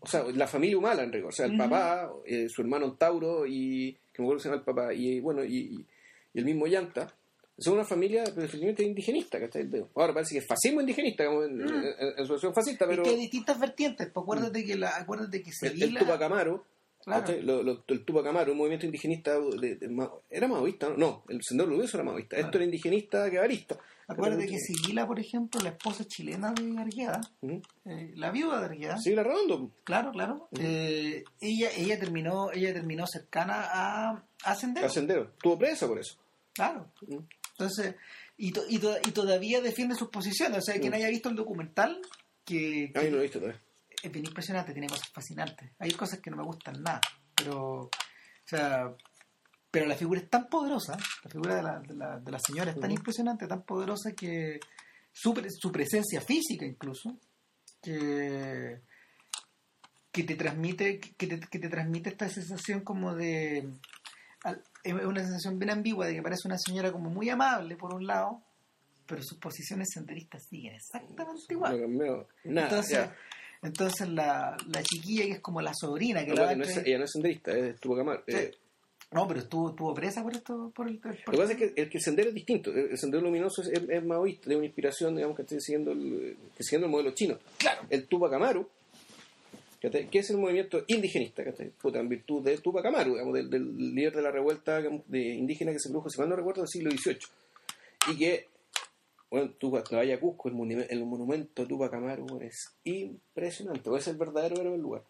O 0.00 0.06
sea, 0.08 0.24
la 0.34 0.46
familia 0.46 0.78
Humala 0.78 1.02
en 1.02 1.12
rigor. 1.12 1.30
O 1.30 1.32
sea, 1.32 1.46
el 1.46 1.56
papá, 1.56 2.10
eh, 2.26 2.48
su 2.48 2.62
hermano 2.62 2.92
Tauro 2.94 3.46
y. 3.46 3.96
que 4.12 4.22
me 4.22 4.26
acuerdo 4.26 4.38
que 4.38 4.42
se 4.42 4.48
llama 4.48 4.58
el 4.60 4.64
papá. 4.64 4.94
Y 4.94 5.20
bueno, 5.20 5.44
y, 5.44 5.84
el 6.34 6.44
mismo 6.44 6.64
Ollanta. 6.64 7.12
Son 7.58 7.72
una 7.72 7.86
familia 7.86 8.22
definitivamente 8.24 8.82
indigenista, 8.82 9.40
¿cachai? 9.40 9.66
Ahora 9.94 10.12
parece 10.12 10.34
que 10.34 10.40
es 10.40 10.46
fascismo 10.46 10.82
indigenista, 10.82 11.24
como 11.24 11.42
en, 11.44 11.58
en- 11.62 11.68
en- 11.74 12.18
en 12.18 12.26
su 12.26 12.32
versión 12.32 12.52
fascista, 12.52 12.86
pero 12.86 13.02
Es 13.02 13.08
que 13.08 13.14
hay 13.14 13.20
distintas 13.22 13.58
vertientes. 13.58 14.10
Pues 14.12 14.22
acuérdate 14.22 14.62
que 14.62 14.76
la, 14.76 14.90
acuérdate 14.94 15.42
que 15.42 15.48
el, 15.62 15.72
el 15.72 15.78
Sevilla- 15.78 16.00
Tupac 16.00 16.20
Amaro, 16.20 16.66
Lo- 17.42 17.62
lo- 17.62 17.84
el 17.86 18.04
Tupac 18.04 18.26
Amaro, 18.26 18.52
un 18.52 18.58
movimiento 18.58 18.84
indigenista, 18.86 19.38
de- 19.38 19.76
de 19.76 19.88
ma- 19.88 20.10
era 20.28 20.48
maoísta, 20.48 20.88
¿no? 20.90 20.96
No, 20.96 21.24
el 21.28 21.40
Sendero 21.42 21.70
Luminoso 21.70 21.96
era 21.96 22.04
maoísta. 22.04 22.36
Esto 22.36 22.46
Claro. 22.50 22.58
era 22.58 22.64
indigenista 22.64 23.28
guevarista. 23.28 23.78
Acuérdate 24.08 24.46
que 24.46 24.58
Sibila, 24.58 25.04
por 25.06 25.18
ejemplo, 25.18 25.60
la 25.62 25.70
esposa 25.70 26.04
chilena 26.04 26.52
de 26.52 26.78
Argueda, 26.78 27.20
eh, 27.84 28.12
la 28.14 28.30
viuda 28.30 28.60
de 28.60 28.64
Argueda, 28.66 28.96
Sí, 28.98 29.14
la 29.14 29.24
redondo. 29.24 29.72
claro, 29.84 30.12
claro, 30.12 30.48
eh, 30.60 31.24
ella, 31.40 31.70
ella 31.76 31.98
terminó, 31.98 32.50
ella 32.52 32.72
terminó 32.72 33.04
cercana 33.06 33.66
a, 33.72 34.24
a 34.44 34.54
Sendero, 34.54 34.86
Al 34.86 34.92
Sendero. 34.92 35.22
Estuvo 35.32 35.58
presa 35.58 35.86
por 35.88 35.98
eso. 35.98 36.16
claro. 36.52 36.90
Entonces, 37.58 37.94
y, 38.36 38.52
to- 38.52 38.64
y, 38.68 38.78
to- 38.78 38.98
y 39.06 39.10
todavía 39.12 39.60
defiende 39.60 39.94
sus 39.96 40.08
posiciones. 40.08 40.58
O 40.58 40.62
sea, 40.62 40.78
quien 40.80 40.94
haya 40.94 41.08
visto 41.08 41.28
el 41.28 41.34
documental, 41.36 42.00
que, 42.44 42.90
que 42.92 42.98
Ay, 43.00 43.06
no 43.10 43.16
lo 43.16 43.18
he 43.20 43.22
visto 43.24 43.40
todavía. 43.40 43.60
Es 44.02 44.12
bien 44.12 44.26
impresionante, 44.26 44.72
tiene 44.72 44.88
cosas 44.88 45.08
fascinantes. 45.08 45.72
Hay 45.78 45.90
cosas 45.92 46.20
que 46.20 46.30
no 46.30 46.36
me 46.36 46.44
gustan 46.44 46.82
nada, 46.82 47.00
pero, 47.34 47.82
o 47.82 47.90
sea, 48.44 48.94
pero 49.70 49.86
la 49.86 49.96
figura 49.96 50.20
es 50.20 50.30
tan 50.30 50.48
poderosa, 50.48 50.96
la 51.24 51.30
figura 51.30 51.56
de 51.56 51.62
la, 51.62 51.80
de 51.80 51.94
la, 51.94 52.18
de 52.18 52.30
la 52.30 52.38
señora 52.38 52.70
es 52.70 52.80
tan 52.80 52.90
impresionante, 52.90 53.46
tan 53.46 53.62
poderosa 53.62 54.12
que 54.12 54.60
su, 55.12 55.34
pre- 55.34 55.50
su 55.50 55.70
presencia 55.70 56.20
física 56.20 56.64
incluso, 56.64 57.18
que, 57.82 58.80
que 60.10 60.24
te 60.24 60.34
transmite, 60.34 60.98
que 61.00 61.26
te, 61.26 61.40
que 61.40 61.58
te 61.58 61.68
transmite 61.68 62.10
esta 62.10 62.28
sensación 62.28 62.80
como 62.80 63.14
de 63.14 63.68
es 64.84 64.94
una 64.94 65.20
sensación 65.22 65.58
bien 65.58 65.70
ambigua 65.70 66.06
de 66.06 66.14
que 66.14 66.22
parece 66.22 66.46
una 66.46 66.56
señora 66.58 66.92
como 66.92 67.10
muy 67.10 67.28
amable 67.28 67.76
por 67.76 67.92
un 67.92 68.06
lado, 68.06 68.42
pero 69.04 69.20
sus 69.22 69.38
posiciones 69.38 69.88
senderistas 69.92 70.44
siguen 70.48 70.74
exactamente 70.74 71.46
igual. 71.50 71.72
No 71.74 71.82
cambió 71.82 72.28
nada. 72.44 72.68
Entonces, 72.68 72.92
ya. 72.92 73.16
Entonces 73.62 74.08
la, 74.08 74.56
la 74.72 74.82
chiquilla 74.82 75.24
que 75.24 75.32
es 75.32 75.40
como 75.40 75.60
la 75.60 75.72
sobrina 75.74 76.24
que 76.24 76.28
No, 76.30 76.34
la 76.36 76.42
va 76.42 76.48
porque 76.48 76.58
no 76.58 76.64
es- 76.80 76.86
ella 76.86 76.98
no 76.98 77.04
es 77.04 77.12
senderista, 77.12 77.52
es 77.52 77.76
Tupac 77.80 78.00
Amaro. 78.00 78.22
Sí. 78.26 78.36
Eh, 78.36 78.54
No, 79.12 79.26
pero 79.28 79.40
estuvo, 79.40 79.70
estuvo 79.70 79.94
presa 79.94 80.22
por 80.22 80.34
esto, 80.34 80.72
por 80.74 80.88
el, 80.88 80.98
por 80.98 81.12
Lo 81.26 81.32
que 81.32 81.38
pasa 81.38 81.52
es 81.52 81.58
que 81.58 81.80
el, 81.80 81.88
que 81.88 81.98
el 81.98 82.02
sendero 82.02 82.28
es 82.28 82.34
distinto. 82.34 82.70
El, 82.72 82.90
el 82.90 82.98
sendero 82.98 83.22
luminoso 83.22 83.62
es, 83.62 83.68
es, 83.68 83.88
es 83.88 84.04
maoísta, 84.04 84.50
de 84.50 84.56
una 84.56 84.66
inspiración, 84.66 85.14
digamos, 85.14 85.36
que 85.36 85.42
estoy 85.42 85.60
siguiendo 85.60 85.92
el, 85.92 86.36
que 86.56 86.62
siguiendo 86.64 86.86
el 86.86 86.90
modelo 86.90 87.10
chino. 87.12 87.38
Claro. 87.58 87.82
El 87.88 88.06
Tupac 88.08 88.32
Amaru, 88.32 88.68
que 89.80 90.18
es 90.18 90.30
el 90.30 90.38
movimiento 90.38 90.82
indigenista. 90.88 91.44
Puta, 91.80 92.00
en 92.00 92.08
virtud 92.08 92.42
de 92.42 92.58
Tupac 92.58 92.84
Amaru, 92.86 93.12
digamos, 93.12 93.34
del, 93.34 93.48
del 93.48 93.94
líder 93.94 94.16
de 94.16 94.22
la 94.22 94.32
revuelta 94.32 94.80
de 94.80 95.20
indígena 95.34 95.70
que 95.72 95.78
se 95.78 95.88
produjo, 95.90 96.10
si 96.10 96.18
mal 96.18 96.28
no 96.28 96.34
recuerdo, 96.36 96.62
del 96.62 96.68
siglo 96.68 96.90
XVIII. 96.90 97.18
Y 98.12 98.16
que, 98.18 98.46
bueno, 99.30 99.50
tú 99.58 99.70
cuando 99.70 99.96
vayas 99.96 100.18
a 100.18 100.20
Cusco, 100.20 100.48
el, 100.48 100.86
el 100.88 101.04
monumento 101.04 101.62
de 101.62 101.68
Tupac 101.68 101.92
Amaru 101.94 102.26
bueno, 102.26 102.46
es 102.46 102.76
impresionante, 102.84 103.90
es 103.96 104.08
el 104.08 104.16
verdadero 104.16 104.56
héroe 104.60 104.72
del 104.72 104.80
lugar. 104.80 105.02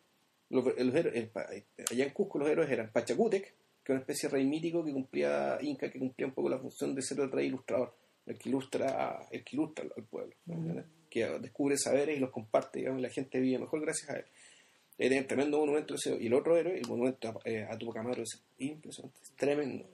Los, 0.48 0.64
los 0.64 0.94
héroes- 0.94 1.14
el 1.16 1.28
pa- 1.28 1.46
allá 1.90 2.04
en 2.04 2.10
Cusco 2.10 2.38
los 2.38 2.48
héroes 2.48 2.70
eran 2.70 2.90
Pachacútec, 2.92 3.42
que 3.84 3.92
era 3.92 3.94
una 3.94 4.00
especie 4.00 4.28
de 4.28 4.34
rey 4.36 4.44
mítico 4.44 4.84
que 4.84 4.92
cumplía, 4.92 5.58
inca, 5.60 5.90
que 5.90 5.98
cumplía 5.98 6.26
un 6.28 6.34
poco 6.34 6.48
la 6.48 6.58
función 6.58 6.94
de 6.94 7.02
ser 7.02 7.20
el 7.20 7.30
rey 7.30 7.46
ilustrador, 7.48 7.94
el 8.26 8.38
que 8.38 8.48
ilustra, 8.48 9.26
el 9.30 9.44
que 9.44 9.56
ilustra 9.56 9.84
al 9.96 10.04
pueblo, 10.04 10.34
que 11.10 11.24
descubre 11.40 11.76
saberes 11.78 12.16
y 12.16 12.20
los 12.20 12.30
comparte, 12.30 12.78
digamos, 12.80 13.00
y 13.00 13.02
la 13.02 13.10
gente 13.10 13.38
vive 13.40 13.58
mejor 13.58 13.80
gracias 13.80 14.10
a 14.10 14.16
él. 14.18 14.24
Ahí 14.98 15.08
tiene 15.10 15.22
tremendo 15.24 15.58
monumento 15.58 15.94
ese, 15.94 16.16
y 16.20 16.26
el 16.26 16.34
otro 16.34 16.56
héroe, 16.56 16.78
el 16.78 16.88
monumento 16.88 17.28
a, 17.28 17.38
eh, 17.44 17.66
a 17.70 17.76
Tupac 17.76 17.98
Amaru, 17.98 18.22
es 18.22 18.42
impresionante, 18.58 19.20
es 19.22 19.30
tremendo. 19.36 19.86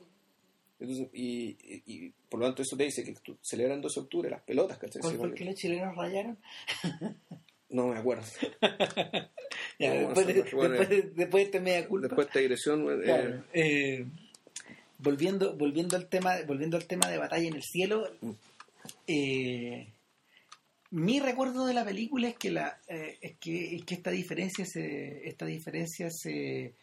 Entonces, 0.83 1.09
y, 1.13 1.57
y- 1.63 1.83
y 1.87 2.13
por 2.29 2.41
lo 2.41 2.47
tanto 2.47 2.63
eso 2.63 2.77
te 2.77 2.85
dice 2.85 3.05
que 3.05 3.15
celebran 3.41 3.81
12 3.81 4.01
de 4.01 4.05
octubre 4.05 4.31
las 4.31 4.43
pelotas, 4.43 4.79
¿cachai? 4.79 5.01
¿Cuál 5.01 5.17
fue 5.17 5.35
que 5.35 5.45
los 5.45 5.55
chilenos 5.55 5.97
rayaron? 5.97 6.39
No 7.71 7.87
me 7.89 7.99
acuerdo. 7.99 8.25
Ya, 9.79 9.95
No, 9.95 10.01
después, 10.09 10.27
de, 10.27 10.43
bueno, 10.55 10.75
después, 10.75 10.89
de, 10.91 11.03
después 11.15 11.33
de 11.33 11.43
este 11.43 11.61
media 11.61 11.89
culpa. 11.89 12.07
Después 12.09 12.27
de 12.27 12.31
esta 12.31 12.41
digresión, 12.41 12.87
eh, 12.91 13.03
Claro, 13.05 13.45
eh, 13.55 14.07
volviendo, 14.99 15.57
volviendo 15.57 15.97
al 15.97 16.07
tema, 16.09 16.35
volviendo 16.47 16.77
al 16.77 16.87
tema 16.87 17.09
de 17.09 17.19
batalla 17.19 17.49
en 17.49 17.55
el 17.55 17.63
cielo, 17.63 18.07
Mm. 18.21 18.31
eh, 19.07 19.89
mi 20.91 21.21
recuerdo 21.21 21.67
de 21.67 21.75
la 21.75 21.85
película 21.85 22.29
es 22.29 22.37
que 22.37 22.51
la, 22.51 22.79
es 22.87 23.37
que, 23.39 23.77
es 23.77 23.85
que 23.85 23.95
esta 23.95 24.11
diferencia 24.11 24.67
se, 24.67 25.27
esta 25.27 25.47
diferencia 25.47 26.11
se, 26.11 26.75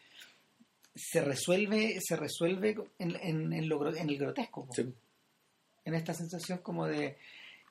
se 0.95 1.21
resuelve, 1.21 1.97
se 2.02 2.15
resuelve 2.15 2.75
en, 2.99 3.15
en, 3.21 3.54
en 3.54 3.69
lo 3.69 3.88
en 3.95 4.10
el 4.10 4.17
grotesco, 4.17 4.67
sí, 4.71 4.86
en 5.86 5.93
esta 5.95 6.13
sensación 6.13 6.60
como 6.60 6.88
de, 6.88 7.17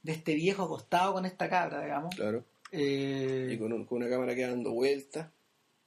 de 0.02 0.12
este 0.12 0.34
viejo 0.34 0.62
acostado 0.64 1.12
con 1.14 1.24
esta 1.26 1.48
cabra, 1.48 1.82
digamos. 1.82 2.14
claro. 2.14 2.44
Eh, 2.70 3.48
y 3.52 3.58
con, 3.58 3.72
un- 3.72 3.84
con 3.86 3.98
una 4.02 4.10
cámara 4.10 4.34
que 4.34 4.42
va 4.44 4.50
dando 4.50 4.72
vueltas. 4.72 5.30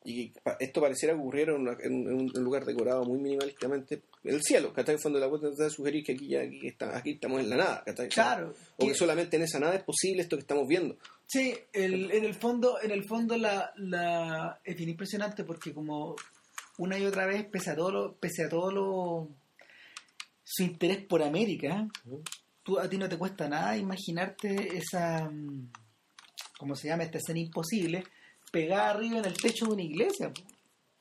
Y 0.04 0.34
esto 0.60 0.82
pareciera 0.82 1.14
ocurrir 1.16 1.50
en, 1.50 1.62
una- 1.62 1.78
en 1.80 1.94
un, 2.12 2.28
lugar 2.44 2.66
decorado 2.66 3.04
muy 3.06 3.20
minimalistamente. 3.20 4.02
El 4.24 4.42
cielo, 4.42 4.74
¿cachai? 4.74 4.94
En 4.94 4.98
el 4.98 5.02
fondo 5.04 5.20
de 5.20 5.26
la 5.26 5.30
vuelta 5.30 5.50
te 5.56 5.70
sugerir 5.70 6.04
que 6.04 6.14
aquí, 6.14 6.28
ya, 6.28 6.42
aquí, 6.42 6.68
está, 6.68 6.98
aquí 6.98 7.12
estamos 7.12 7.40
en 7.42 7.50
la 7.52 7.56
nada, 7.58 7.84
claro. 8.10 8.56
O 8.78 8.86
que 8.86 8.94
que- 8.94 8.96
solamente 8.98 9.38
en 9.38 9.44
esa 9.44 9.60
nada 9.60 9.76
es 9.76 9.84
posible 9.84 10.24
esto 10.24 10.38
que 10.38 10.42
estamos 10.42 10.68
viendo. 10.68 10.98
Sí, 11.28 11.54
el- 11.72 12.10
en 12.12 12.26
el 12.26 12.34
fondo, 12.34 12.82
en 12.82 12.90
el 12.90 13.04
fondo 13.04 13.38
la, 13.38 13.72
la 13.78 14.60
es 14.64 14.76
bien 14.76 14.90
impresionante 14.90 15.44
porque 15.44 15.72
como 15.74 16.16
una 16.78 16.98
y 16.98 17.06
otra 17.06 17.26
vez, 17.26 17.46
pese 17.46 17.72
a 17.72 17.76
todo 17.76 17.92
lo, 17.92 18.16
pese 18.16 18.46
a 18.46 18.50
todo 18.50 18.72
lo 18.72 19.30
su 20.44 20.64
interés 20.64 20.98
por 21.06 21.24
América, 21.24 21.88
tú 22.64 22.80
a 22.80 22.90
ti 22.90 22.98
no 22.98 23.08
te 23.08 23.18
cuesta 23.18 23.48
nada 23.48 23.78
imaginarte 23.78 24.78
esa 24.78 25.30
mm, 25.30 25.72
¿cómo 26.58 26.76
se 26.76 26.88
llama? 26.90 27.04
esta 27.04 27.18
escena 27.20 27.40
imposible 27.40 28.04
pegada 28.52 28.90
arriba 28.90 29.20
en 29.20 29.26
el 29.26 29.34
techo 29.34 29.66
de 29.68 29.72
una 29.74 29.84
iglesia, 29.84 30.32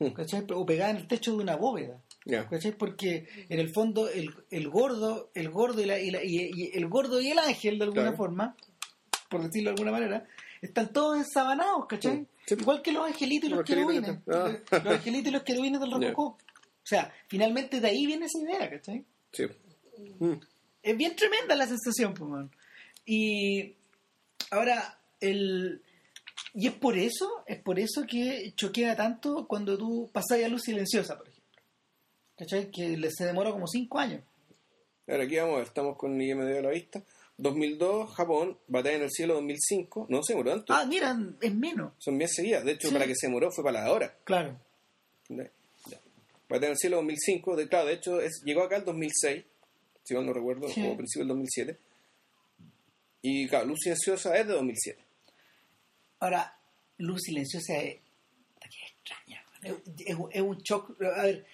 Mm. 0.03 0.13
¿cachai? 0.15 0.47
O 0.55 0.65
pegada 0.65 0.93
en 0.93 0.97
el 0.97 1.07
techo 1.07 1.33
de 1.33 1.43
una 1.43 1.57
bóveda. 1.57 2.01
¿cachai? 2.49 2.73
Porque 2.73 3.27
en 3.51 3.61
el 3.61 3.69
fondo 3.71 4.09
el, 4.09 4.31
el 4.51 4.69
gordo, 4.71 5.31
el 5.35 5.51
gordo 5.51 5.83
y, 5.83 5.85
la, 5.85 5.99
y, 5.99 6.11
la- 6.11 6.25
y- 6.25 6.51
y 6.55 6.71
el 6.79 6.89
gordo 6.89 7.21
y 7.21 7.29
el 7.31 7.39
ángel 7.39 7.77
de 7.79 7.85
alguna 7.85 8.03
Claro. 8.05 8.17
forma, 8.17 8.57
por 9.29 9.43
decirlo 9.43 9.69
de 9.71 9.75
alguna 9.75 9.93
manera, 9.93 10.27
están 10.61 10.93
todos 10.93 11.17
ensabanados, 11.19 11.87
¿cachai? 11.87 12.19
Sí. 12.19 12.27
Sí. 12.47 12.55
Igual 12.61 12.83
que 12.83 12.93
los 12.93 13.07
angelitos 13.07 13.49
y 13.49 13.53
los, 13.55 13.65
querubines. 13.65 14.05
que 14.05 14.11
están- 14.17 14.85
Los 14.85 14.95
angelitos 14.95 15.29
y 15.29 15.31
los 15.33 15.43
querubines 15.43 15.81
del 15.81 15.91
rococó. 15.93 16.23
O 16.25 16.87
sea, 16.91 17.13
finalmente 17.29 17.81
de 17.81 17.89
ahí 17.89 18.07
viene 18.07 18.27
esa 18.27 18.39
idea, 18.41 18.69
¿cachai? 18.71 19.05
Sí. 19.33 19.45
Mm. 20.19 20.33
Es 20.83 20.97
bien 20.97 21.15
tremenda 21.15 21.55
la 21.55 21.67
sensación, 21.67 22.15
pues, 22.15 22.29
man. 22.31 22.51
Y 23.05 23.75
ahora, 24.51 24.99
el... 25.21 25.83
Y 26.55 26.67
es 26.67 26.73
por 26.73 26.97
eso, 26.99 27.45
es 27.47 27.59
por 27.61 27.79
eso 27.79 28.05
que 28.09 28.53
choquea 28.57 28.97
tanto 28.97 29.47
cuando 29.47 29.77
tú 29.79 30.09
pasas 30.13 30.43
a 30.43 30.49
luz 30.49 30.63
silenciosa, 30.63 31.17
por 31.19 31.29
ejemplo. 31.29 31.63
¿Cachai? 32.37 32.71
Que 32.71 32.97
le- 32.97 33.11
se 33.13 33.27
demora 33.27 33.53
como 33.53 33.67
cinco 33.69 33.99
años. 33.99 34.23
Ahora 35.07 35.25
aquí 35.25 35.37
vamos 35.37 35.63
estamos 35.63 35.97
con 35.97 36.21
IMD 36.21 36.59
a 36.59 36.63
la 36.63 36.71
vista. 36.71 37.03
2002, 37.43 38.15
Japón, 38.15 38.59
Batalla 38.69 38.97
en 38.97 39.03
el 39.03 39.11
Cielo 39.11 39.35
2005. 39.35 40.07
No 40.09 40.23
se 40.23 40.33
demoró 40.35 40.51
tanto. 40.53 40.73
Ah, 40.75 40.85
mira, 40.87 41.17
es 41.41 41.55
menos. 41.55 41.93
Son 41.99 42.17
bien 42.19 42.29
seguidas. 42.29 42.65
De 42.65 42.73
hecho, 42.73 42.89
Sí. 42.89 42.95
para 42.95 43.07
que 43.07 43.15
se 43.17 43.27
demoró 43.27 43.51
fue 43.51 43.65
para 43.65 43.85
la 43.85 43.93
hora. 43.93 44.15
Claro. 44.25 44.59
Batalla 46.49 46.67
en 46.67 46.73
el 46.73 46.79
Cielo 46.79 46.97
2005. 46.99 47.57
De, 47.57 47.69
claro, 47.69 47.87
de 47.87 47.95
hecho, 47.95 48.21
es, 48.21 48.43
llegó 48.45 48.63
acá 48.63 48.77
el 48.77 48.85
2006, 48.85 49.45
si 50.03 50.15
mal 50.15 50.27
no 50.27 50.33
recuerdo, 50.33 50.69
Sí. 50.69 50.83
o 50.87 50.93
a 50.93 50.97
principios 50.97 51.21
del 51.27 51.29
2007. 51.29 51.79
Y 53.23 53.47
claro, 53.49 53.67
Luz 53.67 53.79
Silenciosa 53.83 54.37
es 54.37 54.47
de 54.47 54.55
2007. 54.55 55.05
Ahora, 56.21 56.59
luz 56.99 57.23
silenciosa 57.23 57.77
es... 57.79 57.99
qué 58.61 58.87
extraña. 58.93 59.43
Es, 59.63 59.75
es 60.07 60.15
un- 60.15 60.29
es 60.31 60.63
shock. 60.63 61.01
A 61.03 61.23
ver, 61.23 61.47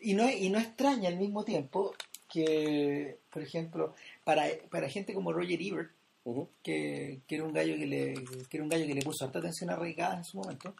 y 0.00 0.14
no, 0.14 0.26
es- 0.26 0.40
y 0.40 0.48
no 0.48 0.58
extraña 0.58 1.08
al 1.08 1.16
mismo 1.18 1.44
tiempo 1.44 1.94
que, 2.34 3.18
por 3.30 3.42
ejemplo, 3.42 3.94
para, 4.24 4.46
para 4.68 4.88
gente 4.88 5.14
como 5.14 5.32
Roger 5.32 5.62
Ebert, 5.62 5.92
que, 6.62 7.20
que 7.28 7.34
era 7.34 7.44
un 7.44 7.52
gallo 7.52 7.76
que 7.76 7.86
le 7.86 8.14
que 8.48 8.56
era 8.56 8.64
un 8.64 8.70
gallo 8.70 8.86
que 8.86 8.94
le 8.94 9.02
puso 9.02 9.24
harta 9.24 9.40
atención 9.40 9.70
a 9.70 9.76
Ray 9.76 9.94
en 9.98 10.24
su 10.24 10.38
momento 10.38 10.74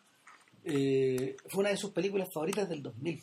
eh, 0.65 1.37
fue 1.49 1.61
una 1.61 1.69
de 1.69 1.77
sus 1.77 1.91
películas 1.91 2.31
favoritas 2.33 2.67
del 2.67 2.83
2000 2.83 3.23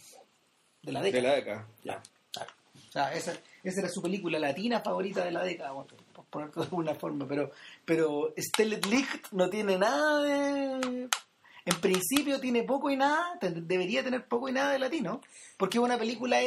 de 0.83 0.91
la 0.91 1.01
De 1.01 1.11
década 1.11 1.29
la 1.29 1.35
década. 1.35 1.67
Ya. 1.83 2.03
Claro. 2.31 2.51
o 2.75 2.91
sea 2.91 3.13
esa, 3.15 3.33
esa 3.63 3.79
era 3.79 3.89
su 3.89 4.03
película 4.03 4.37
latina 4.37 4.81
favorita 4.81 5.25
de 5.25 5.31
la 5.31 5.43
década 5.43 5.71
bueno, 5.71 5.89
por 6.13 6.25
ponerlo 6.25 6.61
de 6.61 6.67
alguna 6.67 6.93
forma 6.93 7.27
pero 7.27 7.51
pero 7.83 8.35
Stellet 8.37 8.85
Licht 8.85 9.31
no 9.31 9.49
tiene 9.49 9.79
nada 9.79 10.21
de 10.21 11.09
en 11.65 11.75
principio 11.81 12.39
tiene 12.39 12.63
poco 12.63 12.91
y 12.91 12.97
nada 12.97 13.39
debería 13.41 14.03
tener 14.03 14.27
poco 14.27 14.47
y 14.47 14.51
nada 14.51 14.73
de 14.73 14.79
latino 14.79 15.21
porque 15.57 15.79
es 15.79 15.83
una 15.83 15.97
película 15.97 16.39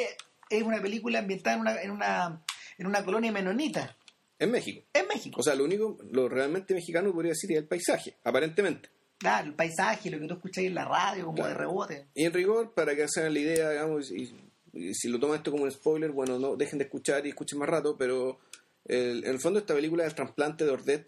es, 0.59 0.63
una 0.63 0.81
película 0.81 1.19
ambientada 1.21 1.57
en 1.57 1.61
una 1.63 1.83
en 1.83 1.91
una 1.91 2.43
en 2.79 2.87
una 2.87 3.05
colonia 3.05 3.31
menonita 3.33 3.97
En 4.39 4.51
México. 4.51 4.83
en 4.93 5.07
México 5.09 5.41
O 5.41 5.43
sea, 5.43 5.55
lo 5.55 5.65
único, 5.65 5.97
lo 6.11 6.29
realmente 6.29 6.75
mexicano 6.75 7.13
podría 7.13 7.31
decir 7.33 7.53
es 7.53 7.59
el 7.59 7.67
paisaje, 7.69 8.17
aparentemente. 8.25 8.89
Claro, 9.19 9.47
el 9.47 9.55
paisaje, 9.55 10.11
lo 10.11 10.19
que 10.19 10.27
tú 10.27 10.35
escucháis 10.35 10.67
en 10.69 10.75
la 10.75 10.85
radio, 10.85 11.25
como 11.27 11.37
Claro. 11.37 11.51
de 11.51 11.55
rebote. 11.57 12.07
Y 12.15 12.25
en 12.27 12.33
rigor, 12.33 12.73
para 12.75 12.95
que 12.97 13.05
hagan 13.05 13.33
la 13.33 13.39
idea, 13.41 13.71
digamos, 13.71 14.11
y, 14.11 14.35
y 14.73 14.93
si 14.95 15.09
lo 15.09 15.19
toman 15.21 15.37
esto 15.37 15.51
como 15.53 15.63
un 15.65 15.71
spoiler, 15.71 16.11
bueno, 16.11 16.39
no 16.39 16.57
dejen 16.57 16.79
de 16.79 16.85
escuchar 16.87 17.25
y 17.25 17.31
escuchen 17.31 17.59
más 17.61 17.69
rato, 17.69 17.97
pero 17.97 18.41
el- 18.85 19.25
en 19.25 19.31
el 19.31 19.39
fondo 19.41 19.61
esta 19.61 19.73
película 19.75 20.03
es 20.03 20.11
el 20.11 20.15
trasplante 20.17 20.65
de 20.65 20.71
Ordet 20.73 21.07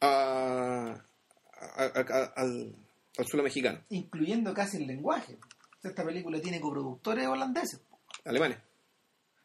a, 0.00 0.94
a- 1.60 1.84
a- 1.84 2.00
a- 2.00 2.32
al, 2.36 2.74
al 3.18 3.26
suelo 3.26 3.42
mexicano, 3.42 3.80
Incluyendo 3.90 4.54
casi 4.54 4.76
el 4.78 4.86
lenguaje. 4.86 5.36
Esta 5.82 6.04
película 6.04 6.40
tiene 6.40 6.60
coproductores 6.60 7.26
holandeses. 7.26 7.80
Alemanes. 8.24 8.58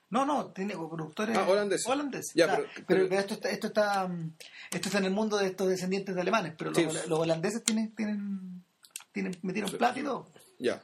No, 0.09 0.25
no, 0.25 0.47
tiene 0.51 0.75
coproductores 0.75 1.35
Ah, 1.37 1.47
holandeses. 1.47 1.87
holandeses. 1.87 2.33
Ya, 2.35 2.45
O 2.45 2.47
sea, 2.49 2.57
pero- 2.57 2.69
pero, 2.73 2.85
pero- 2.87 3.09
pero 3.09 3.21
esto, 3.21 3.33
está, 3.33 3.49
esto, 3.49 3.67
está, 3.67 4.07
mm, 4.07 4.33
esto 4.71 4.87
está 4.89 4.97
en 4.99 5.05
el 5.05 5.11
mundo 5.11 5.37
de 5.37 5.47
estos 5.47 5.67
descendientes 5.69 6.13
de 6.13 6.21
alemanes, 6.21 6.53
pero 6.57 6.69
los, 6.69 6.79
Sí. 6.79 6.85
hola- 6.87 7.05
los 7.07 7.19
holandeses 7.19 7.63
tienen, 7.63 7.95
tienen, 7.95 8.63
tienen 9.11 9.35
metieron 9.41 9.71
plata 9.71 9.99
y 9.99 10.03
todo. 10.03 10.29
Ya. 10.59 10.83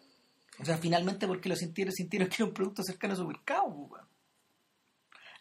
O 0.60 0.66
sea, 0.66 0.78
finalmente 0.78 1.28
porque 1.28 1.48
lo 1.48 1.56
sintieron, 1.56 1.94
sintieron 1.94 2.28
que 2.28 2.36
era 2.40 2.46
un 2.46 2.54
producto 2.54 2.82
cercano 2.84 3.14
a 3.14 3.18
su 3.18 3.28
mercado. 3.28 3.88
pues. 3.88 4.02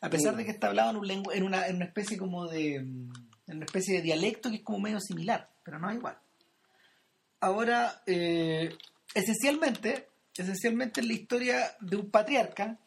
A 0.00 0.10
pesar 0.10 0.34
Mm. 0.34 0.36
de 0.36 0.44
que 0.44 0.50
está 0.52 0.68
hablado 0.68 0.90
en, 0.90 0.96
un 0.96 1.06
lengu- 1.08 1.32
en, 1.34 1.42
una, 1.42 1.66
en 1.66 1.76
una 1.76 1.86
especie 1.86 2.16
como 2.18 2.46
de 2.46 2.80
mm, 2.80 3.12
en 3.48 3.56
una 3.56 3.64
especie 3.64 3.96
de 3.96 4.02
dialecto 4.02 4.50
que 4.50 4.56
es 4.56 4.62
como 4.62 4.78
medio 4.80 5.00
similar, 5.00 5.50
pero 5.64 5.78
no 5.78 5.88
es 5.90 5.96
igual. 5.96 6.18
Ahora, 7.40 8.02
eh, 8.06 8.76
esencialmente, 9.14 10.08
esencialmente 10.38 11.00
es 11.00 11.06
la 11.06 11.12
historia 11.12 11.76
de 11.80 11.96
un 11.96 12.10
patriarca, 12.10 12.78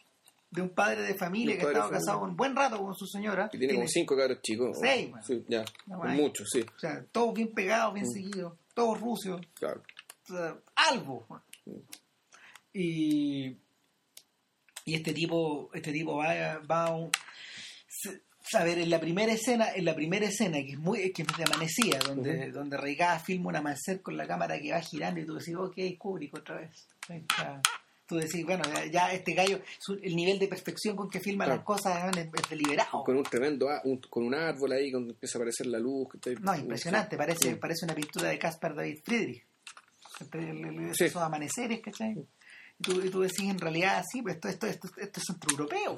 de 0.50 0.62
un 0.62 0.70
padre 0.70 1.02
de 1.04 1.14
familia 1.16 1.56
que 1.58 1.62
padre 1.64 1.74
estado 1.80 1.90
de 1.92 1.96
familia. 1.96 2.06
casado 2.14 2.26
un 2.30 2.36
buen 2.36 2.56
rato 2.56 2.78
con 2.82 2.94
su 2.96 3.06
señora. 3.08 3.50
Y 3.54 3.58
tiene 3.58 3.76
como 3.76 3.88
cinco 3.88 4.18
cabros 4.18 4.42
chicos. 4.42 4.78
Seis, 4.82 5.10
bueno. 5.10 5.26
Sí, 5.26 5.44
ya. 5.48 5.64
No. 5.86 5.98
Muchos, 6.04 6.50
sí, 6.52 6.62
O 6.76 6.80
sea, 6.80 7.06
todos 7.12 7.34
bien 7.34 7.54
pegados, 7.54 7.92
Mm. 7.92 7.96
bien 7.96 8.12
seguidos, 8.12 8.54
todos 8.74 9.00
rusos. 9.00 9.42
claro. 9.56 9.82
o 10.30 10.34
sea, 10.34 10.58
algo. 10.76 11.26
Y, 12.74 13.58
y 14.86 14.96
este 14.96 15.14
tipo, 15.14 15.70
este 15.74 15.92
tipo 15.92 16.16
va, 16.18 16.60
va 16.60 16.86
a 16.86 16.96
un, 16.96 17.12
se- 17.88 18.22
a 18.58 18.64
ver, 18.64 18.80
en 18.80 18.90
la 18.90 19.00
primera 19.00 19.32
escena, 19.34 19.68
en 19.74 19.86
la 19.86 19.96
primera 19.96 20.26
escena 20.26 20.58
que 20.60 20.72
es 20.72 20.80
muy, 20.80 21.12
que 21.14 21.22
es 21.24 21.28
de 21.38 21.44
amanecía, 21.44 22.00
donde, 22.00 22.52
donde 22.52 22.78
Reigada 22.78 23.20
filma 23.20 23.50
un 23.50 23.56
amanecer 23.58 24.02
con 24.02 24.16
la 24.18 24.26
cámara 24.28 24.60
que 24.60 24.72
va 24.72 24.82
girando 24.82 25.20
y 25.22 25.26
tú 25.26 25.36
decís, 25.36 25.56
ok, 25.56 25.76
Kubrick 25.98 26.36
otra 26.38 26.58
vez. 26.62 26.88
Sí. 27.12 27.44
Tú 28.08 28.18
decís, 28.18 28.44
bueno, 28.46 28.64
ya, 28.92 29.14
este 29.14 29.34
gallo, 29.34 29.62
su- 29.80 29.94
el 30.04 30.16
nivel 30.18 30.38
de 30.38 30.50
perfección 30.50 30.98
con 30.98 31.10
que 31.10 31.22
filma 31.22 31.46
Claro. 31.46 31.60
las 31.60 31.66
cosas 31.66 32.18
es, 32.18 32.26
es 32.26 32.50
deliberado. 32.50 33.04
Con 33.06 33.16
un 33.16 33.24
tremendo, 33.24 33.68
un- 33.86 34.02
con 34.02 34.24
un 34.26 34.36
árbol 34.36 34.74
ahí, 34.74 34.92
cuando 34.92 35.14
empieza 35.14 35.38
a 35.38 35.40
aparecer 35.40 35.68
la 35.68 35.80
luz. 35.80 36.10
que 36.12 36.18
está- 36.18 36.42
No, 36.42 36.56
impresionante, 36.56 37.16
parece, 37.16 37.56
Mm. 37.56 37.60
parece 37.60 37.86
una 37.86 37.96
pintura 37.96 38.28
de 38.30 38.38
Caspar 38.38 38.76
David 38.76 39.00
Friedrich. 39.06 39.46
esos 41.00 41.16
amaneceres, 41.22 41.80
¿cachai? 41.82 42.12
Y 42.80 42.84
tú, 42.84 43.02
y 43.02 43.10
tú 43.10 43.22
decís, 43.22 43.50
en 43.50 43.58
realidad, 43.60 44.04
sí, 44.12 44.22
pues 44.22 44.36
esto, 44.36 44.48
esto, 44.48 44.68
esto, 44.68 44.88
esto 44.98 45.20
es 45.20 45.26
centroeuropeo. 45.26 45.96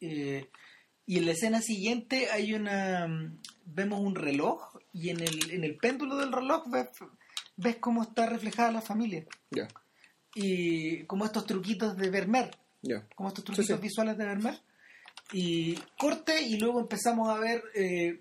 Eh, 0.00 0.48
y 1.06 1.18
en 1.18 1.26
la 1.26 1.32
escena 1.32 1.60
siguiente 1.60 2.30
hay 2.30 2.54
una... 2.54 3.06
Vemos 3.66 4.00
un 4.00 4.14
reloj 4.14 4.76
y 4.92 5.10
en 5.10 5.20
el, 5.20 5.50
en 5.50 5.64
el 5.64 5.76
péndulo 5.76 6.16
del 6.16 6.32
reloj 6.32 6.64
ves, 7.58 7.76
cómo 7.76 8.02
está 8.02 8.26
reflejada 8.26 8.72
la 8.72 8.80
familia. 8.80 9.26
Ya. 9.50 9.68
Y 10.34 11.04
como 11.04 11.24
estos 11.24 11.44
truquitos 11.46 11.96
de 11.96 12.10
Vermeer. 12.10 12.50
Ya. 12.82 13.06
Como 13.14 13.28
estos 13.28 13.44
truquitos 13.44 13.80
visuales 13.80 14.16
de 14.16 14.24
Vermeer. 14.24 14.58
Y 15.32 15.74
corte 15.98 16.40
y 16.42 16.58
luego 16.58 16.80
empezamos 16.80 17.28
a 17.28 17.38
ver... 17.38 17.62
Eh, 17.74 18.18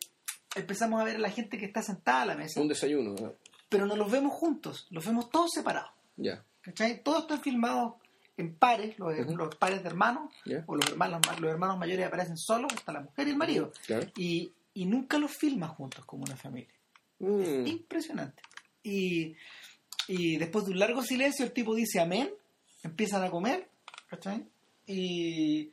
empezamos 0.56 1.00
a 1.00 1.04
ver 1.04 1.18
a 1.18 1.20
la 1.20 1.30
gente 1.30 1.58
que 1.58 1.66
está 1.66 1.82
sentada 1.82 2.24
a 2.24 2.26
la 2.26 2.36
mesa. 2.36 2.60
Un 2.60 2.68
desayuno. 2.68 3.14
¿no? 3.14 3.34
Pero 3.70 3.86
no 3.86 3.96
los 3.96 4.10
vemos 4.12 4.34
juntos, 4.34 4.88
los 4.90 5.06
vemos 5.06 5.30
todos 5.30 5.52
separados. 5.52 5.92
Ya. 6.16 6.44
¿Cachai? 6.62 7.04
Todos 7.04 7.22
están 7.22 7.42
filmados 7.42 7.94
en 8.38 8.56
pares, 8.56 8.98
los, 9.00 9.18
Ujú. 9.20 9.36
los 9.36 9.56
pares 9.56 9.84
de 9.84 9.90
hermanos, 9.90 10.34
o 10.66 10.76
los 10.76 10.90
hermanos, 10.90 11.22
los 11.40 11.52
hermanos 11.52 11.78
mayores 11.78 12.06
aparecen 12.06 12.38
solos, 12.38 12.72
está 12.74 12.92
la 12.92 13.02
mujer 13.02 13.28
y 13.28 13.32
el 13.32 13.38
marido. 13.38 13.72
Claro. 13.86 14.08
Y, 14.16 14.52
y 14.74 14.86
nunca 14.86 15.18
los 15.18 15.32
filman 15.32 15.70
juntos 15.70 16.06
como 16.06 16.24
una 16.24 16.36
familia. 16.36 16.74
Mm. 17.20 17.68
Impresionante. 17.68 18.42
Y, 18.88 19.36
y 20.08 20.38
después 20.38 20.66
de 20.66 20.72
un 20.72 20.80
largo 20.80 21.02
silencio, 21.04 21.46
el 21.46 21.52
tipo 21.52 21.76
dice 21.76 22.00
amén, 22.00 22.30
empiezan 22.84 23.24
a 23.24 23.30
comer, 23.30 23.68
¿cachai? 24.08 24.46
Y 24.86 25.72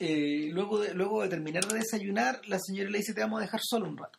eh, 0.00 0.48
luego, 0.50 0.80
de, 0.80 0.94
luego 0.94 1.22
de 1.22 1.28
terminar 1.28 1.64
de 1.66 1.78
desayunar, 1.78 2.40
la 2.48 2.58
señora 2.58 2.90
le 2.90 2.98
dice, 2.98 3.14
te 3.14 3.20
vamos 3.20 3.38
a 3.38 3.44
dejar 3.44 3.60
solo 3.62 3.88
un 3.88 3.96
rato. 3.96 4.18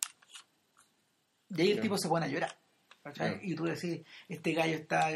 Y 1.50 1.62
ahí 1.62 1.72
el 1.72 1.82
tipo 1.82 1.98
se 1.98 2.08
pone 2.08 2.26
a 2.26 2.30
llorar. 2.30 2.58
¿cachai? 3.04 3.40
Y 3.42 3.56
tú 3.56 3.64
decís, 3.66 4.02
este 4.28 4.54
gallo 4.54 4.76
está, 4.76 5.10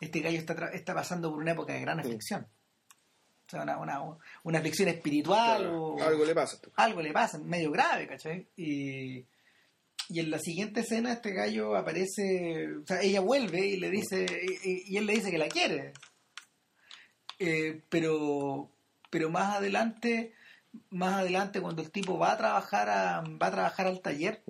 este 0.00 0.20
gallo 0.20 0.38
está, 0.38 0.70
está 0.72 0.94
pasando 0.94 1.30
por 1.30 1.40
una 1.40 1.52
época 1.52 1.72
de 1.72 1.80
gran 1.80 2.00
aflicción. 2.00 2.46
O 3.46 3.50
sea, 3.50 3.62
una, 3.62 3.78
una, 3.78 4.00
una 4.44 4.58
aflicción 4.58 4.88
espiritual 4.88 5.58
Claro. 5.62 5.82
o 5.94 6.02
Algo 6.02 6.24
le 6.24 6.34
pasa. 6.34 6.58
algo 6.76 7.02
le 7.02 7.12
pasa, 7.12 7.38
medio 7.38 7.70
grave, 7.72 8.06
¿cachai? 8.08 8.46
Y, 8.56 9.24
y 10.12 10.20
en 10.20 10.30
la 10.30 10.38
siguiente 10.38 10.80
escena 10.80 11.12
este 11.12 11.32
gallo 11.32 11.76
aparece, 11.76 12.66
o 12.82 12.86
sea, 12.86 13.00
ella 13.00 13.20
vuelve 13.20 13.66
y 13.66 13.76
le 13.78 13.90
dice, 13.90 14.26
y, 14.64 14.92
y 14.92 14.96
él 14.96 15.06
le 15.06 15.14
dice 15.14 15.30
que 15.30 15.38
la 15.38 15.48
quiere. 15.48 15.92
Eh, 17.38 17.82
pero, 17.88 18.70
pero 19.08 19.30
más 19.30 19.56
adelante, 19.56 20.34
más 20.90 21.14
adelante 21.14 21.60
cuando 21.60 21.80
el 21.82 21.90
tipo 21.90 22.18
va 22.18 22.32
a 22.32 22.36
trabajar 22.38 22.90
a, 22.90 23.20
va 23.22 23.46
a 23.46 23.50
trabajar 23.50 23.86
al 23.86 24.00
taller, 24.00 24.42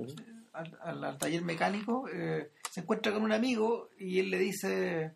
al- 0.52 1.04
al 1.04 1.18
taller 1.18 1.42
mecánico, 1.42 2.08
eh, 2.12 2.50
se 2.70 2.80
encuentra 2.80 3.12
con 3.12 3.22
un 3.22 3.32
amigo 3.32 3.90
y 3.98 4.18
él 4.18 4.30
le 4.30 4.38
dice, 4.38 5.14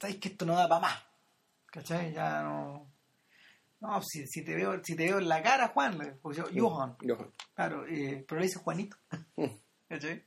sabes 0.00 0.16
que 0.18 0.28
esto 0.28 0.44
no 0.46 0.54
da 0.54 0.68
para 0.68 0.80
más, 0.82 1.02
¿cachai? 1.66 2.12
Ya 2.12 2.42
no... 2.42 2.91
No, 3.82 4.00
si, 4.00 4.26
si 4.28 4.42
te 4.44 4.54
veo, 4.54 4.80
si 4.84 4.94
te 4.94 5.04
veo 5.06 5.18
en 5.18 5.28
la 5.28 5.42
cara, 5.42 5.68
Juan, 5.68 5.98
yo, 6.32 6.44
Johan, 6.54 6.96
Johan. 7.04 7.30
claro, 7.54 7.84
eh, 7.88 8.24
pero 8.26 8.40
le 8.40 8.46
dice 8.46 8.60
Juanito, 8.60 8.96
Mm. 9.36 9.46
¿cachai? 9.88 10.24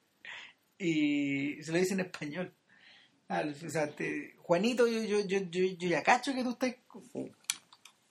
Y 0.77 1.63
se 1.63 1.71
lo 1.71 1.77
dice 1.77 1.93
en 1.93 2.01
español. 2.01 2.53
Ah, 3.29 3.43
o 3.65 3.69
sea, 3.69 3.89
te- 3.89 4.35
Juanito, 4.39 4.85
yo, 4.87 5.01
yo, 5.03 5.21
yo, 5.25 5.39
yo, 5.49 5.63
yo 5.77 5.87
ya 5.89 6.03
cacho 6.03 6.33
que 6.33 6.43
tú 6.43 6.49
estás, 6.51 6.75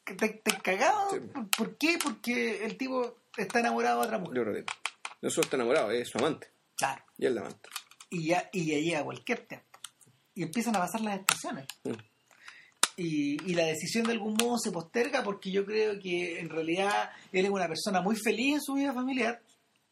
que 0.04 0.14
te, 0.14 0.28
te 0.30 0.50
has 0.56 0.62
cagado. 0.62 1.10
Sí. 1.10 1.20
¿Por, 1.32 1.50
por 1.50 1.76
qué? 1.78 1.98
Porque 2.02 2.64
el 2.64 2.76
tipo 2.78 3.18
está 3.36 3.60
enamorado 3.60 4.00
de 4.00 4.06
otra 4.06 4.18
mujer. 4.18 4.36
Yo 4.36 4.42
creo 4.44 4.54
que 4.54 4.64
no 5.22 5.30
solo 5.30 5.44
está 5.44 5.56
enamorado, 5.56 5.90
es 5.90 6.08
su 6.08 6.18
amante. 6.18 6.48
Claro. 6.76 7.04
Y 7.18 7.26
es 7.26 7.32
la 7.32 7.42
amante. 7.42 7.68
Y 8.10 8.26
ya, 8.28 8.48
y 8.52 8.64
ya 8.66 8.78
llega 8.78 9.04
cualquier 9.04 9.46
tiempo. 9.46 9.66
Y 10.34 10.42
empiezan 10.42 10.74
a 10.76 10.80
pasar 10.80 11.02
las 11.02 11.20
estaciones. 11.20 11.66
Mm. 11.84 11.92
Y, 12.96 13.42
y 13.50 13.54
la 13.54 13.64
decisión 13.66 14.04
de 14.06 14.12
algún 14.12 14.34
modo 14.34 14.56
se 14.58 14.70
posterga 14.70 15.22
porque 15.24 15.50
yo 15.50 15.64
creo 15.66 15.98
que 16.00 16.38
en 16.38 16.48
realidad 16.48 17.10
él 17.32 17.44
es 17.44 17.50
una 17.50 17.66
persona 17.66 18.00
muy 18.00 18.14
feliz 18.16 18.54
en 18.54 18.60
su 18.62 18.74
vida 18.74 18.92
familiar. 18.92 19.40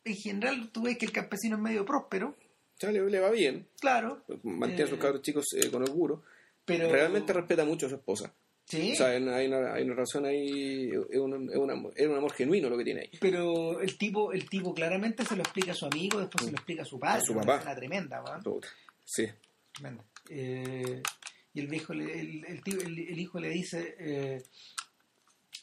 En 0.05 0.15
general, 0.17 0.71
tú 0.73 0.83
ves 0.83 0.99
que 0.99 1.07
el 1.07 1.13
campesino 1.13 1.57
es 1.57 1.63
medio 1.63 1.85
próspero, 1.85 2.35
sea, 2.79 2.91
le, 2.91 3.09
le 3.09 3.21
va 3.21 3.31
bien. 3.31 3.67
claro, 3.81 4.23
Mantiene 4.43 4.85
a 4.85 4.87
sus 4.89 4.99
Eh, 4.99 5.01
cabros 5.01 5.23
chicos 5.23 5.45
eh, 5.57 5.71
con 5.71 5.83
orgullo. 5.83 6.23
pero... 6.65 6.91
Realmente 6.91 7.33
respeta 7.33 7.65
mucho 7.65 7.87
a 7.87 7.89
su 7.89 7.95
esposa. 7.97 8.33
Sí, 8.65 8.93
O 8.93 8.97
sea, 8.97 9.09
hay 9.09 9.23
una, 9.23 9.37
hay 9.37 9.47
una, 9.49 9.73
una 9.75 9.95
razón 9.95 10.25
ahí, 10.25 10.89
es 11.11 11.19
un, 11.19 11.49
es, 11.51 11.57
es 11.97 12.07
un 12.09 12.17
amor 12.17 12.33
genuino 12.33 12.71
lo 12.71 12.79
que 12.79 12.85
tiene 12.85 13.01
ahí. 13.03 13.11
pero 13.21 13.81
el 13.81 13.99
tipo, 13.99 14.33
el 14.33 14.49
tipo 14.49 14.73
claramente 14.73 15.25
se 15.25 15.35
lo 15.37 15.43
explica 15.43 15.73
a 15.73 15.75
su 15.75 15.87
amigo, 15.87 16.19
después 16.21 16.45
se 16.45 16.51
lo 16.53 16.57
explica 16.57 16.83
a 16.83 16.87
su 16.87 16.99
padre. 16.99 17.21
A 17.23 17.25
su 17.25 17.33
una 17.33 17.41
papá. 17.43 17.57
escena 17.59 17.75
tremenda. 17.77 18.23
Puta. 18.43 18.69
Sí. 19.05 19.27
Tremenda. 19.73 20.05
Eh, 20.31 21.03
y 21.55 21.61
el 21.61 21.67
viejo, 21.69 21.93
le- 21.95 22.19
el, 22.21 22.45
el, 22.47 22.63
tío- 22.63 22.81
el- 22.81 22.99
el 22.99 23.19
hijo 23.19 23.39
le 23.41 23.49
dice, 23.51 23.97
eh, 23.99 24.43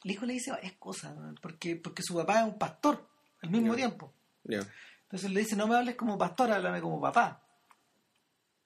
el 0.03 0.11
hijo 0.11 0.25
le 0.25 0.33
dice 0.33 0.51
varias 0.51 0.73
cosas, 0.73 1.15
¿no? 1.17 1.33
porque, 1.41 1.75
porque 1.75 2.03
su 2.03 2.15
papá 2.15 2.39
es 2.41 2.45
un 2.45 2.57
pastor 2.57 3.09
al 3.41 3.49
mismo 3.49 3.75
tiempo. 3.75 4.13
Entonces 4.45 5.31
le 5.31 5.39
dice, 5.41 5.55
no 5.55 5.67
me 5.67 5.75
hables 5.75 5.95
como 5.95 6.17
pastor, 6.17 6.51
háblame 6.51 6.81
como 6.81 7.01
papá. 7.01 7.43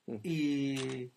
Mm. 0.06 0.16
Y, 0.24 1.12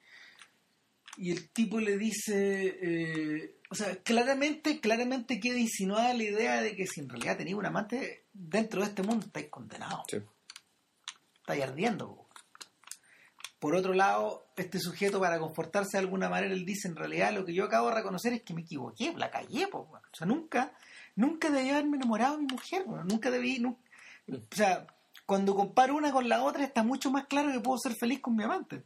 y 1.18 1.30
el 1.32 1.48
tipo 1.50 1.80
le 1.80 1.98
dice, 1.98 2.78
eh, 2.80 3.56
o 3.70 3.74
sea, 3.74 3.96
claramente, 4.02 4.80
claramente 4.80 5.40
queda 5.40 5.58
insinuada 5.58 6.14
la 6.14 6.22
idea 6.22 6.60
de 6.62 6.76
que 6.76 6.86
si 6.86 7.00
en 7.00 7.08
realidad 7.08 7.36
tenéis 7.36 7.56
un 7.56 7.66
amante 7.66 8.26
dentro 8.32 8.80
de 8.82 8.86
este 8.88 9.02
mundo, 9.02 9.26
estáis 9.26 9.48
condenados, 9.48 10.04
Sí. 10.08 10.18
estáis 11.40 11.62
ardiendo. 11.64 12.25
Po. 13.58 13.66
Por 13.68 13.74
otro 13.74 13.94
lado, 13.94 14.46
este 14.56 14.78
sujeto 14.78 15.18
para 15.20 15.38
confortarse 15.38 15.92
de 15.96 16.04
alguna 16.04 16.28
manera, 16.28 16.52
él 16.52 16.64
dice, 16.64 16.88
en 16.88 16.96
realidad 16.96 17.32
lo 17.32 17.44
que 17.44 17.54
yo 17.54 17.64
acabo 17.64 17.88
de 17.88 17.94
reconocer 17.96 18.32
es 18.32 18.42
que 18.42 18.54
me 18.54 18.62
equivoqué, 18.62 19.12
la 19.16 19.30
callé, 19.30 19.66
po, 19.68 19.88
o 19.90 20.00
sea, 20.16 20.26
nunca, 20.26 20.72
nunca 21.14 21.50
debí 21.50 21.70
haberme 21.70 21.96
enamorado 21.96 22.36
de 22.36 22.42
mi 22.44 22.52
mujer, 22.52 22.86
nunca 22.86 23.30
debí, 23.30 23.58
nu- 23.58 23.78
o 24.28 24.54
sea, 24.54 24.86
cuando 25.24 25.54
comparo 25.54 25.96
una 25.96 26.12
con 26.12 26.28
la 26.28 26.42
otra 26.44 26.64
está 26.64 26.82
mucho 26.82 27.10
más 27.10 27.26
claro 27.26 27.50
que 27.52 27.60
puedo 27.60 27.78
ser 27.78 27.94
feliz 27.98 28.20
con 28.20 28.36
mi 28.36 28.44
amante. 28.44 28.84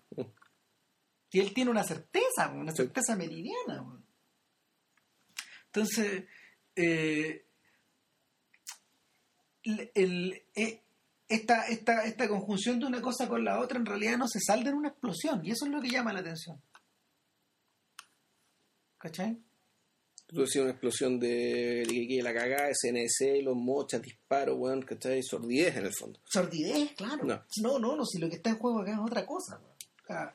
Y 1.33 1.41
él 1.41 1.53
tiene 1.53 1.71
una 1.71 1.85
certeza, 1.85 2.49
una 2.49 2.73
certeza 2.73 3.14
meridiana. 3.16 3.85
Entonces, 5.66 6.25
eh, 6.75 7.47
el- 9.62 9.91
el- 9.95 10.43
eh, 10.55 10.83
esta, 11.31 11.66
esta, 11.68 12.05
esta 12.05 12.28
conjunción 12.28 12.78
de 12.81 12.87
una 12.87 13.01
cosa 13.01 13.28
con 13.28 13.45
la 13.45 13.59
otra 13.61 13.78
en 13.78 13.87
realidad 13.87 14.18
no 14.18 14.28
se 14.28 14.41
salda 14.41 14.68
en 14.70 14.76
una 14.76 14.89
explosión. 14.89 15.41
Y 15.45 15.53
eso 15.53 15.64
es 15.64 15.70
lo 15.70 15.81
que 15.81 15.89
llama 15.89 16.12
la 16.12 16.20
atención. 16.20 16.61
¿Cachai? 18.99 19.39
Tú 20.26 20.43
decías 20.43 20.62
una 20.62 20.72
explosión 20.72 21.18
de, 21.18 22.20
la 22.22 22.33
cagada, 22.33 22.68
SNC, 22.72 23.43
los 23.43 23.57
mochas, 23.57 24.01
disparos, 24.03 24.57
weón, 24.59 24.83
¿cachai? 24.83 25.22
Sordidez 25.22 25.76
en 25.76 25.87
el 25.87 25.93
fondo. 25.93 26.20
Sordidez, 26.24 26.93
claro. 26.97 27.24
No. 27.24 27.43
No, 27.62 27.78
no, 27.78 27.97
no, 27.97 28.05
si 28.05 28.18
lo 28.18 28.28
que 28.28 28.37
está 28.37 28.51
en 28.51 28.59
juego 28.59 28.83
acá 28.83 28.93
es 28.93 28.99
otra 28.99 29.26
cosa. 29.26 29.59
weón. 29.59 29.72
O 29.72 30.07
sea, 30.07 30.35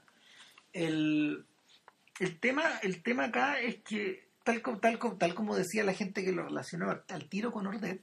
el, 0.74 1.46
el, 2.20 2.40
tema, 2.40 2.64
el 2.84 3.02
tema 3.04 3.26
acá 3.26 3.60
es 3.62 3.82
que, 3.84 4.28
tal, 4.44 4.62
tal, 4.82 5.00
tal 5.18 5.36
como 5.36 5.56
decía 5.56 5.84
la 5.86 5.94
gente 5.94 6.24
que 6.26 6.32
lo 6.34 6.44
relacionó 6.44 6.90
al, 6.92 7.04
al 7.08 7.30
tiro 7.30 7.52
con 7.54 7.68
Ordet, 7.68 8.02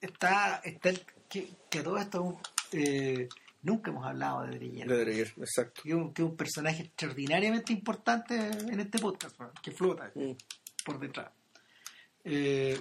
está, 0.00 0.60
está 0.64 0.90
el- 0.90 1.02
que, 1.28 1.48
que 1.70 1.82
todo 1.82 1.98
esto 1.98 2.40
eh, 2.72 3.28
nunca 3.62 3.90
hemos 3.90 4.06
hablado 4.06 4.42
de 4.44 4.56
Dreyer. 4.58 4.88
De 4.88 4.98
Dreyer, 5.04 5.32
exacto. 5.38 5.82
Que 5.82 5.90
es 5.90 5.94
un, 5.94 6.36
personaje 6.36 6.82
extraordinariamente 6.84 7.72
importante 7.72 8.36
en 8.36 8.80
este 8.80 8.98
podcast, 8.98 9.36
que 9.62 9.72
flota 9.72 10.10
Mm. 10.14 10.32
por 10.84 10.98
detrás. 10.98 11.30
Eh, 12.24 12.78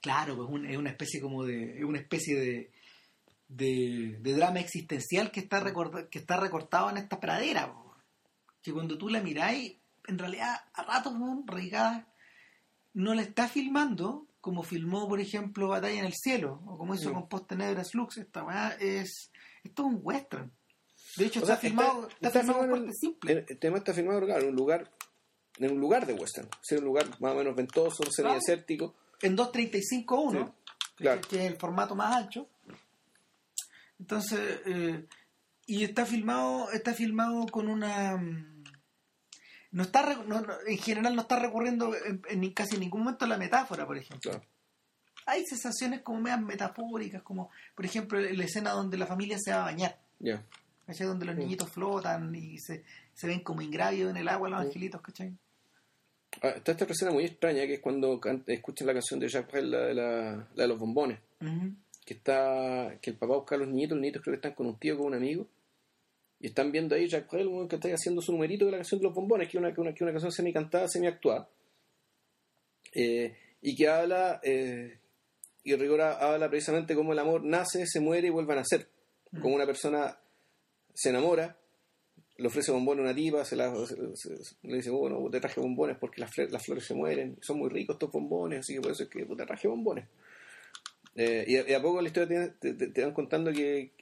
claro, 0.00 0.36
pues 0.36 0.48
un- 0.48 0.66
es 0.66 0.76
una 0.76 0.90
especie 0.90 1.20
como 1.20 1.44
de. 1.44 1.78
es 1.78 1.84
una 1.84 1.98
especie 1.98 2.38
de. 2.38 2.70
de, 3.48 4.16
de 4.20 4.32
drama 4.34 4.60
existencial 4.60 5.30
que 5.30 5.40
está, 5.40 5.60
recorda- 5.60 6.08
que 6.08 6.18
está 6.18 6.38
recortado 6.38 6.90
en 6.90 6.96
esta 6.96 7.20
pradera. 7.20 7.72
Que 8.62 8.72
cuando 8.72 8.96
tú 8.96 9.08
la 9.08 9.20
miráis, 9.20 9.76
en 10.06 10.18
realidad, 10.18 10.54
a 10.74 10.82
ratos, 10.84 11.12
Reigada 11.46 12.06
no 12.94 13.14
la 13.14 13.22
está 13.22 13.48
filmando 13.48 14.26
como 14.42 14.62
filmó, 14.62 15.08
por 15.08 15.18
ejemplo, 15.20 15.68
Batalla 15.68 16.00
en 16.00 16.04
el 16.04 16.12
Cielo, 16.14 16.60
o 16.66 16.76
como 16.76 16.94
hizo 16.94 17.08
Mm. 17.08 17.14
con 17.14 17.28
Post 17.30 17.46
Tenebras 17.48 17.94
Lux. 17.94 18.18
Esta 18.18 18.44
weá 18.44 18.76
es. 18.78 19.30
Esto 19.64 19.82
es 19.82 19.94
un 19.94 20.00
western. 20.02 20.52
De 21.16 21.24
hecho, 21.26 21.40
O 21.40 21.42
está, 21.44 21.54
sea, 21.58 21.70
filmado, 21.70 22.08
está, 22.08 22.28
está 22.28 22.40
filmado 22.42 22.76
en 22.76 22.92
simple. 22.92 23.32
El, 23.32 23.46
el 23.48 23.58
tema 23.58 23.78
está 23.78 23.94
filmado 23.94 24.20
claro, 24.26 24.42
en 24.42 24.48
un 24.50 24.56
lugar 24.56 24.90
en 25.58 25.70
un 25.72 25.80
lugar 25.80 26.06
de 26.06 26.14
western. 26.14 26.48
O 26.48 26.58
sea, 26.64 26.78
un 26.78 26.84
lugar 26.84 27.06
más 27.20 27.32
o 27.32 27.36
menos 27.36 27.54
ventoso, 27.56 28.02
semidesértico. 28.10 28.94
en 29.22 29.36
2.35.1, 29.36 30.30
Sí, 30.30 30.52
que- 30.96 31.04
claro. 31.04 31.20
que 31.28 31.36
es 31.46 31.52
el 31.52 31.56
formato 31.58 31.94
más 31.94 32.16
ancho. 32.16 32.48
Entonces, 33.98 34.60
eh, 34.66 35.06
y 35.66 35.84
está 35.84 36.04
filmado, 36.06 36.70
está 36.72 36.92
filmado 36.94 37.46
con 37.46 37.68
una 37.68 38.16
no 39.72 39.82
está 39.82 40.02
re- 40.02 40.24
no- 40.26 40.40
no- 40.40 40.54
en 40.66 40.78
general 40.78 41.14
no 41.16 41.22
está 41.22 41.38
recurriendo 41.38 41.92
en, 41.94 42.22
en 42.28 42.52
casi 42.52 42.78
ningún 42.78 43.02
momento 43.02 43.24
a 43.24 43.28
la 43.28 43.36
metáfora, 43.38 43.86
por 43.86 43.96
ejemplo. 43.98 44.30
Claro. 44.30 44.46
Hay 45.26 45.44
sensaciones 45.46 46.02
como 46.02 46.20
medias 46.20 46.40
metafóricas, 46.42 47.22
como 47.22 47.50
por 47.74 47.84
ejemplo 47.84 48.20
la 48.20 48.44
escena 48.44 48.70
donde 48.70 48.96
la 48.98 49.06
familia 49.06 49.36
se 49.38 49.52
va 49.52 49.60
a 49.62 49.64
bañar. 49.64 49.98
¿Cachai? 50.86 51.06
Donde 51.06 51.24
los 51.26 51.36
niñitos 51.36 51.70
flotan 51.70 52.34
y 52.34 52.58
se, 52.58 52.84
se 53.14 53.26
ven 53.28 53.40
como 53.40 53.62
ingrávidos 53.62 54.10
en 54.10 54.16
el 54.16 54.28
agua 54.28 54.48
los 54.48 54.60
angelitos, 54.60 55.00
¿cachai? 55.00 55.32
Ah, 56.42 56.48
está 56.56 56.72
esta 56.72 56.84
escena 56.86 57.12
muy 57.12 57.24
extraña 57.24 57.66
que 57.66 57.74
es 57.74 57.80
cuando 57.80 58.20
escuchan 58.46 58.86
la 58.88 58.94
canción 58.94 59.20
de 59.20 59.28
Jacques 59.28 59.52
Brel, 59.52 59.70
la 59.70 59.78
de, 59.82 59.94
la, 59.94 60.32
la 60.54 60.62
de 60.62 60.68
los 60.68 60.78
bombones. 60.78 61.20
Que 62.04 62.14
está 62.14 62.96
que 63.00 63.10
el 63.10 63.16
papá 63.16 63.34
busca 63.36 63.54
a 63.54 63.58
los 63.58 63.68
niñitos, 63.68 63.90
los 63.96 64.00
niñitos 64.00 64.22
creo 64.22 64.32
que 64.32 64.36
están 64.38 64.54
con 64.54 64.66
un 64.66 64.76
tío, 64.76 64.96
con 64.96 65.06
un 65.06 65.14
amigo. 65.14 65.46
Y 66.42 66.48
están 66.48 66.70
viendo 66.72 66.94
ahí 66.94 67.08
Jacques 67.08 67.30
Brel, 67.30 67.48
que 67.68 67.76
está 67.76 67.88
haciendo 67.88 68.20
su 68.20 68.32
numerito 68.32 68.66
de 68.66 68.72
la 68.72 68.78
canción 68.78 69.00
de 69.00 69.04
los 69.06 69.14
bombones, 69.14 69.48
que 69.48 69.56
es 69.56 69.60
una, 69.62 69.72
una, 69.76 69.94
una 69.98 70.10
canción 70.12 70.32
semi-cantada, 70.32 70.88
semi-actuada. 70.88 71.48
Eh, 72.94 73.34
y 73.62 73.76
que 73.76 73.88
habla, 73.88 74.40
eh, 74.42 74.98
y 75.64 75.74
Rigora 75.76 76.14
habla 76.18 76.50
precisamente 76.50 76.94
cómo 76.94 77.12
el 77.12 77.18
amor 77.20 77.44
nace, 77.44 77.86
se 77.86 78.00
muere 78.00 78.26
y 78.26 78.30
vuelve 78.30 78.52
a 78.52 78.56
nacer. 78.56 78.88
Como 79.40 79.54
una 79.54 79.66
persona 79.66 80.18
se 80.92 81.10
enamora, 81.10 81.56
le 82.36 82.46
ofrece 82.48 82.72
bombones 82.72 83.02
a 83.02 83.04
una 83.04 83.14
tipa, 83.14 83.44
se 83.44 83.54
la, 83.56 83.72
le 84.62 84.76
dice, 84.76 84.90
bueno, 84.90 85.24
te 85.30 85.40
traje 85.40 85.60
bombones 85.60 85.96
porque 85.98 86.20
las, 86.20 86.30
las 86.50 86.64
flores 86.64 86.84
se 86.84 86.94
mueren, 86.94 87.38
son 87.40 87.58
muy 87.58 87.70
ricos 87.70 87.94
estos 87.94 88.10
bombones, 88.10 88.58
así 88.60 88.74
que 88.74 88.80
por 88.80 88.90
eso 88.90 89.04
es 89.04 89.08
que 89.08 89.24
te 89.24 89.46
traje 89.46 89.68
bombones. 89.68 90.06
Eh, 91.14 91.44
y, 91.46 91.72
a, 91.72 91.80
poco 91.80 92.00
la 92.02 92.08
historia 92.08 92.52
te, 92.58 92.74
te- 92.74 92.88
te 92.88 93.02
van 93.04 93.12
contando 93.14 93.52
que, 93.52 93.92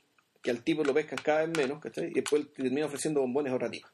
que 0.42 0.50
al 0.50 0.62
tipo 0.62 0.82
lo 0.84 0.94
pescan 0.94 1.18
cada 1.22 1.46
vez 1.46 1.56
menos, 1.56 1.80
¿cachai? 1.80 2.10
Y 2.10 2.14
después 2.14 2.46
te 2.52 2.62
termina 2.62 2.86
ofreciendo 2.86 3.20
bombones 3.20 3.52
a 3.52 3.56
otra 3.56 3.70
tipa. 3.70 3.92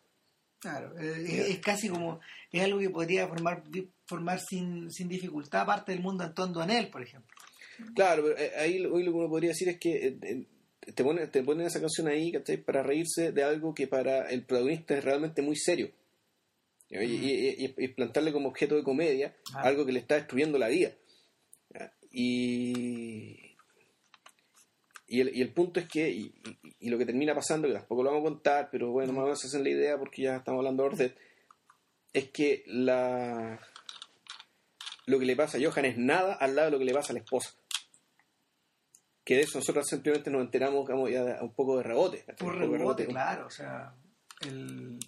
Claro, 0.59 0.99
eh, 0.99 1.22
es, 1.26 1.49
es 1.51 1.59
casi 1.59 1.88
como, 1.88 2.20
es 2.51 2.62
algo 2.62 2.78
que 2.78 2.90
podría 2.90 3.28
formar 3.28 3.62
formar 4.07 4.40
sin, 4.40 4.90
sin 4.90 5.09
dificultad 5.09 5.66
parte 5.66 5.92
del 5.92 6.01
mundo 6.01 6.24
en 6.62 6.70
él, 6.70 6.88
por 6.88 7.03
ejemplo. 7.03 7.34
Claro, 7.94 8.22
pero 8.24 8.38
eh, 8.38 8.53
ahí 8.57 8.78
lo, 8.78 8.94
hoy 8.94 9.03
lo 9.05 9.12
que 9.12 9.18
uno 9.18 9.28
podría 9.28 9.51
decir 9.51 9.68
es 9.68 9.78
que 9.78 10.07
eh, 10.22 10.47
te 10.94 11.05
ponen, 11.05 11.30
te 11.30 11.42
ponen 11.42 11.66
esa 11.66 11.80
canción 11.80 12.09
ahí, 12.09 12.32
¿cachai? 12.32 12.57
Para 12.59 12.82
reírse 12.82 13.32
de 13.32 13.42
algo 13.42 13.74
que 13.74 13.86
para 13.86 14.30
el 14.30 14.44
protagonista 14.44 14.97
es 14.97 15.05
realmente 15.05 15.42
muy 15.42 15.57
serio. 15.57 15.90
Y, 16.88 16.97
y- 17.05 17.55
y- 17.64 17.74
y 17.84 17.88
plantarle 17.88 18.32
como 18.32 18.49
objeto 18.49 18.76
de 18.76 18.84
comedia 18.84 19.34
Ah. 19.55 19.62
algo 19.62 19.84
que 19.84 19.92
le 19.92 19.99
está 19.99 20.14
destruyendo 20.14 20.57
la 20.57 20.68
vida. 20.68 20.92
Y, 22.12 23.45
y, 25.09 25.20
el, 25.20 25.36
y 25.36 25.42
el 25.42 25.52
punto 25.52 25.80
es 25.80 25.88
que, 25.88 26.09
y, 26.11 26.34
y- 26.62 26.76
y 26.80 26.88
lo 26.90 26.98
que 26.98 27.07
termina 27.07 27.34
pasando, 27.34 27.68
que 27.68 27.74
tampoco 27.74 28.02
lo 28.02 28.11
vamos 28.11 28.26
a 28.26 28.30
contar, 28.30 28.68
pero 28.70 28.90
bueno, 28.90 29.12
más 29.12 29.22
o 29.22 29.24
menos 29.26 29.40
se 29.40 29.46
hacen 29.48 29.62
la 29.64 29.70
idea 29.70 29.98
porque 29.98 30.22
ya 30.22 30.36
estamos 30.36 30.59
hablando 30.59 30.82
de 30.82 30.88
Ordet, 30.90 31.16
es 32.12 32.30
que 32.30 32.62
la 32.66 33.61
lo 35.07 35.18
que 35.20 35.26
le 35.26 35.36
pasa 35.36 35.59
a 35.59 35.61
Johan 35.62 35.84
es 35.84 35.96
nada 35.98 36.34
al 36.34 36.57
lado 36.57 36.66
de 36.66 36.72
lo 36.72 36.78
que 36.78 36.84
le 36.84 36.92
pasa 36.94 37.12
a 37.12 37.14
la 37.14 37.20
esposa. 37.20 37.50
Que 39.24 39.34
de 39.36 39.40
eso 39.42 39.59
nosotros 39.59 39.86
simplemente 39.88 40.30
nos 40.30 40.40
enteramos 40.42 40.84
digamos, 40.86 41.11
ya 41.11 41.38
un 41.42 41.52
poco 41.54 41.76
de 41.78 41.82
rebote. 41.84 42.24
Por 42.38 42.59
de 42.59 42.66
rebote, 42.66 43.07
claro, 43.07 43.46
o 43.46 43.50
sea, 43.50 43.94
el... 44.40 44.98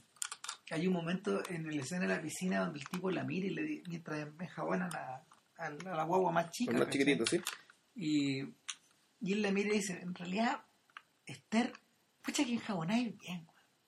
hay 0.70 0.86
un 0.86 0.92
momento 0.92 1.40
en 1.49 1.66
la 1.74 1.82
escena 1.82 2.03
de 2.03 2.14
la 2.14 2.22
piscina 2.22 2.61
donde 2.61 2.78
el 2.80 2.88
tipo 2.88 3.11
la 3.11 3.24
mira 3.24 3.46
y 3.46 3.51
le 3.51 3.82
mientras 3.88 4.28
enjabonan 4.40 4.90
a, 4.94 5.24
a 5.57 5.70
la, 5.70 5.92
a 5.92 5.96
la 5.96 6.05
guagua 6.05 6.30
más 6.32 6.51
chica. 6.53 6.72
Más 6.72 6.90
chiquitito, 6.90 7.26
¿sí? 7.26 7.40
Y, 7.96 8.42
y 9.21 9.33
él 9.33 9.43
la 9.43 9.51
mira 9.51 9.71
y 9.71 9.79
dice, 9.79 9.99
en 10.01 10.14
realidad, 10.14 10.62
Esther, 11.27 11.73
pucha 12.23 12.45
que 12.45 12.53
enjabonáis 12.53 13.16
bien, 13.19 13.47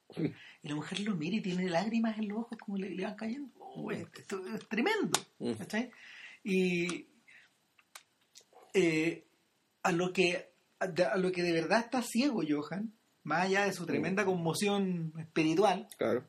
güey". 0.08 0.34
Y 0.62 0.68
la 0.68 0.74
mujer 0.74 1.00
lo 1.00 1.14
mira 1.14 1.36
y 1.36 1.40
tiene 1.40 1.68
lágrimas 1.70 2.18
en 2.18 2.28
los 2.28 2.38
ojos 2.38 2.58
como 2.58 2.76
le, 2.76 2.90
le 2.90 3.04
van 3.04 3.14
cayendo. 3.16 3.50
Oh, 3.58 3.82
güey, 3.82 4.06
esto 4.16 4.42
es 4.54 4.68
tremendo. 4.68 5.18
Mm. 5.38 5.52
¿cachai? 5.52 5.90
Y 6.44 7.06
eh, 8.74 9.24
a 9.82 9.92
lo 9.92 10.12
que 10.12 10.50
a, 10.80 11.16
lo 11.16 11.30
que 11.32 11.42
de 11.42 11.52
verdad 11.52 11.80
está 11.80 12.02
ciego 12.02 12.42
Johan, 12.48 12.92
más 13.24 13.42
allá 13.46 13.64
de 13.66 13.72
su 13.72 13.84
tremenda 13.86 14.24
conmoción 14.24 15.12
espiritual, 15.18 15.88
Claro. 15.98 16.24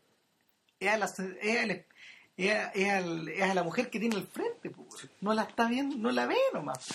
es 0.79 0.89
a 0.89 0.97
la, 0.97 1.05
es 1.05 1.59
a 1.59 1.65
la- 1.65 1.85
es 2.37 2.51
a- 2.51 2.71
es 2.71 2.89
al- 2.89 3.29
es 3.29 3.41
a 3.43 3.53
la 3.53 3.63
mujer 3.63 3.89
que 3.89 3.99
tiene 3.99 4.15
al 4.17 4.27
frente, 4.27 4.71
no 5.21 5.33
la 5.33 5.43
está 5.43 5.67
viendo, 5.69 5.95
no 5.97 6.11
la 6.11 6.25
ve 6.27 6.35
nomás. 6.53 6.85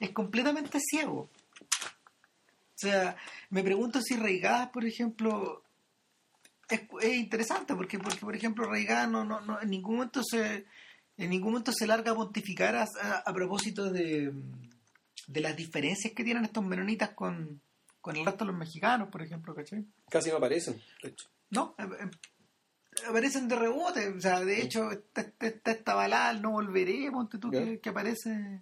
Es 0.00 0.10
completamente 0.10 0.78
ciego. 0.80 1.28
O 1.30 2.76
sea, 2.76 3.16
me 3.50 3.62
pregunto 3.62 4.00
si 4.02 4.16
Reigadas, 4.16 4.70
por 4.70 4.84
ejemplo, 4.84 5.62
es, 6.68 6.82
es 7.00 7.14
interesante 7.14 7.74
porque, 7.74 7.98
porque 7.98 8.18
por 8.20 8.34
ejemplo, 8.34 8.68
Reigadas 8.68 9.08
no, 9.08 9.24
no, 9.24 9.40
no- 9.40 9.60
en 9.60 9.70
ningún 9.70 9.96
momento 9.96 10.22
se 10.24 10.66
en 11.16 11.30
ningún 11.30 11.52
momento 11.52 11.72
se 11.72 11.86
larga 11.86 12.10
a 12.10 12.14
pontificar 12.16 12.74
a, 12.74 12.82
a- 13.00 13.22
a 13.24 13.32
propósito 13.32 13.88
de, 13.92 14.32
de 15.28 15.40
las 15.40 15.56
diferencias 15.56 16.12
que 16.12 16.24
tienen 16.24 16.44
estos 16.44 16.64
menonitas 16.64 17.10
con, 17.10 17.60
con 18.00 18.16
el 18.16 18.24
resto 18.24 18.44
de 18.44 18.50
los 18.50 18.58
mexicanos, 18.58 19.08
por 19.10 19.22
ejemplo, 19.22 19.54
¿cachai? 19.54 19.84
Casi 20.10 20.30
no 20.30 20.38
aparecen, 20.38 20.82
de 21.02 21.10
hecho. 21.10 21.28
No, 21.50 21.76
eh, 21.78 21.84
eh, 22.00 22.10
aparecen 23.08 23.46
de 23.46 23.54
rebote. 23.54 24.08
O 24.08 24.20
sea, 24.20 24.40
de 24.40 24.60
hecho, 24.60 24.90
está, 24.90 25.20
está 25.38 25.70
esta 25.70 25.94
balada, 25.94 26.32
no 26.32 26.50
volveré, 26.50 27.08
ponte 27.12 27.38
tú, 27.38 27.48
que, 27.52 27.78
que 27.78 27.88
aparece 27.90 28.60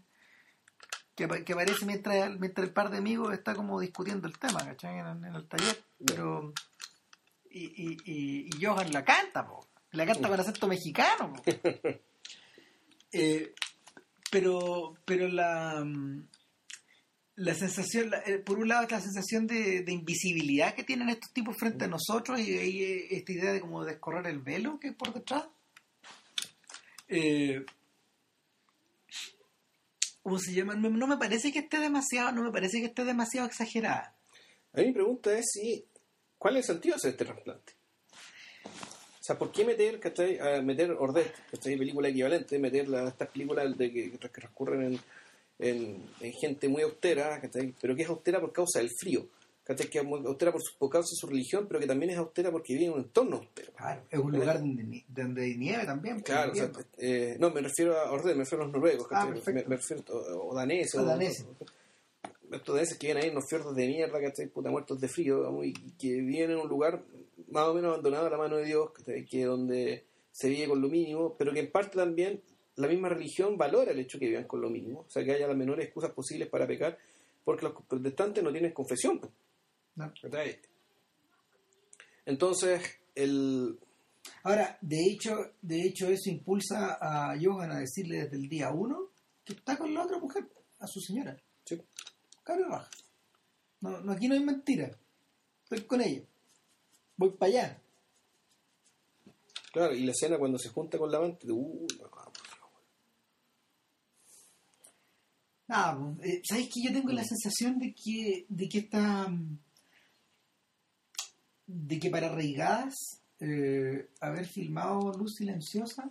que, 1.15 1.27
que 1.45 1.53
aparece 1.53 1.85
mientras, 1.87 2.39
mientras 2.39 2.67
el 2.67 2.73
par 2.73 2.91
de 2.91 2.99
amigos 2.99 3.33
está 3.33 3.55
como 3.55 3.81
discutiendo 3.81 4.27
el 4.29 4.39
tema, 4.39 4.65
¿cachai? 4.65 4.99
En, 4.99 5.25
en 5.25 5.35
el 5.35 5.47
taller. 5.47 5.83
Pero. 6.07 6.53
Y, 7.51 7.65
y, 7.65 7.97
y, 8.05 8.49
y 8.57 8.65
Johan 8.65 8.93
la 8.93 9.05
canta, 9.05 9.47
po. 9.47 9.67
La 9.93 10.07
canta 10.07 10.29
con 10.29 10.41
acento 10.41 10.67
mexicano, 10.69 11.33
po. 11.33 11.43
Eh, 13.15 13.53
pero, 14.31 14.95
pero 15.05 15.29
la. 15.29 15.83
mm, 15.85 16.27
La 17.37 17.55
sensación, 17.55 18.09
la- 18.11 18.23
eh, 18.25 18.39
por 18.39 18.59
un 18.59 18.69
lado, 18.69 18.87
la 18.89 19.01
sensación 19.01 19.47
de, 19.47 19.83
de 19.83 19.93
invisibilidad 19.93 20.75
que 20.75 20.83
tienen 20.85 21.11
estos 21.11 21.31
tipos 21.33 21.57
frente 21.59 21.85
a 21.85 21.89
nosotros 21.89 22.41
y, 22.41 22.53
y, 22.53 22.83
eh, 22.85 23.07
esta 23.17 23.33
idea 23.33 23.53
de 23.53 23.61
como 23.61 23.85
descorrer 23.85 24.27
el 24.29 24.39
velo 24.39 24.79
que 24.81 24.89
es 24.89 24.95
por 24.95 25.13
detrás. 25.13 25.45
Eh, 27.09 27.65
¿Cómo 30.23 30.39
se 30.39 30.53
llama? 30.55 30.75
No, 30.75 31.07
me 31.07 31.17
parece 31.17 31.51
que 31.53 31.61
esté 31.61 31.79
demasiado, 31.79 32.33
no 32.33 32.43
me 32.45 32.53
parece 32.53 32.79
que 32.81 32.87
esté 32.87 33.05
demasiado 33.05 33.47
exagerada. 33.47 34.15
A 34.73 34.81
mí 34.81 34.87
mi 34.87 34.93
pregunta 34.93 35.37
es 35.37 35.47
si, 35.53 35.85
¿cuál 36.39 36.57
es 36.57 36.69
el 36.69 36.75
sentido 36.77 36.97
de 37.03 37.09
este 37.11 37.25
trasplante? 37.25 37.73
O 38.65 39.25
sea, 39.25 39.39
¿por 39.39 39.53
qué 39.53 39.65
meter, 39.65 40.01
¿cachai? 40.01 40.39
A 40.39 40.63
meter 40.63 40.91
Ordet, 40.93 41.33
¿cachai? 41.51 41.77
Película 41.77 42.09
equivalente, 42.09 42.59
meter 42.59 42.89
la- 42.89 43.09
estas 43.09 43.29
películas 43.29 43.77
de 43.77 43.93
que, 43.93 44.11
que 44.13 44.29
transcurren 44.29 44.83
en, 44.95 45.01
en, 45.59 46.11
en 46.21 46.33
gente 46.33 46.69
muy 46.69 46.83
austera, 46.83 47.41
¿cachai? 47.41 47.75
Pero 47.81 47.95
que 47.95 48.03
es 48.03 48.09
austera 48.09 48.41
por 48.41 48.53
causa 48.53 48.79
del 48.81 48.91
frío, 48.99 49.27
¿cachai? 49.65 49.89
Que 49.89 49.99
es 49.99 50.05
muy 50.05 50.21
austera 50.27 50.53
por, 50.53 50.61
su- 50.63 50.77
por 50.79 50.91
causa 50.91 51.09
de 51.11 51.17
su 51.17 51.27
religión, 51.27 51.67
pero 51.69 51.81
que 51.81 51.87
también 51.87 52.11
es 52.13 52.19
austera 52.19 52.51
porque 52.51 52.75
vive 52.75 52.87
en 52.87 52.93
un 52.93 52.99
entorno 53.01 53.37
austero. 53.37 53.73
Claro, 53.77 54.03
es 54.11 54.19
un 54.19 54.33
lugar 54.33 54.61
donde, 54.61 55.43
hay 55.43 55.57
nieve 55.57 55.85
también. 55.87 56.17
por 56.17 56.25
Claro, 56.25 56.53
o 56.53 56.55
sea, 56.55 56.71
eh, 56.99 57.37
no, 57.39 57.51
me 57.51 57.61
refiero 57.61 57.97
a 57.99 58.11
Ordet, 58.13 58.35
me 58.37 58.45
refiero 58.45 58.65
a 58.65 58.67
los 58.67 58.75
noruegos, 58.75 59.07
Ah, 59.11 59.27
me, 59.27 59.53
me 59.53 59.77
refiero 59.77 60.03
o, 60.11 60.51
o 60.51 60.55
daneses. 60.55 60.95
O 60.97 61.05
daneses. 61.05 61.47
estos 62.51 62.75
daneses 62.75 62.99
que 62.99 63.07
viven 63.09 63.23
ahí 63.23 63.29
en 63.31 63.35
los 63.35 63.49
fiordos 63.49 63.75
de 63.75 63.87
mierda, 63.87 64.21
¿cachai? 64.21 64.47
Puta, 64.49 64.71
muertos 64.71 65.01
de 65.01 65.09
frío, 65.09 65.39
digamos, 65.39 65.65
y 65.67 65.73
que 65.73 66.09
viven 66.21 66.51
en 66.53 66.57
un 66.59 66.69
lugar 66.69 67.03
más 67.51 67.65
o 67.69 67.75
menos 67.75 67.91
abandonado 67.93 68.27
a 68.27 68.31
la 68.31 68.37
mano 68.39 68.57
de 68.57 68.65
Dios, 68.67 68.91
¿cachai? 68.93 69.25
que 69.25 69.45
donde 69.45 70.05
se 70.31 70.49
vive 70.49 70.69
con 70.69 70.81
lo 70.81 70.89
mínimo, 70.89 71.35
pero 71.39 71.53
que 71.53 71.61
en 71.61 71.71
parte 71.71 71.97
también 71.97 72.41
la 72.77 72.89
misma 72.89 73.09
religión 73.11 73.57
valora 73.59 73.93
el 73.93 73.99
hecho 73.99 74.19
que 74.19 74.27
vivan 74.29 74.45
con 74.45 74.61
lo 74.63 74.71
mínimo, 74.71 75.01
o 75.07 75.11
sea, 75.11 75.23
que 75.25 75.33
haya 75.33 75.47
las 75.47 75.57
menores 75.57 75.85
excusas 75.87 76.11
posibles 76.13 76.49
para 76.49 76.67
pecar, 76.67 76.97
porque 77.45 77.65
los 77.67 77.75
protestantes 77.87 78.43
no 78.43 78.51
tienen 78.53 78.73
confesión. 78.73 79.21
Entonces, 82.25 82.83
el... 83.15 83.79
Ahora, 84.45 84.79
de 84.81 85.05
hecho, 85.05 85.53
de 85.61 85.83
hecho 85.83 86.09
eso 86.09 86.31
impulsa 86.31 86.99
a 87.01 87.35
Johan 87.41 87.73
a 87.73 87.81
decirle 87.81 88.25
desde 88.25 88.37
el 88.37 88.49
día 88.49 88.71
uno 88.71 89.11
que 89.45 89.55
está 89.55 89.77
con 89.77 89.93
la 89.93 90.05
otra 90.05 90.19
mujer, 90.19 90.49
a 90.79 90.87
su 90.87 91.01
señora. 91.01 91.37
sí, 91.65 91.81
Cabrón 92.45 92.71
raja. 92.71 92.91
No, 93.81 94.01
no, 94.01 94.13
aquí 94.13 94.29
no 94.29 94.35
hay 94.35 94.45
mentira. 94.45 94.97
Estoy 95.65 95.83
con 95.87 96.01
ella. 96.01 96.23
Voy 97.17 97.31
para 97.31 97.53
allá. 97.53 97.83
claro, 99.73 99.95
y 99.95 100.05
la 100.05 100.13
escena 100.13 100.39
cuando 100.39 100.59
se 100.59 100.69
junta 100.69 100.99
con 100.99 101.11
la 101.11 101.19
amante, 101.19 101.47
de, 101.47 101.53
uh, 101.53 101.87
no, 102.01 102.11
Nada, 105.69 105.99
pues, 106.17 106.29
eh, 106.29 106.43
¿sabes 106.45 106.67
que 106.67 106.83
Yo 106.85 106.93
tengo 106.93 107.13
la 107.13 107.25
sensación 107.25 107.79
de 107.79 107.95
que, 107.95 108.47
de 108.49 108.69
que 108.69 108.79
esta. 108.79 109.33
De 111.75 111.99
que 111.99 112.11
para 112.11 112.29
Reigadas, 112.35 112.95
eh, 113.41 114.09
haber 114.21 114.47
filmado 114.47 115.13
Luz 115.13 115.37
Silenciosa 115.37 116.11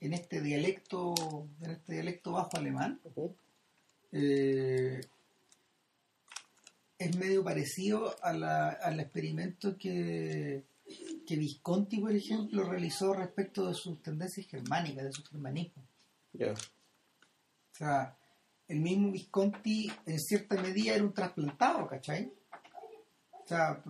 en 0.00 0.12
este 0.12 0.40
dialecto, 0.40 1.14
en 1.60 1.70
este 1.70 1.94
dialecto 1.94 2.32
bajo 2.32 2.56
alemán, 2.56 3.00
eh, 4.12 5.00
es 6.98 7.16
medio 7.16 7.44
parecido 7.44 8.16
a 8.24 8.32
la- 8.32 8.70
al 8.70 8.98
experimento 9.00 9.76
que, 9.76 10.64
que 11.26 11.36
Visconti, 11.36 11.98
por 12.00 12.12
ejemplo, 12.12 12.64
realizó 12.64 13.12
respecto 13.12 13.66
de 13.68 13.74
sus 13.74 14.02
tendencias 14.02 14.46
germánicas, 14.46 15.04
de 15.04 15.12
su 15.12 15.22
germanismo. 15.24 15.84
O 17.72 17.76
sea, 17.76 18.16
el 18.66 18.80
mismo 18.80 19.12
Visconti 19.12 19.92
en 20.06 20.18
cierta 20.18 20.60
medida 20.60 20.94
era 20.94 21.04
un 21.04 21.12
trasplantado, 21.12 21.86
¿cachai? 21.86 22.32
O 23.30 23.46
sea, 23.46 23.82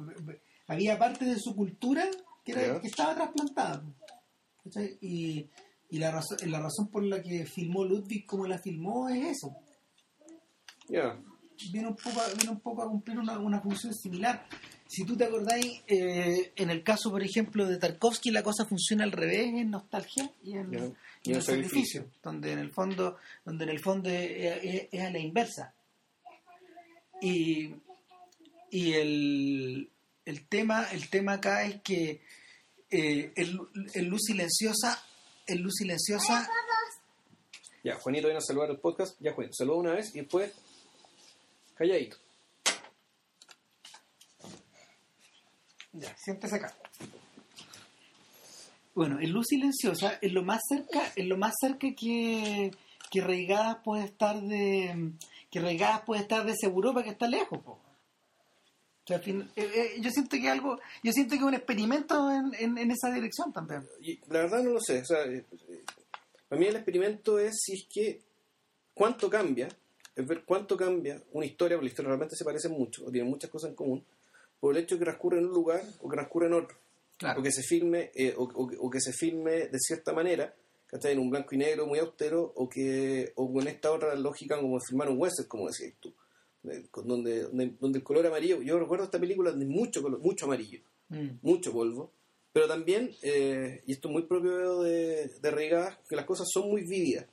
había 0.69 0.97
parte 0.99 1.25
de 1.25 1.39
su 1.39 1.55
cultura 1.57 2.05
que, 2.45 2.53
era, 2.53 2.81
que 2.81 2.87
estaba 2.87 3.15
trasplantada. 3.17 3.83
¿cachai? 4.63 4.97
Y, 5.01 5.49
y 5.91 5.99
la, 5.99 6.11
razón, 6.13 6.39
la 6.47 6.61
razón 6.61 6.89
por 6.89 7.03
la 7.03 7.21
que 7.23 7.45
filmó 7.47 7.85
Ludwig 7.85 8.25
como 8.27 8.47
la 8.47 8.59
filmó 8.59 9.09
es 9.09 9.27
eso. 9.39 9.57
Ya. 10.89 11.19
Viene, 11.73 11.89
un 11.89 11.97
poco, 11.97 12.21
a- 12.21 12.29
viene 12.35 12.51
un 12.51 12.61
poco 12.61 12.83
a 12.83 12.89
cumplir 12.89 13.19
una, 13.19 13.39
una 13.39 13.61
función 13.61 13.93
similar. 13.93 14.47
Si 14.87 15.05
tú 15.05 15.17
te 15.17 15.25
acordáis, 15.25 15.83
eh, 15.87 16.53
en 16.57 16.71
el 16.71 16.83
caso, 16.83 17.11
por 17.11 17.23
ejemplo, 17.23 17.67
de 17.67 17.77
Tarkovsky, 17.79 18.31
la 18.31 18.43
cosa 18.43 18.65
funciona 18.65 19.05
al 19.05 19.13
revés 19.13 19.49
en 19.55 19.71
Nostalgia 19.71 20.31
y 20.43 20.53
en, 20.57 20.71
Ya. 20.71 20.79
y 21.25 21.31
en 21.31 21.37
el 21.37 21.43
sacrificio, 21.43 22.11
donde 22.23 22.53
en 22.53 22.59
el 22.61 22.71
fondo, 22.71 23.17
donde 23.45 23.65
en 23.65 23.71
el 23.71 23.81
fondo 23.81 24.09
es, 24.09 24.63
es- 24.65 24.89
es 24.93 25.01
a 25.03 25.11
la 25.11 25.19
inversa. 25.19 25.75
Y, 27.21 27.75
y 28.71 28.93
el, 28.95 29.91
el 30.29 30.47
tema, 30.47 30.87
el 30.93 31.09
tema 31.09 31.35
acá 31.35 31.65
es 31.65 31.81
que 31.81 32.21
eh, 32.91 33.33
el, 33.35 33.59
el 33.95 34.05
luz 34.05 34.21
silenciosa, 34.27 35.03
el 35.47 35.61
luz 35.63 35.77
silenciosa 35.79 36.47
Ya, 37.83 37.95
Juanito 37.95 38.27
viene 38.27 38.37
a 38.37 38.43
saludar 38.43 38.71
el 38.71 38.79
podcast. 38.79 39.19
Ya, 39.21 39.33
Juan, 39.33 39.55
saluda 39.55 39.79
una 39.79 39.93
vez 39.95 40.15
y 40.15 40.21
después 40.21 40.53
calladito. 41.75 42.19
Ya, 45.93 46.15
siéntese 46.19 46.57
acá. 46.57 46.77
Bueno, 48.95 49.21
en 49.21 49.33
luz 49.33 49.47
silenciosa 49.49 50.19
es 50.21 50.33
lo 50.33 50.43
más 50.43 50.61
cerca, 50.69 51.11
es 51.17 51.25
lo 51.25 51.39
más 51.39 51.55
cerca 51.59 51.89
que, 51.95 52.71
que 53.11 53.21
Reigadas 53.23 53.79
puede 53.83 54.05
estar 54.05 54.39
de 54.43 55.13
que 55.51 55.61
Reigadas 55.61 56.03
puede 56.03 56.21
estar 56.21 56.45
de 56.45 56.53
esa 56.53 56.67
Europa 56.67 57.03
que 57.03 57.11
está 57.11 57.27
lejos, 57.27 57.63
po. 57.63 57.88
Sea, 59.09 59.19
fin- 59.21 59.51
eh, 59.57 59.71
eh, 59.75 60.01
yo 60.01 60.11
siento 60.11 60.37
que 60.37 60.49
algo, 60.51 60.79
yo 61.03 61.13
siento 61.13 61.37
que 61.39 61.45
un 61.45 61.55
experimento 61.55 62.31
en, 62.31 62.53
en, 62.59 62.77
en 62.79 62.91
esa 62.91 63.11
dirección 63.11 63.53
también. 63.53 63.89
Y 64.03 64.19
la 64.31 64.41
verdad 64.41 64.63
no 64.63 64.71
lo 64.71 64.81
sé. 64.81 65.01
O 65.01 65.05
sea, 65.05 65.25
eh, 65.25 65.45
eh, 65.69 65.85
para 66.49 66.61
mí 66.61 66.67
el 66.67 66.77
experimento 66.77 67.39
es 67.39 67.57
si 67.63 67.73
es 67.73 67.87
que 67.91 68.21
cuánto 68.95 69.31
cambia, 69.31 69.69
es 70.15 70.27
ver 70.27 70.45
cuánto 70.45 70.77
cambia 70.77 71.23
una 71.33 71.47
historia, 71.47 71.77
porque 71.77 71.87
la 71.87 71.91
historia 71.91 72.09
realmente 72.09 72.37
se 72.37 72.45
parece 72.45 72.69
mucho, 72.69 73.07
o 73.07 73.11
tiene 73.11 73.29
muchas 73.29 73.51
cosas 73.51 73.71
en 73.71 73.77
común, 73.77 74.05
por 74.61 74.77
el 74.77 74.83
hecho 74.83 74.97
de 74.97 74.99
que 75.01 75.05
transcurre 75.07 75.39
en 75.39 75.47
un 75.47 75.53
lugar 75.53 75.83
o 76.01 76.09
que 76.09 76.17
transcurre 76.17 76.47
en 76.49 76.55
otro. 76.55 76.77
Claro. 77.17 77.41
O 77.41 77.43
que 77.43 77.51
se 77.51 77.63
filme, 77.63 78.11
eh, 78.15 78.35
o, 78.37 78.45
o- 78.45 78.87
o 78.87 78.91
que 78.91 79.01
se 79.01 79.13
filme 79.13 79.69
de 79.69 79.79
cierta 79.79 80.13
manera, 80.13 80.55
¿cachai? 80.87 81.13
En 81.13 81.19
un 81.19 81.31
blanco 81.31 81.55
y 81.55 81.59
negro 81.59 81.87
muy 81.87 81.99
austero, 81.99 82.53
o 82.57 82.69
que 82.69 83.33
o 83.37 83.53
con 83.53 83.67
esta 83.69 83.91
otra 83.91 84.15
lógica 84.17 84.57
como 84.61 84.79
filmar 84.81 85.09
un 85.09 85.19
western, 85.19 85.49
como 85.49 85.67
decías 85.69 85.95
tú. 85.99 86.13
Eh, 86.65 86.87
con- 86.91 87.07
Donde, 87.07 87.43
donde, 87.45 87.75
donde 87.81 87.99
el 87.99 88.05
color 88.05 88.27
amarillo, 88.27 88.61
yo 88.63 88.79
recuerdo 88.79 89.05
esta 89.05 89.19
película 89.21 89.53
de 89.53 89.65
mucho 89.67 90.03
color, 90.03 90.21
mucho 90.21 90.47
amarillo 90.47 90.81
Mm. 91.11 91.39
mucho 91.41 91.73
polvo, 91.73 92.13
pero 92.53 92.69
también, 92.69 93.11
eh, 93.23 93.83
y 93.87 93.93
esto 93.93 94.09
es 94.09 94.13
muy 94.13 94.23
propio 94.25 94.81
de, 94.83 95.29
de 95.41 95.51
Regadas, 95.51 95.97
que 96.09 96.17
las 96.17 96.27
cosas 96.27 96.47
son 96.53 96.69
muy 96.69 96.83
vívidas. 96.83 97.25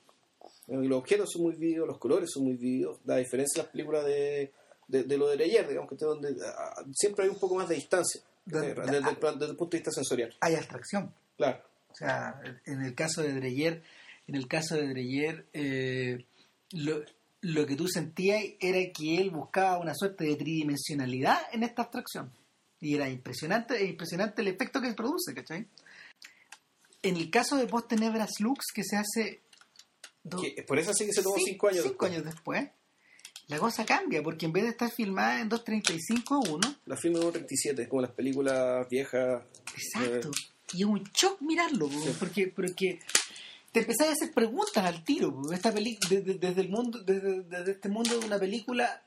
Eh, 0.68 0.78
Los 0.78 1.00
objetos 1.00 1.30
son 1.32 1.42
muy 1.44 1.56
vívidos, 1.56 1.86
los 1.88 1.98
colores 1.98 2.30
son 2.32 2.44
muy 2.46 2.56
vívidos, 2.56 3.00
la 3.06 3.18
diferencia 3.18 3.60
en 3.60 3.66
las 3.66 3.72
películas 3.74 4.06
de, 4.06 4.54
de, 4.88 5.04
de 5.04 5.18
lo 5.18 5.28
de 5.28 5.36
Dreyer, 5.36 5.68
digamos 5.68 5.90
que 5.90 5.96
donde 5.98 6.36
ah, 6.46 6.84
siempre 6.94 7.26
hay 7.26 7.30
un 7.32 7.40
poco 7.40 7.56
más 7.56 7.68
de 7.68 7.76
distancia, 7.76 8.22
De- 8.46 8.60
desde, 8.62 8.76
desde 8.82 8.98
el, 8.98 9.04
desde 9.40 9.52
el 9.52 9.58
punto 9.58 9.72
de 9.72 9.78
vista 9.80 9.92
sensorial. 9.92 10.34
Hay 10.40 10.56
abstracción. 10.56 11.14
Claro, 11.36 11.62
O 11.92 11.96
sea, 11.96 12.40
en 12.66 12.82
el 12.82 12.96
caso 12.96 13.22
de 13.24 13.34
Dreyer, 13.34 13.84
en 14.28 14.36
el 14.36 14.48
caso 14.48 14.76
de 14.76 14.88
Dreyer, 14.88 15.46
eh, 15.52 16.26
lo, 16.72 17.02
lo 17.48 17.66
que 17.68 17.76
tú 17.76 17.88
sentías 17.88 18.42
era 18.60 18.80
que 18.92 19.18
él 19.18 19.30
buscaba 19.30 19.78
una 19.80 19.94
suerte 19.94 20.24
de 20.24 20.36
tridimensionalidad 20.36 21.38
en 21.52 21.64
esta 21.64 21.84
abstracción. 21.84 22.32
Y 22.82 22.96
era 22.96 23.08
impresionante, 23.10 23.76
es 23.84 23.90
impresionante 23.90 24.42
el 24.42 24.48
efecto 24.48 24.82
que 24.82 24.94
produce, 24.94 25.34
¿cachai? 25.34 25.68
En 27.04 27.18
el 27.18 27.30
caso 27.30 27.56
de 27.58 27.68
Post 27.68 27.90
Tenebras 27.90 28.40
Lux, 28.40 28.66
que 28.74 28.84
se 28.84 28.96
hace 28.98 29.42
do- 30.24 30.42
que 30.42 30.64
por 30.64 30.80
eso 30.80 30.94
sí 30.94 31.06
que 31.06 31.14
se 31.14 31.22
tomó 31.22 31.36
cin- 31.36 31.44
cinco 31.46 31.68
años. 31.68 31.84
cinco 31.84 32.06
después. 32.06 32.12
años 32.12 32.26
después, 32.26 32.70
la 33.48 33.60
cosa 33.60 33.86
cambia, 33.86 34.24
porque 34.24 34.48
en 34.48 34.52
vez 34.54 34.64
de 34.64 34.70
estar 34.72 34.92
filmada 34.92 35.40
en 35.40 35.50
2.35 35.50 36.36
a 36.48 36.50
1, 36.50 36.76
La 36.86 36.98
film 36.98 37.16
en 37.18 37.32
37, 37.32 37.84
es 37.84 37.88
como 37.88 38.02
las 38.02 38.12
películas 38.12 38.90
viejas. 38.90 39.44
Exacto. 39.78 40.30
eh, 40.30 40.52
Y 40.74 40.80
es 40.82 40.86
un 40.88 41.04
shock 41.14 41.40
mirarlo, 41.42 41.88
po, 41.88 42.12
porque, 42.20 42.48
porque 42.48 43.00
te 43.76 43.82
empezás 43.82 44.08
a 44.08 44.12
hacer 44.14 44.32
preguntas 44.34 44.78
al 44.86 45.04
tiro. 45.04 45.38
Esta 45.52 45.70
peli 45.74 45.98
desde, 46.10 46.36
desde 46.36 46.62
el 46.62 46.70
mundo, 46.70 47.00
desde, 47.04 47.44
desde 47.44 47.72
este 47.74 47.90
mundo 47.90 48.18
de 48.18 48.26
una 48.26 48.40
película 48.40 49.04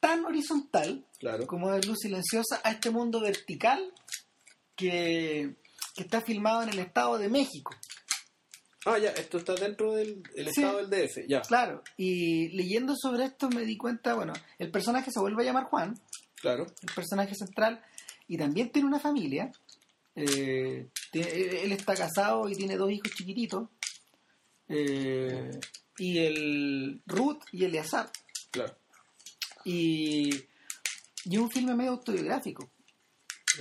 tan 0.00 0.24
horizontal 0.24 1.06
claro. 1.20 1.46
como 1.46 1.72
es 1.72 1.86
Luz 1.86 1.98
Silenciosa 2.00 2.60
a 2.64 2.72
este 2.72 2.90
mundo 2.90 3.20
vertical 3.20 3.92
que, 4.74 5.54
que 5.94 6.02
está 6.02 6.20
filmado 6.20 6.62
en 6.64 6.70
el 6.70 6.80
Estado 6.80 7.16
de 7.18 7.28
México. 7.28 7.74
Ah, 8.84 8.98
ya, 8.98 9.10
esto 9.10 9.38
está 9.38 9.54
dentro 9.54 9.92
del 9.94 10.22
el 10.34 10.46
Sí. 10.52 10.60
estado 10.62 10.84
del 10.84 10.90
DF, 11.08 11.26
ya, 11.28 11.42
Claro. 11.42 11.82
Y 11.96 12.48
leyendo 12.56 12.94
sobre 13.00 13.24
esto 13.26 13.48
me 13.50 13.62
di 13.64 13.76
cuenta, 13.76 14.14
bueno, 14.14 14.32
el 14.58 14.70
personaje 14.72 15.10
se 15.12 15.20
vuelve 15.20 15.42
a 15.42 15.46
llamar 15.46 15.64
Juan, 15.64 15.94
claro. 16.40 16.66
el 16.66 16.94
personaje 16.94 17.34
central, 17.36 17.82
y 18.26 18.36
también 18.36 18.70
tiene 18.70 18.88
una 18.88 18.98
familia. 19.00 19.52
Eh, 20.20 20.88
tiene- 21.12 21.62
él 21.62 21.72
está 21.72 21.94
casado 21.94 22.48
y 22.48 22.54
tiene 22.56 22.76
dos 22.76 22.90
hijos 22.90 23.12
chiquititos. 23.14 23.68
Eh, 24.68 25.50
y 25.98 26.18
el 26.18 27.02
Ruth 27.06 27.42
y 27.52 27.64
Eleazar. 27.64 28.10
Claro. 28.50 28.76
Y, 29.64 30.30
y 31.24 31.34
es 31.34 31.38
un 31.38 31.50
filme 31.50 31.74
medio 31.74 31.92
autobiográfico. 31.92 32.70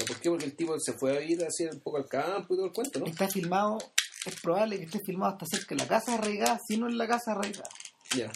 ¿Por 0.08 0.20
qué? 0.20 0.30
Porque 0.30 0.46
el 0.46 0.56
tipo 0.56 0.80
se 0.80 0.94
fue 0.94 1.18
a 1.18 1.22
ir 1.22 1.44
así 1.44 1.66
un 1.66 1.80
poco 1.80 1.98
al 1.98 2.08
campo 2.08 2.54
y 2.54 2.58
todo 2.58 2.68
el 2.68 2.72
cuento, 2.74 3.00
¿no? 3.00 3.06
Está 3.08 3.28
filmado, 3.28 3.78
es 4.26 4.40
probable 4.42 4.78
que 4.78 4.86
esté 4.86 5.00
filmado 5.00 5.34
hasta 5.34 5.46
cerca 5.48 5.74
de 5.76 5.82
la 5.82 5.88
casa 5.88 6.14
arraigada, 6.16 6.60
si 6.68 6.78
no 6.78 6.88
en 6.88 6.98
la 6.98 7.08
casa 7.08 7.32
arraigada. 7.32 7.70
Ya. 8.16 8.32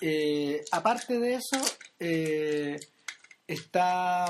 Eh, 0.00 0.62
aparte 0.70 1.18
de 1.18 1.34
eso, 1.34 1.60
eh, 1.98 2.78
está. 3.46 4.26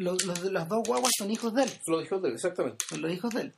Los, 0.00 0.24
los, 0.24 0.40
los 0.42 0.68
dos 0.68 0.82
guaguas 0.86 1.12
son 1.18 1.30
hijos 1.30 1.52
de 1.54 1.64
él. 1.64 1.70
Lo 1.86 2.00
dijo 2.00 2.16
él, 2.16 2.32
exactamente. 2.32 2.84
son 2.88 3.02
los 3.02 3.12
hijos 3.12 3.34
de 3.34 3.42
él. 3.42 3.52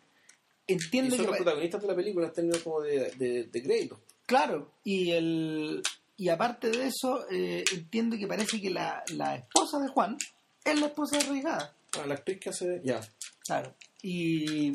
Y 0.66 0.72
Entiende 0.74 1.10
son 1.16 1.20
que 1.20 1.26
los 1.30 1.36
protagonistas 1.36 1.80
de 1.82 1.86
la 1.88 1.94
película, 1.94 2.26
han 2.26 2.32
tenido 2.32 2.62
como 2.64 2.80
de, 2.80 3.10
de, 3.12 3.44
de 3.44 3.62
crédito. 3.62 4.00
claro 4.26 4.72
y 4.82 5.10
el 5.12 5.82
y 6.16 6.28
aparte 6.28 6.70
de 6.70 6.86
eso 6.88 7.24
eh, 7.30 7.64
entiende 7.72 8.18
que 8.18 8.26
parece 8.26 8.60
que 8.60 8.70
la, 8.70 9.02
la 9.14 9.36
esposa 9.36 9.78
de 9.78 9.88
Juan 9.88 10.16
es 10.64 10.80
la 10.80 10.86
esposa 10.86 11.18
de 11.18 11.24
Reigada 11.24 11.74
Ah, 11.98 12.06
la 12.06 12.14
actriz 12.14 12.40
que 12.40 12.50
hace. 12.50 12.80
Ya. 12.84 13.00
claro 13.46 13.74
y 14.02 14.72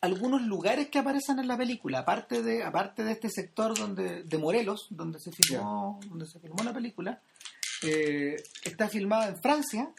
algunos 0.00 0.42
lugares 0.42 0.88
que 0.88 0.98
aparecen 0.98 1.38
en 1.38 1.46
la 1.48 1.56
película 1.56 1.98
aparte 2.00 2.42
de 2.42 2.62
aparte 2.62 3.04
de 3.04 3.12
este 3.12 3.28
sector 3.28 3.76
donde 3.76 4.22
de 4.22 4.38
Morelos 4.38 4.86
donde 4.90 5.18
se 5.20 5.30
filmó 5.30 6.00
donde 6.08 6.26
se 6.26 6.38
filmó 6.40 6.62
la 6.64 6.72
película 6.72 7.20
eh, 7.82 8.36
está 8.64 8.88
filmada 8.88 9.28
en 9.28 9.40
Francia 9.40 9.92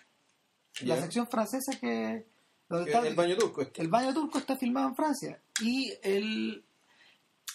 la 0.82 1.00
sección 1.02 1.28
francesa 1.28 1.78
que 1.80 2.26
donde 2.70 2.92
El, 2.92 2.96
está 2.98 3.08
el 3.08 3.16
baño 3.16 3.38
turco 3.38 3.62
este. 3.62 3.82
El 3.82 3.88
baño 3.90 4.14
turco 4.14 4.38
está 4.38 4.56
filmado 4.58 4.90
en 4.90 4.96
Francia 4.96 5.42
y 5.62 5.94
el 6.04 6.64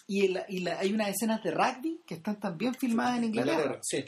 y, 0.07 0.27
el- 0.27 0.45
y 0.49 0.59
la- 0.61 0.79
hay 0.81 0.93
unas 0.93 1.09
escenas 1.09 1.43
de 1.43 1.51
rugby 1.51 2.03
que 2.07 2.14
están 2.14 2.39
también 2.39 2.75
filmadas 2.75 3.18
en 3.18 3.25
Inglaterra, 3.25 3.79
Sí. 3.83 4.05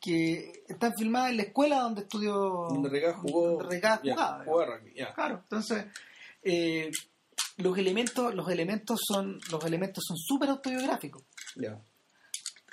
que 0.00 0.62
están 0.68 0.92
filmadas 0.96 1.30
en 1.30 1.38
la 1.38 1.42
escuela 1.44 1.80
donde 1.80 2.02
estudió 2.02 2.34
Donde 2.68 2.88
Regada 2.88 3.14
jugó. 3.14 3.56
donde 3.62 3.80
jugaba, 3.80 4.44
jugó 4.44 4.64
rugby, 4.66 4.92
ya. 4.94 5.12
claro 5.14 5.40
entonces 5.42 5.86
eh, 6.42 6.90
los 7.56 7.76
elementos 7.78 8.34
los 8.34 8.48
elementos 8.50 9.00
son 9.08 9.40
los 9.50 9.64
elementos 9.64 10.04
son 10.06 10.16
súper 10.18 10.50
autobiográficos 10.50 11.22
Ya. 11.56 11.80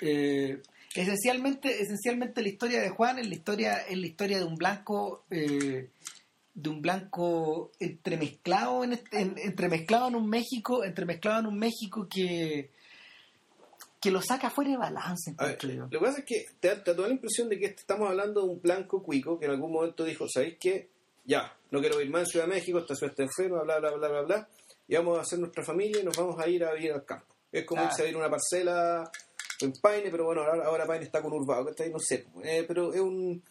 Eh, 0.00 0.60
esencialmente 0.94 1.82
esencialmente 1.82 2.42
la 2.42 2.48
historia 2.48 2.80
de 2.80 2.90
Juan 2.90 3.18
es 3.18 3.26
la 3.26 3.34
historia 3.34 3.76
es 3.88 3.96
la 3.98 4.06
historia 4.06 4.38
de 4.38 4.44
un 4.44 4.56
blanco 4.56 5.24
eh, 5.30 5.88
de 6.54 6.68
un 6.68 6.82
blanco 6.82 7.72
entremezclado 7.80 8.84
en, 8.84 8.92
este- 8.94 9.20
en- 9.20 9.38
entremezclado 9.38 10.08
en 10.08 10.16
un 10.16 10.28
México 10.28 10.84
entremezclado 10.84 11.40
en 11.40 11.46
un 11.46 11.58
México 11.58 12.06
que 12.10 12.70
que 14.00 14.10
lo 14.10 14.20
saca 14.20 14.50
fuera 14.50 14.70
de 14.72 14.76
balance 14.76 15.34
ver, 15.38 15.62
lo 15.64 15.88
que 15.88 15.98
pasa 16.00 16.18
es 16.18 16.24
que 16.24 16.44
te 16.58 16.68
da, 16.68 16.82
te 16.82 16.92
da 16.94 17.02
la 17.06 17.12
impresión 17.14 17.48
de 17.48 17.58
que 17.58 17.66
estamos 17.66 18.08
hablando 18.08 18.42
de 18.42 18.48
un 18.48 18.60
blanco 18.60 19.00
cuico 19.02 19.38
que 19.38 19.44
en 19.46 19.52
algún 19.52 19.70
momento 19.72 20.04
dijo, 20.04 20.26
¿sabéis 20.28 20.56
qué? 20.58 20.88
Ya, 21.24 21.56
no 21.70 21.78
quiero 21.80 22.00
ir 22.00 22.10
más 22.10 22.22
en 22.22 22.26
Ciudad 22.26 22.46
de 22.46 22.54
México, 22.54 22.80
esta 22.80 22.96
ciudad 22.96 23.12
está 23.12 23.22
enferma, 23.22 23.62
bla, 23.62 23.78
bla, 23.78 23.92
bla, 23.92 24.08
bla, 24.08 24.22
bla, 24.22 24.48
y 24.88 24.96
vamos 24.96 25.18
a 25.18 25.22
hacer 25.22 25.38
nuestra 25.38 25.62
familia 25.62 26.00
y 26.00 26.04
nos 26.04 26.16
vamos 26.16 26.36
a 26.40 26.48
ir 26.48 26.64
a 26.64 26.72
vivir 26.74 26.90
al 26.90 27.04
campo. 27.04 27.32
Es 27.52 27.64
como 27.64 27.82
Claro. 27.82 27.92
irse 27.92 28.02
a 28.02 28.04
vivir 28.06 28.16
una 28.18 28.28
parcela 28.28 29.08
en 29.66 29.72
Paine, 29.72 30.10
pero 30.10 30.24
bueno, 30.24 30.42
ahora, 30.42 30.64
ahora 30.66 30.86
Paine 30.86 31.04
está 31.04 31.22
conurbado, 31.22 31.66
¿cachai? 31.66 31.90
No 31.90 31.98
sé, 31.98 32.26
eh, 32.44 32.64
pero 32.66 32.92
es 32.92 33.00
un... 33.00 33.42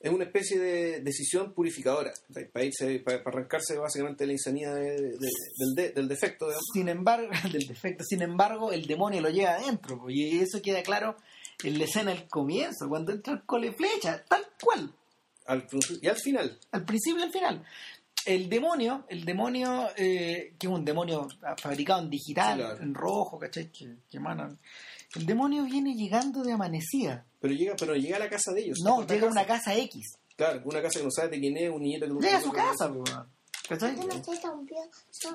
es 0.00 0.10
una 0.12 0.24
especie 0.24 0.58
de 0.58 1.00
decisión 1.00 1.52
purificadora 1.54 2.12
para, 2.52 2.64
irse, 2.64 2.98
para, 3.00 3.22
arrancarse 3.24 3.76
básicamente 3.78 4.24
de 4.24 4.26
la 4.28 4.32
insanidad 4.34 4.74
de- 4.74 5.00
de- 5.00 5.18
del, 5.58 5.74
de- 5.74 5.90
del 5.92 6.08
defecto 6.08 6.46
digamos. 6.46 6.64
Sin 6.72 6.88
embargo, 6.88 7.28
del 7.52 7.66
defecto, 7.66 8.04
sin 8.04 8.22
embargo, 8.22 8.72
el 8.72 8.86
demonio 8.86 9.20
lo 9.20 9.30
lleva 9.30 9.54
adentro, 9.54 10.04
y 10.08 10.38
eso 10.38 10.60
queda 10.62 10.82
claro 10.82 11.16
en 11.62 11.78
la 11.78 11.84
escena 11.84 12.10
del 12.12 12.28
comienzo, 12.28 12.88
cuando 12.88 13.12
entra 13.12 13.32
el 13.34 13.42
cole 13.44 13.72
flecha, 13.72 14.22
tal 14.28 14.44
cual, 14.62 14.92
al, 15.46 15.66
y 16.02 16.08
al 16.08 16.16
final 16.16 16.58
al 16.72 16.84
principio 16.84 17.20
y 17.20 17.22
al 17.24 17.32
final. 17.32 17.64
El 18.26 18.48
demonio, 18.48 19.04
el 19.10 19.24
demonio, 19.26 19.88
eh, 19.98 20.54
que 20.58 20.66
es 20.66 20.72
un 20.72 20.82
demonio 20.84 21.28
fabricado 21.58 22.00
en 22.02 22.08
digital, 22.08 22.58
claro. 22.58 22.82
en 22.82 22.94
rojo, 22.94 23.38
¿cachai? 23.38 23.70
Que, 23.70 23.96
que 24.10 24.16
emana- 24.18 24.56
El 25.14 25.26
demonio 25.26 25.64
viene 25.64 25.94
llegando 25.94 26.42
de 26.42 26.52
amanecida. 26.52 27.24
pero 27.40 27.54
llega 27.54 27.74
pero 27.78 27.94
llega 27.94 28.16
a 28.16 28.20
la 28.20 28.28
casa 28.28 28.52
de 28.52 28.62
ellos 28.62 28.78
No, 28.84 29.06
llega 29.06 29.26
a 29.28 29.30
una 29.30 29.46
casa. 29.46 29.74
X. 29.74 30.16
claro 30.36 30.62
una 30.64 30.82
casa 30.82 30.98
que 30.98 31.04
no 31.04 31.10
sabe 31.10 31.28
de 31.28 31.40
quién 31.40 31.56
es 31.56 31.70
un 31.70 31.82
niñito 31.82 32.06
que 32.06 32.12
Llega 32.24 32.38
a 32.38 32.42
su 32.42 32.52
casa, 32.52 32.92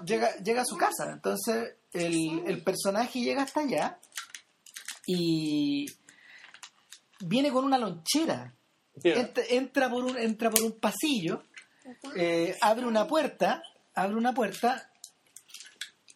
llega, 0.06 0.36
llega 0.38 0.62
a 0.62 0.66
su 0.66 0.78
casa. 0.78 1.12
Entonces, 1.12 1.76
el, 1.94 2.44
el 2.46 2.62
personaje 2.64 3.20
llega 3.22 3.44
hasta 3.44 3.62
allá 3.62 4.00
y 5.08 5.86
viene 7.22 7.52
con 7.52 7.66
una 7.66 7.78
lonchera. 7.78 8.54
Entra 9.04 9.90
por 9.90 10.04
un, 10.04 10.18
entra 10.18 10.50
por 10.50 10.62
un 10.62 10.74
pasillo, 10.74 11.44
eh, 12.16 12.56
abre 12.62 12.86
una 12.86 13.08
puerta, 13.08 13.64
abre 13.96 14.16
una 14.16 14.34
puerta 14.34 14.89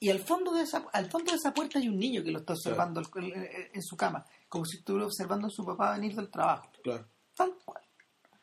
y 0.04 0.10
al 0.10 0.20
fondo 0.20 0.52
de 0.52 0.64
esa, 0.64 0.86
al 0.92 1.10
fondo 1.10 1.32
de 1.32 1.38
esa 1.38 1.54
puerta 1.54 1.80
hay 1.80 1.88
un 1.88 1.98
niño 1.98 2.22
que 2.26 2.32
lo 2.32 2.40
está 2.40 2.52
observando 2.52 3.00
en, 3.00 3.82
su 3.82 3.96
cama, 3.96 4.26
como 4.50 4.66
si 4.66 4.76
estuviera 4.76 5.06
observando 5.06 5.48
a 5.48 5.50
su 5.50 5.66
papá 5.66 5.94
venir 5.94 6.14
del 6.14 6.30
trabajo. 6.30 6.70
claro 6.84 7.08
Tal 7.34 7.54
cual. 7.64 7.82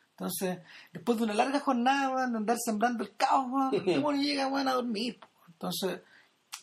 Entonces, 0.09 0.57
después 0.91 1.19
de 1.19 1.25
una 1.25 1.35
larga 1.35 1.59
jornada 1.59 2.27
de 2.27 2.35
andar 2.35 2.57
sembrando 2.65 3.03
el 3.03 3.15
caos, 3.15 3.71
el 3.73 3.85
demonio 3.85 4.23
llega 4.23 4.47
weón, 4.47 4.69
a 4.69 4.73
dormir. 4.73 5.19
Entonces, 5.49 5.99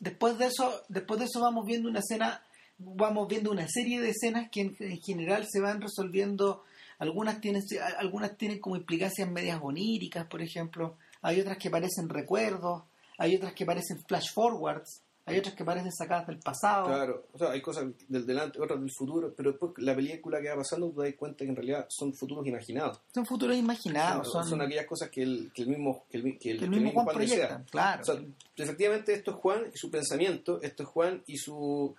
después 0.01 0.37
de 0.37 0.47
eso, 0.47 0.83
después 0.89 1.21
de 1.21 1.27
eso 1.27 1.41
vamos 1.43 1.65
viendo 1.65 1.89
una 1.89 2.01
escena, 2.01 2.43
vamos 2.79 3.29
viendo 3.29 3.53
una 3.53 3.69
serie 3.69 4.01
de 4.01 4.11
escenas 4.11 4.51
que 4.51 4.63
en, 4.63 4.77
en 4.81 4.99
general 5.01 5.47
se 5.49 5.61
van 5.61 5.81
resolviendo. 5.81 6.65
Algunas 6.99 7.41
tienen, 7.41 7.63
algunas 7.99 8.37
tienen 8.37 8.59
como 8.59 8.75
implicancias 8.75 9.31
medias 9.31 9.61
oníricas, 9.63 10.27
por 10.27 10.43
ejemplo. 10.43 10.97
Hay 11.23 11.41
otras 11.41 11.57
que 11.57 11.71
parecen 11.71 12.09
recuerdos, 12.09 12.83
hay 13.19 13.37
otras 13.37 13.53
que 13.53 13.67
parecen 13.67 13.99
flash 14.07 14.33
forwards, 14.33 15.03
hay 15.27 15.39
otras 15.41 15.55
que 15.55 15.63
parecen 15.63 15.93
sacadas 15.93 16.27
del 16.27 16.39
pasado. 16.39 16.87
Claro, 16.87 17.27
o 17.35 17.39
sea, 17.39 17.51
hay 17.51 17.61
cosas 17.61 17.85
del 18.09 18.25
delante, 18.25 18.59
otras 18.63 18.81
del 18.81 18.91
futuro, 18.91 19.35
pero 19.37 19.51
después 19.51 19.73
la 19.77 19.95
película 19.95 20.41
que 20.41 20.49
va 20.49 20.57
pasando 20.57 20.91
te 20.91 21.03
das 21.03 21.15
cuenta 21.19 21.45
que 21.45 21.51
en 21.51 21.57
realidad 21.57 21.85
son 21.91 22.15
futuros 22.15 22.47
imaginados. 22.47 22.99
Son 23.15 23.27
futuros 23.27 23.55
imaginados, 23.55 24.27
son, 24.33 24.43
son, 24.45 24.51
son 24.53 24.63
aquellas 24.63 24.87
cosas 24.87 25.11
que 25.11 25.23
el, 25.23 25.51
que 25.53 25.63
el 25.63 25.69
mismo 25.69 26.05
que 26.11 26.17
el, 26.17 26.39
que 26.39 26.51
el- 26.53 26.59
que 26.61 26.65
el 26.65 26.71
mismo 26.71 26.93
Juan 27.03 27.07
proyecta. 27.15 27.63
Claro. 27.71 28.01
O 28.01 28.05
sea, 28.07 28.15
efectivamente 28.57 29.13
esto 29.13 29.33
es 29.33 29.37
Juan 29.37 29.65
y 29.75 29.77
su 29.77 29.91
pensamiento, 29.91 30.63
esto 30.63 30.83
es 30.85 30.89
Juan 30.89 31.23
y 31.27 31.37
su 31.37 31.95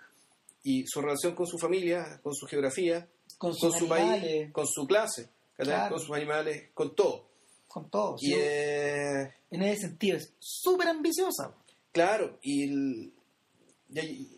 y 0.64 0.84
su 0.88 1.00
relación 1.00 1.36
con 1.36 1.46
su 1.46 1.56
familia, 1.56 2.18
con 2.24 2.34
su 2.34 2.46
geografía, 2.46 3.06
con 3.38 3.54
con 3.56 3.72
su 3.72 3.86
país, 3.88 4.50
con 4.52 4.66
su 4.66 4.86
clase. 4.88 5.28
Claro. 5.56 5.94
con 5.94 6.00
sus 6.04 6.16
animales, 6.16 6.70
con 6.74 6.96
todo. 6.96 7.26
Con 7.72 7.88
todo. 7.88 8.16
Y 8.20 8.26
sí. 8.26 8.34
eh, 8.36 9.32
en 9.52 9.62
ese 9.62 9.82
sentido 9.88 10.16
es 10.16 10.32
súper 10.40 10.88
ambiciosa. 10.88 11.54
claro, 11.92 12.38
y, 12.42 12.64
el- 12.64 13.12
y, 13.94 14.28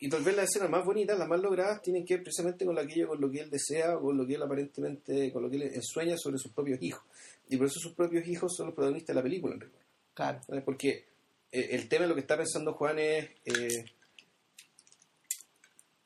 y 0.00 0.08
tal 0.08 0.22
vez 0.24 0.34
las 0.36 0.46
escenas 0.50 0.70
más 0.70 0.84
bonitas, 0.84 1.16
las 1.18 1.28
más 1.28 1.40
logradas, 1.40 1.80
tienen 1.82 2.04
que 2.04 2.14
ver 2.14 2.24
precisamente 2.24 2.64
con 2.66 2.76
aquello 2.78 3.08
con 3.08 3.20
lo 3.20 3.30
que 3.30 3.40
él 3.40 3.50
desea 3.50 3.96
o 3.96 4.02
con 4.02 4.16
lo 4.18 4.26
que 4.26 4.34
él 4.34 4.42
aparentemente, 4.42 5.32
con 5.32 5.42
lo 5.44 5.50
que 5.50 5.56
él 5.56 5.62
ensueña 5.74 6.16
sobre 6.18 6.38
sus 6.38 6.52
propios 6.52 6.82
hijos. 6.82 7.02
Y 7.48 7.56
por 7.56 7.66
eso 7.68 7.78
sus 7.78 7.94
propios 7.94 8.26
hijos 8.26 8.52
son 8.56 8.66
los 8.66 8.74
protagonistas 8.74 9.14
de 9.14 9.20
la 9.20 9.22
película, 9.22 9.54
en 9.54 9.60
rigor. 9.60 9.78
Claro. 10.14 10.40
Porque 10.64 11.04
eh, 11.52 11.68
el 11.70 11.88
tema 11.88 12.02
de 12.02 12.08
lo 12.08 12.14
que 12.14 12.20
está 12.22 12.36
pensando 12.36 12.72
Juan 12.74 12.98
es 12.98 13.28
eh, 13.44 13.84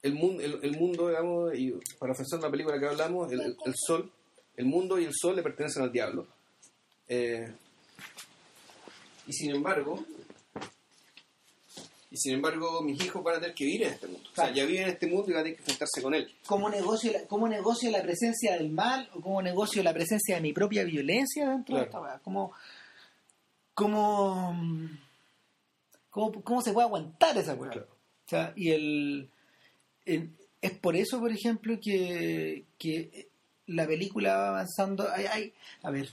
el, 0.03 0.15
mundo, 0.15 0.43
el, 0.43 0.59
el 0.63 0.77
mundo, 0.79 1.09
digamos, 1.09 1.55
y 1.55 1.73
para 1.99 2.13
ofrecer 2.13 2.39
una 2.39 2.51
película 2.51 2.79
que 2.79 2.87
hablamos, 2.87 3.31
el 3.33 3.57
sol, 3.75 4.13
el 4.57 4.67
mundo 4.67 4.99
y 4.99 5.05
el 5.05 5.13
sol 5.15 5.35
le 5.37 5.43
pertenecen 5.43 5.83
al 5.83 5.93
diablo. 5.93 6.27
Eh, 7.09 7.53
y 9.27 9.33
sin 9.33 9.51
embargo, 9.51 10.05
y 12.11 12.17
sin 12.17 12.35
embargo, 12.35 12.81
mis 12.83 13.03
hijos 13.05 13.23
van 13.23 13.37
a 13.37 13.41
tener 13.41 13.55
que 13.55 13.65
vivir 13.65 13.83
en 13.85 13.93
este 13.93 14.07
mundo. 14.07 14.29
O 14.33 14.35
sea, 14.35 14.51
ya 14.53 14.65
viven 14.65 14.85
en 14.85 14.89
este 14.91 15.07
mundo 15.07 15.27
y 15.29 15.33
van 15.33 15.41
a 15.41 15.43
tener 15.45 15.57
que 15.57 15.63
enfrentarse 15.63 16.03
con 16.03 16.15
él. 16.15 16.35
¿Cómo 16.47 16.71
negocio, 16.71 17.13
la, 17.13 17.27
¿Cómo 17.27 17.49
negocio 17.49 17.91
la 17.91 18.03
presencia 18.03 18.53
del 18.57 18.71
mal 18.71 19.09
o 19.15 19.21
cómo 19.21 19.43
negocio 19.43 19.83
la 19.83 19.93
presencia 19.93 20.37
de 20.37 20.41
mi 20.41 20.53
propia 20.55 20.85
violencia 20.85 21.51
dentro 21.51 21.77
de 21.77 21.83
Claro. 21.83 21.85
esta 21.87 22.01
weá? 22.01 22.19
¿Cómo, 22.21 22.53
cómo, 23.75 24.59
cómo, 26.11 26.43
cómo 26.43 26.63
se 26.63 26.73
puede 26.73 26.87
aguantar 26.87 27.37
esa 27.37 27.55
weá? 27.55 27.71
Claro. 27.73 27.89
O 28.27 28.29
sea, 28.31 28.53
y 28.57 28.71
el, 28.71 29.29
el- 30.07 30.31
es 30.61 30.73
por 30.73 30.97
eso, 30.97 31.21
por 31.21 31.31
ejemplo, 31.31 31.79
que, 31.81 32.65
que 32.79 33.29
la 33.67 33.87
película 33.87 34.37
va 34.37 34.49
avanzando. 34.49 35.09
Hay, 35.13 35.27
hay, 35.27 35.53
a 35.83 35.91
ver, 35.91 36.09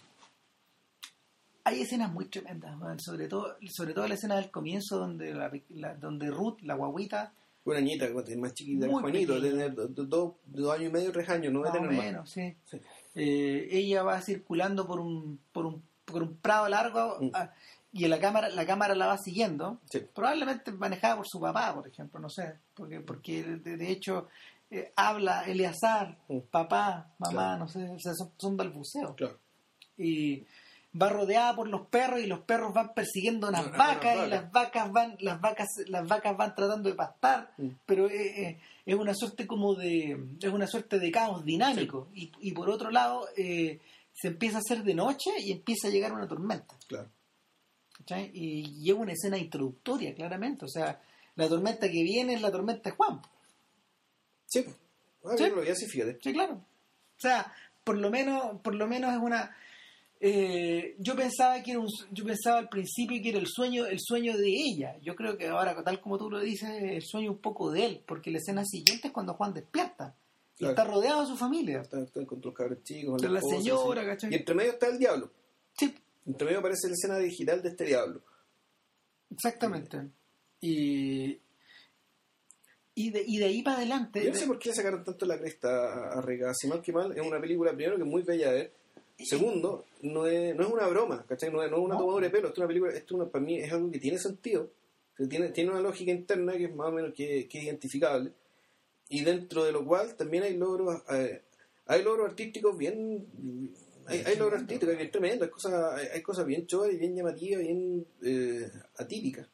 hay 1.66 1.82
escenas 1.82 2.12
muy 2.14 2.26
tremendas, 2.26 2.78
sobre 3.04 3.28
todo, 3.28 3.58
sobre 3.70 3.94
todo 3.94 4.08
la 4.08 4.14
escena 4.14 4.36
del 4.38 4.50
comienzo 4.52 4.98
donde 4.98 5.34
la, 5.34 5.52
la- 5.70 5.96
donde 5.96 6.30
Ruth, 6.32 6.60
la 6.62 6.76
guaguita, 6.76 7.34
Una 7.66 7.82
niñita 7.82 8.06
más 8.38 8.54
chiquita 8.54 8.88
Juanito, 8.88 9.42
tener 9.42 9.74
do- 9.74 9.88
do- 9.88 10.06
dos, 10.06 10.34
dos 10.46 10.74
años 10.74 10.90
y 10.90 10.94
medio, 10.94 11.12
tres 11.12 11.28
años, 11.30 11.52
no 11.52 11.62
más 11.62 11.74
debe 11.74 11.86
o 11.86 11.90
tener 11.90 11.98
más. 11.98 12.06
menos, 12.14 12.30
sí. 12.30 12.56
Sí. 12.66 12.80
Eh, 13.16 13.68
ella 13.72 14.04
va 14.04 14.22
circulando 14.22 14.86
por 14.86 15.00
un, 15.00 15.40
por 15.52 15.66
un, 15.66 15.82
por 16.06 16.22
un 16.22 16.38
prado 16.38 16.70
largo 16.70 17.18
Mm. 17.20 17.30
ah, 17.34 17.52
y 17.92 18.08
la 18.08 18.20
cámara, 18.20 18.50
la 18.50 18.66
cámara 18.68 18.94
la 18.94 19.08
va 19.08 19.18
siguiendo, 19.18 19.80
Sí. 19.90 20.02
probablemente 20.14 20.72
manejada 20.72 21.16
por 21.16 21.28
su 21.28 21.40
papá, 21.40 21.74
por 21.74 21.88
ejemplo, 21.88 22.20
no 22.20 22.30
sé, 22.30 22.56
porque, 22.76 23.00
porque 23.00 23.42
de, 23.44 23.78
de 23.78 23.92
hecho 23.92 24.28
eh, 24.70 24.92
habla 24.96 25.44
Eleazar, 25.46 26.18
Mm. 26.28 26.40
papá, 26.52 27.14
mamá, 27.18 27.32
Claro. 27.32 27.60
no 27.60 27.68
sé, 27.68 27.90
o 27.90 28.00
sea, 28.00 28.14
son, 28.14 28.32
son 28.38 28.56
balbuceos. 28.58 29.16
Claro. 29.16 29.40
Y 29.98 30.44
va 31.02 31.10
rodeada 31.10 31.56
por 31.56 31.68
los 31.68 31.88
perros 31.88 32.20
y 32.22 32.28
los 32.28 32.40
perros 32.42 32.74
van 32.74 32.94
persiguiendo 32.94 33.50
unas 33.50 33.66
Unas 33.68 33.78
vacas 33.78 34.28
y 34.28 34.30
las 34.30 34.52
vacas 34.52 34.92
van, 34.92 35.18
las 35.20 35.42
vacas, 35.42 35.68
las 35.88 36.08
vacas 36.08 36.38
van 36.38 36.56
tratando 36.56 36.90
de 36.90 36.96
pastar, 36.96 37.52
Mm. 37.58 37.68
pero 37.86 38.10
eh, 38.10 38.60
es 38.86 38.96
una 38.96 39.14
suerte 39.14 39.46
como 39.48 39.76
de, 39.76 40.18
es 40.42 40.52
una 40.52 40.68
suerte 40.68 41.00
de 41.00 41.12
caos 41.12 41.44
dinámico. 41.44 42.10
Y, 42.14 42.32
y 42.40 42.52
por 42.54 42.70
otro 42.70 42.92
lado, 42.92 43.28
eh, 43.36 43.80
se 44.14 44.30
empieza 44.30 44.58
a 44.58 44.60
hacer 44.60 44.84
de 44.84 44.94
noche 44.94 45.32
y 45.40 45.52
empieza 45.52 45.88
a 45.88 45.92
llegar 45.92 46.14
una 46.14 46.28
tormenta. 46.28 46.76
Claro. 46.88 47.10
¿cachai? 47.98 48.30
Y 48.34 48.82
lleva 48.82 49.00
una 49.02 49.14
escena 49.14 49.38
introductoria, 49.38 50.14
claramente. 50.16 50.66
O 50.66 50.70
sea, 50.70 51.02
la 51.36 51.48
tormenta 51.50 51.88
que 51.88 52.04
viene 52.04 52.34
es 52.36 52.42
la 52.42 52.52
tormenta 52.52 52.90
de 52.90 52.96
Juan. 52.96 53.22
Sí, 54.46 54.62
pues. 54.62 54.76
Ah, 55.26 55.36
Sí. 55.38 55.44
yo 55.50 55.56
lo 55.56 55.62
vi 55.64 55.70
así, 55.70 55.86
fíjate. 55.88 56.20
Sí, 56.22 56.32
claro. 56.34 56.54
O 56.56 57.20
sea, 57.20 57.52
por 57.84 57.98
lo 57.98 58.10
menos, 58.10 58.62
por 58.62 58.76
lo 58.76 58.88
menos 58.88 59.12
es 59.14 59.20
una. 59.20 59.56
Eh, 60.20 60.96
yo 61.00 61.16
pensaba 61.16 61.62
que 61.62 61.72
era 61.72 61.80
un, 61.80 61.90
yo 62.12 62.26
pensaba 62.26 62.58
al 62.60 62.70
principio 62.70 63.22
que 63.22 63.30
era 63.30 63.38
el 63.40 63.48
sueño, 63.48 63.86
el 63.86 64.00
sueño 64.00 64.38
de 64.38 64.48
ella. 64.50 64.98
Yo 65.02 65.16
creo 65.16 65.38
que 65.38 65.48
ahora, 65.48 65.82
tal 65.84 66.00
como 66.02 66.18
tú 66.18 66.30
lo 66.32 66.40
dices, 66.40 66.70
es 66.70 66.92
el 66.92 67.02
sueño 67.04 67.32
un 67.32 67.40
poco 67.40 67.72
de 67.72 67.86
él, 67.86 68.02
porque 68.08 68.32
la 68.32 68.38
escena 68.40 68.64
siguiente 68.66 69.08
es 69.08 69.14
cuando 69.14 69.34
Juan 69.34 69.54
despierta 69.54 70.16
y 70.56 70.60
Claro. 70.60 70.72
está 70.72 70.84
rodeado 70.86 71.22
de 71.22 71.28
su 71.28 71.36
familia. 71.38 71.82
Están, 71.82 72.04
están 72.04 72.26
con 72.26 72.40
los 72.42 72.54
cabros 72.54 72.82
chicos, 72.84 73.22
con 73.22 73.34
la 73.34 73.40
esposa, 73.40 73.58
señora, 73.58 74.02
sí. 74.02 74.08
¿cachai? 74.08 74.32
Y 74.32 74.36
entre 74.36 74.56
medio 74.56 74.72
está 74.72 74.88
el 74.88 74.98
diablo. 74.98 75.32
Sí, 75.78 75.94
Entre 76.26 76.46
medio 76.46 76.60
aparece 76.60 76.88
la 76.88 76.94
escena 76.94 77.18
digital 77.18 77.62
de 77.62 77.70
este 77.70 77.84
diablo. 77.86 78.22
exactamente. 79.32 80.10
Y 80.62 81.40
y 82.98 83.10
de, 83.12 83.24
y 83.28 83.38
de 83.40 83.46
ahí 83.46 83.62
para 83.62 83.78
adelante. 83.78 84.22
Yo 84.24 84.30
no 84.30 84.34
de- 84.36 84.40
sé 84.40 84.48
por 84.48 84.58
qué 84.58 84.70
le 84.70 84.76
sacaron 84.76 85.04
tanto 85.04 85.26
la 85.26 85.38
cresta 85.38 86.14
a, 86.18 86.22
Rega. 86.22 86.54
Si 86.54 86.66
mal 86.68 86.82
que 86.82 86.94
mal, 86.94 87.12
es 87.12 87.22
una 87.28 87.42
película, 87.42 87.74
primero, 87.74 87.98
que 87.98 88.04
es 88.04 88.08
muy 88.08 88.22
bella 88.24 88.52
de 88.52 88.56
ver. 88.58 88.74
Segundo, 89.18 89.86
no 90.02 90.28
es, 90.28 90.56
no 90.56 90.64
es 90.64 90.70
una 90.70 90.88
broma, 90.88 91.26
¿cachai? 91.28 91.52
No 91.52 91.64
es, 91.64 91.72
no 91.72 91.78
es 91.78 91.84
una 91.84 91.94
No. 91.96 92.00
tomadura 92.02 92.26
de 92.28 92.32
pelo. 92.32 92.48
Esto 92.50 92.56
es 92.56 92.60
una 92.60 92.68
película, 92.68 92.92
esto 92.92 93.16
es 93.16 93.22
una- 93.22 93.30
para 93.32 93.44
mí 93.44 93.58
es 93.60 93.72
algo 93.72 93.90
que 93.92 94.00
tiene 94.00 94.18
sentido. 94.18 94.70
tiene, 95.30 95.50
tiene 95.50 95.72
una 95.72 95.80
lógica 95.80 96.12
interna 96.12 96.54
que 96.58 96.66
es 96.66 96.76
más 96.76 96.90
o 96.90 96.92
menos 96.92 97.14
que, 97.14 97.48
que 97.48 97.64
identificable. 97.64 98.34
Y 99.08 99.24
dentro 99.24 99.64
de 99.64 99.72
lo 99.72 99.86
cual 99.86 100.16
también 100.16 100.44
hay 100.44 100.58
logros, 100.58 101.02
eh, 101.10 101.42
hay 101.86 102.04
logros 102.04 102.30
artísticos 102.30 102.78
bien... 102.78 103.26
Hay, 104.08 104.20
hay 104.26 104.36
logros 104.36 104.62
artísticos 104.62 104.96
bien 104.98 105.10
tremendos, 105.10 105.48
hay 105.48 105.52
cosas, 105.52 105.94
hay, 105.94 106.08
hay 106.14 106.22
cosas 106.22 106.46
bien 106.46 106.68
y 106.92 106.98
bien 106.98 107.16
llamativas, 107.16 107.62
bien 107.62 108.06
eh, 108.24 108.70
atípicas. 108.98 109.48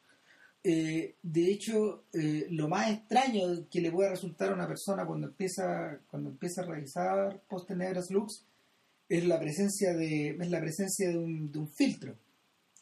Eh, 0.64 1.14
de 1.22 1.44
hecho, 1.50 2.04
eh, 2.12 2.46
lo 2.50 2.68
más 2.68 2.90
extraño 2.90 3.66
que 3.70 3.80
le 3.80 3.90
puede 3.90 4.10
resultar 4.10 4.50
a 4.50 4.54
una 4.54 4.66
persona 4.68 5.06
cuando 5.06 5.28
empieza, 5.28 6.00
cuando 6.10 6.30
empieza 6.30 6.62
a 6.62 6.66
realizar 6.66 7.40
post 7.48 7.70
negras 7.70 8.10
looks 8.10 8.44
es 9.08 9.24
la 9.26 9.38
presencia 9.38 9.94
de, 9.94 10.36
es 10.40 10.50
la 10.50 10.60
presencia 10.60 11.08
de 11.10 11.18
un, 11.18 11.50
de 11.52 11.58
un 11.58 11.68
filtro, 11.68 12.14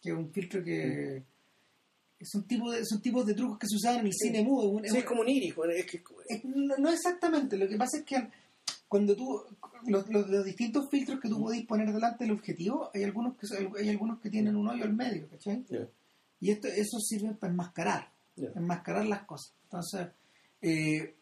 que 0.03 0.11
es 0.11 0.17
un 0.17 0.33
filtro 0.33 0.63
que 0.65 1.23
es 2.19 2.35
un 2.35 2.45
tipo 2.47 2.71
de, 2.71 2.85
son 2.85 3.01
tipos 3.01 3.25
de 3.27 3.35
trucos 3.35 3.59
que 3.59 3.67
se 3.67 3.77
usaban 3.77 4.01
en 4.01 4.07
el 4.07 4.13
Sí. 4.13 4.27
cine 4.29 4.43
mudo. 4.45 4.69
un- 4.69 4.85
Sí, 4.87 4.97
es 4.99 5.05
como 5.05 5.23
un 5.23 5.29
iris, 5.29 5.55
bueno, 5.55 5.73
es 5.73 5.87
que 5.87 6.03
es- 6.29 6.45
no, 6.45 6.77
no 6.77 6.91
exactamente, 6.91 7.57
lo 7.57 7.67
que 7.69 7.77
pasa 7.77 7.99
es 7.99 8.05
que 8.05 8.29
cuando 8.89 9.17
tú, 9.17 9.41
los, 9.87 10.09
los, 10.11 10.29
los 10.29 10.45
distintos 10.45 10.89
filtros 10.91 11.19
que 11.21 11.29
tú 11.29 11.41
podés 11.41 11.65
poner 11.65 11.93
delante 11.93 12.25
del 12.25 12.33
objetivo, 12.35 12.91
hay 12.93 13.05
algunos 13.05 13.37
que 13.39 13.47
son- 13.47 13.73
hay 13.79 13.89
algunos 13.89 14.21
que 14.21 14.29
tienen 14.31 14.57
un 14.57 14.69
hoyo 14.69 14.85
al 14.85 14.93
medio, 14.95 15.29
¿cachai? 15.31 15.65
Ya. 15.71 15.89
Y 16.41 16.51
esto, 16.51 16.69
eso 16.69 16.99
sirve 17.01 17.33
para 17.35 17.53
enmascarar, 17.53 18.11
Ya. 18.37 18.49
enmascarar 18.55 19.07
las 19.07 19.25
cosas. 19.25 19.55
Entonces, 19.65 20.09
eh, 20.61 21.15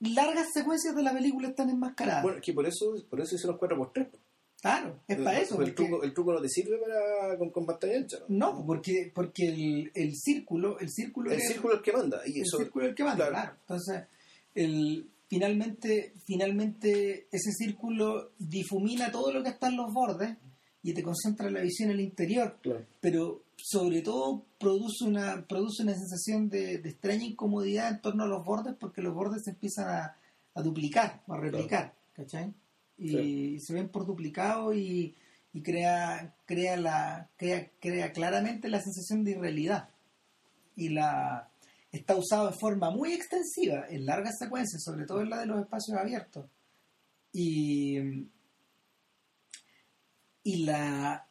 largas 0.00 0.46
secuencias 0.52 0.94
de 0.94 1.02
la 1.02 1.12
película 1.12 1.48
están 1.48 1.70
enmascaradas. 1.70 2.22
Bueno, 2.22 2.38
es 2.38 2.44
que 2.44 2.52
por 2.52 2.66
eso, 2.66 2.94
por 3.10 3.20
eso 3.20 3.34
hicieron 3.34 3.58
4x3. 3.58 4.08
claro, 4.60 5.00
es 5.08 5.16
para 5.18 5.40
eso. 5.40 5.54
El, 5.54 5.58
porque- 5.60 5.72
truco, 5.72 6.02
el 6.04 6.12
truco 6.14 6.32
no 6.32 6.40
te 6.40 6.48
sirve 6.48 6.78
para 6.78 7.36
con, 7.38 7.50
con 7.50 7.66
pantalla 7.66 7.96
ancha. 7.98 8.18
¿no? 8.28 8.52
No, 8.52 8.66
porque, 8.66 9.10
porque 9.14 9.48
el, 9.48 9.90
el 9.94 10.14
círculo, 10.16 10.78
el 10.78 10.90
círculo, 10.90 11.30
El 11.32 11.38
que- 11.38 11.46
círculo 11.48 11.74
es 11.74 11.78
el 11.78 11.84
que 11.84 11.92
manda. 11.92 12.20
Y 12.26 12.32
el 12.36 12.42
eso, 12.42 12.58
círculo 12.58 12.84
es 12.84 12.88
el 12.90 12.94
que 12.94 13.04
manda, 13.04 13.28
claro. 13.28 13.32
claro. 13.34 13.56
Entonces, 13.60 14.02
el, 14.54 15.10
finalmente, 15.28 16.12
finalmente 16.26 17.26
ese 17.30 17.52
círculo 17.52 18.32
difumina 18.38 19.10
todo 19.10 19.32
lo 19.32 19.42
que 19.42 19.50
está 19.50 19.68
en 19.68 19.76
los 19.76 19.92
bordes 19.92 20.36
y 20.88 20.94
te 20.94 21.02
concentra 21.02 21.50
la 21.50 21.60
visión 21.60 21.90
en 21.90 21.96
el 21.98 22.04
interior, 22.04 22.58
Claro. 22.62 22.84
pero 23.00 23.42
sobre 23.56 24.00
todo 24.02 24.44
produce 24.58 25.04
una, 25.04 25.44
produce 25.46 25.82
una 25.82 25.94
sensación 25.94 26.48
de, 26.48 26.78
de 26.78 26.88
extraña 26.90 27.24
incomodidad 27.24 27.90
en 27.90 28.00
torno 28.00 28.24
a 28.24 28.26
los 28.26 28.44
bordes 28.44 28.74
porque 28.78 29.02
los 29.02 29.14
bordes 29.14 29.42
se 29.44 29.50
empiezan 29.50 29.88
a, 29.88 30.16
a 30.54 30.62
duplicar 30.62 31.22
o 31.26 31.34
a 31.34 31.40
replicar, 31.40 31.94
¿cachai? 32.14 32.54
Y 32.96 33.58
se 33.60 33.74
ven 33.74 33.88
por 33.90 34.06
duplicado 34.06 34.72
y, 34.72 35.14
y 35.52 35.62
crea, 35.62 36.34
crea, 36.46 36.76
la, 36.76 37.28
crea, 37.36 37.70
crea 37.80 38.12
claramente 38.12 38.68
la 38.68 38.80
sensación 38.80 39.24
de 39.24 39.32
irrealidad. 39.32 39.88
Y 40.74 40.88
la 40.88 41.48
está 41.92 42.16
usado 42.16 42.48
de 42.50 42.56
forma 42.58 42.90
muy 42.90 43.12
extensiva 43.12 43.86
en 43.88 44.04
largas 44.06 44.36
secuencias, 44.38 44.82
sobre 44.82 45.04
todo 45.06 45.20
en 45.20 45.30
la 45.30 45.38
de 45.40 45.46
los 45.46 45.60
espacios 45.60 45.96
abiertos. 45.98 46.46
Y, 47.32 47.98
y 50.52 50.64
la 50.64 51.24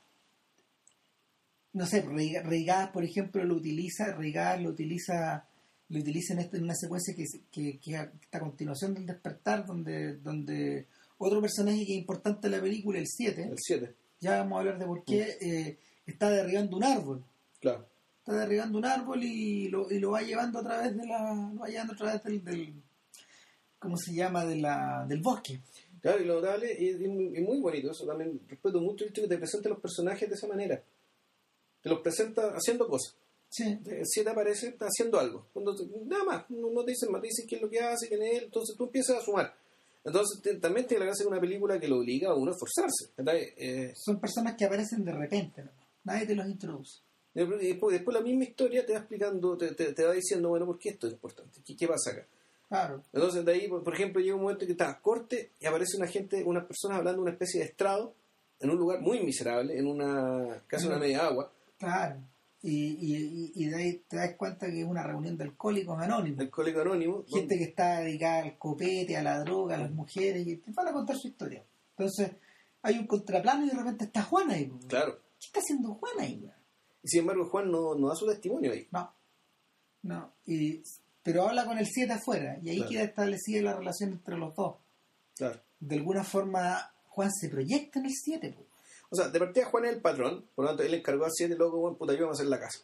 no 1.74 1.86
sé, 1.86 2.04
Reiga- 2.04 2.42
Reigadas, 2.44 2.90
por 2.90 3.04
ejemplo, 3.04 3.44
lo 3.44 3.56
utiliza, 3.56 4.14
Reigadas 4.16 4.62
lo 4.62 4.70
utiliza, 4.70 5.48
lo 5.90 6.00
utiliza 6.00 6.34
en, 6.34 6.40
este- 6.40 6.58
en 6.58 6.64
una 6.64 6.74
secuencia 6.76 7.14
que, 7.16 7.24
que, 7.52 7.80
que 7.80 7.96
está 8.22 8.38
a 8.40 8.42
continuación 8.42 8.94
del 8.94 9.06
despertar, 9.06 9.66
donde, 9.66 10.16
donde 10.18 10.88
otro 11.20 11.40
personaje 11.42 11.86
que 11.86 11.94
es 11.94 12.00
importante 12.00 12.48
en 12.48 12.54
la 12.54 12.62
película, 12.62 12.98
el 13.00 13.08
7, 13.08 13.44
El 13.44 13.58
7. 13.60 13.96
ya 14.20 14.40
vamos 14.40 14.58
a 14.58 14.60
hablar 14.62 14.80
de 14.80 14.86
por 14.86 15.04
qué, 15.04 15.38
eh, 15.40 15.78
está 16.06 16.30
derribando 16.30 16.78
un 16.78 16.84
árbol. 16.84 17.24
Claro. 17.60 17.88
Está 18.20 18.34
derribando 18.40 18.78
un 18.80 18.86
árbol 18.86 19.24
y 19.24 19.68
lo, 19.70 19.90
y 19.92 20.00
lo 20.00 20.12
va 20.12 20.22
llevando 20.22 20.60
a 20.60 20.64
través 20.64 20.98
de 20.98 21.06
la. 21.06 21.34
lo 21.54 21.60
va 21.60 21.68
llevando 21.68 21.94
a 21.94 21.96
través 21.98 22.24
del, 22.24 22.44
del 22.44 22.74
¿cómo 23.80 23.96
se 23.98 24.14
llama? 24.14 24.46
de 24.46 24.58
la, 24.58 25.06
del 25.08 25.22
bosque. 25.22 25.62
Claro, 26.02 26.22
y 26.22 26.26
lo 26.26 26.36
notable 26.36 26.76
y, 26.78 26.90
y 26.90 27.08
muy- 27.08 27.60
bonito. 27.60 27.92
Eso 27.92 28.06
también 28.06 28.40
respeto 28.48 28.80
mucho 28.80 29.04
el 29.04 29.10
hecho 29.12 29.22
que 29.24 29.28
te 29.28 29.38
presente 29.38 29.70
los 29.70 29.80
personajes 29.80 30.30
de 30.30 30.36
esa 30.36 30.48
manera. 30.48 30.82
Te 31.82 31.90
los 31.90 32.00
presenta 32.02 32.54
haciendo 32.56 32.88
cosas. 32.88 33.16
Sí. 33.50 33.80
El 33.86 34.06
7 34.06 34.30
aparece 34.30 34.68
está 34.70 34.86
haciendo 34.88 35.20
algo. 35.20 35.48
Cuando 35.54 35.76
te- 35.76 35.86
nada 36.06 36.24
más, 36.24 36.50
no, 36.50 36.70
no 36.70 36.84
te 36.84 36.92
dicen 36.92 37.12
más, 37.12 37.22
te 37.22 37.28
dicen 37.28 37.48
qué 37.48 37.56
es 37.56 37.62
lo 37.62 37.70
que 37.70 37.80
hace, 37.80 38.08
quién 38.10 38.22
es 38.24 38.38
él, 38.40 38.44
entonces 38.46 38.76
tú 38.76 38.84
empiezas 38.86 39.18
a 39.18 39.22
sumar. 39.22 39.56
Entonces 40.04 40.42
te- 40.42 40.56
también 40.56 40.86
tiene 40.86 41.00
la 41.00 41.06
gracia 41.08 41.24
de 41.24 41.30
una 41.32 41.40
película 41.40 41.80
que 41.80 41.88
lo 41.88 41.98
obliga 42.00 42.30
a 42.30 42.36
uno 42.36 42.52
a 42.52 42.54
esforzarse. 42.56 43.12
Eh, 43.58 43.94
Son 43.96 44.20
personas 44.20 44.56
que 44.58 44.66
aparecen 44.66 45.04
de 45.06 45.12
repente, 45.14 45.64
¿no? 45.64 45.72
nadie 46.04 46.26
te 46.26 46.36
los 46.36 46.48
introduce. 46.48 47.00
y 47.36 47.46
después, 47.68 47.94
después 47.94 48.16
la 48.16 48.22
misma 48.24 48.44
historia 48.46 48.86
te 48.86 48.94
va 48.94 49.00
explicando, 49.00 49.56
te, 49.58 49.72
te- 49.76 49.94
te 49.94 50.04
va 50.04 50.14
diciendo, 50.14 50.50
bueno, 50.50 50.66
¿por 50.66 50.80
qué 50.80 50.90
esto 50.90 51.08
es 51.08 51.14
importante? 51.14 51.62
¿Qué, 51.66 51.76
qué 51.76 51.88
pasa 51.88 52.12
acá? 52.12 52.28
Claro. 52.70 53.02
Entonces 53.14 53.46
de 53.46 53.52
ahí, 53.54 53.68
por, 53.68 53.94
ejemplo, 53.94 54.22
llega 54.22 54.36
un 54.36 54.42
momento 54.42 54.66
que 54.66 54.74
está 54.74 55.00
corte 55.00 55.52
y 55.60 55.66
aparece 55.66 55.98
una 55.98 56.08
gente, 56.08 56.44
unas 56.44 56.66
personas 56.66 56.98
hablando 56.98 57.20
de 57.20 57.24
una 57.24 57.32
especie 57.32 57.62
de 57.62 57.68
estrado 57.68 58.14
en 58.60 58.70
un 58.72 58.78
lugar 58.78 59.00
muy 59.02 59.22
miserable, 59.24 59.78
en 59.78 59.88
una 59.88 60.62
casi 60.68 60.88
una 60.88 60.98
Mm. 60.98 61.00
media 61.00 61.26
agua, 61.26 61.52
Claro. 61.78 62.18
Y, 62.64 62.98
y, 63.00 63.52
y 63.56 63.66
de 63.70 63.76
ahí 63.76 64.04
te 64.10 64.18
das 64.18 64.36
cuenta 64.36 64.66
que 64.66 64.82
es 64.82 64.86
una 64.88 65.04
reunión 65.04 65.38
de 65.38 65.44
alcohólicos 65.46 65.98
anónimos. 66.02 66.40
del 66.40 66.50
colegio 66.50 66.82
anónimo. 66.82 67.24
Gente 67.28 67.56
que 67.58 67.66
está 67.66 68.00
dedicada 68.00 68.40
al 68.44 68.58
copete, 68.58 69.16
a 69.16 69.22
la 69.22 69.40
droga, 69.42 69.76
a 69.76 69.80
las 69.80 69.92
mujeres, 69.92 70.46
y 70.48 70.58
te 70.58 70.72
van 70.72 70.88
a 70.88 70.92
contar 70.92 71.16
su 71.18 71.28
historia. 71.28 71.64
Entonces, 71.96 72.32
hay 72.82 72.98
un 72.98 73.06
contraplano 73.06 73.64
y 73.66 73.70
de 73.70 73.76
repente 73.76 74.06
está 74.06 74.24
Juan 74.24 74.50
ahí. 74.50 74.66
pues. 74.66 74.86
Claro. 74.88 75.20
¿Qué 75.40 75.46
está 75.46 75.60
haciendo 75.60 75.94
Juan 75.94 76.14
ahí? 76.20 76.50
Y 77.04 77.08
sin 77.08 77.20
embargo, 77.22 77.46
Juan 77.46 77.72
no, 77.72 77.94
no 77.96 78.08
da 78.10 78.16
su 78.16 78.26
testimonio 78.26 78.72
ahí. 78.74 78.88
No. 78.92 79.14
No. 80.02 80.32
Y, 80.48 80.82
pero 81.32 81.48
habla 81.48 81.66
con 81.66 81.78
el 81.78 81.86
7 81.86 82.14
afuera, 82.14 82.58
y 82.62 82.70
ahí 82.70 82.78
Claro. 82.78 82.92
queda 82.92 83.04
establecida 83.04 83.62
la 83.62 83.76
relación 83.76 84.12
entre 84.12 84.38
los 84.38 84.56
dos. 84.56 84.76
Claro. 85.36 85.60
De 85.80 85.96
alguna 85.96 86.24
forma, 86.24 86.92
Juan 87.10 87.32
se 87.32 87.50
proyecta 87.50 88.00
en 88.00 88.06
el 88.06 88.14
7. 88.14 88.54
pues. 88.56 88.68
O 89.10 89.16
sea, 89.16 89.30
de 89.30 89.40
partida 89.40 89.66
Juan 89.66 89.86
es 89.86 89.94
el 89.94 90.02
patrón, 90.02 90.46
por 90.56 90.66
lo 90.66 90.70
tanto 90.72 90.84
él 90.84 90.94
encargó 90.94 91.26
a 91.26 91.30
siete 91.32 91.56
locos, 91.56 91.80
bueno, 91.80 91.98
puta, 91.98 92.14
yo 92.14 92.22
vamos 92.22 92.40
a 92.40 92.42
hacer 92.42 92.50
la 92.50 92.60
casa. 92.60 92.80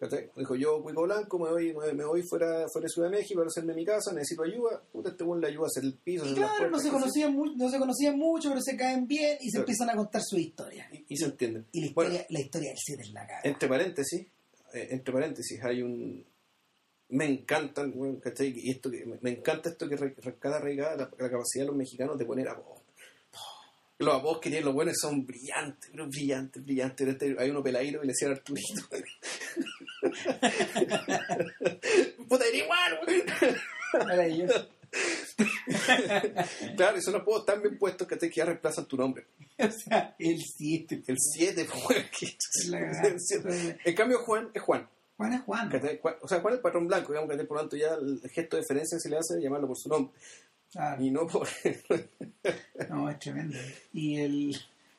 ¿Cachai? 0.00 0.30
Dijo, 0.36 0.54
yo, 0.54 0.80
Cuico 0.80 1.02
Blanco, 1.02 1.38
me 1.40 1.50
voy, 1.50 1.74
me, 1.74 1.92
me 1.92 2.04
voy 2.04 2.22
fuera, 2.22 2.66
fuera 2.72 2.84
de 2.84 2.88
Ciudad 2.88 3.10
de 3.10 3.16
México 3.16 3.40
para 3.40 3.48
hacerme 3.48 3.74
mi 3.74 3.84
casa, 3.84 4.12
necesito 4.12 4.44
ayuda, 4.44 4.80
puta, 4.92 5.10
este 5.10 5.24
buen 5.24 5.40
le 5.40 5.48
ayuda 5.48 5.64
a 5.64 5.66
hacer 5.66 5.82
el 5.84 5.94
piso, 5.94 6.24
Y 6.24 6.34
claro, 6.34 6.52
no 6.52 6.58
puertas, 6.58 6.82
se, 6.82 6.88
cosas. 6.88 7.00
conocían 7.02 7.34
mu- 7.34 7.56
no 7.56 7.68
se 7.68 7.78
conocían 7.80 8.16
mucho, 8.16 8.48
pero 8.50 8.60
se 8.60 8.76
caen 8.76 9.08
bien 9.08 9.38
y 9.40 9.46
se 9.46 9.50
Claro. 9.56 9.62
empiezan 9.62 9.90
a 9.90 9.96
contar 9.96 10.22
su 10.24 10.36
historia. 10.38 10.88
y, 10.92 11.04
y 11.08 11.16
se 11.16 11.24
entienden. 11.24 11.66
Y 11.72 11.80
la 11.86 11.92
Bueno, 11.94 12.10
historia, 12.12 12.26
la 12.30 12.40
historia 12.40 12.68
del 12.70 12.78
7 12.78 13.02
es 13.02 13.10
la 13.12 13.26
cara. 13.26 13.40
entre 13.42 13.68
paréntesis, 13.68 14.26
eh, 14.72 14.88
entre 14.90 15.12
paréntesis, 15.12 15.64
hay 15.64 15.82
un... 15.82 16.24
Me 17.10 17.24
encantan, 17.24 17.90
bueno, 17.92 18.18
¿cachai? 18.20 18.52
Y 18.56 18.70
esto 18.70 18.90
que, 18.90 19.04
me, 19.06 19.16
me 19.22 19.30
encanta 19.30 19.70
esto 19.70 19.88
que 19.88 19.96
re- 19.96 20.14
rescata 20.22 20.56
arraigada 20.56 20.96
la, 20.96 21.04
la 21.18 21.30
capacidad 21.30 21.64
de 21.64 21.68
los 21.68 21.76
mexicanos 21.76 22.18
de 22.18 22.24
poner 22.26 22.48
apodos. 22.48 22.82
Los 24.00 24.14
apodos 24.14 24.38
que 24.40 24.50
tienen 24.50 24.66
los 24.66 24.74
buenos 24.74 24.94
son 25.00 25.24
brillantes, 25.26 25.90
brillantes, 25.92 26.62
brillantes. 26.64 27.08
Este- 27.08 27.36
hay 27.38 27.50
uno 27.50 27.62
peladito 27.62 28.00
que 28.00 28.06
le 28.06 28.12
decían 28.12 28.32
Arturito. 28.32 28.82
Puta, 32.28 32.44
era 32.46 32.56
igual. 32.56 33.00
Maravilloso. 34.06 34.68
Claro, 36.76 36.96
y 36.98 37.02
son 37.02 37.16
apodos 37.16 37.44
tan 37.44 37.60
bien 37.60 37.76
puestos 37.78 38.06
que 38.08 38.16
que 38.18 38.30
ya 38.30 38.44
reemplazan 38.46 38.86
tu 38.86 38.96
nombre. 38.96 39.26
o 39.58 39.70
sea, 39.70 40.14
el 40.18 40.38
7. 40.40 41.02
El 41.06 41.16
7, 41.18 41.66
güey. 41.84 42.06
La 42.68 42.78
cagada. 42.80 43.08
En 43.84 43.94
cambio, 43.94 44.18
Juan 44.20 44.50
es 44.54 44.62
Juan. 44.62 44.88
Juan 45.18 45.32
es 45.34 45.40
Juan. 45.42 45.70
O 46.22 46.28
sea, 46.28 46.40
Juan 46.40 46.54
es 46.54 46.58
el 46.58 46.62
patrón 46.62 46.86
blanco, 46.86 47.12
digamos 47.12 47.36
que 47.36 47.44
por 47.44 47.56
lo 47.58 47.60
tanto 47.64 47.76
ya 47.76 47.94
el 47.94 48.20
gesto 48.30 48.56
de 48.56 48.62
diferencia 48.62 48.96
que 48.96 49.00
se 49.02 49.10
le 49.10 49.18
hace 49.18 49.40
llamarlo 49.42 49.66
por 49.66 49.76
su 49.76 49.88
nombre. 49.90 50.14
Claro. 50.72 51.02
Y 51.04 51.10
no 51.10 51.26
por. 51.26 51.46
No, 52.88 53.10
es 53.10 53.18
tremendo. 53.18 53.56
Y 53.92 54.16
el... 54.16 54.56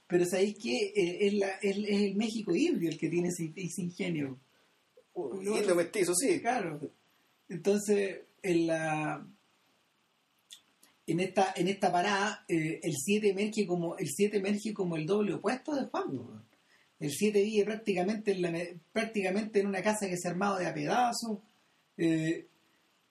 Pero 0.08 0.26
¿sabéis 0.26 0.58
qué? 0.62 0.88
Eh, 0.96 1.28
es, 1.28 1.34
la- 1.36 1.56
es- 1.62 1.78
es 1.78 2.02
el 2.02 2.16
México 2.16 2.54
híbrido 2.54 2.92
el 2.92 2.98
que 3.00 3.10
tiene 3.10 3.30
ese, 3.30 3.52
ese 3.56 3.82
ingenio. 3.84 4.38
y 5.16 5.66
lo 5.66 5.76
mestizo, 5.76 6.14
sí. 6.16 6.40
Claro. 6.42 6.80
Entonces, 7.48 8.20
en 8.42 8.68
la... 8.68 9.26
En 11.08 11.20
esta, 11.20 11.54
en 11.56 11.68
esta 11.68 11.92
parada, 11.92 12.46
eh, 12.48 12.80
el 12.84 12.94
7 12.96 13.30
emerge 13.30 13.66
como 13.66 13.98
el 13.98 14.08
7 14.10 14.38
emerge 14.38 14.74
como 14.74 14.96
el 14.96 15.06
doble 15.08 15.34
opuesto 15.34 15.74
de 15.76 15.86
Juan. 15.88 16.44
El 17.00 17.12
7 17.12 17.42
vive 17.44 17.66
prácticamente 17.66 18.32
en, 18.32 18.42
la, 18.42 18.52
prácticamente 18.92 19.60
en 19.62 19.68
una 19.68 19.82
casa 19.82 20.08
que 20.08 20.18
se 20.18 20.28
ha 20.28 20.32
armado 20.32 20.58
de 20.58 20.68
a 20.68 20.74
pedazos. 20.74 21.38
eh, 21.98 22.46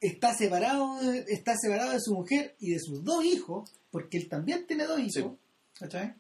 está 0.01 0.33
separado 0.35 1.01
de, 1.03 1.25
está 1.29 1.57
separado 1.57 1.93
de 1.93 2.01
su 2.01 2.15
mujer 2.15 2.55
y 2.61 2.71
de 2.71 2.79
sus 2.79 3.03
dos 3.03 3.25
hijos, 3.25 3.69
porque 3.91 4.19
él 4.19 4.29
también 4.29 4.67
tiene 4.67 4.85
dos 4.85 5.01
hijos. 5.01 5.33
Sí. 5.33 5.39
¿cachai? 5.81 6.15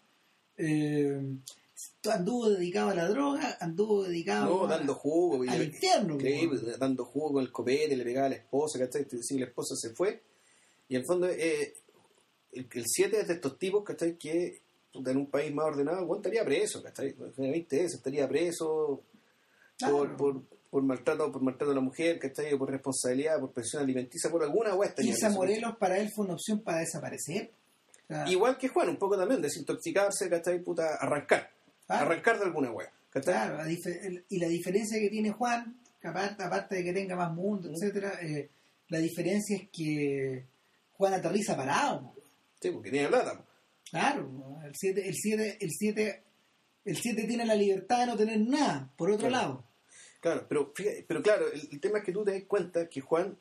Eh, 0.57 1.21
anduvo 2.11 2.49
dedicado 2.51 2.91
a 2.91 2.95
la 2.95 3.09
droga, 3.09 3.57
anduvo 3.61 4.03
dedicado 4.05 4.47
No, 4.47 4.65
a- 4.65 4.79
dando 4.79 4.95
jugo. 4.95 5.43
al 5.49 5.63
infierno. 5.63 6.19
pues, 6.19 6.79
dando 6.79 7.05
jugo 7.05 7.35
con 7.35 7.43
el 7.45 7.53
copete, 7.53 7.97
le 7.97 8.05
pegaba 8.05 8.27
a 8.27 8.31
la 8.31 8.37
esposa, 8.37 8.79
¿cachai? 8.79 9.07
Sí, 9.23 9.39
la 9.39 9.47
esposa 9.47 9.75
se 9.77 9.91
fue. 9.91 10.21
Y 10.89 10.95
en 10.97 11.03
el 11.03 11.07
fondo, 11.07 11.29
eh, 11.29 11.75
el 12.53 12.67
7 12.87 13.21
es 13.21 13.29
de 13.29 13.35
estos 13.35 13.59
tipos, 13.59 13.85
¿cachai? 13.85 14.17
Que 14.17 14.63
en 15.07 15.17
un 15.17 15.27
país 15.31 15.53
más 15.55 15.67
ordenado, 15.67 16.05
bueno, 16.07 16.21
estaría 16.23 16.45
preso, 16.45 16.83
¿cachai? 16.83 17.15
Tiene 17.35 17.51
20 17.51 17.85
eso, 17.85 17.97
estaría 17.97 18.29
preso 18.29 19.03
Claro. 19.79 19.97
por, 19.97 20.17
por, 20.17 20.43
por 20.71 20.83
maltrato 20.83 21.31
por 21.31 21.41
maltrato 21.43 21.71
a 21.73 21.75
la 21.75 21.81
mujer, 21.81 22.19
¿cachai? 22.19 22.57
Por 22.59 22.71
responsabilidad, 22.71 23.39
por 23.41 23.53
presión 23.53 23.83
alimenticia, 23.83 24.31
por 24.31 24.43
alguna 24.43 24.75
hueá 24.75 24.89
estaría 24.91 25.11
Irse 25.13 25.27
a 25.27 25.29
preso. 25.29 25.39
Morelos 25.41 25.77
para 25.79 25.99
él 25.99 26.11
fue 26.15 26.25
una 26.25 26.35
opción 26.35 26.61
para 26.63 26.79
desaparecer. 26.81 27.51
Igual 28.27 28.57
que 28.57 28.69
Juan, 28.69 28.89
un 28.89 28.97
poco 28.97 29.19
también, 29.19 29.43
desintoxicarse, 29.43 30.29
¿cachai? 30.31 30.61
Puta, 30.63 30.95
arrancar. 30.97 31.51
claro, 31.87 32.07
Arrancar 32.07 32.39
de 32.39 32.45
alguna 32.47 32.71
hueá, 32.73 32.91
claro, 33.11 33.57
la 33.59 33.71
y 34.29 34.39
la 34.39 34.49
diferencia 34.49 34.99
que 34.99 35.11
tiene 35.11 35.31
Juan, 35.31 35.77
que 36.01 36.09
aparte, 36.09 36.43
aparte 36.43 36.77
de 36.77 36.85
que 36.85 36.93
tenga 36.93 37.17
más 37.17 37.33
mundo, 37.35 37.69
Mm. 37.69 37.75
etcétera, 37.75 38.13
eh, 38.23 38.49
la 38.89 38.99
diferencia 38.99 39.57
es 39.57 39.69
que 39.71 40.45
Juan 40.95 41.13
aterriza 41.15 41.55
parado. 41.57 42.15
Sí, 42.61 42.71
porque 42.71 42.91
tiene 42.91 43.09
plata. 43.09 43.45
Claro, 43.91 44.61
el 44.65 44.73
7 44.75 45.09
el 45.09 45.15
siete, 45.15 45.59
el 45.61 45.71
siete, 45.71 46.23
el 46.85 46.97
siete 46.97 47.25
tiene 47.25 47.45
la 47.47 47.55
libertad 47.55 48.01
de 48.01 48.07
no 48.07 48.17
tener 48.17 48.39
nada, 48.41 48.91
por 48.97 49.11
otro 49.11 49.29
Claro. 49.29 49.47
lado. 49.49 49.65
Claro, 50.21 50.47
pero, 50.49 50.73
fíjate, 50.75 51.05
pero 51.07 51.23
claro, 51.23 51.47
el, 51.53 51.69
el 51.73 51.81
tema 51.81 51.99
es 51.99 52.05
que 52.05 52.13
tú 52.13 52.25
te 52.25 52.33
das 52.33 52.43
cuenta 52.49 52.89
que 52.89 53.01
Juan 53.01 53.39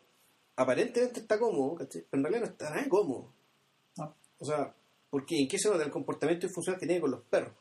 aparentemente 0.56 1.20
está 1.22 1.40
cómodo, 1.40 1.76
¿cachai? 1.76 2.06
Pero 2.10 2.20
en 2.20 2.24
realidad 2.24 2.42
no 2.46 2.52
está 2.52 2.70
nada 2.70 2.88
cómodo. 2.90 3.34
No. 3.98 4.16
O 4.40 4.46
sea, 4.46 4.74
¿por 5.10 5.26
qué? 5.26 5.40
¿En 5.42 5.48
qué 5.48 5.58
se 5.58 5.70
nota 5.70 5.84
el 5.84 5.92
comportamiento 5.92 6.46
disfuncional 6.48 6.80
que 6.80 6.86
tiene 6.86 7.02
con 7.02 7.12
los 7.12 7.24
perros? 7.24 7.54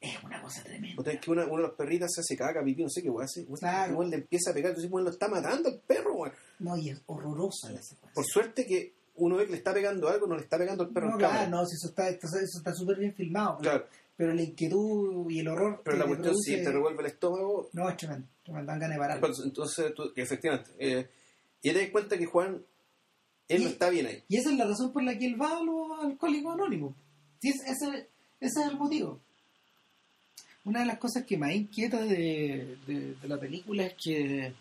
Es 0.00 0.22
una 0.22 0.42
cosa 0.42 0.62
tremenda. 0.62 1.00
O 1.00 1.04
sea, 1.04 1.14
es 1.14 1.20
que 1.20 1.30
una- 1.30 1.46
uno 1.46 1.56
de 1.62 1.68
los 1.68 1.76
perritas 1.76 2.10
se 2.14 2.20
hace 2.20 2.36
caga, 2.36 2.62
pipí, 2.62 2.82
no 2.82 2.90
sé 2.90 3.02
qué 3.02 3.08
weón 3.08 3.24
hace. 3.24 3.46
Claro. 3.46 3.92
igual 3.92 4.10
le 4.10 4.16
empieza 4.16 4.50
a 4.50 4.54
pegar, 4.54 4.70
entonces 4.70 4.92
weón, 4.92 5.04
lo 5.04 5.10
está 5.10 5.28
matando 5.28 5.70
el 5.70 5.80
perro, 5.80 6.14
weón. 6.14 6.34
No, 6.58 6.76
y 6.76 6.90
es 6.90 7.00
horrorosa 7.06 7.70
la 7.72 7.82
secuencia. 7.82 8.12
Por 8.14 8.24
suerte 8.26 8.66
que 8.66 8.94
uno 9.16 9.36
ve 9.36 9.44
que 9.46 9.52
le 9.52 9.58
está 9.58 9.72
pegando 9.74 10.08
algo, 10.08 10.26
no 10.26 10.36
le 10.36 10.42
está 10.42 10.58
pegando 10.58 10.84
al 10.84 10.90
perro 10.90 11.06
no, 11.08 11.12
en 11.14 11.18
claro, 11.18 11.50
no, 11.50 11.66
si 11.66 11.74
eso 11.76 11.88
está 11.88 12.08
eso 12.08 12.18
eso 12.26 12.58
está 12.58 12.72
súper 12.74 12.98
bien 12.98 13.14
filmado. 13.14 13.58
Claro. 13.58 13.86
pero 14.16 14.32
la 14.32 14.42
inquietud 14.42 15.30
y 15.30 15.40
el 15.40 15.48
horror. 15.48 15.82
Pero 15.84 15.96
que 15.96 16.00
la 16.02 16.06
cuestión, 16.08 16.34
si 16.38 16.52
produce- 16.52 16.64
te 16.64 16.72
revuelve 16.72 17.00
el 17.00 17.06
estómago, 17.06 17.68
No, 17.74 17.88
es 17.90 17.96
tremendo. 17.98 18.26
tremendo, 18.44 18.72
dan 18.72 18.80
ganas 18.80 18.96
de 18.96 19.00
parar. 19.00 19.20
entonces, 19.44 19.94
tú- 19.94 20.10
efectivamente. 20.16 20.70
Eh, 20.78 21.06
y 21.62 21.72
te 21.72 21.78
das 21.80 21.90
cuenta 21.90 22.16
que 22.16 22.24
Juan, 22.26 22.62
él 23.48 23.62
no 23.62 23.68
está 23.68 23.90
bien 23.90 24.06
ahí. 24.06 24.22
Y 24.28 24.36
esa 24.38 24.50
es 24.50 24.56
la 24.56 24.64
razón 24.66 24.92
por 24.92 25.02
la 25.02 25.18
que 25.18 25.26
él 25.26 25.40
va 25.40 25.58
a 25.58 25.62
los 25.62 26.02
alcohólicos 26.02 26.54
anónimos. 26.54 26.94
Sí, 27.42 27.50
es- 27.50 27.60
ese, 27.62 28.08
ese 28.40 28.60
es 28.60 28.66
el 28.70 28.76
motivo. 28.78 29.20
Una 30.64 30.80
de 30.80 30.86
las 30.86 30.98
cosas 30.98 31.24
que 31.24 31.36
más 31.38 31.52
inquieta 31.52 32.00
de, 32.02 32.76
de- 32.86 33.14
de 33.20 33.28
la 33.28 33.38
película 33.38 33.84
es 33.84 33.94
que 34.02 34.52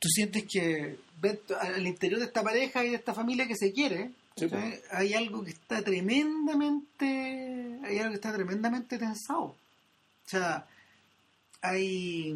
tú 0.00 0.08
sientes 0.08 0.44
que 0.50 0.96
al 1.60 1.86
interior 1.86 2.18
de 2.18 2.26
esta 2.26 2.42
pareja 2.42 2.84
y 2.84 2.90
de 2.90 2.96
esta 2.96 3.14
familia 3.14 3.46
que 3.46 3.54
se 3.56 3.72
quiere, 3.72 4.10
hay 4.90 5.12
algo 5.14 5.44
que 5.44 5.50
está 5.50 5.82
tremendamente, 5.82 7.78
hay 7.84 7.98
algo 7.98 8.10
que 8.10 8.16
está 8.16 8.32
tremendamente 8.32 8.98
tensado. 8.98 9.42
O 9.42 9.56
sea, 10.26 10.66
hay 11.62 12.34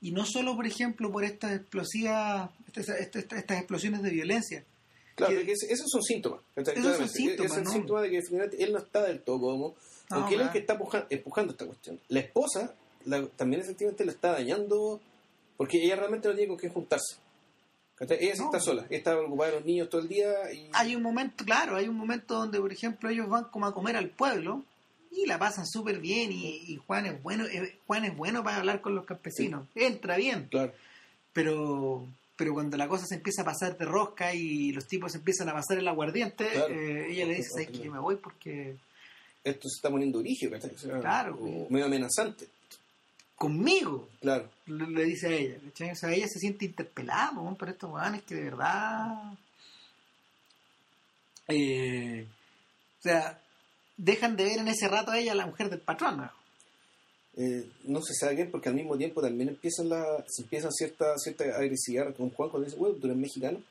y 0.00 0.12
no 0.12 0.24
solo 0.24 0.54
por 0.56 0.66
ejemplo 0.66 1.10
por 1.10 1.24
estas 1.24 1.52
explosivas 1.56 2.50
estas, 2.68 2.88
estas- 3.00 3.24
estas 3.32 3.58
explosiones 3.58 4.00
de 4.02 4.10
violencia 4.10 4.64
Claro, 5.16 5.34
que- 5.44 5.50
esos 5.52 5.90
son 5.90 6.02
síntomas. 6.04 6.40
Esos 6.54 6.96
son 6.96 7.08
síntomas, 7.08 7.50
es 7.52 7.58
el 7.58 7.64
¿no? 7.64 7.72
síntoma 7.72 8.02
de 8.02 8.10
que 8.10 8.22
finalmente 8.22 8.62
él 8.62 8.72
no 8.72 8.78
está 8.78 9.02
del 9.02 9.20
todo 9.20 9.40
cómodo, 9.40 9.74
No, 10.10 10.20
porque 10.20 10.36
él 10.36 10.40
es 10.42 10.46
el 10.46 10.52
que 10.52 10.58
está 10.60 10.74
empuja- 10.78 11.06
empujando 11.10 11.52
esta 11.52 11.66
cuestión. 11.66 11.98
La 12.08 12.20
esposa 12.20 12.72
la- 13.04 13.26
también 13.26 13.60
efectivamente 13.62 14.04
lo 14.04 14.12
está 14.12 14.30
dañando, 14.32 15.00
porque 15.58 15.84
ella 15.84 15.96
realmente 15.96 16.26
no 16.28 16.34
tiene 16.34 16.48
con 16.48 16.56
quién 16.56 16.72
juntarse. 16.72 17.16
Ella 18.00 18.34
sí 18.34 18.40
No. 18.40 18.46
está 18.46 18.60
sola, 18.60 18.86
está 18.90 19.12
preocupada 19.16 19.50
de 19.50 19.56
los 19.56 19.66
niños 19.66 19.90
todo 19.90 20.00
el 20.00 20.08
día 20.08 20.32
y... 20.54 20.70
hay 20.72 20.94
un 20.96 21.02
momento 21.02 21.44
claro 21.44 21.74
hay 21.76 21.88
un 21.88 21.96
momento 21.96 22.34
donde 22.34 22.60
por 22.60 22.72
ejemplo 22.72 23.10
ellos 23.10 23.28
van 23.28 23.44
como 23.50 23.66
a 23.66 23.74
comer 23.74 23.96
al 23.96 24.08
pueblo 24.08 24.62
y 25.10 25.26
la 25.26 25.36
pasan 25.36 25.66
súper 25.66 25.98
bien 25.98 26.30
y, 26.30 26.62
y 26.68 26.76
Juan 26.86 27.06
es 27.06 27.20
bueno 27.24 27.44
eh, 27.46 27.76
Juan 27.88 28.04
es 28.04 28.16
bueno 28.16 28.44
para 28.44 28.58
hablar 28.58 28.80
con 28.80 28.94
los 28.94 29.04
campesinos 29.04 29.66
entra 29.74 30.16
bien 30.16 30.46
Claro, 30.48 30.72
pero 31.32 32.06
pero 32.36 32.52
cuando 32.54 32.76
la 32.76 32.86
cosa 32.86 33.04
se 33.04 33.16
empieza 33.16 33.42
a 33.42 33.46
pasar 33.46 33.76
de 33.76 33.84
rosca 33.84 34.32
y 34.32 34.70
los 34.70 34.86
tipos 34.86 35.12
empiezan 35.16 35.48
a 35.48 35.54
pasar 35.54 35.78
el 35.78 35.88
aguardiente 35.88 36.46
Claro. 36.52 36.72
eh, 36.72 37.10
ella 37.10 37.26
le 37.26 37.34
dice 37.34 37.48
¿sabes 37.50 37.70
que 37.70 37.78
yo 37.80 37.90
me 37.90 37.98
voy 37.98 38.14
porque 38.14 38.76
esto 39.42 39.68
se 39.68 39.76
está 39.76 39.90
poniendo 39.90 40.18
origen. 40.20 40.54
O 40.54 40.60
sea, 40.78 41.00
Claro, 41.00 41.36
pues. 41.36 41.68
medio 41.70 41.86
amenazante. 41.86 42.46
Conmigo 43.38 44.08
Claro, 44.20 44.50
le, 44.66 44.86
le 44.88 45.04
dice 45.04 45.26
a 45.28 45.30
ella 45.32 45.56
¿cachai? 45.64 45.90
o 45.92 45.94
sea 45.94 46.12
ella 46.12 46.26
se 46.28 46.38
siente 46.40 46.64
interpelada 46.66 47.30
po, 47.34 47.54
por 47.56 47.68
estos 47.70 47.90
weones 47.90 48.22
que 48.24 48.34
de 48.34 48.42
verdad 48.44 49.32
eh, 51.48 52.26
o 52.98 53.02
sea 53.02 53.40
dejan 53.96 54.36
de 54.36 54.44
ver 54.44 54.58
en 54.58 54.68
ese 54.68 54.88
rato 54.88 55.10
a 55.12 55.18
ella 55.18 55.34
la 55.34 55.46
mujer 55.46 55.70
del 55.70 55.80
patrón 55.80 56.18
¿no? 56.18 56.30
Eh, 57.36 57.68
no 57.84 58.02
se 58.02 58.14
sabe 58.14 58.34
bien 58.34 58.50
porque 58.50 58.68
al 58.68 58.74
mismo 58.74 58.96
tiempo 58.98 59.22
también 59.22 59.48
empiezan 59.50 59.88
la, 59.88 60.24
se 60.26 60.42
empieza 60.42 60.70
cierta, 60.72 61.16
cierta 61.18 61.44
agresividad 61.44 62.12
con 62.16 62.30
Juan 62.30 62.50
cuando 62.50 62.64
dice, 62.66 62.76
bueno, 62.76 62.96
tú 62.96 63.06
eres 63.06 63.16
mexicano. 63.16 63.62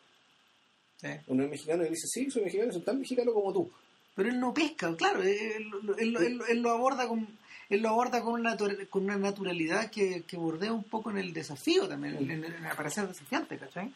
Sí. 1.01 1.09
Uno 1.27 1.43
es 1.43 1.49
mexicano 1.49 1.83
y 1.83 1.87
él 1.87 1.93
dice, 1.93 2.07
sí, 2.07 2.31
soy 2.31 2.43
mexicano, 2.43 2.71
soy 2.71 2.81
tan 2.83 2.97
mexicano 2.97 3.33
como 3.33 3.51
tú. 3.51 3.69
pero 4.15 4.29
él 4.29 4.39
no 4.39 4.53
pesca 4.53 4.95
claro 4.95 5.21
él- 5.21 5.69
él- 5.97 6.41
él 6.47 6.59
lo 6.61 6.71
aborda 6.71 7.09
con 7.09 7.27
él 7.69 7.81
lo 7.81 7.89
aborda 7.89 8.21
con 8.21 8.33
una, 8.39 8.55
con 8.89 9.03
una 9.03 9.17
naturalidad 9.17 9.89
que, 9.91 10.23
que 10.23 10.37
bordea 10.37 10.71
un 10.73 10.83
poco 10.83 11.11
en 11.11 11.17
el 11.17 11.33
desafío 11.33 11.87
también 11.87 12.15
en, 12.17 12.31
en- 12.31 12.45
en 12.45 12.65
aparecer 12.65 13.07
desafiante 13.07 13.57
¿cachai? 13.57 13.93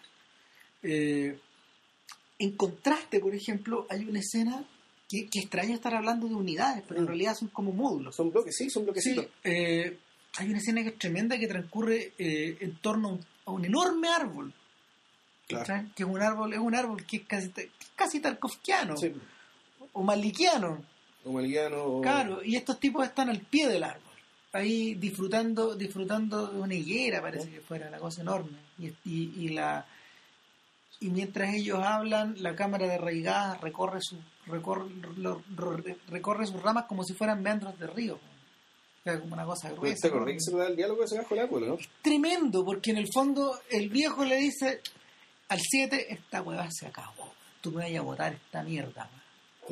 Eh, 0.84 1.39
en 2.39 2.51
contraste 2.57 3.19
por 3.19 3.34
ejemplo 3.36 3.86
hay 3.89 4.03
una 4.05 4.19
escena 4.19 4.63
que, 5.07 5.28
que 5.28 5.39
extraño 5.39 5.76
estar 5.76 5.93
hablando 5.93 6.28
de 6.28 6.36
unidades 6.36 6.84
pero 6.88 6.99
en 6.99 7.05
Mm. 7.05 7.07
realidad 7.07 7.36
son 7.36 7.49
como 7.49 7.72
módulos 7.72 8.15
Son 8.15 8.32
bloques, 8.32 8.55
sí, 8.55 8.69
son 8.69 8.82
Sí, 8.82 8.86
bloquecitos. 8.86 9.26
eh, 9.43 9.97
hay 10.38 10.49
una 10.49 10.57
escena 10.59 10.82
que 10.84 10.89
es 10.89 10.97
tremenda 10.97 11.38
que 11.38 11.47
transcurre 11.47 12.13
eh, 12.17 12.57
en 12.61 12.78
torno 12.78 13.09
a 13.09 13.11
un, 13.13 13.26
a 13.45 13.51
un 13.51 13.65
enorme 13.65 14.07
árbol 14.09 14.53
Claro. 15.47 15.86
que 15.95 16.03
es 16.03 16.09
un 16.09 16.22
árbol 16.22 16.53
es 16.53 16.59
un 16.59 16.74
árbol 16.76 17.05
que 17.05 17.17
es 17.17 17.24
casi, 17.28 17.51
casi 17.95 18.19
tarkovskiano 18.22 18.95
Sí, 18.95 19.11
o 19.93 20.01
maliquiano 20.01 20.84
o 21.26 21.32
maliano. 21.32 21.84
o- 21.84 22.01
Claro, 22.01 22.43
y 22.43 22.55
estos 22.55 22.80
tipos 22.80 23.05
están 23.05 23.30
al 23.30 23.39
pie 23.41 23.67
del 23.67 23.84
árbol, 23.84 24.01
ahí 24.53 24.95
disfrutando 24.95 25.76
disfrutando 25.76 26.47
de 26.47 26.59
una 26.59 26.74
higuera, 26.76 27.22
parece 27.22 27.49
que 27.49 27.61
fuera 27.61 27.88
una 27.88 27.99
cosa 27.99 28.22
enorme. 28.22 28.57
Y, 28.80 28.88
y, 29.05 29.34
y 29.45 29.49
la 29.49 29.86
y 30.99 31.09
mientras 31.09 31.53
ellos 31.55 31.80
hablan, 31.84 32.36
la 32.43 32.55
cámara 32.55 32.88
de 32.88 32.97
Reigadas 32.97 33.59
recorre 33.61 33.99
su 34.01 34.17
recorre, 34.45 34.89
lo- 35.17 35.41
recorre 36.09 36.45
sus 36.47 36.61
ramas 36.61 36.86
como 36.86 37.03
si 37.03 37.13
fueran 37.13 37.41
meandros 37.41 37.78
de 37.80 37.88
río. 37.88 38.15
O 38.15 39.03
sea, 39.03 39.19
como 39.19 39.34
una 39.34 39.45
cosa 39.45 39.72
gruesa. 39.72 40.09
¿Te 40.09 40.34
que 40.34 40.39
se 40.39 40.55
da 40.55 40.67
el 40.67 40.76
diálogo 40.76 41.03
ese 41.03 41.17
bajo 41.17 41.34
el 41.34 41.39
árbol, 41.39 41.67
no? 41.69 41.78
Tremendo, 42.03 42.63
porque 42.63 42.91
en 42.91 42.97
el 42.97 43.07
fondo 43.11 43.59
el 43.72 43.89
viejo 43.89 44.24
le 44.24 44.36
dice 44.36 44.82
al 45.47 45.59
7, 45.59 46.13
esta 46.13 46.43
hueá 46.43 46.67
se 46.72 46.86
acabó. 46.86 47.34
Tú 47.61 47.72
me 47.72 47.89
vas 47.89 47.99
a 47.99 48.01
botar 48.03 48.34
esta 48.34 48.61
mierda. 48.61 49.09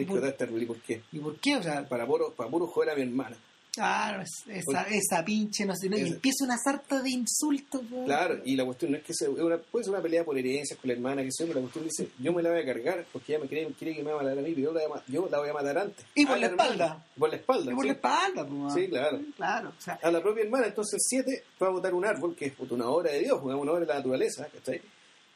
Man". 0.05 0.15
Sí, 0.15 0.19
¿Por- 0.19 0.21
que 0.31 0.37
terrible, 0.37 0.65
¿por 0.67 0.77
qué? 0.81 1.01
¿Y 1.11 1.19
por 1.19 1.35
qué? 1.39 1.55
O 1.57 1.63
sea, 1.63 1.87
Para 1.87 2.05
puro, 2.05 2.33
para 2.33 2.49
puro 2.49 2.67
joder 2.67 2.91
a 2.91 2.95
mi 2.95 3.01
hermana. 3.03 3.37
Claro, 3.71 4.23
es- 4.23 4.43
esa, 4.47 4.81
esa 4.89 5.23
pinche, 5.23 5.63
no 5.63 5.75
sé, 5.75 5.87
no, 5.89 5.97
y 5.97 6.01
empieza 6.01 6.43
una 6.43 6.57
sarta 6.57 7.01
de 7.03 7.11
insultos. 7.11 7.81
Claro, 8.03 8.41
y 8.43 8.55
la 8.55 8.65
cuestión 8.65 8.91
no 8.91 8.97
es 8.97 9.03
que 9.03 9.13
sea, 9.13 9.29
es 9.29 9.37
una, 9.39 9.57
puede 9.59 9.85
ser 9.85 9.93
una 9.93 10.01
pelea 10.01 10.25
por 10.25 10.37
herencias 10.37 10.77
con 10.79 10.87
la 10.89 10.95
hermana, 10.95 11.21
que 11.23 11.31
sea, 11.31 11.45
pero 11.45 11.59
la 11.59 11.69
cuestión 11.69 11.85
dice, 11.85 12.09
yo 12.19 12.33
me 12.33 12.41
la 12.41 12.49
voy 12.49 12.61
a 12.61 12.65
cargar 12.65 13.05
porque 13.13 13.33
ella 13.33 13.43
me 13.43 13.47
quiere, 13.47 13.71
quiere 13.77 13.95
que 13.95 14.03
me 14.03 14.11
va 14.11 14.19
a 14.19 14.23
matar 14.23 14.39
a 14.39 14.41
mí, 14.41 14.51
pero 14.55 14.61
yo 14.61 14.73
la, 14.73 14.79
voy 14.81 14.91
a 14.91 14.95
ma- 14.95 15.03
yo 15.07 15.29
la 15.31 15.39
voy 15.39 15.49
a 15.49 15.53
matar 15.53 15.77
antes. 15.77 16.05
Y 16.15 16.25
por 16.25 16.39
la 16.39 16.45
hermana. 16.47 16.63
espalda. 16.71 17.05
Por 17.17 17.29
la 17.29 17.35
espalda, 17.35 17.71
Y 17.71 17.75
por 17.75 17.83
sí. 17.83 17.87
la 17.87 17.93
espalda, 17.93 18.47
pues. 18.47 18.73
Sí, 18.73 18.87
claro. 18.89 19.21
Claro, 19.37 19.69
o 19.77 19.81
sea, 19.81 19.99
a 20.01 20.11
la 20.11 20.21
propia 20.21 20.43
hermana. 20.43 20.65
Entonces 20.67 20.93
el 20.95 21.01
7 21.23 21.43
va 21.61 21.67
a 21.67 21.71
botar 21.71 21.93
un 21.93 22.05
árbol, 22.05 22.35
que 22.35 22.45
es 22.47 22.53
una 22.71 22.89
obra 22.89 23.11
de 23.11 23.19
Dios, 23.19 23.39
una 23.43 23.55
obra 23.55 23.79
de 23.81 23.85
la 23.85 23.95
naturaleza, 23.95 24.47
¿cachai? 24.51 24.81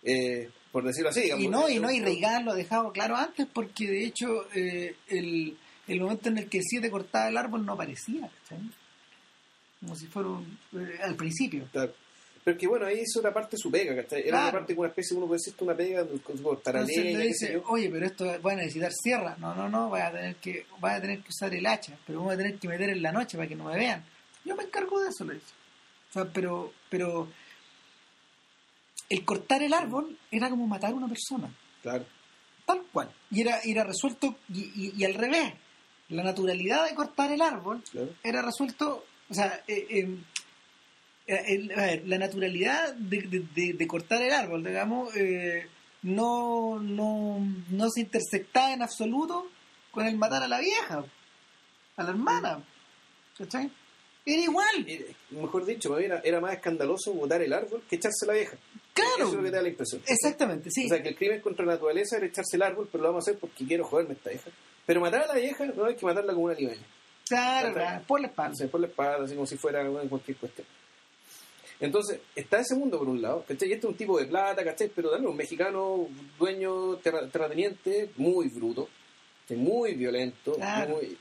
Eh, 0.04 0.50
por 0.72 0.84
decirlo 0.84 1.10
así. 1.10 1.22
digamos. 1.22 1.44
y 1.46 1.48
no, 1.48 1.70
y 1.70 1.80
no, 1.80 1.92
y 1.92 2.02
Reagan 2.02 2.46
lo 2.46 2.52
ha 2.52 2.56
dejado 2.56 2.92
claro 2.92 3.16
antes, 3.16 3.48
porque 3.52 3.88
de 3.88 4.06
hecho 4.06 4.48
eh, 4.56 4.96
el, 5.08 5.56
el 5.88 6.00
momento 6.02 6.30
en 6.30 6.40
el 6.40 6.50
que 6.50 6.58
el 6.58 6.64
7 6.66 6.90
cortaba 6.90 7.30
el 7.30 7.38
árbol 7.38 7.66
no 7.66 7.74
aparecía, 7.74 8.30
¿cachai? 8.42 8.64
Como 9.80 9.96
si 9.96 10.08
fuera 10.08 10.30
un, 10.30 10.58
eh, 10.74 10.98
al 11.04 11.16
principio. 11.16 11.68
Claro. 11.72 11.94
Pero 12.44 12.58
que 12.58 12.68
bueno, 12.68 12.86
ahí 12.86 13.00
hizo 13.02 13.22
una 13.22 13.34
parte 13.34 13.52
de 13.56 13.58
su 13.62 13.72
pega, 13.72 13.96
¿cachai? 13.96 14.22
Era 14.22 14.30
una 14.38 14.42
Claro. 14.46 14.58
parte, 14.60 14.74
una 14.74 14.88
especie, 14.90 15.16
uno 15.16 15.28
puede 15.28 15.38
decir 15.40 15.54
que 15.54 15.64
una 15.64 15.76
pega, 15.76 16.06
con 16.24 16.38
cortar 16.40 16.76
a 16.76 16.80
Entonces 16.82 17.04
leña, 17.06 17.20
le 17.20 17.28
dice, 17.28 17.62
oye, 17.68 17.90
pero 17.90 18.06
esto 18.06 18.26
va 18.46 18.52
a 18.52 18.56
necesitar 18.56 18.92
sierra. 18.92 19.38
No, 19.40 19.56
no, 19.56 19.70
no, 19.70 19.90
vaya 19.90 20.08
a 20.08 20.12
tener 20.12 20.36
que, 20.38 20.66
vaya 20.80 20.98
a 20.98 21.02
tener 21.02 21.20
que 21.22 21.30
usar 21.30 21.54
el 21.54 21.66
hacha, 21.66 21.98
pero 22.06 22.20
vamos 22.20 22.34
a 22.34 22.38
tener 22.38 22.56
que 22.58 22.68
meter 22.68 22.90
en 22.90 23.02
la 23.02 23.12
noche 23.14 23.38
para 23.38 23.48
que 23.48 23.56
no 23.56 23.66
me 23.66 23.78
vean. 23.78 24.04
Yo 24.44 24.56
me 24.58 24.64
encargo 24.64 25.00
de 25.02 25.10
eso, 25.10 25.24
le 25.24 25.36
dice. 25.36 25.54
O 26.10 26.14
sea, 26.14 26.26
pero, 26.26 26.74
pero 26.90 27.30
el 29.14 29.26
cortar 29.26 29.62
el 29.64 29.74
árbol 29.74 30.18
era 30.32 30.50
como 30.50 30.66
matar 30.68 30.92
a 30.92 30.96
una 30.96 31.08
persona, 31.08 31.54
Claro. 31.82 32.06
tal 32.66 32.82
cual. 32.92 33.12
Y 33.32 33.42
era, 33.42 33.60
era 33.64 33.84
resuelto, 33.84 34.38
y, 34.54 34.60
y- 34.76 34.94
y 34.98 35.04
al 35.06 35.14
revés. 35.14 35.54
La 36.10 36.24
naturalidad 36.24 36.88
de 36.90 36.96
cortar 36.96 37.32
el 37.32 37.42
árbol 37.42 37.84
Claro. 37.92 38.10
era 38.24 38.42
resuelto, 38.42 39.06
o 39.30 39.34
sea, 39.34 39.64
eh, 39.68 39.88
eh, 39.90 41.44
el- 41.48 41.72
a 41.72 41.82
ver, 41.86 42.04
la 42.08 42.18
naturalidad 42.18 42.94
de, 42.96 43.22
de- 43.22 43.48
de- 43.56 43.74
de 43.74 43.88
cortar 43.88 44.22
el 44.22 44.34
árbol, 44.34 44.64
digamos, 44.64 45.16
eh, 45.16 45.68
no, 46.04 46.80
no, 46.80 47.40
no 47.70 47.90
se 47.90 48.02
intersectaba 48.02 48.74
en 48.74 48.82
absoluto 48.82 49.48
con 49.92 50.06
el 50.06 50.18
matar 50.18 50.44
a 50.44 50.48
la 50.48 50.60
vieja, 50.60 51.06
a 51.96 52.04
la 52.04 52.10
hermana. 52.10 52.64
¿Cachai? 53.38 53.72
Era 54.26 54.42
igual. 54.42 54.88
Mejor 55.32 55.66
dicho, 55.66 55.98
era, 55.98 56.20
era 56.24 56.40
más 56.42 56.54
escandaloso 56.54 57.14
botar 57.14 57.42
el 57.42 57.54
árbol 57.54 57.84
que 57.90 57.96
echarse 57.98 58.26
la 58.26 58.34
vieja. 58.34 58.58
Claro. 58.94 59.12
Eso 59.18 59.28
es 59.28 59.34
lo 59.34 59.44
que 59.44 59.50
te 59.50 59.56
da 59.56 59.62
la 59.64 59.70
impresión. 59.70 60.02
Exactamente, 60.08 60.70
sí. 60.72 60.86
O 60.86 60.90
sea, 60.90 61.02
que 61.02 61.10
el 61.10 61.16
crimen 61.16 61.42
contra 61.42 61.66
la 61.66 61.74
naturaleza 61.74 62.18
era 62.18 62.26
echarse 62.28 62.56
el 62.58 62.62
árbol, 62.62 62.88
pero 62.92 63.04
lo 63.04 63.10
vamos 63.10 63.28
a 63.28 63.32
hacer 63.32 63.40
porque 63.40 63.66
quiero 63.66 63.86
joderme 63.86 64.12
a 64.12 64.18
esta 64.18 64.30
vieja. 64.30 64.52
Pero 64.86 65.02
matar 65.02 65.24
a 65.24 65.28
la 65.28 65.36
vieja 65.36 65.66
no 65.66 65.86
hay 65.86 65.96
que 65.96 66.06
matarla 66.06 66.34
como 66.34 66.46
una 66.46 66.54
limeña. 66.54 66.84
claro, 67.28 67.74
claro, 67.74 68.04
por 68.08 68.20
la 68.22 68.28
O 68.28 68.30
espalda. 68.30 68.56
sea, 68.56 68.68
por 68.68 68.82
la 68.82 68.88
espalda, 68.88 69.26
así 69.26 69.34
como 69.34 69.48
si 69.48 69.58
fuera 69.58 69.88
bueno, 69.90 70.10
cualquier 70.10 70.38
cuestión. 70.38 70.68
Entonces, 71.80 72.20
está 72.36 72.60
ese 72.60 72.76
mundo 72.76 72.98
por 73.00 73.10
un 73.10 73.22
lado, 73.22 73.44
¿cachai? 73.48 73.70
Y 73.70 73.74
este 73.74 73.88
es 73.88 73.92
un 73.92 73.98
tipo 73.98 74.18
de 74.20 74.26
plata, 74.26 74.64
¿cachai? 74.64 74.90
Pero 74.96 75.10
también 75.10 75.32
un 75.32 75.38
mexicano, 75.38 76.08
dueño, 76.38 76.98
terra- 76.98 77.28
terrateniente, 77.28 78.12
muy 78.18 78.48
bruto, 78.50 78.88
muy 79.50 79.94
violento. 79.96 80.54
Claro. 80.54 80.96
muy- 80.96 81.18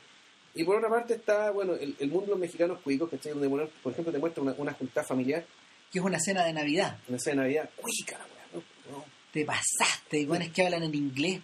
Y 0.54 0.64
por 0.64 0.76
otra 0.76 0.90
parte 0.90 1.14
está, 1.14 1.50
bueno, 1.50 1.72
el, 1.74 1.96
el 1.98 2.08
mundo 2.08 2.26
de 2.26 2.30
los 2.32 2.38
mexicanos 2.38 2.80
cuicos, 2.82 3.08
¿cachai? 3.10 3.32
Donde, 3.32 3.48
por 3.82 3.92
ejemplo, 3.92 4.12
te 4.12 4.18
muestra 4.18 4.42
una, 4.42 4.54
una 4.58 4.72
juntada 4.74 5.06
familiar, 5.06 5.44
Que 5.92 5.98
es 5.98 6.04
una 6.04 6.18
cena 6.18 6.44
de 6.46 6.54
Navidad. 6.54 6.98
una 7.06 7.18
escena 7.18 7.42
de 7.42 7.48
Navidad, 7.48 7.70
cuica, 7.76 8.16
weá, 8.16 8.62
¿no? 8.90 9.04
Te 9.30 9.44
pasaste, 9.44 10.20
igual 10.20 10.40
es 10.40 10.50
que 10.50 10.64
hablan 10.64 10.84
en 10.84 10.94
inglés. 10.94 11.40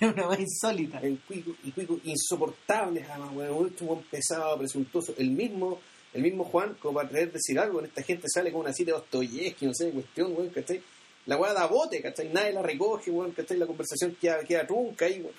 weón. 0.00 0.12
una 0.14 0.28
weá 0.28 0.40
insólita. 0.40 1.00
En 1.00 1.16
Cuico, 1.16 1.56
y 1.64 1.70
Cuico 1.72 1.98
insoportables, 2.04 3.08
además, 3.08 3.30
weón, 3.32 3.54
un 3.54 3.64
último 3.64 4.02
pesado, 4.10 4.58
presuntuoso. 4.58 5.14
El 5.16 5.30
mismo, 5.30 5.80
el 6.12 6.22
mismo 6.22 6.44
Juan, 6.44 6.76
como 6.80 6.94
para 6.94 7.08
querer 7.08 7.32
decir 7.32 7.58
algo, 7.58 7.80
esta 7.82 8.02
gente 8.02 8.26
sale 8.28 8.52
con 8.52 8.60
una 8.60 8.74
cita 8.74 8.92
de 8.92 8.98
Dostoyevsky, 8.98 9.66
no 9.66 9.72
sé, 9.72 9.90
cuestión, 9.90 10.32
weón, 10.36 10.50
¿cachai? 10.50 10.82
La 11.26 11.38
weá 11.38 11.54
da 11.54 11.66
bote, 11.66 12.02
¿cachai? 12.02 12.28
Nadie 12.28 12.52
la 12.52 12.62
recoge, 12.62 13.10
weón, 13.10 13.32
¿cachai? 13.32 13.56
La 13.56 13.66
conversación 13.66 14.16
queda, 14.20 14.44
queda 14.44 14.66
trunca 14.66 15.06
ahí, 15.06 15.22
weón. 15.22 15.34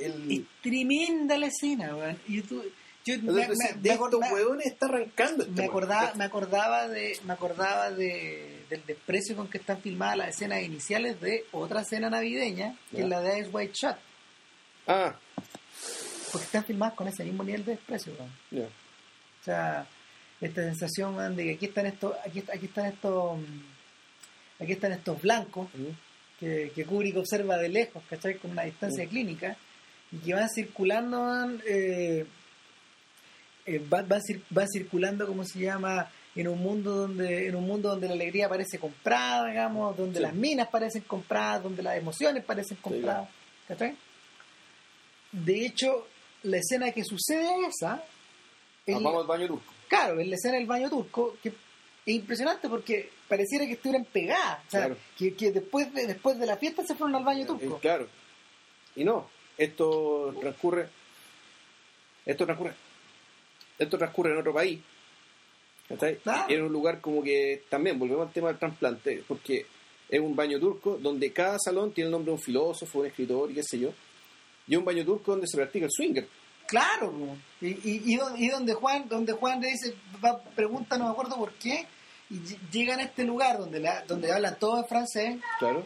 El... 0.00 0.32
Es 0.32 0.40
tremenda 0.60 1.38
la 1.38 1.46
escena, 1.46 1.94
weón. 1.94 2.18
Y 2.26 2.40
tú, 2.42 2.62
yo 3.04 3.14
me, 3.18 3.42
Entonces, 3.42 3.58
me- 3.58 3.80
de 3.82 3.88
me 3.88 3.94
estos 3.94 4.20
huevones 4.32 4.66
está 4.66 4.86
arrancando 4.86 5.42
este 5.44 5.54
me 5.60 5.66
acordaba, 5.66 6.14
me 6.14 6.24
acordaba 6.24 6.88
de, 6.88 7.18
me 7.24 7.32
acordaba 7.32 7.90
de 7.90 8.64
del 8.70 8.84
desprecio 8.86 9.36
con 9.36 9.48
que 9.48 9.58
están 9.58 9.80
filmadas 9.82 10.16
las 10.16 10.28
escenas 10.30 10.62
iniciales 10.62 11.20
de 11.20 11.44
otra 11.52 11.82
escena 11.82 12.08
navideña, 12.10 12.76
que 12.90 12.98
Ya. 12.98 13.02
es 13.04 13.08
la 13.10 13.20
de 13.20 13.40
Ice 13.40 13.50
White 13.50 13.72
Shot, 13.74 13.98
Ah, 14.86 15.14
porque 16.32 16.46
están 16.46 16.64
filmadas 16.64 16.94
con 16.94 17.06
ese 17.08 17.24
mismo 17.24 17.44
nivel 17.44 17.64
de 17.64 17.72
desprecio, 17.72 18.12
weón. 18.18 18.66
O 18.66 19.44
sea, 19.44 19.86
esta 20.40 20.62
sensación 20.62 21.36
de 21.36 21.44
que 21.44 21.50
aquí 21.52 21.66
están 21.66 21.86
estos, 21.86 22.14
aquí, 22.26 22.42
aquí 22.52 22.66
están 22.66 22.86
estos, 22.86 23.38
mm, 23.38 24.62
aquí 24.62 24.72
están 24.72 24.92
estos 24.92 25.20
blancos 25.20 25.68
que, 26.40 26.72
que 26.74 26.84
Kubrick 26.84 27.16
observa 27.18 27.56
de 27.58 27.68
lejos, 27.68 28.02
¿cachai? 28.08 28.36
Con 28.38 28.50
una 28.52 28.62
distancia 28.64 29.06
clínica, 29.06 29.56
y 30.10 30.16
que 30.18 30.34
van 30.34 30.48
circulando, 30.48 31.58
eh, 31.66 32.26
eh, 33.66 33.82
van 33.88 34.06
cir- 34.08 34.42
van 34.50 34.68
circulando, 34.68 35.26
como 35.26 35.44
se 35.44 35.58
llama? 35.60 36.10
En 36.36 36.48
un 36.48 36.58
mundo 36.58 36.94
donde 36.96 37.46
en 37.48 37.54
un 37.54 37.64
mundo 37.64 37.90
donde 37.90 38.08
la 38.08 38.14
alegría 38.14 38.48
parece 38.48 38.78
comprada, 38.78 39.48
digamos, 39.48 39.96
donde 39.96 40.16
Sí. 40.18 40.22
las 40.22 40.34
minas 40.34 40.68
parecen 40.68 41.02
compradas, 41.02 41.62
donde 41.62 41.82
las 41.82 41.96
emociones 41.96 42.44
parecen 42.44 42.76
compradas, 42.78 43.28
¿cachai? 43.68 43.96
De 45.32 45.64
hecho, 45.66 46.06
la 46.42 46.58
escena 46.58 46.90
que 46.92 47.04
sucede 47.04 47.44
es 47.66 47.76
esa, 47.76 48.02
es 48.86 48.96
la- 48.96 49.00
vamos 49.02 49.22
al 49.22 49.26
baño 49.28 49.46
turco. 49.46 49.72
Claro, 49.88 50.20
en 50.20 50.28
la 50.30 50.36
escena 50.36 50.56
del 50.56 50.66
baño 50.66 50.90
turco, 50.90 51.36
que 51.42 51.50
es 51.50 51.54
impresionante 52.06 52.68
porque 52.68 53.10
pareciera 53.28 53.64
que 53.66 53.72
estuvieran 53.72 54.04
pegadas. 54.04 54.58
O 54.66 54.70
sea, 54.70 54.80
Claro. 54.80 54.96
que, 55.16 55.34
que 55.34 55.52
después, 55.52 55.92
de, 55.94 56.06
después 56.06 56.38
de 56.38 56.46
la 56.46 56.56
fiesta 56.56 56.84
se 56.84 56.94
fueron 56.94 57.14
al 57.16 57.24
baño 57.24 57.42
Eh, 57.42 57.46
turco. 57.46 57.78
claro. 57.78 58.08
Y 58.96 59.04
no, 59.04 59.28
esto 59.56 60.34
transcurre. 60.40 60.88
Esto 62.26 62.44
transcurre. 62.44 62.74
Esto 63.78 63.98
transcurre 63.98 64.32
en 64.32 64.38
otro 64.38 64.52
país. 64.54 64.80
¿cachai? 65.88 66.16
Claro. 66.18 66.46
En 66.52 66.62
un 66.62 66.72
lugar 66.72 67.00
como 67.00 67.22
que 67.22 67.62
también 67.68 67.98
volvemos 67.98 68.26
al 68.26 68.32
tema 68.32 68.48
del 68.48 68.58
trasplante, 68.58 69.22
porque 69.26 69.66
es 70.08 70.20
un 70.20 70.34
baño 70.36 70.58
turco 70.58 70.98
donde 71.00 71.32
cada 71.32 71.58
salón 71.58 71.92
tiene 71.92 72.06
el 72.08 72.12
nombre 72.12 72.30
de 72.30 72.36
un 72.36 72.42
filósofo, 72.42 73.00
un 73.00 73.06
escritor 73.06 73.50
y 73.50 73.54
qué 73.54 73.62
sé 73.62 73.78
yo. 73.78 73.90
Y 74.66 74.72
es 74.74 74.78
un 74.78 74.84
baño 74.84 75.04
turco 75.04 75.32
donde 75.32 75.46
se 75.46 75.56
practica 75.56 75.86
el 75.86 75.92
swinger. 75.92 76.26
Claro, 76.66 77.12
y, 77.60 77.68
y, 77.68 78.02
y, 78.06 78.16
don- 78.16 78.36
y 78.42 78.48
donde 78.48 78.72
Juan 78.72 79.06
donde 79.06 79.34
Juan 79.34 79.60
le 79.60 79.68
dice, 79.68 79.94
va, 80.24 80.40
pregunta, 80.42 80.96
no 80.96 81.04
me 81.04 81.10
acuerdo 81.10 81.36
por 81.36 81.52
qué, 81.54 81.86
y 82.30 82.36
ll- 82.36 82.58
llegan 82.72 83.00
a 83.00 83.02
este 83.02 83.22
lugar 83.24 83.58
donde 83.58 83.80
la, 83.80 84.02
donde 84.06 84.32
hablan 84.32 84.58
todo 84.58 84.78
en 84.78 84.86
francés 84.86 85.36
Claro. 85.58 85.84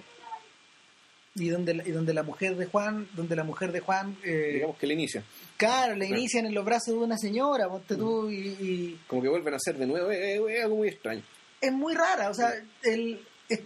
Y 1.41 1.49
donde 1.49 1.74
la- 1.74 1.86
y 1.89 1.91
donde 1.93 2.12
la 2.14 2.22
mujer 2.22 2.57
de 2.57 2.66
Juan 2.66 3.09
donde 3.14 3.36
la 3.36 3.45
mujer 3.45 3.72
de 3.72 3.80
Juan 3.80 4.16
eh, 4.24 4.53
Digamos 4.55 4.76
que 4.76 4.86
le 4.86 4.95
inicia. 4.95 5.22
claro 5.57 5.95
le 5.95 6.07
Claro. 6.07 6.20
inician 6.20 6.47
en 6.47 6.55
los 6.55 6.64
brazos 6.64 6.95
de 6.95 7.01
una 7.01 7.16
señora 7.18 7.68
ponte 7.68 7.97
tú 7.97 8.28
y, 8.30 8.36
y 8.61 9.01
Como 9.07 9.22
que 9.22 9.28
vuelven 9.28 9.55
a 9.55 9.57
hacer 9.57 9.76
de 9.76 9.86
nuevo. 9.86 10.11
Es, 10.11 10.18
es- 10.18 10.41
es 10.57 10.64
algo 10.64 10.76
muy 10.76 10.89
extraño. 10.89 11.22
es 11.61 11.72
muy 11.72 11.95
rara 11.95 12.30
o 12.30 12.34
sea 12.34 12.53
el 12.84 13.20
es- 13.49 13.61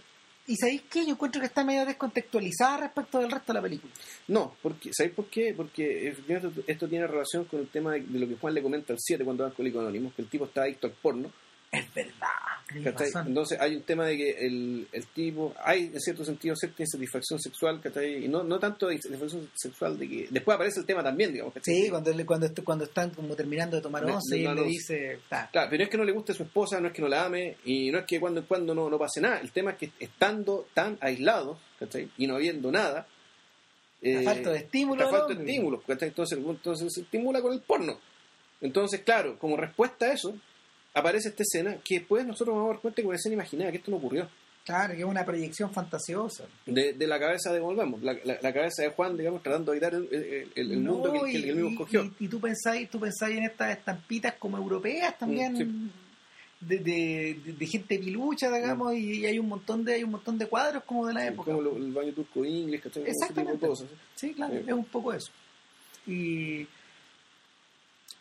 y 0.47 0.55
sabéis 0.57 0.81
qué 0.91 1.05
yo 1.05 1.11
encuentro 1.13 1.39
que 1.39 1.47
está 1.47 1.63
medio 1.63 1.85
descontextualizada 1.85 2.77
respecto 2.77 3.19
del 3.19 3.31
resto 3.31 3.53
de 3.53 3.59
la 3.59 3.61
película 3.61 3.93
No, 4.27 4.55
porque, 4.61 4.89
¿sabéis 4.93 5.15
por 5.15 5.25
qué? 5.27 5.53
Porque 5.55 6.09
esto, 6.09 6.51
esto 6.67 6.87
tiene 6.89 7.07
relación 7.07 7.45
con 7.45 7.59
el 7.61 7.67
tema 7.69 7.93
de, 7.93 8.01
de 8.01 8.19
lo 8.19 8.27
que 8.27 8.35
Juan 8.35 8.53
le 8.53 8.61
comenta 8.61 8.91
al 8.93 8.99
7 8.99 9.23
cuando 9.23 9.43
va 9.43 9.47
al 9.47 9.51
Alcohólico 9.51 9.79
Anónimo, 9.79 10.11
que 10.15 10.21
el 10.21 10.27
tipo 10.29 10.45
está 10.45 10.63
adicto 10.63 10.87
al 10.87 10.93
porno. 10.93 11.31
Es 11.73 11.93
verdad. 11.93 13.25
Entonces 13.25 13.59
hay 13.59 13.75
un 13.75 13.81
tema 13.81 14.05
de 14.05 14.15
que 14.15 14.29
el, 14.45 14.87
el 14.91 15.07
tipo, 15.07 15.53
hay 15.63 15.85
en 15.93 15.99
cierto 15.99 16.23
sentido 16.23 16.55
cierta 16.55 16.83
insatisfacción 16.83 17.39
sexual, 17.39 17.81
¿cachai? 17.81 18.25
Y 18.25 18.27
no, 18.27 18.43
no 18.43 18.59
tanto 18.59 18.87
de 18.87 18.95
insatisfacción 18.95 19.49
sexual 19.55 19.97
de 19.97 20.07
que... 20.07 20.27
Después 20.29 20.55
aparece 20.55 20.79
el 20.79 20.85
tema 20.85 21.03
también, 21.03 21.31
digamos, 21.31 21.53
¿cachai? 21.53 21.73
Sí, 21.73 21.89
cuando, 21.89 22.11
cuando, 22.25 22.47
cuando 22.63 22.85
están 22.85 23.09
como 23.09 23.35
terminando 23.35 23.75
de 23.75 23.81
tomar 23.81 24.05
once 24.05 24.37
y 24.37 24.47
le 24.47 24.63
dice, 24.63 25.19
"Ta, 25.27 25.49
Claro, 25.51 25.69
pero 25.71 25.79
no 25.79 25.83
es 25.85 25.89
que 25.89 25.97
no 25.97 26.03
le 26.03 26.11
guste 26.11 26.31
a 26.31 26.35
su 26.35 26.43
esposa, 26.43 26.79
no 26.79 26.87
es 26.87 26.93
que 26.93 27.01
no 27.01 27.07
la 27.07 27.25
ame, 27.25 27.57
y 27.65 27.91
no 27.91 27.99
es 27.99 28.05
que 28.05 28.19
cuando 28.19 28.41
en 28.41 28.45
cuando 28.45 28.75
no, 28.75 28.89
no 28.89 28.99
pase 28.99 29.19
nada. 29.19 29.39
El 29.39 29.51
tema 29.51 29.71
es 29.71 29.77
que 29.77 29.91
estando 29.99 30.67
tan 30.75 30.97
aislados, 31.01 31.57
¿cachai? 31.79 32.09
Y 32.17 32.27
no 32.27 32.35
habiendo 32.35 32.71
nada... 32.71 33.07
la 34.01 34.21
eh, 34.21 34.23
falta 34.23 34.51
de 34.51 34.59
estímulo. 34.59 35.09
falta 35.09 35.27
de 35.27 35.33
hombre". 35.33 35.51
estímulos, 35.51 35.83
¿cachai? 35.87 36.09
Entonces, 36.09 36.37
entonces 36.37 36.93
se 36.93 37.01
estimula 37.01 37.41
con 37.41 37.51
el 37.53 37.61
porno. 37.61 37.99
Entonces, 38.61 39.01
claro, 39.01 39.37
como 39.39 39.57
respuesta 39.57 40.05
a 40.05 40.13
eso, 40.13 40.35
aparece 40.93 41.29
esta 41.29 41.43
escena 41.43 41.77
que 41.83 41.99
después 41.99 42.25
nosotros 42.25 42.55
vamos 42.55 42.69
a 42.69 42.73
dar 42.73 42.81
cuenta 42.81 43.01
que 43.01 43.07
una 43.07 43.17
escena 43.17 43.33
imaginada, 43.35 43.71
que 43.71 43.77
esto 43.77 43.91
no 43.91 43.97
ocurrió. 43.97 44.29
Claro, 44.65 44.93
que 44.93 44.99
es 44.99 45.05
una 45.05 45.25
proyección 45.25 45.73
fantasiosa. 45.73 46.45
De, 46.65 46.93
de 46.93 47.07
la 47.07 47.19
cabeza 47.19 47.51
de, 47.51 47.59
volvemos, 47.59 48.01
la, 48.01 48.13
la- 48.23 48.37
la 48.41 48.53
cabeza 48.53 48.83
de 48.83 48.89
Juan, 48.89 49.17
digamos, 49.17 49.43
tratando 49.43 49.71
de 49.73 49.77
evitar 49.77 49.93
el, 49.93 50.07
el- 50.13 50.51
el- 50.71 50.83
No, 50.83 50.93
mundo 50.93 51.11
que, 51.13 51.31
que 51.33 51.37
y, 51.39 51.49
él 51.49 51.55
mismo 51.55 51.71
escogió. 51.71 52.03
y- 52.05 52.13
y 52.25 52.27
tú 52.29 52.39
pensáis, 52.39 52.89
tú 52.89 52.97
pensáis 52.99 53.37
en 53.37 53.43
estas 53.43 53.77
estampitas 53.77 54.35
como 54.35 54.57
europeas 54.57 55.17
también. 55.19 55.53
Mm, 55.53 55.57
sí. 55.57 55.91
De, 56.61 56.77
de, 56.79 57.65
gente 57.67 57.99
pilucha, 57.99 58.49
digamos, 58.49 58.93
y, 58.95 59.25
hay 59.25 59.37
un 59.37 59.49
montón 59.49 59.83
de 59.83 59.95
hay 59.95 60.03
un 60.05 60.11
montón 60.11 60.37
de 60.37 60.47
cuadros 60.47 60.83
como 60.85 61.07
de 61.07 61.13
la 61.13 61.27
época. 61.27 61.51
como 61.51 61.61
lo- 61.61 61.75
el 61.75 61.91
baño 61.91 62.13
turco 62.13 62.45
inglés, 62.45 62.79
¿cachai? 62.83 63.03
Ese 63.03 63.11
tipo 63.11 63.19
de 63.41 63.41
Exactamente. 63.51 63.67
cosas. 63.67 63.87
Sí, 64.15 64.33
claro, 64.33 64.53
es 64.55 64.71
un 64.71 64.85
poco 64.85 65.11
eso. 65.11 65.29
Y 66.07 66.65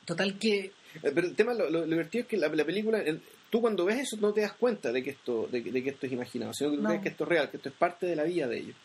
total 0.05 0.37
que 0.41 0.73
Pero 1.01 1.21
el 1.27 1.35
tema, 1.35 1.55
lo, 1.55 1.85
divertido 1.87 2.23
es 2.23 2.29
que 2.29 2.37
la, 2.37 2.49
la 2.49 2.65
película, 2.65 3.01
el- 3.01 3.21
tú 3.51 3.61
cuando 3.61 3.85
ves 3.85 4.01
eso 4.01 4.17
no 4.21 4.33
te 4.33 4.41
das 4.43 4.53
cuenta 4.55 4.93
de 4.93 5.03
que 5.03 5.11
esto, 5.11 5.49
de, 5.51 5.61
de 5.63 5.83
que 5.83 5.91
esto 5.91 6.07
es 6.07 6.13
imaginado, 6.13 6.53
sino 6.53 6.71
que 6.71 6.77
tú 6.77 6.83
No. 6.83 6.89
crees 6.89 7.03
que 7.03 7.09
esto 7.11 7.25
es 7.25 7.29
real, 7.31 7.51
que 7.51 7.57
esto 7.57 7.69
es 7.69 7.75
parte 7.75 8.07
de 8.07 8.17
la 8.17 8.25
vida 8.25 8.47
de 8.49 8.59
ellos. 8.59 8.77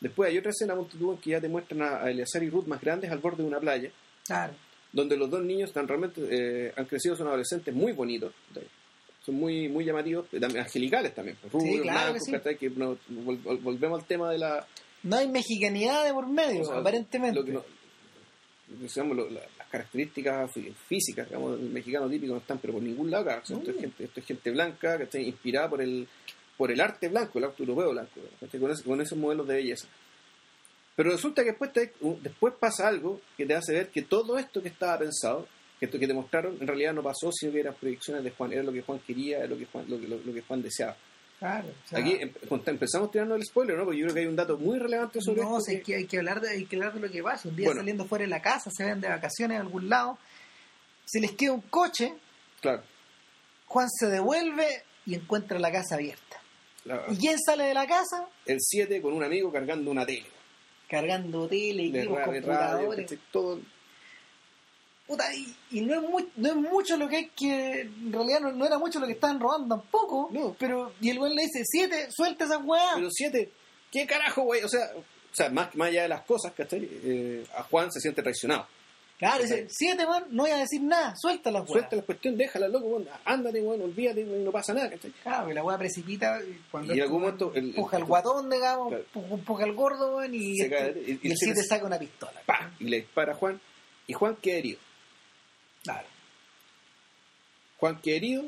Después 0.00 0.30
hay 0.30 0.38
otra 0.38 0.50
escena, 0.50 0.74
en 0.74 1.16
que 1.18 1.30
ya 1.30 1.40
te 1.40 1.48
muestran 1.48 1.82
a, 1.82 2.04
a 2.04 2.10
Eleazar 2.10 2.42
y 2.42 2.48
Ruth 2.50 2.66
más 2.66 2.80
grandes 2.80 3.10
al 3.10 3.18
borde 3.18 3.42
de 3.42 3.48
una 3.48 3.60
playa, 3.60 3.90
claro, 4.26 4.54
donde 4.92 5.16
los 5.16 5.28
dos 5.30 5.42
niños 5.42 5.68
están 5.68 5.86
realmente 5.86 6.20
eh, 6.30 6.72
han 6.76 6.86
crecido, 6.86 7.16
son 7.16 7.28
adolescentes 7.28 7.74
muy 7.74 7.92
bonitos, 7.92 8.32
son 9.24 9.34
muy 9.34 9.68
muy 9.68 9.84
llamativos, 9.84 10.26
eh, 10.32 10.40
también 10.40 10.64
angelicales 10.64 11.14
también, 11.14 11.36
pues, 11.40 11.52
claro 11.52 12.14
que 12.14 12.68
blancos, 12.70 12.98
sí. 13.06 13.14
vol- 13.14 13.60
volvemos 13.62 14.00
al 14.00 14.06
tema 14.06 14.30
de 14.30 14.38
la 14.38 14.66
no 15.02 15.16
hay 15.16 15.28
mexicanidad 15.28 16.04
de 16.04 16.12
por 16.14 16.26
medio, 16.26 16.62
o 16.62 16.64
sea, 16.64 16.78
aparentemente. 16.78 17.38
lo 17.38 17.44
que 17.44 17.52
no- 17.52 17.64
digamos, 18.68 19.16
lo- 19.16 19.30
la- 19.30 19.40
características 19.70 20.50
fí- 20.52 20.74
físicas 20.88 21.28
digamos, 21.28 21.58
del 21.60 21.70
mexicano 21.70 22.08
típico 22.08 22.32
no 22.34 22.40
están 22.40 22.58
pero 22.58 22.74
por 22.74 22.82
ningún 22.82 23.10
lado 23.10 23.24
acá. 23.30 23.40
O 23.42 23.46
sea, 23.46 23.56
esto, 23.58 23.70
es 23.70 23.76
gente, 23.80 24.04
esto 24.04 24.20
es 24.20 24.26
gente 24.26 24.50
blanca 24.50 24.96
que 24.98 25.04
está 25.04 25.18
inspirada 25.20 25.70
por 25.70 25.82
el 25.82 26.06
por 26.56 26.70
el 26.70 26.80
arte 26.80 27.08
blanco, 27.08 27.38
el 27.38 27.44
arte 27.46 27.62
europeo 27.62 27.90
blanco, 27.92 28.20
con, 28.60 28.70
ese- 28.70 28.84
con 28.84 29.00
esos 29.00 29.16
modelos 29.16 29.48
de 29.48 29.54
belleza. 29.54 29.88
Pero 30.94 31.10
resulta 31.12 31.42
que 31.42 31.50
después, 31.50 31.72
te- 31.72 31.92
después 32.20 32.52
pasa 32.60 32.86
algo 32.88 33.20
que 33.36 33.46
te 33.46 33.54
hace 33.54 33.72
ver 33.72 33.88
que 33.88 34.02
todo 34.02 34.36
esto 34.38 34.60
que 34.60 34.68
estaba 34.68 34.98
pensado, 34.98 35.46
que 35.78 35.86
esto 35.86 35.98
que 35.98 36.06
te 36.06 36.12
mostraron, 36.12 36.58
en 36.60 36.66
realidad 36.66 36.92
no 36.92 37.02
pasó, 37.02 37.32
sino 37.32 37.52
que 37.52 37.60
eran 37.60 37.74
proyecciones 37.74 38.22
de 38.24 38.32
Juan, 38.32 38.52
era 38.52 38.62
lo 38.62 38.72
que 38.72 38.82
Juan 38.82 38.98
quería, 39.06 39.38
era 39.38 39.46
lo 39.46 39.56
que 39.56 39.64
Juan, 39.64 39.86
lo, 39.88 39.98
que- 39.98 40.08
lo- 40.08 40.18
lo 40.18 40.34
que 40.34 40.42
Juan 40.42 40.60
deseaba. 40.60 40.94
Claro, 41.40 41.68
o 41.68 41.88
sea, 41.88 41.98
Aquí 41.98 42.12
em- 42.20 42.32
empezamos 42.66 43.10
tirando 43.10 43.34
el 43.34 43.42
spoiler, 43.44 43.76
¿no? 43.76 43.84
Porque 43.84 43.98
yo 43.98 44.04
creo 44.04 44.14
que 44.14 44.20
hay 44.20 44.26
un 44.26 44.36
dato 44.36 44.56
muy 44.58 44.78
relevante 44.78 45.20
sobre 45.22 45.40
no, 45.42 45.56
esto. 45.58 45.60
si 45.62 45.70
hay, 45.72 45.76
que- 45.78 45.82
que, 45.84 45.96
hay, 45.96 46.06
que 46.06 46.18
hablar 46.18 46.40
de, 46.40 46.50
hay 46.50 46.66
que 46.66 46.76
hablar 46.76 46.92
de 46.94 47.00
lo 47.00 47.10
que 47.10 47.22
pasa. 47.22 47.48
Un 47.48 47.56
día 47.56 47.66
Bueno. 47.66 47.80
saliendo 47.80 48.04
fuera 48.04 48.22
de 48.24 48.28
la 48.30 48.42
casa, 48.42 48.70
se 48.70 48.84
ven 48.84 49.00
de 49.00 49.08
vacaciones 49.08 49.56
a 49.58 49.60
algún 49.62 49.88
lado, 49.88 50.18
se 51.06 51.18
les 51.20 51.32
queda 51.32 51.52
un 51.52 51.62
coche, 51.62 52.12
Claro. 52.60 52.82
Juan 53.66 53.88
se 53.90 54.06
devuelve 54.08 54.66
y 55.06 55.14
encuentra 55.14 55.58
la 55.58 55.72
casa 55.72 55.94
abierta. 55.96 56.36
la- 56.84 57.04
¿Y 57.10 57.16
quién 57.16 57.38
sale 57.38 57.64
de 57.64 57.74
la 57.74 57.86
casa? 57.86 58.26
el 58.46 58.58
7 58.60 59.00
con 59.02 59.12
un 59.14 59.22
amigo 59.24 59.50
cargando 59.52 59.90
una 59.90 60.04
tele. 60.06 60.26
Cargando 60.88 61.46
tele, 61.48 61.86
equipos, 61.86 62.32
de 62.32 62.40
radio, 62.42 62.90
todo. 63.30 63.60
Puta, 65.10 65.24
y, 65.34 65.52
y 65.72 65.80
no, 65.80 65.94
es 65.96 66.02
mu- 66.08 66.28
no 66.36 66.48
es 66.48 66.54
mucho 66.54 66.96
lo 66.96 67.08
que 67.08 67.16
hay 67.16 67.26
que. 67.36 67.80
En 67.80 68.12
realidad 68.12 68.38
no, 68.40 68.52
no 68.52 68.64
era 68.64 68.78
mucho 68.78 69.00
lo 69.00 69.06
que 69.06 69.14
estaban 69.14 69.40
robando 69.40 69.74
tampoco. 69.76 70.28
No. 70.30 70.54
Pero, 70.56 70.92
y 71.00 71.10
el 71.10 71.18
güey 71.18 71.34
le 71.34 71.42
dice: 71.42 71.62
Siete, 71.64 72.06
suelta 72.10 72.44
esa 72.44 72.58
weá. 72.58 72.92
Pero 72.94 73.08
7, 73.10 73.50
¿qué 73.90 74.06
carajo, 74.06 74.42
güey? 74.42 74.62
O 74.62 74.68
sea, 74.68 74.88
o 74.96 75.02
sea 75.34 75.50
más, 75.50 75.74
más 75.74 75.88
allá 75.88 76.02
de 76.02 76.08
las 76.10 76.22
cosas, 76.22 76.52
¿cachai? 76.52 76.88
Eh, 76.88 77.44
a 77.56 77.64
Juan 77.64 77.90
se 77.90 77.98
siente 77.98 78.22
traicionado. 78.22 78.68
claro, 79.18 79.42
dice: 79.42 79.66
Siete, 79.68 80.06
man, 80.06 80.26
no 80.30 80.44
voy 80.44 80.52
a 80.52 80.58
decir 80.58 80.80
nada, 80.80 81.14
suelta 81.16 81.50
la 81.50 81.62
weá. 81.62 81.68
Suelta 81.72 81.96
la 81.96 82.02
cuestión, 82.02 82.36
déjala, 82.36 82.68
loco, 82.68 82.86
weón, 82.86 83.08
ándate, 83.24 83.60
bueno, 83.62 83.84
olvídate, 83.86 84.22
weón, 84.24 84.44
no 84.44 84.52
pasa 84.52 84.72
nada, 84.72 84.90
¿cachai? 84.90 85.10
Claro, 85.24 85.50
y 85.50 85.54
la 85.54 85.64
weá 85.64 85.76
precipita 85.76 86.40
y 86.40 86.56
cuando 86.70 86.94
Y 86.94 86.98
en 86.98 87.02
algún 87.02 87.22
weón 87.24 87.34
momento 87.36 87.52
el- 87.58 87.70
empuja 87.70 87.96
el- 87.96 88.02
al 88.04 88.08
guatón, 88.08 88.48
digamos, 88.48 88.88
Claro. 88.90 89.04
empuja- 89.34 89.64
al 89.64 89.72
gordo, 89.74 90.16
weón, 90.18 90.34
y, 90.36 90.56
Se 90.56 90.64
este- 90.66 90.76
cae, 90.76 90.90
y- 91.04 91.10
y 91.10 91.18
y 91.22 91.30
el 91.32 91.36
se 91.36 91.46
7 91.46 91.58
des- 91.60 91.68
saca 91.68 91.84
una 91.84 91.98
pistola. 91.98 92.40
¡Pah! 92.46 92.70
Y 92.78 92.84
le 92.84 92.98
dispara 92.98 93.32
a 93.32 93.34
Juan. 93.34 93.60
Y 94.06 94.12
Juan 94.12 94.36
queda 94.36 94.56
herido. 94.56 94.78
Claro. 95.82 96.06
Juan 97.78 98.00
queda 98.00 98.16
herido, 98.16 98.44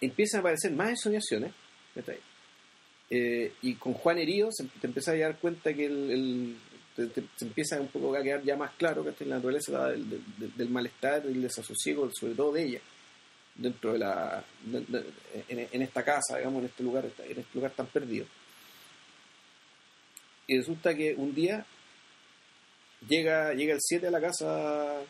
empiezan 0.00 0.38
a 0.38 0.40
aparecer 0.40 0.72
más 0.72 0.90
ensoñaciones. 0.90 1.52
Eh, 3.10 3.52
y 3.62 3.74
con 3.74 3.94
Juan 3.94 4.18
herido 4.18 4.50
se- 4.52 4.64
te 4.80 4.86
empiezas 4.86 5.14
a 5.14 5.18
dar 5.18 5.38
cuenta 5.38 5.72
que 5.72 5.86
el, 5.86 6.56
empieza 7.40 7.80
un 7.80 7.88
poco 7.88 8.14
a 8.14 8.22
quedar 8.22 8.42
ya 8.42 8.56
más 8.56 8.72
claro 8.76 9.02
que 9.16 9.24
la 9.24 9.36
naturaleza 9.36 9.88
del, 9.88 10.08
del- 10.10 10.56
del 10.56 10.68
malestar 10.68 11.24
y 11.26 11.34
desasosiego, 11.38 12.10
sobre 12.12 12.34
todo 12.34 12.52
de 12.52 12.64
ella, 12.64 12.80
dentro 13.54 13.92
de 13.94 13.98
la. 14.00 14.44
en 15.48 15.82
esta 15.82 16.04
casa, 16.04 16.36
digamos, 16.36 16.60
en 16.60 16.66
este 16.66 16.82
lugar, 16.82 17.06
en 17.06 17.38
este 17.38 17.54
lugar 17.54 17.70
tan 17.72 17.86
perdido. 17.86 18.26
Y 20.46 20.58
resulta 20.58 20.94
que 20.94 21.14
un 21.14 21.34
día 21.34 21.64
llega, 23.08 23.52
llega 23.54 23.74
el 23.74 23.80
7 23.80 24.06
a 24.06 24.10
la 24.10 24.20
casa. 24.20 25.00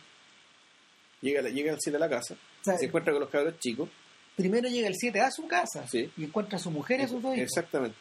Llega, 1.21 1.43
llega 1.49 1.73
el 1.73 1.79
7 1.81 1.97
a 1.97 2.01
la 2.01 2.09
casa, 2.09 2.37
se 2.63 2.85
encuentra 2.87 3.13
con 3.13 3.21
los 3.21 3.31
cabros 3.31 3.59
chicos. 3.59 3.89
primero 4.37 4.69
llega 4.69 4.87
el 4.89 4.95
7 4.97 5.21
a 5.21 5.31
su 5.31 5.47
casa 5.49 5.87
Sí. 5.89 6.11
y 6.17 6.25
encuentra 6.25 6.57
a 6.59 6.61
su 6.61 6.71
mujer 6.71 7.01
y 7.01 7.03
a 7.05 7.09
sus 7.09 7.21
dos 7.23 7.35
hijos. 7.35 7.43
Exactamente, 7.49 7.97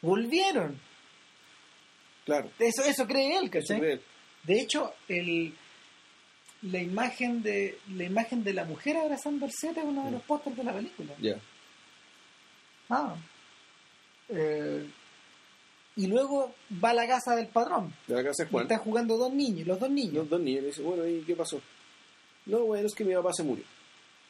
Volvieron. 0.00 0.78
claro. 2.24 2.50
Eso, 2.58 2.82
eso 2.84 3.06
cree 3.06 3.36
él, 3.38 3.50
¿cachai? 3.50 3.78
cree 3.78 3.92
él. 3.94 4.00
De 4.44 4.60
hecho, 4.60 4.92
el, 5.08 5.54
la 6.62 6.80
imagen 6.80 7.42
de 7.42 7.78
la 7.94 8.04
imagen 8.04 8.42
de 8.44 8.52
la 8.54 8.64
mujer 8.64 8.96
abrazando 8.96 9.44
al 9.46 9.52
7 9.52 9.80
es 9.80 9.86
uno 9.86 10.04
de 10.06 10.10
los 10.12 10.22
pósters 10.22 10.56
de 10.56 10.64
la 10.64 10.72
película. 10.72 11.14
Ya. 11.20 11.36
Ah. 12.90 13.14
Eh, 14.28 14.86
y 15.96 16.06
luego 16.06 16.54
va 16.82 16.90
a 16.90 16.94
la 16.94 17.06
casa 17.06 17.36
del 17.36 17.46
padrón. 17.48 17.94
De 18.06 18.14
la 18.16 18.24
casa 18.24 18.42
de 18.44 18.48
Y 18.48 18.52
Juan. 18.52 18.62
están 18.64 18.78
jugando 18.80 19.16
dos 19.16 19.32
niños, 19.32 19.66
los 19.66 19.78
dos 19.78 19.90
niños. 19.90 20.14
Los 20.14 20.28
dos 20.30 20.40
niños 20.40 20.62
le 20.62 20.66
dicen, 20.68 20.84
bueno, 20.84 21.06
¿y 21.06 21.20
qué 21.22 21.36
pasó? 21.36 21.60
No, 22.46 22.60
bueno, 22.66 22.86
es 22.86 22.94
que 22.94 23.04
mi 23.04 23.14
papá 23.14 23.32
se 23.32 23.42
murió. 23.42 23.64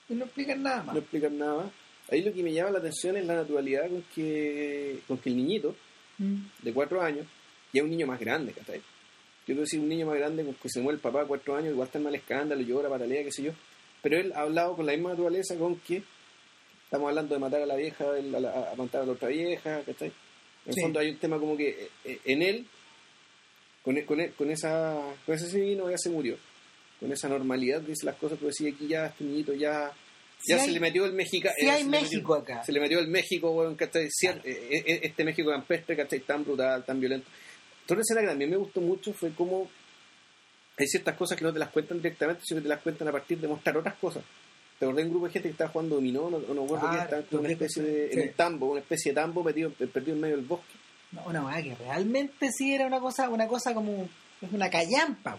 Y 0.09 0.15
no 0.15 0.25
explican 0.25 0.63
nada 0.63 0.83
más. 0.83 0.95
No 0.95 1.01
explican 1.01 1.39
nada 1.39 1.57
más. 1.65 1.73
Ahí 2.11 2.23
lo 2.23 2.33
que 2.33 2.43
me 2.43 2.53
llama 2.53 2.71
la 2.73 2.79
atención 2.79 3.17
es 3.17 3.25
la 3.27 3.35
naturalidad 3.37 3.89
con 3.89 4.03
que, 4.15 5.01
con 5.09 5.19
que 5.19 5.31
el 5.31 5.37
niñito 5.37 5.75
Mm. 6.17 6.37
de 6.63 6.73
cuatro 6.73 7.03
años, 7.03 7.27
ya 7.73 7.81
es 7.81 7.83
un 7.83 7.91
niño 7.91 8.07
más 8.07 8.21
grande, 8.21 8.53
¿cachai? 8.53 8.79
Yo 8.79 8.85
quiero 9.47 9.63
decir, 9.63 9.81
un 9.81 9.89
niño 9.89 10.07
más 10.07 10.15
grande 10.17 10.45
con 10.45 10.55
que 10.55 10.69
se 10.69 10.81
muere 10.81 10.95
el 10.95 11.01
papá 11.03 11.23
a 11.23 11.27
cuatro 11.27 11.57
años, 11.57 11.73
igual 11.73 11.87
está 11.89 11.99
en 11.99 12.05
mal 12.05 12.15
escándalo, 12.15 12.63
llora, 12.63 12.89
patalea, 12.89 13.25
qué 13.25 13.33
sé 13.33 13.43
yo. 13.43 13.53
Pero 14.01 14.19
él 14.19 14.33
ha 14.37 14.43
hablado 14.43 14.77
con 14.77 14.87
la 14.87 14.93
misma 14.93 15.11
naturaleza 15.11 15.57
con 15.57 15.77
que 15.81 16.05
estamos 16.85 17.09
hablando 17.09 17.35
de 17.35 17.41
matar 17.41 17.63
a 17.63 17.67
la 17.67 17.75
vieja, 17.75 18.05
a, 18.09 18.21
la- 18.41 18.71
a 18.71 18.77
matar 18.77 19.03
a 19.03 19.07
la 19.07 19.13
otra 19.13 19.29
vieja, 19.29 19.83
¿cachai? 19.85 20.09
En 20.09 20.69
el 20.69 20.75
Sí. 20.75 20.81
fondo 20.83 21.01
hay 21.01 21.11
un 21.11 21.17
tema 21.19 21.37
como 21.41 21.57
que 21.57 21.69
eh, 21.71 21.89
eh, 22.05 22.21
en 22.27 22.43
él, 22.43 22.67
con, 23.83 24.01
con, 24.03 24.25
con 24.39 24.51
esa 24.53 24.97
con 25.27 25.35
ese 25.35 25.51
signo 25.51 25.91
ya 25.91 25.99
se 25.99 26.11
murió. 26.11 26.37
Con 27.05 27.13
esa 27.13 27.29
normalidad 27.29 27.83
dice 27.83 28.07
las 28.07 28.17
cosas, 28.17 28.39
tú 28.39 28.47
decís 28.47 28.73
aquí 28.75 28.87
ya 28.89 29.07
este 29.09 29.25
niñito 29.25 29.53
ya, 29.53 29.93
Si 30.39 30.53
ya 30.53 30.57
hay- 30.59 30.65
se 30.69 30.73
le 30.73 30.81
metió 30.81 31.05
el 31.05 31.13
mexicano. 31.13 31.55
si 31.59 31.69
hay 31.69 31.85
México 31.85 32.35
acá. 32.35 32.65
Se 32.65 32.73
le 32.73 32.81
metió 32.81 32.99
el 32.99 33.09
México, 33.09 33.51
weón, 33.51 33.75
¿cachai? 33.77 34.07
Cier- 34.09 34.41
eh, 34.43 34.83
eh, 34.87 35.01
Este 35.03 35.23
México 35.23 35.51
campestre, 35.51 35.97
¿cachai? 35.97 36.21
Tan 36.21 36.45
brutal, 36.45 36.83
tan 36.85 36.99
violento. 36.99 37.29
Otra 37.85 38.01
escena 38.01 38.23
que 38.23 38.29
también 38.29 38.49
me 38.51 38.57
gustó 38.57 38.81
mucho 38.81 39.13
fue 39.13 39.33
como 39.35 39.69
hay 40.79 40.87
ciertas 40.87 41.15
cosas 41.17 41.37
que 41.39 41.45
no 41.45 41.53
te 41.53 41.59
las 41.59 41.69
cuentan 41.69 41.99
directamente, 41.99 42.43
sino 42.45 42.59
que 42.61 42.63
te 42.63 42.69
las 42.71 42.81
cuentan 42.81 43.07
a 43.09 43.13
partir 43.13 43.39
de 43.39 43.49
mostrar 43.49 43.77
otras 43.77 43.95
cosas. 43.97 44.25
Te 44.79 44.87
acordé 44.87 45.03
de 45.03 45.09
un 45.09 45.13
grupo 45.13 45.27
de 45.27 45.33
gente 45.35 45.49
que 45.49 45.53
estaba 45.53 45.71
jugando 45.71 45.97
dominó, 45.97 46.31
no, 46.31 46.39
no 46.39 46.63
recuerdo 46.63 46.87
Ah, 46.89 47.01
estaba 47.05 47.23
en 47.31 47.39
una 47.39 47.49
especie 47.51 47.83
de, 47.83 48.09
sí. 48.11 48.19
en 48.21 48.29
un 48.29 48.35
tambo, 48.35 48.71
una 48.71 48.81
especie 48.81 49.13
de 49.13 49.17
tambo 49.17 49.45
metido, 49.45 49.71
perdido 49.71 50.15
en 50.15 50.21
medio 50.23 50.37
del 50.37 50.47
bosque. 50.47 50.73
No, 51.13 51.23
una 51.27 51.45
weá 51.45 51.63
que 51.63 51.75
realmente 51.77 52.49
sí 52.51 52.75
era 52.75 52.87
una 52.87 52.99
cosa, 52.99 53.29
una 53.29 53.47
cosa 53.47 53.73
como 53.75 54.09
es 54.41 54.53
una 54.53 54.69
callampa. 54.69 55.39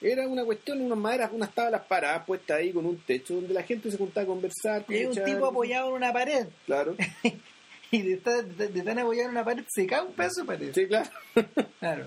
Era 0.00 0.26
una 0.26 0.44
cuestión, 0.44 0.80
unas 0.80 0.98
maderas, 0.98 1.30
unas 1.32 1.52
tablas 1.54 1.82
paradas 1.82 2.24
puestas 2.24 2.58
ahí 2.58 2.72
con 2.72 2.86
un 2.86 2.98
techo 2.98 3.34
donde 3.34 3.52
la 3.52 3.62
gente 3.62 3.90
se 3.90 3.98
juntaba 3.98 4.24
a 4.24 4.26
conversar. 4.26 4.84
Y 4.88 5.04
un 5.04 5.24
tipo 5.24 5.46
apoyado 5.46 5.88
en 5.90 5.94
una 5.94 6.12
pared 6.12 6.46
Claro, 6.66 6.96
y 7.90 8.02
de 8.02 8.14
estar, 8.14 8.44
de, 8.44 8.68
de 8.68 8.82
tan 8.82 8.98
apoyado 8.98 9.28
en 9.28 9.32
una 9.32 9.44
pared 9.44 9.64
se 9.68 9.86
cae 9.86 10.02
un 10.02 10.12
pedazo 10.12 10.40
de 10.42 10.46
pared. 10.46 10.72
sí, 10.74 10.86
claro. 10.86 11.10
Claro. 11.80 12.06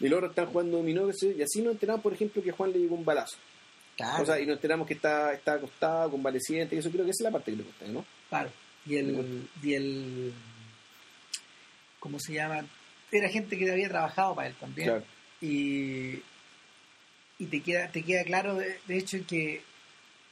Y 0.00 0.08
luego 0.08 0.26
están 0.26 0.46
jugando 0.46 0.76
dominó, 0.76 1.08
y 1.08 1.42
así 1.42 1.60
nos 1.60 1.72
enteramos, 1.72 2.02
por 2.02 2.12
ejemplo, 2.12 2.42
que 2.42 2.52
Juan 2.52 2.72
le 2.72 2.78
llegó 2.78 2.94
un 2.94 3.04
balazo. 3.04 3.36
Claro. 3.96 4.22
O 4.22 4.26
sea, 4.26 4.38
y 4.40 4.46
nos 4.46 4.56
enteramos 4.56 4.86
que 4.86 4.94
está, 4.94 5.32
está 5.32 5.54
acostado, 5.54 6.12
convaleciente, 6.12 6.76
y 6.76 6.78
eso 6.78 6.90
creo 6.90 7.04
que 7.04 7.10
esa 7.10 7.24
es 7.24 7.24
la 7.24 7.32
parte 7.32 7.50
que 7.50 7.56
le 7.56 7.64
gusta, 7.64 7.86
¿no? 7.88 8.04
Claro. 8.28 8.50
Y 8.86 8.96
el, 8.96 9.48
y 9.60 9.74
el. 9.74 10.32
¿Cómo 11.98 12.20
se 12.20 12.32
llama? 12.32 12.64
Era 13.10 13.28
gente 13.28 13.58
que 13.58 13.70
había 13.70 13.88
trabajado 13.88 14.36
para 14.36 14.48
él 14.48 14.54
también. 14.60 14.88
Claro. 14.88 15.04
Y, 15.40 16.22
y 17.38 17.46
te 17.46 17.60
queda 17.62 17.88
te 17.90 18.02
queda 18.02 18.24
claro, 18.24 18.54
de, 18.56 18.78
de 18.86 18.98
hecho, 18.98 19.18
que 19.26 19.62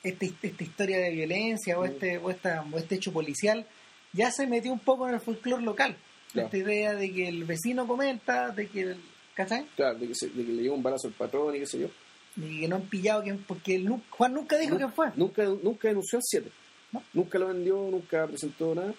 este, 0.03 0.33
esta 0.43 0.63
historia 0.65 0.99
de 0.99 1.11
violencia 1.11 1.79
o 1.79 1.85
este, 1.85 2.19
o, 2.19 2.31
esta, 2.31 2.65
o 2.71 2.79
este 2.79 2.97
hecho 2.97 3.13
policial 3.13 3.67
ya 4.13 4.31
se 4.31 4.47
metió 4.47 4.73
un 4.73 4.79
poco 4.81 5.09
en 5.09 5.15
el 5.15 5.21
folclore 5.21 5.63
local. 5.65 5.97
Claro. 6.33 6.47
Esta 6.47 6.59
idea 6.59 6.95
de 6.95 7.13
que 7.13 7.29
el 7.29 7.45
vecino 7.45 7.87
comenta, 7.87 8.51
de 8.51 8.69
que 8.69 8.81
el. 8.83 8.97
¿Cachai? 9.35 9.67
Claro, 9.77 9.99
de 9.99 10.09
que, 10.09 10.15
se- 10.15 10.29
de 10.31 10.45
que 10.47 10.53
le 10.53 10.63
llegó 10.63 10.75
un 10.75 10.83
balazo 10.83 11.09
al 11.09 11.15
patrón 11.15 11.55
y 11.55 11.59
qué 11.61 11.67
sé 11.67 11.79
yo. 11.81 11.89
De 12.37 12.61
que 12.61 12.69
no 12.69 12.77
han 12.77 12.83
pillado 12.89 13.23
quién, 13.23 13.39
porque 13.47 13.85
Juan 14.11 14.33
nunca 14.35 14.57
dijo 14.59 14.73
Nu- 14.73 14.79
quién 14.79 14.93
fue. 14.93 15.07
Nunca, 15.17 15.45
nunca 15.45 15.89
denunció 15.89 16.19
al 16.19 16.23
7. 16.25 16.51
No. 16.93 17.03
Nunca 17.13 17.39
lo 17.39 17.49
vendió, 17.49 17.77
nunca 17.91 18.27
presentó 18.27 18.75
nada. 18.75 18.95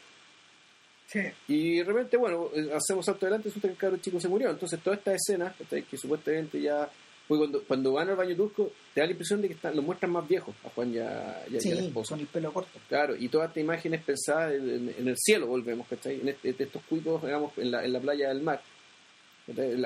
Sí. 1.08 1.20
Y 1.48 1.78
de 1.78 1.84
repente, 1.86 2.18
bueno, 2.18 2.50
eh, 2.54 2.70
hacemos 2.76 3.06
salto 3.06 3.26
adelante, 3.26 3.48
resulta 3.50 3.68
que 3.70 3.72
el 3.74 3.78
cabro 3.80 3.98
chico 3.98 4.20
se 4.20 4.28
murió. 4.28 4.50
Entonces, 4.52 4.80
toda 4.82 4.96
esta 4.98 5.14
escena, 5.14 5.54
que 5.90 5.98
supuestamente 5.98 6.62
ya. 6.62 6.90
Pues 7.28 7.40
cuando, 7.40 7.62
cuando 7.64 7.91
van 7.94 8.10
al 8.10 8.16
baño 8.16 8.36
turco, 8.38 8.72
te 8.94 9.02
da 9.02 9.06
la 9.06 9.12
impresión 9.12 9.41
de 9.41 9.49
que 9.49 9.54
están, 9.56 9.76
los 9.76 9.84
muestran 9.84 10.12
más 10.14 10.26
viejos, 10.28 10.56
a 10.64 10.70
Juan 10.70 10.90
Sí, 10.90 10.95
ya 10.95 11.44
la 11.76 11.82
esposa. 11.82 12.12
con 12.12 12.20
el 12.22 12.28
pelo 12.28 12.54
corto. 12.54 12.80
Claro, 12.88 13.16
y 13.18 13.28
toda 13.28 13.48
esta 13.48 13.60
imagen 13.60 13.94
es 13.95 14.04
pensada 14.04 14.54
en, 14.54 14.70
en- 14.70 14.95
en 14.98 15.08
el 15.10 15.18
cielo, 15.18 15.48
volvemos, 15.48 15.88
¿cachai? 15.88 16.22
En 16.22 16.30
este- 16.30 16.54
de 16.54 16.64
estos 16.64 16.82
cuicos, 16.84 17.22
digamos, 17.24 17.52
en 17.58 17.72
la, 17.72 17.84
en 17.84 17.91
la 17.91 17.99
playa 17.99 18.30
del 18.30 18.41
mar, 18.41 18.62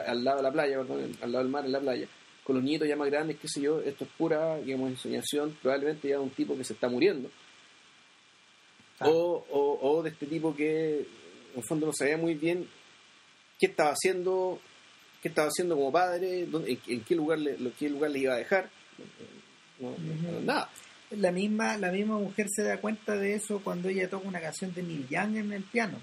al 0.07 0.23
lado 0.23 0.37
de 0.37 0.43
la 0.43 0.51
playa, 0.51 0.77
perdón, 0.77 1.17
al 1.21 1.31
lado 1.31 1.43
del 1.43 1.51
mar, 1.51 1.65
en 1.65 1.71
la 1.71 1.79
playa, 1.79 2.07
con 2.43 2.55
los 2.57 2.63
nietos 2.63 2.87
ya 2.87 2.95
más 2.95 3.09
grandes, 3.09 3.37
qué 3.39 3.47
sé 3.47 3.61
yo, 3.61 3.81
esto 3.81 4.03
es 4.03 4.09
pura, 4.17 4.57
digamos, 4.59 4.89
ensoñación, 4.91 5.57
probablemente 5.61 6.09
ya 6.09 6.17
de 6.17 6.21
un 6.23 6.29
tipo 6.31 6.55
que 6.55 6.63
se 6.63 6.73
está 6.73 6.89
muriendo, 6.89 7.29
Claro. 8.97 9.13
o, 9.15 9.45
o, 9.49 9.97
o 9.97 10.03
de 10.03 10.09
este 10.11 10.27
tipo 10.27 10.55
que, 10.55 10.99
en 10.99 11.57
el 11.57 11.63
fondo, 11.63 11.87
no 11.87 11.93
sabía 11.93 12.17
muy 12.17 12.35
bien 12.35 12.67
qué 13.59 13.65
estaba 13.67 13.91
haciendo, 13.91 14.59
qué 15.21 15.29
estaba 15.29 15.47
haciendo 15.49 15.75
como 15.75 15.91
padre, 15.91 16.45
dónde- 16.47 16.71
en, 16.71 16.79
en 16.93 17.01
qué 17.03 17.15
lugar 17.15 17.39
le, 17.39 17.57
lo- 17.57 17.71
qué 17.77 17.89
lugar 17.89 18.11
le 18.11 18.19
iba 18.19 18.33
a 18.33 18.37
dejar, 18.37 18.69
no, 19.79 19.95
nada. 20.43 20.69
La 21.11 21.31
misma, 21.31 21.77
la 21.77 21.91
misma 21.91 22.17
mujer 22.17 22.47
se 22.49 22.63
da 22.63 22.77
cuenta 22.77 23.15
de 23.17 23.35
eso 23.35 23.59
cuando 23.63 23.89
ella 23.89 24.09
toca 24.09 24.27
una 24.27 24.39
canción 24.39 24.73
de 24.73 24.81
Neil 24.83 25.07
Young 25.09 25.35
en 25.37 25.51
el 25.53 25.63
piano, 25.63 25.97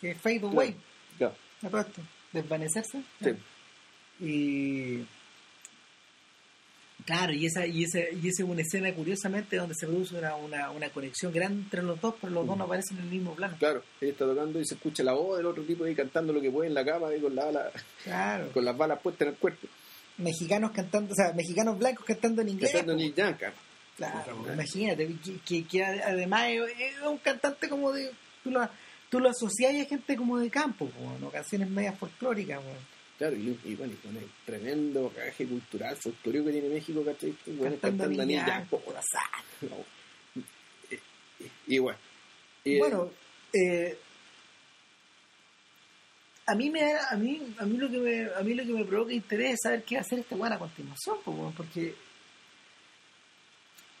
que 0.00 0.12
es 0.12 0.20
Fade 0.20 0.40
Away, 0.42 0.76
Claro, 1.18 1.34
¿a 1.62 1.68
todo 1.68 1.80
esto? 1.80 2.02
Desvanecerse. 2.32 3.02
sí. 3.22 3.30
Y 4.20 5.04
claro, 7.04 7.32
y 7.32 7.46
esa, 7.46 7.66
y 7.66 7.84
esa, 7.84 7.98
y 8.00 8.28
esa 8.28 8.42
es 8.42 8.48
una 8.48 8.62
escena 8.62 8.92
curiosamente 8.94 9.56
donde 9.56 9.74
se 9.74 9.86
produce 9.86 10.16
una, 10.16 10.34
una, 10.36 10.70
una 10.70 10.88
conexión 10.90 11.32
grande 11.32 11.62
entre 11.62 11.82
los 11.82 12.00
dos, 12.00 12.14
pero 12.20 12.32
los 12.32 12.46
dos 12.46 12.56
no 12.56 12.64
aparecen 12.64 12.98
en 12.98 13.04
el 13.04 13.10
mismo 13.10 13.34
plano. 13.34 13.56
Claro, 13.58 13.82
ella 14.00 14.12
está 14.12 14.24
tocando 14.24 14.60
y 14.60 14.64
se 14.64 14.74
escucha 14.74 15.02
la 15.02 15.12
voz 15.12 15.36
del 15.36 15.46
otro 15.46 15.62
tipo 15.64 15.84
ahí 15.84 15.94
cantando 15.94 16.32
lo 16.32 16.40
que 16.40 16.50
puede 16.50 16.68
en 16.68 16.74
la 16.74 16.84
cama 16.84 17.08
ahí 17.08 17.20
con, 17.20 17.34
la, 17.34 17.70
Claro. 18.02 18.50
con 18.52 18.64
las 18.64 18.76
balas 18.76 19.00
puestas 19.00 19.28
en 19.28 19.34
el 19.34 19.38
cuerpo. 19.38 19.66
Mexicanos 20.18 20.70
cantando, 20.70 21.12
o 21.12 21.14
sea, 21.16 21.32
mexicanos 21.34 21.78
blancos 21.78 22.04
cantando 22.06 22.42
en 22.42 22.50
inglés. 22.50 22.72
Cantando 22.72 23.02
Young, 23.02 23.36
cara. 23.36 23.54
Claro, 23.96 24.44
imagínate, 24.52 25.06
que, 25.24 25.38
que, 25.46 25.64
que 25.64 25.84
además 25.84 26.46
es 26.50 27.00
un 27.06 27.18
cantante 27.18 27.68
como 27.68 27.92
de. 27.92 28.10
Tú 28.42 28.50
lo, 28.50 28.68
tú 29.08 29.20
lo 29.20 29.28
asocias 29.30 29.72
a 29.74 29.84
gente 29.88 30.16
como 30.16 30.38
de 30.38 30.50
campo, 30.50 30.90
como, 30.90 31.16
¿no? 31.18 31.30
canciones 31.30 31.70
medias 31.70 31.96
folclóricas. 31.98 32.58
weón. 32.58 32.94
Claro, 33.18 33.36
y, 33.36 33.58
y 33.64 33.74
bueno, 33.76 33.92
y 33.92 33.96
con 33.96 34.16
el 34.16 34.28
tremendo 34.44 35.10
bagaje 35.10 35.46
cultural, 35.46 35.96
folclórico 35.96 36.46
que 36.46 36.52
tiene 36.52 36.68
México, 36.68 37.04
¿cachai? 37.04 37.34
Bueno, 37.46 37.76
Cantando 37.80 38.04
cantando 38.04 38.22
a 38.22 38.26
Neil 38.26 38.26
Neil 38.26 38.46
Young, 38.46 38.58
Young, 38.58 38.66
po, 38.82 38.92
la 38.92 39.02
sa- 39.02 39.66
no. 39.70 39.84
Y- 41.66 41.78
bueno. 41.78 41.98
Y, 42.64 42.78
Bueno, 42.78 43.10
eh, 43.52 43.96
a 46.46 46.54
mí 46.54 46.70
me 46.70 46.80
da- 46.80 47.08
a 47.10 47.16
mí 47.16 47.40
a 47.58 47.64
mí 47.64 47.76
lo 47.78 47.88
que 47.90 47.98
me 47.98 48.24
a 48.34 48.40
mí 48.42 48.54
lo 48.54 48.64
que 48.64 48.72
me 48.72 48.84
provoca 48.84 49.12
interés 49.12 49.54
es 49.54 49.60
saber 49.62 49.82
qué 49.84 49.94
va 49.96 50.00
a 50.00 50.02
hacer 50.02 50.18
este 50.18 50.34
weón 50.34 50.52
a 50.52 50.58
continuación, 50.58 51.18
porque 51.56 51.94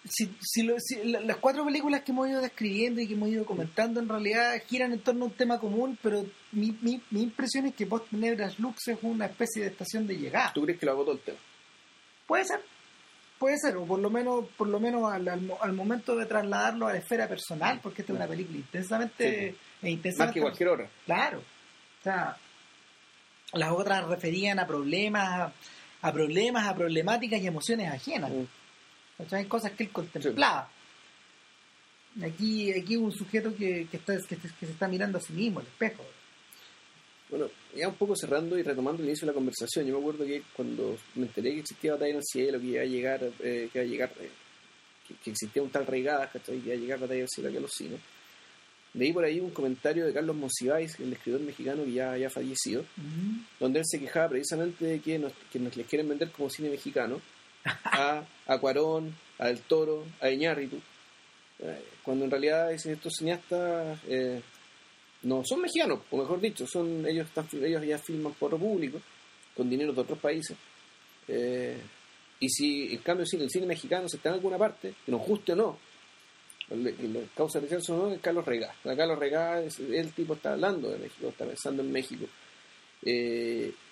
si, 0.04 0.34
si, 0.40 0.62
lo- 0.62 0.78
si 0.78 1.02
la- 1.04 1.20
las 1.20 1.36
cuatro 1.38 1.64
películas 1.64 2.02
que 2.02 2.12
hemos 2.12 2.28
ido 2.28 2.40
describiendo 2.40 3.00
y 3.00 3.06
que 3.08 3.14
hemos 3.14 3.28
ido 3.30 3.44
comentando 3.46 4.00
en 4.00 4.08
realidad 4.08 4.54
giran 4.66 4.92
en 4.92 5.00
torno 5.00 5.24
a 5.24 5.28
un 5.28 5.34
tema 5.34 5.58
común, 5.58 5.98
pero 6.02 6.24
mi, 6.52 6.76
mi, 6.82 7.00
mi 7.10 7.22
impresión 7.22 7.66
es 7.66 7.74
que 7.74 7.86
Post 7.86 8.12
Nebras 8.12 8.58
Lux 8.58 8.88
es 8.88 8.98
una 9.02 9.26
especie 9.26 9.62
de 9.62 9.68
estación 9.68 10.06
de 10.06 10.16
llegada. 10.16 10.52
¿Tú 10.52 10.62
crees 10.62 10.78
que 10.78 10.86
lo 10.86 10.92
agotó 10.92 11.12
el 11.12 11.20
tema? 11.20 11.38
Puede 12.26 12.44
ser, 12.44 12.60
puede 13.38 13.56
ser, 13.58 13.76
o 13.76 13.84
por 13.86 13.98
lo 13.98 14.10
menos, 14.10 14.46
por 14.56 14.68
lo 14.68 14.78
menos 14.80 15.10
al, 15.12 15.26
al, 15.28 15.40
mo- 15.40 15.58
al 15.60 15.72
momento 15.72 16.14
de 16.16 16.26
trasladarlo 16.26 16.86
a 16.86 16.92
la 16.92 16.98
esfera 16.98 17.26
personal, 17.28 17.80
porque 17.82 18.02
esta 18.02 18.12
es 18.12 18.16
una 18.18 18.28
película 18.28 18.58
intensamente, 18.58 19.54
e 19.82 19.90
intensamente 19.90 20.18
Más 20.26 20.32
que 20.34 20.40
cualquier 20.40 20.68
otra. 20.68 20.88
Claro. 21.06 21.38
O 21.38 22.02
sea, 22.04 22.36
las 23.54 23.70
otras 23.72 24.06
referían 24.06 24.58
a 24.58 24.66
problemas, 24.66 25.52
a 26.02 26.12
problemas, 26.12 26.66
a 26.68 26.74
problemáticas 26.74 27.40
y 27.40 27.46
emociones 27.46 27.90
ajenas. 27.90 28.30
Mm. 28.30 28.44
¿Cachai? 29.18 29.46
Cosas 29.46 29.72
que 29.72 29.84
él 29.84 29.90
contemplaba. 29.90 30.70
Aquí, 32.22 32.72
aquí 32.72 32.96
un 32.96 33.12
sujeto 33.12 33.54
que, 33.56 33.88
que, 33.90 33.96
está, 33.96 34.16
que, 34.28 34.36
que 34.36 34.66
se 34.66 34.72
está 34.72 34.86
mirando 34.86 35.18
a 35.18 35.20
sí 35.20 35.32
mismo, 35.32 35.60
el 35.60 35.66
espejo. 35.66 36.04
bueno, 37.28 37.48
ya 37.74 37.88
un 37.88 37.96
poco 37.96 38.14
cerrando 38.14 38.56
y 38.56 38.62
retomando 38.62 39.02
el 39.02 39.08
inicio 39.08 39.26
de 39.26 39.32
la 39.32 39.34
conversación, 39.34 39.84
yo 39.84 39.94
me 39.94 40.00
acuerdo 40.00 40.24
que 40.24 40.42
cuando 40.54 40.96
me 41.16 41.26
enteré 41.26 41.52
que 41.52 41.60
existía 41.60 41.92
Batalla 41.92 42.10
en 42.10 42.16
el 42.18 42.24
Cielo, 42.24 42.60
que 42.60 42.66
iba 42.66 42.82
a 42.82 42.84
llegar, 42.84 43.20
eh, 43.40 43.68
que 43.72 43.78
iba 43.78 43.82
a 43.82 43.90
llegar, 43.90 44.12
eh, 44.20 44.30
que, 45.08 45.14
que 45.16 45.30
existía 45.30 45.62
un 45.62 45.70
tal 45.70 45.86
Reigadas, 45.86 46.30
que 46.30 46.54
iba 46.54 46.74
a 46.74 46.76
llegar 46.76 47.00
Batalla 47.00 47.20
del 47.20 47.28
Cielo 47.28 47.48
aquí 47.48 47.58
a 47.58 47.60
los 47.60 47.72
cines, 47.72 48.00
leí 48.94 49.12
por 49.12 49.24
ahí 49.24 49.40
un 49.40 49.50
comentario 49.50 50.06
de 50.06 50.12
Carlos 50.12 50.36
Monsiváis, 50.36 50.98
el 51.00 51.12
escritor 51.12 51.40
mexicano 51.40 51.84
que 51.84 51.94
ya 51.94 52.12
ha 52.14 52.30
fallecido, 52.30 52.84
donde 53.58 53.80
él 53.80 53.84
se 53.84 53.98
quejaba 53.98 54.28
precisamente 54.28 54.84
de 54.84 55.00
que 55.00 55.18
nos, 55.18 55.32
que 55.52 55.58
nos 55.58 55.76
les 55.76 55.86
quieren 55.88 56.08
vender 56.08 56.30
como 56.30 56.48
cine 56.48 56.70
mexicano 56.70 57.20
a, 57.84 58.24
a 58.46 58.58
Cuarón, 58.58 59.14
a 59.38 59.46
Del 59.46 59.60
Toro, 59.62 60.04
a 60.20 60.30
Iñárritu, 60.30 60.80
eh, 61.60 61.84
cuando 62.02 62.24
en 62.24 62.30
realidad 62.30 62.72
estos 62.72 63.12
cineastas 63.18 63.98
eh, 64.08 64.40
no 65.22 65.42
son 65.44 65.62
mexicanos, 65.62 66.00
o 66.10 66.16
mejor 66.18 66.40
dicho, 66.40 66.66
son 66.66 67.06
ellos 67.06 67.26
están, 67.26 67.48
ellos 67.52 67.84
ya 67.84 67.98
filman 67.98 68.34
por 68.34 68.52
lo 68.52 68.58
público, 68.58 69.00
con 69.56 69.70
dinero 69.70 69.92
de 69.92 70.00
otros 70.00 70.18
países. 70.18 70.56
eh, 71.28 71.80
y 72.40 72.48
si 72.50 72.92
en 72.92 72.98
cambio 72.98 73.24
el 73.30 73.48
cine 73.48 73.64
mexicano 73.64 74.08
se 74.08 74.16
está 74.16 74.28
en 74.28 74.34
alguna 74.34 74.58
parte, 74.58 74.92
que 75.06 75.12
nos 75.12 75.22
guste 75.22 75.52
o 75.52 75.56
no, 75.56 75.78
le 76.70 76.94
causa 77.34 77.60
rechazo 77.60 77.94
o 77.94 78.10
no, 78.10 78.20
Carlos 78.20 78.44
Regá. 78.44 78.74
Carlos 78.82 79.18
Regá, 79.18 79.62
es, 79.62 79.78
el 79.78 80.12
tipo 80.12 80.34
está 80.34 80.52
hablando 80.52 80.90
de 80.90 80.98
México, 80.98 81.28
está 81.28 81.46
pensando 81.46 81.82
en 81.82 81.92
México. 81.92 82.26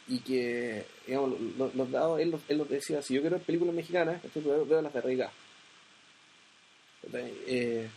Y 0.08 0.18
que, 0.20 0.84
digamos, 1.06 1.40
los, 1.56 1.90
dados, 1.90 2.20
él, 2.20 2.34
él 2.48 2.58
los 2.58 2.68
decía, 2.68 3.02
si 3.02 3.14
yo 3.14 3.20
quiero 3.20 3.38
películas 3.38 3.74
mexicanas, 3.74 4.20
¿cachai? 4.20 4.42
veo, 4.42 4.82
las 4.82 4.92
de. 4.92 5.30
¿Cachai? 7.02 7.32
Eh, 7.46 7.88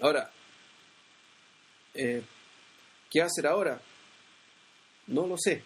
ahora, 0.00 0.30
eh, 1.94 2.22
¿qué 3.10 3.18
va 3.20 3.24
a 3.24 3.26
hacer 3.26 3.46
ahora? 3.46 3.80
No 5.08 5.26
lo 5.26 5.36
sé. 5.36 5.62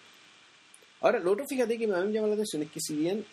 Ahora, 1.00 1.18
lo 1.18 1.32
otro, 1.32 1.46
fíjate 1.46 1.78
que 1.78 1.86
me 1.86 1.94
llama 1.94 2.28
la 2.28 2.34
atención 2.34 2.62
es 2.62 2.70
que 2.70 2.80
si 2.80 2.96
bien 2.96 3.24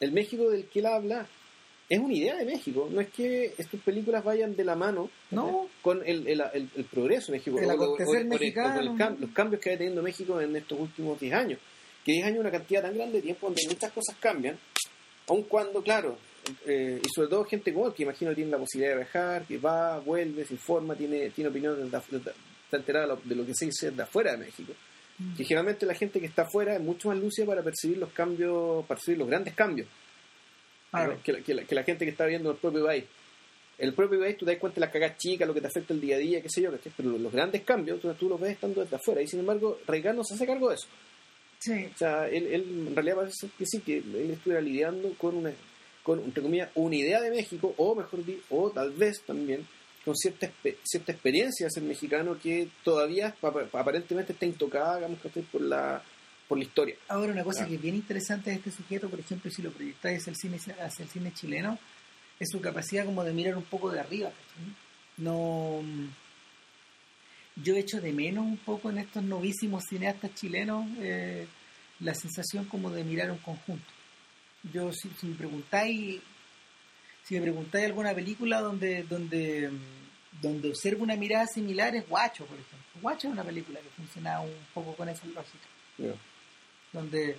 el 0.00 0.12
México 0.12 0.50
del 0.50 0.66
que 0.66 0.80
él 0.80 0.86
habla 0.86 1.26
es 1.88 1.98
una 1.98 2.12
idea 2.14 2.36
de 2.36 2.44
México, 2.44 2.88
no 2.90 3.00
es 3.00 3.08
que 3.08 3.54
estas 3.56 3.80
películas 3.80 4.22
vayan 4.22 4.54
de 4.54 4.64
la 4.64 4.74
mano 4.76 5.08
No. 5.30 5.68
con 5.82 6.02
el, 6.06 6.26
el, 6.28 6.42
el- 6.52 6.68
el 6.76 6.84
progreso 6.84 7.32
de 7.32 7.38
México, 7.38 7.58
El 7.58 7.70
o- 7.70 8.24
mexicano. 8.26 8.94
cam- 8.96 9.18
los 9.18 9.30
cambios 9.30 9.62
que 9.62 9.72
ha 9.72 9.78
tenido 9.78 10.02
México 10.02 10.40
en 10.40 10.54
estos 10.56 10.78
últimos 10.78 11.18
10 11.18 11.32
años. 11.34 11.58
Que 12.04 12.12
10 12.12 12.24
años 12.26 12.36
es 12.36 12.40
una 12.42 12.50
cantidad 12.50 12.82
tan 12.82 12.94
grande 12.94 13.16
de 13.18 13.22
tiempo 13.22 13.46
donde 13.46 13.62
muchas 13.68 13.90
cosas 13.92 14.16
cambian, 14.20 14.58
aun 15.28 15.42
cuando, 15.44 15.82
claro, 15.82 16.18
eh, 16.66 17.00
y 17.02 17.08
sobre 17.14 17.28
todo 17.28 17.44
gente 17.44 17.72
como 17.72 17.86
él, 17.86 17.94
que 17.94 18.02
imagino 18.02 18.34
tiene 18.34 18.50
la 18.50 18.58
posibilidad 18.58 18.92
de 18.92 18.96
viajar, 19.04 19.44
que 19.46 19.58
va, 19.58 19.98
vuelve, 20.00 20.44
se 20.44 20.54
informa, 20.54 20.94
tiene, 20.94 21.30
tiene 21.30 21.50
opiniones, 21.50 21.84
está 21.92 22.76
enterada 22.76 23.06
de 23.06 23.14
lo- 23.14 23.20
de 23.24 23.34
lo 23.34 23.46
que 23.46 23.54
se 23.54 23.64
dice 23.66 23.90
de 23.90 24.02
afuera 24.02 24.32
de 24.32 24.38
México. 24.38 24.72
Que 25.36 25.42
generalmente 25.42 25.84
la 25.84 25.94
gente 25.94 26.20
que 26.20 26.26
está 26.26 26.42
afuera 26.42 26.74
es 26.76 26.80
mucho 26.80 27.08
más 27.08 27.18
lúcida 27.18 27.44
para 27.46 27.62
percibir 27.62 27.98
los 27.98 28.10
cambios, 28.12 28.84
para 28.86 28.96
percibir 28.98 29.18
los 29.18 29.26
grandes 29.28 29.52
cambios. 29.54 29.88
Que, 31.22 31.32
la, 31.32 31.40
que 31.40 31.54
la- 31.54 31.64
que 31.64 31.74
la 31.74 31.82
gente 31.84 32.04
que 32.04 32.10
está 32.10 32.26
viendo 32.26 32.50
el 32.50 32.56
propio 32.56 32.84
país. 32.86 33.04
El 33.78 33.94
propio 33.94 34.18
país 34.18 34.36
tú 34.36 34.44
te 34.44 34.52
das 34.52 34.60
cuenta 34.60 34.76
de 34.76 34.80
las 34.80 34.90
cagas 34.92 35.16
chicas, 35.18 35.46
lo 35.46 35.54
que 35.54 35.60
te 35.60 35.68
afecta 35.68 35.94
el 35.94 36.00
día 36.00 36.16
a 36.16 36.18
día, 36.18 36.40
qué 36.42 36.48
sé 36.50 36.62
yo, 36.62 36.70
¿cachai? 36.72 36.92
pero 36.96 37.10
los, 37.16 37.32
grandes 37.32 37.62
cambios 37.62 38.00
tú, 38.00 38.12
tú 38.14 38.28
los 38.28 38.40
ves 38.40 38.52
estando 38.52 38.82
desde 38.82 38.96
afuera 38.96 39.22
y 39.22 39.28
sin 39.28 39.38
embargo 39.40 39.78
Reagan 39.86 40.16
no 40.16 40.24
se 40.24 40.34
hace 40.34 40.46
cargo 40.46 40.68
de 40.70 40.74
eso. 40.74 40.88
Sí. 41.60 41.88
O 41.94 41.98
sea, 41.98 42.28
él, 42.28 42.46
él 42.46 42.86
en 42.88 42.94
realidad 42.94 43.16
parece 43.16 43.48
que 43.56 43.66
sí, 43.66 43.80
que 43.80 43.98
él 43.98 44.30
estuviera 44.32 44.60
lidiando 44.60 45.12
con 45.18 45.36
una, 45.36 45.52
con, 46.02 46.18
entre 46.20 46.42
comillas, 46.42 46.70
una 46.74 46.96
idea 46.96 47.20
de 47.20 47.30
México, 47.30 47.72
o 47.76 47.94
mejor 47.94 48.24
dicho, 48.24 48.42
o 48.50 48.70
tal 48.70 48.90
vez 48.92 49.20
también 49.22 49.66
con 50.04 50.16
cierta, 50.16 50.50
cierta 50.84 51.12
experiencia 51.12 51.66
de 51.66 51.70
ser 51.70 51.82
mexicano 51.82 52.36
que 52.42 52.68
todavía 52.82 53.34
pa- 53.40 53.52
pa- 53.52 53.80
aparentemente 53.80 54.32
está 54.32 54.46
intocada, 54.46 54.96
digamos, 54.96 55.20
¿cachai? 55.20 55.42
por 55.42 55.60
la, 55.60 56.02
por 56.48 56.58
la 56.58 56.64
historia. 56.64 56.96
Ahora, 57.08 57.32
una 57.32 57.44
cosa 57.44 57.64
Ah. 57.64 57.66
que 57.68 57.74
es 57.74 57.82
bien 57.82 57.94
interesante 57.94 58.50
de 58.50 58.56
este 58.56 58.70
sujeto, 58.72 59.08
por 59.10 59.20
ejemplo, 59.20 59.50
si 59.50 59.60
lo 59.62 59.70
proyectáis 59.70 60.20
hacia 60.22 60.30
el 60.30 60.36
cine, 60.36 60.56
hacia 60.82 61.02
el 61.04 61.08
cine 61.10 61.32
chileno, 61.34 61.78
es 62.40 62.48
su 62.50 62.60
capacidad 62.60 63.04
como 63.04 63.22
de 63.24 63.32
mirar 63.34 63.56
un 63.56 63.64
poco 63.64 63.90
de 63.90 64.00
arriba. 64.00 64.30
No. 65.18 65.82
Yo 67.56 67.74
echo 67.74 68.00
de 68.00 68.12
menos 68.12 68.44
un 68.44 68.56
poco 68.56 68.90
en 68.90 68.98
estos 68.98 69.22
novísimos 69.24 69.84
cineastas 69.88 70.32
chilenos 70.34 70.86
eh, 71.00 71.46
la 72.00 72.14
sensación 72.14 72.64
como 72.66 72.90
de 72.90 73.02
mirar 73.02 73.30
un 73.32 73.38
conjunto. 73.38 73.90
Yo, 74.72 74.92
si, 74.92 75.10
si 75.20 75.26
me 75.26 75.34
preguntáis, 75.34 76.20
si 77.24 77.34
me 77.34 77.40
preguntáis 77.42 77.86
alguna 77.86 78.14
película 78.14 78.60
donde, 78.60 79.02
donde, 79.02 79.70
mm, 79.70 80.40
donde 80.40 80.68
observo 80.70 81.02
una 81.02 81.16
mirada 81.16 81.46
similar, 81.46 81.94
es 81.96 82.08
Guacho, 82.08 82.46
por 82.46 82.54
ejemplo. 82.56 83.00
Guacho 83.02 83.26
es 83.26 83.32
una 83.32 83.44
película 83.44 83.80
que 83.80 83.88
funciona 83.90 84.40
un 84.40 84.54
poco 84.72 84.94
con 84.94 85.08
esa 85.08 85.26
lógica. 85.26 85.66
Donde, 86.92 87.36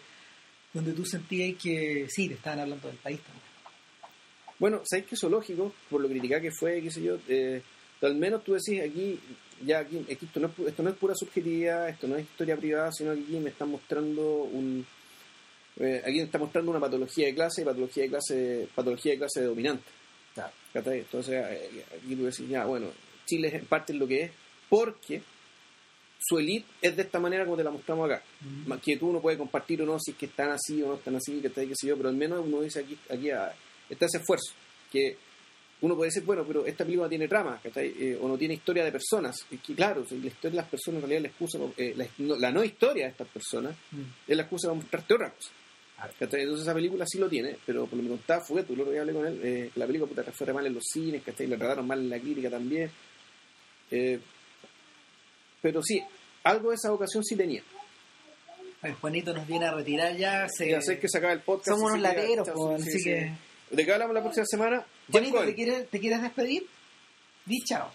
donde 0.74 0.94
tú 0.94 1.06
sentías 1.06 1.62
que 1.62 2.08
sí, 2.10 2.28
te 2.28 2.36
estaban 2.36 2.60
hablando 2.60 2.88
del 2.88 2.98
país 2.98 3.20
también. 3.22 3.44
Bueno, 4.60 4.82
¿sabes 4.84 5.06
qué 5.06 5.16
zoológico? 5.16 5.74
Por 5.90 6.02
lo 6.02 6.10
criticado 6.10 6.42
que 6.42 6.52
fue, 6.52 6.82
qué 6.82 6.92
sé 6.92 7.02
yo, 7.02 7.18
eh, 7.28 7.62
al 8.02 8.16
menos 8.16 8.44
tú 8.44 8.54
decís 8.54 8.82
aquí, 8.82 9.20
ya 9.66 9.80
aquí, 9.80 10.00
aquí 10.00 10.26
esto, 10.26 10.40
no 10.40 10.48
es, 10.48 10.68
esto 10.68 10.84
no 10.84 10.90
es 10.90 10.96
pura 10.96 11.16
subjetividad, 11.16 11.90
esto 11.90 12.08
no 12.08 12.16
es 12.18 12.24
historia 12.24 12.58
privada, 12.58 12.92
sino 12.92 13.14
que 13.14 13.22
aquí 13.22 13.40
me 13.40 13.50
están 13.50 13.70
mostrando 13.70 14.44
un... 14.44 14.86
eh, 15.78 16.02
aquí 16.06 16.18
me 16.18 16.24
está 16.24 16.38
mostrando 16.38 16.72
una 16.72 16.80
patología 16.80 17.28
de 17.28 17.36
clase, 17.36 17.64
patología 17.64 18.04
de 18.04 18.10
clase, 18.10 18.68
patología 18.76 19.14
de 19.14 19.18
clase 19.18 19.44
dominante. 19.44 19.90
Claro. 20.34 20.52
Entonces, 20.74 21.34
eh, 21.34 21.86
aquí 21.98 22.16
tú 22.16 22.26
decís, 22.26 22.48
ya, 22.48 22.66
bueno, 22.66 22.88
Chile 23.26 23.48
es 23.48 23.54
en 23.56 23.66
parte 23.66 23.94
lo 23.94 24.08
que 24.08 24.24
es, 24.24 24.32
porque 24.70 25.22
su 26.20 26.38
elite 26.38 26.66
es 26.82 26.96
de 26.96 27.04
esta 27.04 27.20
manera 27.20 27.46
como 27.46 27.58
te 27.58 27.64
la 27.64 27.72
mostramos 27.72 28.10
acá. 28.10 28.24
Que 28.84 28.98
tú 28.98 29.12
no 29.12 29.22
puedes 29.22 29.40
compartir 29.40 29.82
o 29.82 29.86
no 29.86 29.98
si 30.00 30.12
es 30.12 30.18
que 30.18 30.26
están 30.26 30.52
así 30.52 30.82
o 30.84 30.88
no 30.90 30.96
están 30.96 31.16
así, 31.16 31.40
que 31.40 31.48
está 31.48 31.62
qué 31.62 31.74
sé 31.76 31.88
yo, 31.88 31.98
pero 31.98 32.10
al 32.10 32.16
menos 32.16 32.46
uno 32.46 32.62
dice 32.62 32.82
aquí, 32.82 32.98
aquí 33.10 33.30
ah, 33.32 33.54
está 33.90 34.06
ese 34.06 34.18
esfuerzo, 34.18 34.54
que 34.92 35.18
uno 35.82 35.96
puede 35.96 36.10
decir, 36.10 36.24
bueno, 36.24 36.44
pero 36.46 36.66
esta 36.66 36.84
película 36.84 37.08
tiene 37.08 37.30
trama. 37.30 37.60
Eh, 37.64 38.18
o 38.22 38.28
no 38.28 38.38
tiene 38.38 38.56
historia 38.56 38.84
de 38.84 38.92
personas. 38.92 39.46
Es 39.50 39.62
que 39.62 39.74
claro, 39.74 40.06
si 40.06 40.20
la 40.20 40.28
historia 40.28 40.52
de 40.52 40.58
las 40.58 40.70
personas 40.70 41.02
en 41.02 41.10
realidad 41.10 41.18
es 41.18 41.24
la 41.24 41.30
excusa, 41.30 41.60
eh, 41.78 41.94
la, 41.96 42.08
no, 42.18 42.36
la 42.36 42.52
no 42.52 42.64
historia 42.66 43.06
de 43.06 43.12
estas 43.12 43.28
personas 43.30 43.76
Mm. 43.92 44.02
es 44.28 44.36
la 44.36 44.44
excusa 44.44 44.68
para 44.68 44.80
mostrarte 44.80 45.14
otra 45.14 45.30
cosa. 45.32 45.52
Entonces 46.20 46.62
esa 46.62 46.74
película 46.74 47.06
sí 47.08 47.18
lo 47.18 47.28
tiene, 47.30 47.58
pero 47.66 47.86
por 47.86 47.98
lo 47.98 48.04
que 48.04 48.10
contaba 48.10 48.42
Fugueto, 48.42 48.74
el 48.74 48.80
otro 48.82 48.92
día 48.92 49.02
hablé 49.02 49.14
con 49.14 49.26
él, 49.26 49.40
eh, 49.44 49.70
que 49.74 49.80
la 49.80 49.86
película 49.86 50.10
puta, 50.10 50.24
fue 50.32 50.48
re 50.48 50.54
mal 50.54 50.66
en 50.66 50.74
los 50.74 50.84
cines, 50.86 51.24
¿cachai? 51.24 51.48
Le 51.48 51.58
trataron 51.58 51.88
mal 51.88 52.00
en 52.00 52.10
la 52.10 52.20
crítica 52.20 52.50
también. 52.50 52.90
Eh, 53.92 54.20
pero 55.62 55.82
sí, 55.84 56.04
algo 56.44 56.70
de 56.70 56.76
esa 56.76 56.90
vocación 56.92 57.24
sí 57.24 57.36
tenía. 57.36 57.62
El 58.82 58.94
Juanito 58.94 59.34
nos 59.34 59.46
viene 59.46 59.66
a 59.66 59.72
retirar 59.74 60.16
ya. 60.16 60.48
Se... 60.48 60.70
Ya 60.70 60.82
sé 60.82 61.00
que 61.00 61.10
se 61.10 61.18
acaba 61.18 61.34
el 61.34 61.42
podcast. 61.42 61.68
Somos 61.78 61.92
unos 61.92 62.02
lateros, 62.02 62.48
pues, 62.54 62.84
sí, 62.84 62.90
así 62.90 63.00
sí. 63.00 63.04
que... 63.06 63.32
¿De 63.72 63.86
qué 63.86 63.94
hablamos 63.94 64.16
la 64.16 64.22
próxima 64.22 64.46
semana? 64.46 64.86
Juanito. 65.12 65.44
¿te 65.44 65.54
quieres, 65.56 65.90
¿te 65.90 66.00
quieres 66.00 66.22
despedir? 66.22 66.66
Di 67.46 67.58
chao. 67.66 67.92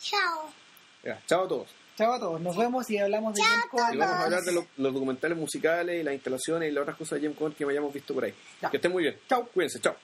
Chao. 0.00 0.50
Ya, 1.02 1.20
chao 1.26 1.44
a 1.44 1.48
todos. 1.48 1.68
Chao 1.96 2.12
a 2.12 2.20
todos. 2.20 2.40
Nos 2.40 2.56
vemos 2.56 2.88
y 2.90 2.98
hablamos 2.98 3.34
de 3.34 3.42
James 3.42 3.64
Cohen. 3.70 3.94
Y 3.94 3.96
vamos 3.96 4.14
a 4.16 4.24
hablar 4.24 4.42
de 4.42 4.52
lo- 4.52 4.66
los 4.76 4.92
documentales 4.92 5.38
musicales 5.38 6.00
y 6.00 6.04
las 6.04 6.12
instalaciones 6.14 6.68
y 6.68 6.72
las 6.72 6.82
otras 6.82 6.96
cosas 6.98 7.18
de 7.18 7.26
James 7.26 7.38
Cohen 7.38 7.54
que 7.54 7.64
hayamos 7.64 7.92
visto 7.94 8.12
por 8.12 8.24
ahí. 8.24 8.34
Ya. 8.60 8.70
Que 8.70 8.76
estén 8.76 8.92
muy 8.92 9.02
bien. 9.04 9.16
Chao. 9.28 9.46
Cuídense. 9.52 9.80
Chao. 9.80 9.96